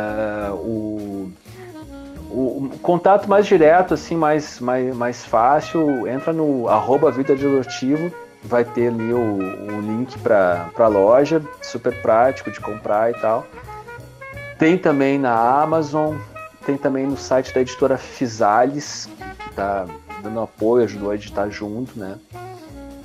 Uh, 0.52 0.56
o, 0.56 1.32
o, 2.34 2.70
o, 2.74 2.80
contato 2.80 3.30
mais 3.30 3.46
direto, 3.46 3.94
assim, 3.94 4.16
mais, 4.16 4.60
mais, 4.60 4.96
mais 4.96 5.26
fácil, 5.26 6.08
entra 6.08 6.32
no 6.32 6.68
arroba 6.68 7.12
Vida 7.12 7.36
vai 8.44 8.64
ter 8.66 8.88
ali 8.88 9.14
o, 9.14 9.38
o 9.38 9.82
link 9.82 10.18
para 10.20 10.70
a 10.78 10.88
loja, 10.88 11.42
super 11.62 12.02
prático 12.02 12.50
de 12.50 12.60
comprar 12.60 13.12
e 13.12 13.14
tal. 13.16 13.46
Tem 14.58 14.78
também 14.78 15.20
na 15.20 15.34
Amazon, 15.62 16.16
tem 16.66 16.78
também 16.78 17.06
no 17.06 17.18
site 17.18 17.54
da 17.54 17.62
editora 17.62 17.98
Fisales, 17.98 19.10
que 19.40 19.50
está 19.50 19.86
dando 20.24 20.40
apoio, 20.40 20.86
ajudou 20.86 21.12
a 21.12 21.16
editar 21.16 21.50
junto, 21.50 21.98
né? 22.00 22.18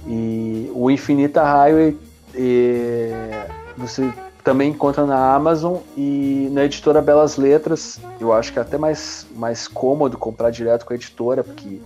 E 0.07 0.71
o 0.75 0.91
Infinita 0.91 1.43
Highway 1.43 1.99
é, 2.35 3.47
você 3.77 4.13
também 4.47 4.71
encontra 4.71 5.05
na 5.05 5.35
Amazon 5.35 5.79
e 5.97 6.49
na 6.53 6.65
editora 6.65 7.03
Belas 7.03 7.37
Letras. 7.37 7.99
Eu 8.21 8.33
acho 8.33 8.53
que 8.53 8.61
é 8.61 8.63
até 8.63 8.79
mais, 8.79 9.27
mais 9.35 9.67
cômodo 9.67 10.17
comprar 10.17 10.51
direto 10.51 10.87
com 10.87 10.93
a 10.93 10.97
editora, 10.97 11.43
porque 11.43 11.81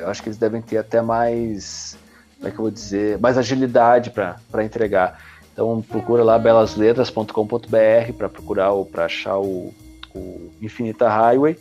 eu 0.00 0.08
acho 0.08 0.20
que 0.20 0.28
eles 0.28 0.36
devem 0.36 0.60
ter 0.60 0.76
até 0.76 1.00
mais, 1.00 1.96
como 2.34 2.48
é 2.48 2.50
que 2.50 2.58
eu 2.58 2.62
vou 2.62 2.70
dizer, 2.72 3.20
mais 3.20 3.38
agilidade 3.38 4.10
para 4.10 4.64
entregar. 4.64 5.20
Então 5.52 5.80
procura 5.88 6.24
lá 6.24 6.36
belasletras.com.br 6.36 8.12
para 8.18 8.28
procurar 8.28 8.72
ou 8.72 8.84
para 8.84 9.04
achar 9.04 9.38
o, 9.38 9.72
o 10.12 10.50
Infinita 10.60 11.08
Highway. 11.08 11.56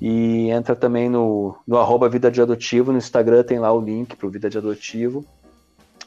E 0.00 0.50
entra 0.50 0.76
também 0.76 1.08
no, 1.08 1.56
no 1.66 1.78
arroba 1.78 2.08
Vida 2.08 2.30
de 2.30 2.40
Adotivo, 2.40 2.92
no 2.92 2.98
Instagram 2.98 3.42
tem 3.42 3.58
lá 3.58 3.72
o 3.72 3.80
link 3.80 4.14
para 4.14 4.26
o 4.28 4.30
Vida 4.30 4.48
de 4.48 4.56
Adotivo. 4.56 5.24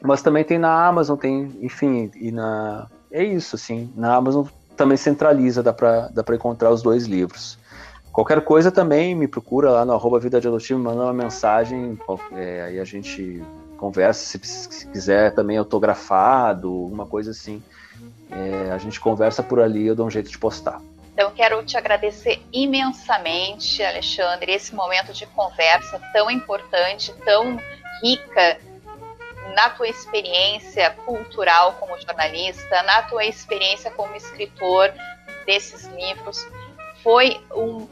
Mas 0.01 0.21
também 0.21 0.45
tem 0.45 0.57
na 0.57 0.87
Amazon, 0.87 1.17
tem, 1.17 1.51
enfim, 1.61 2.09
e 2.15 2.31
na. 2.31 2.87
É 3.11 3.23
isso, 3.23 3.55
assim. 3.55 3.91
Na 3.95 4.15
Amazon 4.15 4.45
também 4.75 4.97
centraliza, 4.97 5.63
dá 5.63 5.73
para 5.73 6.07
dá 6.09 6.23
encontrar 6.35 6.71
os 6.71 6.81
dois 6.81 7.05
livros. 7.05 7.57
Qualquer 8.11 8.41
coisa 8.41 8.71
também 8.71 9.13
me 9.13 9.27
procura 9.27 9.69
lá 9.69 9.85
no 9.85 9.93
arroba 9.93 10.19
Vida 10.19 10.41
de 10.41 10.47
Adotivo, 10.47 10.79
manda 10.79 11.03
uma 11.03 11.13
mensagem, 11.13 11.97
é, 12.35 12.63
aí 12.63 12.79
a 12.79 12.83
gente 12.83 13.43
conversa, 13.77 14.25
se, 14.25 14.39
se, 14.43 14.87
quiser 14.87 15.35
também 15.35 15.55
autografado, 15.55 16.73
uma 16.85 17.05
coisa 17.05 17.29
assim. 17.31 17.61
É, 18.31 18.71
a 18.71 18.77
gente 18.79 18.99
conversa 18.99 19.43
por 19.43 19.59
ali, 19.59 19.85
eu 19.85 19.95
dou 19.95 20.07
um 20.07 20.09
jeito 20.09 20.31
de 20.31 20.37
postar. 20.37 20.81
Então, 21.13 21.31
quero 21.31 21.63
te 21.63 21.77
agradecer 21.77 22.41
imensamente, 22.51 23.83
Alexandre, 23.83 24.51
esse 24.51 24.73
momento 24.73 25.13
de 25.13 25.25
conversa 25.27 26.01
tão 26.11 26.29
importante, 26.29 27.13
tão 27.23 27.59
rica 28.03 28.57
na 29.57 29.71
tua 29.71 29.87
experiência 29.87 30.91
cultural 31.03 31.77
como 31.79 31.99
jornalista, 31.99 32.83
na 32.83 33.01
tua 33.01 33.25
experiência 33.25 33.89
como 33.89 34.15
escritor 34.15 34.93
desses 35.47 35.87
livros. 35.87 36.47
Foi 37.01 37.41
um 37.55 37.87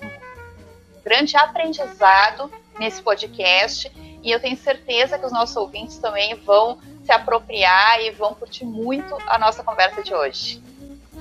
grande 1.03 1.35
aprendizado 1.35 2.51
nesse 2.77 3.01
podcast 3.01 3.91
e 4.21 4.31
eu 4.31 4.39
tenho 4.39 4.55
certeza 4.55 5.17
que 5.17 5.25
os 5.25 5.31
nossos 5.31 5.55
ouvintes 5.55 5.97
também 5.97 6.35
vão 6.35 6.77
se 7.03 7.11
apropriar 7.11 7.99
e 7.99 8.11
vão 8.11 8.35
curtir 8.35 8.63
muito 8.63 9.17
a 9.25 9.39
nossa 9.39 9.63
conversa 9.63 10.03
de 10.03 10.13
hoje. 10.13 10.61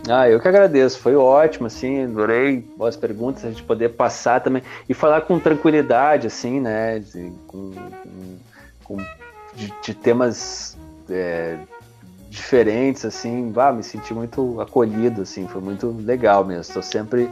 Ah, 0.06 0.28
eu 0.28 0.38
que 0.38 0.46
agradeço, 0.46 0.98
foi 0.98 1.16
ótimo, 1.16 1.68
assim, 1.68 2.04
adorei 2.04 2.60
boas 2.76 2.96
perguntas, 2.96 3.46
a 3.46 3.48
gente 3.48 3.62
poder 3.62 3.90
passar 3.90 4.42
também 4.42 4.62
e 4.86 4.92
falar 4.92 5.22
com 5.22 5.38
tranquilidade, 5.38 6.26
assim, 6.26 6.60
né, 6.60 6.98
de, 6.98 7.32
com, 7.46 7.72
com, 8.84 8.98
de, 9.56 9.72
de 9.82 9.94
temas 9.94 10.76
é, 11.08 11.56
diferentes, 12.30 13.04
assim, 13.04 13.52
ah, 13.56 13.72
me 13.72 13.82
senti 13.82 14.12
muito 14.12 14.60
acolhido, 14.60 15.22
assim, 15.22 15.46
foi 15.46 15.60
muito 15.60 15.90
legal 16.04 16.44
mesmo, 16.44 16.62
estou 16.62 16.82
sempre 16.82 17.28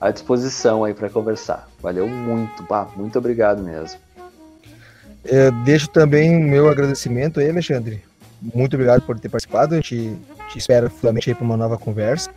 à 0.00 0.10
disposição 0.10 0.84
aí 0.84 0.94
para 0.94 1.10
conversar, 1.10 1.68
valeu 1.80 2.06
muito, 2.06 2.62
bah, 2.64 2.88
muito 2.96 3.18
obrigado 3.18 3.62
mesmo. 3.62 3.98
É, 5.24 5.50
deixo 5.64 5.88
também 5.88 6.36
o 6.36 6.40
meu 6.40 6.68
agradecimento 6.68 7.40
aí, 7.40 7.50
Alexandre, 7.50 8.02
muito 8.40 8.74
obrigado 8.74 9.02
por 9.02 9.18
ter 9.18 9.28
participado, 9.28 9.74
a 9.74 9.78
gente 9.78 10.16
te 10.48 10.58
espero 10.58 10.88
futuramente 10.88 11.30
aí 11.30 11.34
para 11.34 11.44
uma 11.44 11.56
nova 11.56 11.76
conversa. 11.76 12.30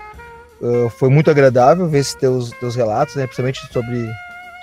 Uh, 0.62 0.90
foi 0.90 1.10
muito 1.10 1.32
agradável 1.32 1.88
ver 1.88 2.00
esses 2.00 2.16
teus, 2.16 2.52
teus 2.52 2.76
relatos, 2.76 3.16
né, 3.16 3.24
principalmente 3.24 3.62
sobre, 3.72 4.12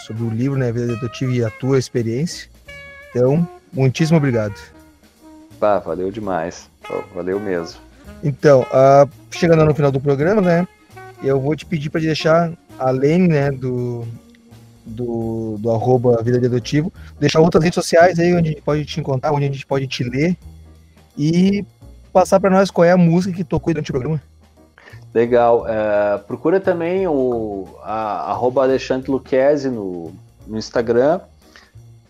sobre 0.07 0.25
o 0.25 0.29
livro, 0.29 0.59
né, 0.59 0.71
Vida 0.71 0.93
Adotiva 0.93 1.33
e 1.33 1.45
a 1.45 1.51
tua 1.51 1.79
experiência. 1.79 2.51
Então, 3.11 3.49
muitíssimo 3.73 4.19
obrigado. 4.19 4.55
Pá, 5.59 5.79
valeu 5.79 6.11
demais. 6.11 6.69
Valeu 7.15 7.41
mesmo. 7.41 7.81
Então, 8.23 8.63
uh, 8.63 9.09
chegando 9.31 9.65
no 9.65 9.75
final 9.75 9.91
do 9.91 10.01
programa, 10.01 10.41
né, 10.41 10.69
eu 11.23 11.41
vou 11.41 11.55
te 11.57 11.67
pedir 11.67 11.91
para 11.91 12.01
deixar, 12.01 12.53
além 12.79 13.27
né, 13.27 13.51
do, 13.51 14.07
do, 14.85 15.57
do 15.59 15.71
arroba 15.71 16.23
Vida 16.23 16.39
de 16.39 16.47
Adotivo, 16.47 16.93
deixar 17.19 17.41
outras 17.41 17.63
redes 17.63 17.75
sociais 17.75 18.19
aí 18.19 18.35
onde 18.35 18.49
a 18.49 18.53
gente 18.53 18.63
pode 18.63 18.85
te 18.85 19.01
encontrar, 19.01 19.33
onde 19.33 19.47
a 19.47 19.53
gente 19.53 19.67
pode 19.67 19.87
te 19.87 20.05
ler. 20.05 20.37
E 21.19 21.65
passar 22.13 22.39
para 22.39 22.51
nós 22.51 22.71
qual 22.71 22.85
é 22.85 22.93
a 22.93 22.97
música 22.97 23.35
que 23.35 23.45
tocou 23.45 23.73
durante 23.73 23.91
o 23.91 23.95
programa. 23.95 24.23
Legal. 25.15 25.67
É, 25.67 26.19
procura 26.19 26.61
também 26.61 27.07
o 27.07 27.67
a, 27.83 28.31
arroba 28.31 28.63
Alexandre 28.63 29.11
Luquezzi 29.11 29.71
no, 29.71 30.13
no 30.47 30.59
Instagram. 30.59 31.21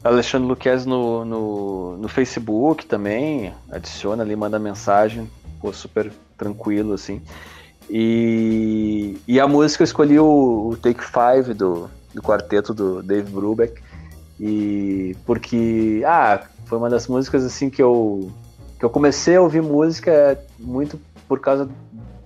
Alexandre 0.06 0.48
Luquezzi 0.48 0.88
no, 0.88 1.24
no, 1.24 1.96
no, 1.96 2.08
Facebook 2.08 2.86
também. 2.86 3.52
Adiciona 3.70 4.22
ali, 4.22 4.36
manda 4.36 4.58
mensagem. 4.58 5.30
Pô, 5.60 5.72
super 5.72 6.12
tranquilo, 6.36 6.94
assim. 6.94 7.20
E, 7.88 9.18
e 9.26 9.40
a 9.40 9.46
música 9.46 9.82
eu 9.82 9.84
escolhi 9.84 10.18
o, 10.18 10.70
o 10.70 10.76
Take 10.76 11.02
Five 11.04 11.54
do, 11.54 11.90
do 12.14 12.22
quarteto 12.22 12.72
do 12.72 13.02
Dave 13.02 13.30
Brubeck. 13.30 13.82
E 14.38 15.16
porque, 15.24 16.02
ah, 16.06 16.42
foi 16.66 16.78
uma 16.78 16.90
das 16.90 17.06
músicas 17.08 17.44
assim 17.44 17.70
que 17.70 17.82
eu 17.82 18.30
que 18.78 18.84
eu 18.84 18.90
comecei 18.90 19.36
a 19.36 19.40
ouvir 19.40 19.62
música 19.62 20.38
muito 20.58 21.00
por 21.26 21.40
causa 21.40 21.66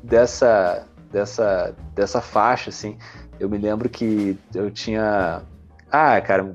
dessa 0.02 0.84
dessa 1.12 1.74
dessa 1.94 2.20
faixa 2.20 2.70
assim. 2.70 2.98
Eu 3.38 3.48
me 3.48 3.56
lembro 3.56 3.88
que 3.88 4.36
eu 4.54 4.70
tinha 4.70 5.42
ah, 5.90 6.20
cara, 6.20 6.54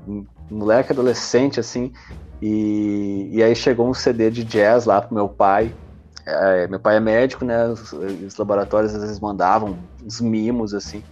moleque 0.50 0.92
adolescente 0.92 1.60
assim, 1.60 1.92
e, 2.40 3.30
e 3.32 3.42
aí 3.42 3.54
chegou 3.54 3.88
um 3.88 3.94
CD 3.94 4.30
de 4.30 4.44
jazz 4.44 4.84
lá 4.84 5.00
pro 5.00 5.14
meu 5.14 5.28
pai. 5.28 5.74
É, 6.26 6.66
meu 6.66 6.80
pai 6.80 6.96
é 6.96 7.00
médico, 7.00 7.44
né? 7.44 7.66
Os, 7.68 7.92
os, 7.92 8.36
laboratórios 8.36 8.94
às 8.94 9.00
vezes 9.00 9.20
mandavam 9.20 9.78
uns 10.04 10.20
mimos 10.20 10.74
assim. 10.74 11.02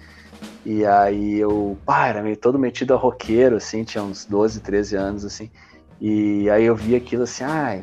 E 0.64 0.84
aí 0.84 1.38
eu, 1.38 1.78
pá, 1.84 2.08
era 2.08 2.22
meio 2.22 2.36
todo 2.36 2.58
metido 2.58 2.94
a 2.94 2.96
roqueiro, 2.96 3.56
assim, 3.56 3.84
tinha 3.84 4.02
uns 4.02 4.24
12, 4.24 4.60
13 4.60 4.96
anos, 4.96 5.24
assim. 5.24 5.50
E 6.00 6.50
aí 6.50 6.64
eu 6.64 6.74
vi 6.74 6.96
aquilo 6.96 7.22
assim, 7.22 7.44
ah, 7.44 7.80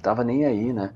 tava 0.00 0.22
nem 0.22 0.46
aí, 0.46 0.72
né? 0.72 0.90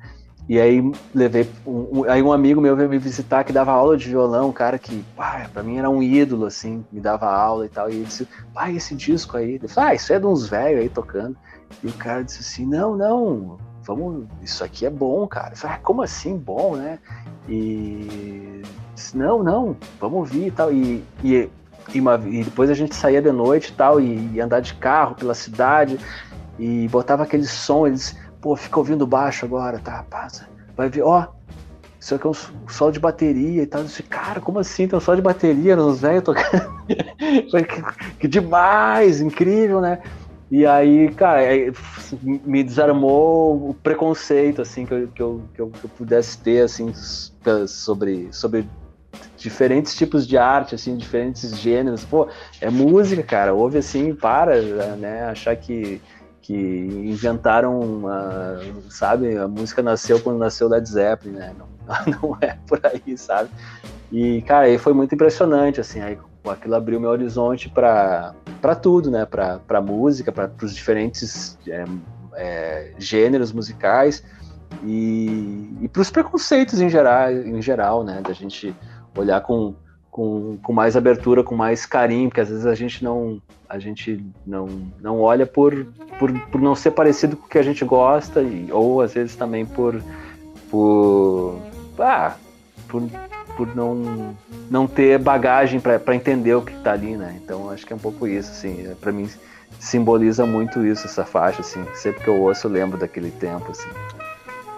E 0.48 0.60
aí 0.60 0.80
levei. 1.14 1.48
Um, 1.66 2.00
um, 2.00 2.04
aí 2.04 2.22
um 2.22 2.32
amigo 2.32 2.60
meu 2.60 2.76
veio 2.76 2.88
me 2.88 2.98
visitar 2.98 3.42
que 3.42 3.52
dava 3.52 3.72
aula 3.72 3.96
de 3.96 4.08
violão, 4.08 4.50
um 4.50 4.52
cara 4.52 4.78
que, 4.78 5.04
pá, 5.16 5.48
pra 5.52 5.62
mim 5.62 5.78
era 5.78 5.90
um 5.90 6.02
ídolo, 6.02 6.46
assim, 6.46 6.84
me 6.92 7.00
dava 7.00 7.26
aula 7.26 7.66
e 7.66 7.68
tal. 7.68 7.90
E 7.90 7.94
ele 7.94 8.04
disse, 8.04 8.28
pai, 8.54 8.76
esse 8.76 8.94
disco 8.94 9.36
aí. 9.36 9.54
Ele 9.54 9.68
falou, 9.68 9.90
ah, 9.90 9.94
isso 9.94 10.12
é 10.12 10.18
de 10.18 10.26
uns 10.26 10.48
velhos 10.48 10.80
aí 10.80 10.88
tocando. 10.88 11.36
E 11.82 11.88
o 11.88 11.92
cara 11.94 12.22
disse 12.22 12.40
assim, 12.40 12.64
não, 12.64 12.96
não, 12.96 13.58
vamos, 13.82 14.26
isso 14.40 14.62
aqui 14.62 14.86
é 14.86 14.90
bom, 14.90 15.26
cara. 15.26 15.52
Eu 15.52 15.56
falei, 15.56 15.76
ah, 15.76 15.80
como 15.82 16.02
assim 16.02 16.36
bom, 16.36 16.76
né? 16.76 17.00
E 17.48 18.62
disse, 18.94 19.16
não, 19.16 19.42
não, 19.42 19.76
vamos 20.00 20.18
ouvir 20.18 20.46
e 20.46 20.50
tal. 20.52 20.72
E, 20.72 21.04
e, 21.24 21.50
e, 21.92 22.00
uma, 22.00 22.20
e 22.24 22.44
depois 22.44 22.70
a 22.70 22.74
gente 22.74 22.94
saía 22.94 23.20
de 23.20 23.32
noite 23.32 23.70
e 23.70 23.74
tal, 23.74 24.00
e, 24.00 24.30
e 24.32 24.40
andar 24.40 24.60
de 24.60 24.74
carro 24.74 25.16
pela 25.16 25.34
cidade, 25.34 25.98
e 26.58 26.88
botava 26.88 27.24
aquele 27.24 27.46
som, 27.46 27.86
pô, 28.40 28.56
fica 28.56 28.78
ouvindo 28.78 29.06
baixo 29.06 29.44
agora, 29.44 29.78
tá? 29.78 30.04
Passa. 30.08 30.48
Vai 30.76 30.88
ver, 30.88 31.02
ó, 31.02 31.28
isso 31.98 32.14
aqui 32.14 32.26
é 32.26 32.30
um 32.30 32.68
solo 32.68 32.92
de 32.92 33.00
bateria 33.00 33.62
e 33.62 33.66
tal. 33.66 33.80
Eu 33.80 33.86
disse, 33.86 34.02
cara, 34.02 34.40
como 34.40 34.58
assim? 34.58 34.86
Tem 34.86 34.96
um 34.96 35.00
solo 35.00 35.16
de 35.16 35.22
bateria 35.22 35.74
nos 35.74 36.00
velhos 36.00 36.22
tocando. 36.22 36.86
que, 36.86 38.18
que 38.20 38.28
demais, 38.28 39.20
incrível, 39.20 39.80
né? 39.80 40.00
E 40.48 40.64
aí, 40.64 41.12
cara, 41.14 41.40
me 42.22 42.62
desarmou 42.62 43.70
o 43.70 43.74
preconceito, 43.74 44.62
assim, 44.62 44.86
que 44.86 44.94
eu, 44.94 45.08
que 45.08 45.20
eu, 45.20 45.42
que 45.52 45.60
eu, 45.60 45.70
que 45.70 45.84
eu 45.84 45.90
pudesse 45.90 46.38
ter, 46.38 46.60
assim, 46.62 46.92
sobre, 47.66 48.28
sobre 48.30 48.68
diferentes 49.36 49.96
tipos 49.96 50.26
de 50.26 50.38
arte, 50.38 50.74
assim, 50.74 50.96
diferentes 50.96 51.58
gêneros. 51.58 52.04
Pô, 52.04 52.28
é 52.60 52.70
música, 52.70 53.22
cara, 53.24 53.54
ouve 53.54 53.78
assim, 53.78 54.14
para, 54.14 54.60
né, 54.96 55.24
achar 55.24 55.56
que 55.56 56.00
que 56.46 56.54
inventaram, 56.54 57.80
uma, 57.80 58.60
sabe? 58.88 59.36
A 59.36 59.48
música 59.48 59.82
nasceu 59.82 60.20
quando 60.20 60.38
nasceu 60.38 60.68
Led 60.68 60.88
Zeppelin, 60.88 61.34
né? 61.34 61.52
Não, 61.58 61.66
não 62.22 62.38
é 62.40 62.56
por 62.68 62.80
aí, 62.84 63.18
sabe? 63.18 63.50
E, 64.12 64.42
cara, 64.42 64.66
aí 64.66 64.78
foi 64.78 64.92
muito 64.92 65.12
impressionante, 65.12 65.80
assim, 65.80 66.00
aí 66.00 66.16
aquilo 66.48 66.76
abriu 66.76 67.00
meu 67.00 67.10
horizonte 67.10 67.68
para 67.68 68.32
tudo, 68.80 69.10
né? 69.10 69.26
Para 69.26 69.80
música, 69.80 70.30
para 70.30 70.48
os 70.62 70.72
diferentes 70.72 71.58
é, 71.66 71.84
é, 72.34 72.92
gêneros 72.96 73.50
musicais 73.50 74.22
e, 74.84 75.76
e 75.80 75.88
para 75.88 76.02
os 76.02 76.10
preconceitos 76.10 76.80
em 76.80 76.88
geral, 76.88 77.32
em 77.32 77.60
geral, 77.60 78.04
né? 78.04 78.20
Da 78.22 78.32
gente 78.32 78.72
olhar 79.16 79.40
com, 79.40 79.74
com, 80.16 80.56
com 80.62 80.72
mais 80.72 80.96
abertura, 80.96 81.44
com 81.44 81.54
mais 81.54 81.84
carinho, 81.84 82.30
porque 82.30 82.40
às 82.40 82.48
vezes 82.48 82.64
a 82.64 82.74
gente 82.74 83.04
não 83.04 83.38
a 83.68 83.78
gente 83.78 84.24
não, 84.46 84.66
não 84.98 85.20
olha 85.20 85.44
por, 85.44 85.86
por, 86.18 86.32
por 86.32 86.60
não 86.60 86.74
ser 86.74 86.92
parecido 86.92 87.36
com 87.36 87.44
o 87.44 87.48
que 87.48 87.58
a 87.58 87.62
gente 87.62 87.84
gosta 87.84 88.40
e, 88.40 88.68
ou 88.72 89.02
às 89.02 89.12
vezes 89.12 89.36
também 89.36 89.66
por 89.66 90.00
por 90.70 91.60
ah, 91.98 92.34
por, 92.88 93.02
por 93.58 93.76
não, 93.76 94.34
não 94.70 94.86
ter 94.86 95.18
bagagem 95.18 95.80
para 95.80 96.14
entender 96.14 96.54
o 96.54 96.62
que 96.62 96.72
está 96.72 96.92
ali, 96.92 97.14
né? 97.14 97.38
Então 97.44 97.68
acho 97.68 97.84
que 97.84 97.92
é 97.92 97.96
um 97.96 97.98
pouco 97.98 98.26
isso, 98.26 98.50
assim, 98.50 98.86
é, 98.86 98.94
para 98.94 99.12
mim 99.12 99.28
simboliza 99.78 100.46
muito 100.46 100.86
isso 100.86 101.06
essa 101.06 101.26
faixa, 101.26 101.60
assim. 101.60 101.84
Sempre 101.94 102.24
que 102.24 102.28
eu 102.28 102.40
ouço 102.40 102.66
eu 102.66 102.70
lembro 102.70 102.96
daquele 102.96 103.30
tempo, 103.32 103.70
assim. 103.70 103.90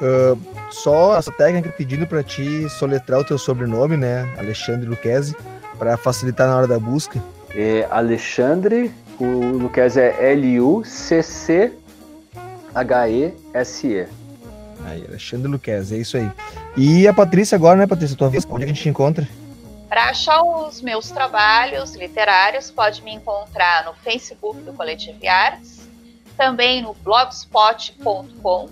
Uh, 0.00 0.38
só 0.70 1.16
essa 1.16 1.32
técnica 1.32 1.74
pedindo 1.76 2.06
para 2.06 2.22
ti 2.22 2.68
soletrar 2.70 3.20
o 3.20 3.24
teu 3.24 3.36
sobrenome, 3.36 3.96
né, 3.96 4.32
Alexandre 4.38 4.88
Luquezzi, 4.88 5.34
para 5.78 5.96
facilitar 5.96 6.46
na 6.46 6.56
hora 6.56 6.66
da 6.66 6.78
busca. 6.78 7.22
É 7.54 7.86
Alexandre, 7.90 8.92
o 9.18 9.24
Luquezzi 9.24 10.00
é 10.00 10.32
L-U-C-C 10.32 11.72
H-E-S-E. 12.74 14.06
Aí, 14.84 15.04
Alexandre 15.08 15.50
Luquezzi, 15.50 15.96
é 15.96 15.98
isso 15.98 16.16
aí. 16.16 16.30
E 16.76 17.08
a 17.08 17.14
Patrícia 17.14 17.56
agora, 17.56 17.76
né, 17.76 17.86
Patrícia, 17.86 18.16
tua 18.16 18.28
vez, 18.28 18.46
onde 18.48 18.62
é 18.62 18.66
a 18.66 18.68
gente 18.68 18.82
te 18.82 18.88
encontra? 18.88 19.28
Para 19.88 20.10
achar 20.10 20.42
os 20.42 20.80
meus 20.82 21.10
trabalhos 21.10 21.94
literários, 21.94 22.70
pode 22.70 23.02
me 23.02 23.12
encontrar 23.14 23.84
no 23.84 23.94
Facebook 23.94 24.60
do 24.60 24.72
Coletivo 24.72 25.18
Artes, 25.26 25.88
também 26.36 26.82
no 26.82 26.94
blogspot.com, 26.94 28.68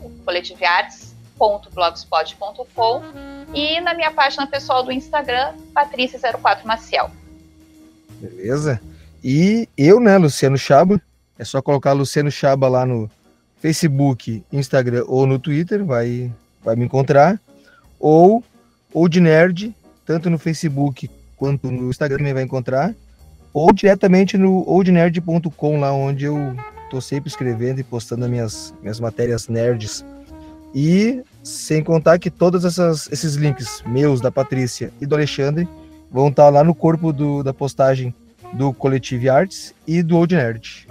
coletiveartes.blogspot.com 1.38 3.02
e 3.54 3.80
na 3.80 3.94
minha 3.94 4.10
página 4.10 4.46
pessoal 4.46 4.82
do 4.82 4.92
Instagram, 4.92 5.54
Patrícia04Maciel. 5.74 7.10
Beleza? 8.20 8.80
E 9.22 9.68
eu, 9.76 10.00
né, 10.00 10.16
Luciano 10.18 10.56
Chaba, 10.56 11.00
é 11.38 11.44
só 11.44 11.60
colocar 11.60 11.92
Luciano 11.92 12.30
Chaba 12.30 12.68
lá 12.68 12.86
no 12.86 13.10
Facebook, 13.60 14.44
Instagram 14.52 15.04
ou 15.06 15.26
no 15.26 15.38
Twitter, 15.38 15.84
vai, 15.84 16.32
vai 16.62 16.76
me 16.76 16.84
encontrar. 16.84 17.40
Ou 17.98 18.44
Old 18.92 19.20
Nerd, 19.20 19.74
tanto 20.04 20.30
no 20.30 20.38
Facebook 20.38 21.10
quanto 21.36 21.70
no 21.70 21.90
Instagram 21.90 22.18
também 22.18 22.34
vai 22.34 22.42
encontrar. 22.42 22.94
Ou 23.52 23.72
diretamente 23.72 24.36
no 24.36 24.68
oldnerd.com, 24.68 25.80
lá 25.80 25.92
onde 25.92 26.24
eu 26.26 26.54
tô 26.90 27.00
sempre 27.00 27.28
escrevendo 27.28 27.80
e 27.80 27.84
postando 27.84 28.28
minhas, 28.28 28.74
minhas 28.82 29.00
matérias 29.00 29.48
nerds. 29.48 30.04
E 30.78 31.24
sem 31.42 31.82
contar 31.82 32.18
que 32.18 32.30
todos 32.30 32.62
essas, 32.62 33.10
esses 33.10 33.34
links 33.34 33.82
meus, 33.86 34.20
da 34.20 34.30
Patrícia 34.30 34.92
e 35.00 35.06
do 35.06 35.14
Alexandre, 35.14 35.66
vão 36.10 36.28
estar 36.28 36.50
lá 36.50 36.62
no 36.62 36.74
corpo 36.74 37.14
do, 37.14 37.42
da 37.42 37.54
postagem 37.54 38.14
do 38.52 38.74
Coletivo 38.74 39.30
Arts 39.30 39.74
e 39.86 40.02
do 40.02 40.18
Old 40.18 40.36
Nerd. 40.36 40.86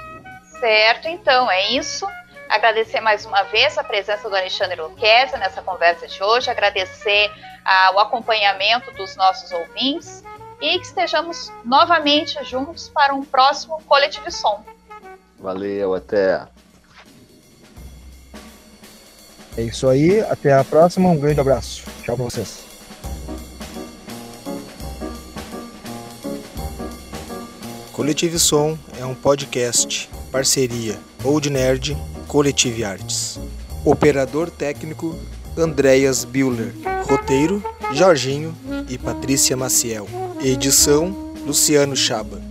Certo, 0.59 1.07
então 1.07 1.51
é 1.51 1.73
isso. 1.73 2.07
Agradecer 2.49 2.99
mais 2.99 3.27
uma 3.27 3.43
vez 3.43 3.77
a 3.77 3.83
presença 3.83 4.27
do 4.27 4.35
Alexandre 4.35 4.81
Luquezzi 4.81 5.37
nessa 5.37 5.61
conversa 5.61 6.07
de 6.07 6.23
hoje, 6.23 6.49
agradecer 6.49 7.29
ah, 7.63 7.91
o 7.93 7.99
acompanhamento 7.99 8.91
dos 8.93 9.15
nossos 9.15 9.51
ouvintes 9.51 10.23
e 10.59 10.79
que 10.79 10.85
estejamos 10.87 11.51
novamente 11.63 12.43
juntos 12.43 12.89
para 12.89 13.13
um 13.13 13.23
próximo 13.23 13.79
Coletivo 13.83 14.31
Som. 14.31 14.65
Valeu, 15.39 15.93
até. 15.93 16.47
É 19.57 19.63
isso 19.63 19.87
aí, 19.87 20.19
até 20.21 20.53
a 20.53 20.63
próxima, 20.63 21.09
um 21.09 21.17
grande 21.17 21.39
abraço. 21.39 21.83
Tchau 22.03 22.15
para 22.17 22.25
vocês. 22.25 22.65
Coletivo 27.93 28.37
Som 28.37 28.77
é 28.99 29.05
um 29.05 29.15
podcast, 29.15 30.09
parceria 30.29 30.99
Old 31.23 31.49
Nerd 31.49 31.97
Coletive 32.27 32.83
Artes. 32.83 33.39
Operador 33.85 34.49
técnico 34.49 35.15
Andréas 35.57 36.25
Bühler. 36.25 36.73
Roteiro 37.09 37.63
Jorginho 37.93 38.53
e 38.89 38.97
Patrícia 38.97 39.55
Maciel. 39.55 40.07
Edição 40.43 41.33
Luciano 41.45 41.95
Chaba. 41.95 42.41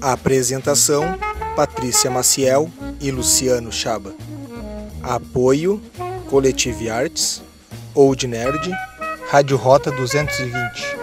Apresentação 0.00 1.18
Patrícia 1.56 2.10
Maciel 2.10 2.70
e 3.00 3.10
Luciano 3.10 3.72
Chaba. 3.72 4.14
Apoio 5.02 5.80
Coletive 6.30 6.88
Artes, 6.88 7.42
Old 7.92 8.24
Nerd, 8.28 8.70
Rádio 9.32 9.56
Rota 9.56 9.90
220. 9.90 10.99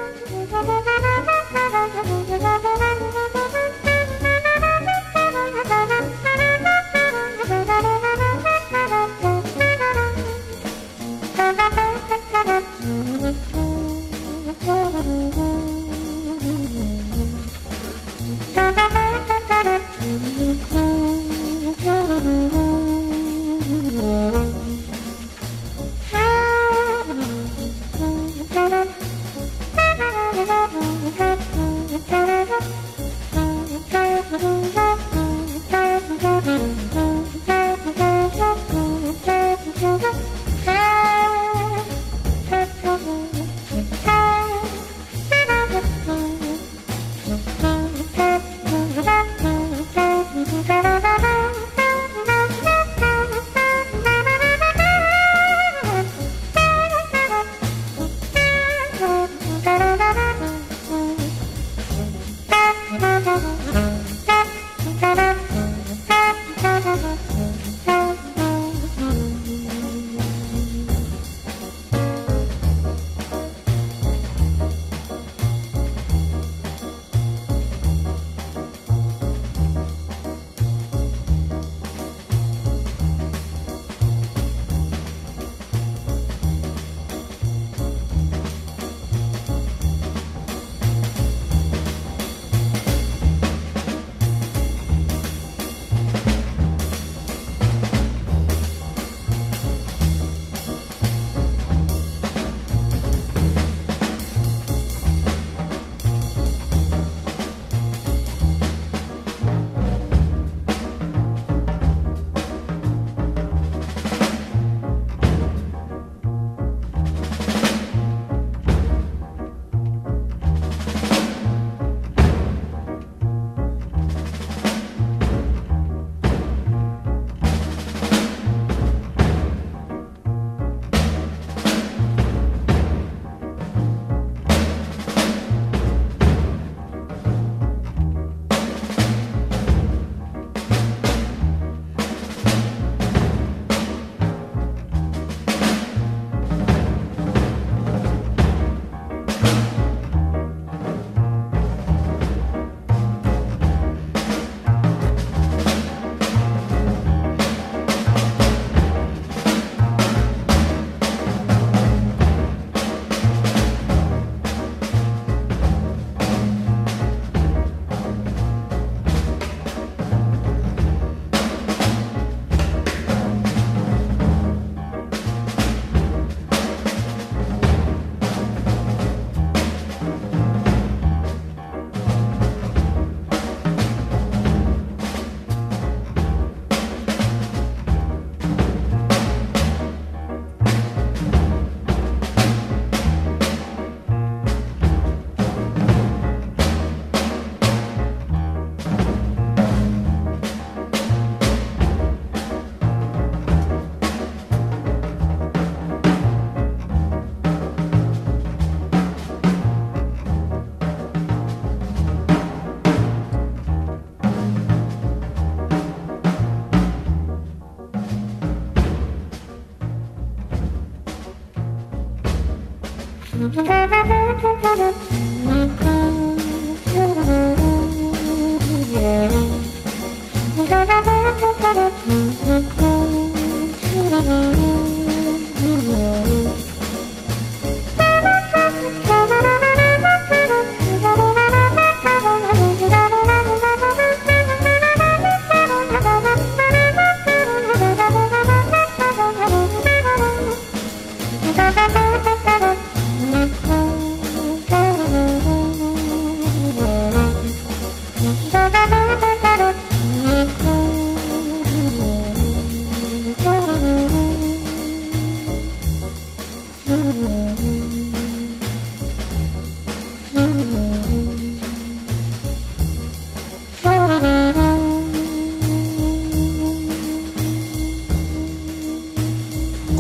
Thank 223.58 225.02
you. 225.02 225.07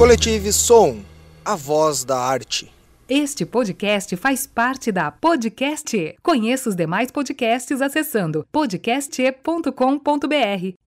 Coletive 0.07 0.53
Som, 0.53 1.01
a 1.43 1.53
voz 1.53 2.05
da 2.05 2.17
arte. 2.17 2.71
Este 3.09 3.45
podcast 3.45 4.15
faz 4.15 4.47
parte 4.47 4.89
da 4.89 5.11
Podcast. 5.11 5.97
E. 5.97 6.15
Conheça 6.23 6.69
os 6.69 6.77
demais 6.77 7.11
podcasts 7.11 7.81
acessando 7.81 8.47
podcast.com.br. 8.49 10.75